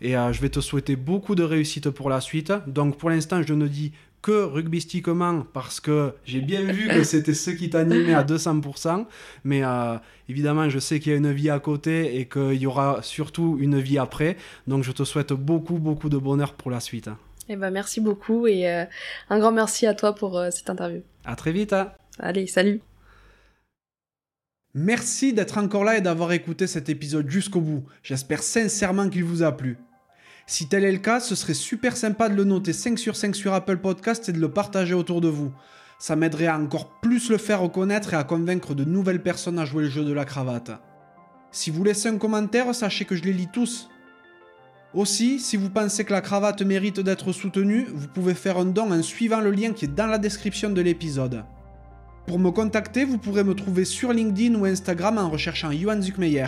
Et 0.02 0.16
euh, 0.16 0.32
je 0.32 0.40
vais 0.40 0.50
te 0.50 0.62
souhaiter 0.62 0.96
beaucoup 0.96 1.36
de 1.36 1.44
réussite 1.44 1.90
pour 1.90 2.10
la 2.10 2.22
suite. 2.22 2.54
Donc 2.66 2.98
pour 2.98 3.10
l'instant, 3.10 3.42
je 3.46 3.54
ne 3.54 3.68
dis 3.68 3.92
que 4.26 4.44
rugbystiquement 4.44 5.46
parce 5.54 5.80
que 5.80 6.14
j'ai 6.26 6.42
bien 6.42 6.64
vu 6.64 6.88
que 6.88 7.04
c'était 7.12 7.36
ce 7.36 7.52
qui 7.52 7.70
t'animait 7.70 8.16
à 8.16 8.24
200%. 8.24 9.06
Mais 9.44 9.64
euh, 9.64 9.98
évidemment, 10.28 10.68
je 10.68 10.80
sais 10.80 11.00
qu'il 11.00 11.12
y 11.12 11.16
a 11.16 11.18
une 11.20 11.32
vie 11.32 11.52
à 11.52 11.60
côté 11.60 12.20
et 12.20 12.26
qu'il 12.28 12.56
y 12.56 12.66
aura 12.66 13.04
surtout 13.04 13.58
une 13.60 13.80
vie 13.80 14.00
après. 14.00 14.36
Donc 14.66 14.84
je 14.84 14.92
te 14.92 15.04
souhaite 15.04 15.32
beaucoup, 15.34 15.78
beaucoup 15.78 16.10
de 16.10 16.18
bonheur 16.18 16.54
pour 16.56 16.72
la 16.72 16.80
suite. 16.80 17.08
Eh 17.50 17.56
ben, 17.56 17.70
merci 17.70 18.02
beaucoup 18.02 18.48
et 18.48 18.68
euh, 18.68 18.86
un 19.30 19.38
grand 19.38 19.52
merci 19.52 19.86
à 19.86 19.94
toi 19.94 20.16
pour 20.16 20.40
euh, 20.40 20.50
cette 20.50 20.72
interview. 20.72 21.04
À 21.24 21.36
très 21.36 21.52
vite. 21.52 21.74
hein. 21.74 21.92
Allez, 22.18 22.48
salut. 22.48 22.82
Merci 24.74 25.34
d'être 25.34 25.60
encore 25.60 25.84
là 25.84 25.98
et 25.98 26.02
d'avoir 26.02 26.32
écouté 26.32 26.66
cet 26.66 26.90
épisode 26.90 27.30
jusqu'au 27.30 27.62
bout. 27.62 27.86
J'espère 28.02 28.42
sincèrement 28.42 29.08
qu'il 29.08 29.24
vous 29.24 29.44
a 29.44 29.52
plu. 29.52 29.78
Si 30.48 30.68
tel 30.68 30.84
est 30.84 30.92
le 30.92 31.00
cas, 31.00 31.20
ce 31.20 31.34
serait 31.34 31.56
super 31.56 31.98
sympa 31.98 32.30
de 32.30 32.36
le 32.36 32.44
noter 32.44 32.72
5 32.72 33.00
sur 33.00 33.16
5 33.16 33.36
sur 33.36 33.54
Apple 33.54 33.78
Podcast 33.78 34.30
et 34.30 34.32
de 34.32 34.40
le 34.40 34.52
partager 34.52 34.94
autour 34.94 35.20
de 35.20 35.28
vous. 35.28 35.52
Ça 35.98 36.16
m'aiderait 36.16 36.48
à 36.48 36.60
encore 36.60 37.00
plus 37.02 37.30
le 37.30 37.38
faire 37.38 37.62
reconnaître 37.62 38.14
et 38.14 38.18
à 38.18 38.24
convaincre 38.24 38.76
de 38.76 38.84
nouvelles 38.84 39.24
personnes 39.24 39.58
à 39.58 39.66
jouer 39.66 39.84
le 39.84 39.90
jeu 39.90 40.04
de 40.04 40.14
la 40.14 40.24
cravate. 40.24 40.72
Si 41.52 41.72
vous 41.72 41.84
laissez 41.84 42.10
un 42.10 42.18
commentaire, 42.18 42.76
sachez 42.76 43.06
que 43.06 43.16
je 43.16 43.24
les 43.24 43.34
lis 43.34 43.50
tous. 43.52 43.90
Aussi, 44.94 45.40
si 45.40 45.58
vous 45.58 45.70
pensez 45.72 46.06
que 46.06 46.14
la 46.14 46.22
cravate 46.22 46.62
mérite 46.62 47.00
d'être 47.00 47.32
soutenue, 47.32 47.88
vous 47.92 48.08
pouvez 48.08 48.36
faire 48.36 48.58
un 48.58 48.66
don 48.66 48.92
en 48.92 49.02
suivant 49.02 49.42
le 49.42 49.52
lien 49.52 49.74
qui 49.74 49.86
est 49.86 49.96
dans 49.96 50.06
la 50.06 50.20
description 50.20 50.70
de 50.70 50.82
l'épisode. 50.82 51.44
Pour 52.28 52.38
me 52.40 52.52
contacter, 52.52 53.04
vous 53.04 53.18
pourrez 53.18 53.44
me 53.44 53.56
trouver 53.56 53.84
sur 53.84 54.14
LinkedIn 54.14 54.56
ou 54.56 54.66
Instagram 54.66 55.18
en 55.18 55.30
recherchant 55.30 55.72
Johan 55.72 56.02
Zuckmeyer. 56.02 56.48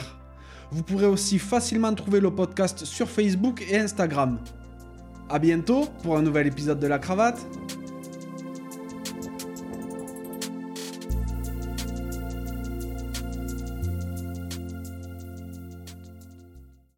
Vous 0.72 0.84
pourrez 0.84 1.06
aussi 1.06 1.39
facilement 1.39 1.94
trouver 1.94 2.19
le 2.19 2.30
podcast 2.30 2.84
sur 2.84 3.10
Facebook 3.10 3.65
et 3.69 3.77
Instagram. 3.77 4.38
A 5.30 5.39
bientôt 5.39 5.85
pour 6.03 6.18
un 6.18 6.22
nouvel 6.22 6.48
épisode 6.48 6.80
de 6.80 6.88
la 6.88 6.99
cravate. 6.99 7.45